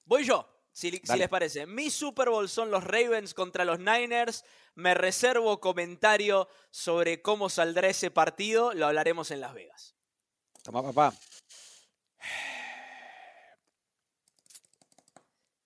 Voy 0.05 0.25
yo, 0.25 0.49
si, 0.77 0.91
les 0.91 1.29
parece. 1.31 1.65
Mi 1.67 1.89
Super 1.89 2.29
Bowl 2.29 2.51
son 2.51 2.71
los 2.71 2.85
Ravens 2.85 3.33
contra 3.33 3.65
los 3.65 3.79
Niners. 3.79 4.45
Me 4.75 4.93
reservo 4.93 5.59
comentario 5.59 6.49
sobre 6.71 7.23
cómo 7.23 7.49
saldrá 7.49 7.89
ese 7.89 8.11
partido. 8.11 8.75
Lo 8.75 8.87
hablaremos 8.87 9.31
en 9.31 9.41
Las 9.41 9.55
Vegas. 9.55 9.97
Toma, 10.63 10.83
papá. 10.83 11.15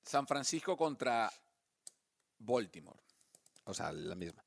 San 0.04 0.28
Francisco 0.28 0.76
contra 0.76 1.28
Baltimore. 2.38 3.00
O 3.64 3.74
sea, 3.74 3.90
la 3.90 4.14
misma. 4.14 4.44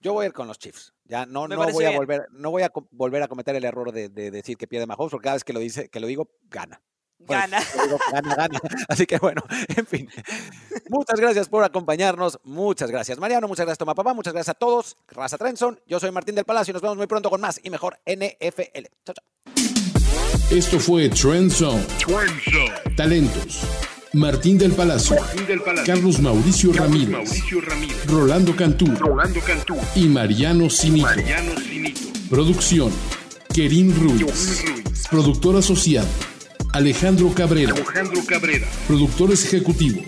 Yo 0.00 0.14
voy 0.14 0.24
a 0.24 0.28
ir 0.28 0.32
con 0.32 0.48
los 0.48 0.58
Chiefs. 0.58 0.94
Ya 1.04 1.26
no, 1.26 1.46
no 1.46 1.56
voy 1.56 1.84
a 1.84 1.88
bien. 1.90 1.98
volver, 1.98 2.26
no 2.30 2.50
voy 2.50 2.62
a 2.62 2.70
co- 2.70 2.88
volver 2.90 3.22
a 3.22 3.28
cometer 3.28 3.54
el 3.54 3.64
error 3.64 3.92
de, 3.92 4.08
de 4.08 4.30
decir 4.30 4.56
que 4.56 4.66
pierde 4.66 4.86
Mahomes, 4.86 5.10
porque 5.10 5.24
cada 5.24 5.34
vez 5.36 5.44
que 5.44 5.52
lo 5.52 5.60
dice, 5.60 5.90
que 5.90 6.00
lo 6.00 6.06
digo, 6.06 6.30
gana. 6.44 6.82
Bueno, 7.18 7.42
Gana. 7.42 7.60
digo, 7.84 7.98
gana, 8.12 8.34
gana. 8.36 8.60
Así 8.88 9.06
que 9.06 9.18
bueno, 9.18 9.42
en 9.76 9.86
fin. 9.86 10.08
Muchas 10.88 11.18
gracias 11.18 11.48
por 11.48 11.64
acompañarnos. 11.64 12.38
Muchas 12.44 12.90
gracias, 12.90 13.18
Mariano. 13.18 13.48
Muchas 13.48 13.66
gracias, 13.66 13.78
Toma 13.78 13.94
Papá. 13.94 14.14
Muchas 14.14 14.32
gracias 14.32 14.54
a 14.54 14.58
todos. 14.58 14.96
Raza 15.08 15.36
Trenson. 15.38 15.80
Yo 15.86 15.98
soy 15.98 16.10
Martín 16.12 16.34
del 16.34 16.44
Palacio. 16.44 16.72
Nos 16.72 16.82
vemos 16.82 16.96
muy 16.96 17.06
pronto 17.06 17.30
con 17.30 17.40
más 17.40 17.60
y 17.62 17.70
mejor 17.70 17.98
NFL. 18.06 18.86
Chao, 19.04 19.14
chao. 19.14 19.24
Esto 20.50 20.78
fue 20.78 21.08
Trend 21.08 21.50
Zone. 21.50 21.84
Talentos. 22.96 23.60
Martín 24.12 24.56
del 24.56 24.72
Palacio. 24.72 25.16
Carlos 25.84 26.20
Mauricio 26.20 26.72
Ramírez. 26.72 27.08
Mauricio 27.10 27.60
Ramírez. 27.60 28.06
Rolando 28.06 28.54
Cantú. 28.54 28.86
Rolando 28.96 29.40
Cantú. 29.40 29.76
Y 29.96 30.06
Mariano 30.06 30.70
Cinito. 30.70 31.06
Mariano 31.06 31.60
Cinito. 31.60 32.00
Producción. 32.30 32.92
Kerim 33.52 33.92
Ruiz. 33.98 34.20
Ruiz. 34.22 35.08
Productor 35.10 35.56
asociado. 35.56 36.06
Alejandro 36.72 37.32
Cabrera. 37.32 37.72
Alejandro 37.72 38.20
Cabrera. 38.26 38.66
Productores 38.86 39.44
ejecutivos. 39.46 40.04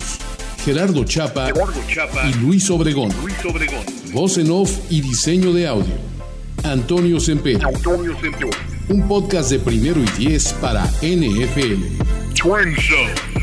Gerardo 0.64 1.04
Chapa 1.04 1.50
Chapa. 1.88 2.28
y 2.28 2.34
Luis 2.34 2.68
Obregón. 2.70 3.10
Luis 3.22 3.36
Obregón. 3.44 3.84
Voz 4.12 4.36
en 4.38 4.50
off 4.50 4.70
y 4.90 5.00
diseño 5.00 5.52
de 5.52 5.66
audio. 5.66 5.94
Antonio 6.64 7.20
Semper. 7.20 7.64
Antonio 7.64 8.14
Semper. 8.20 8.50
Un 8.88 9.06
podcast 9.08 9.50
de 9.50 9.58
primero 9.60 10.00
y 10.02 10.18
diez 10.18 10.52
para 10.54 10.84
NFL. 11.00 11.84
Trend 12.34 12.76
Zone. 12.80 13.37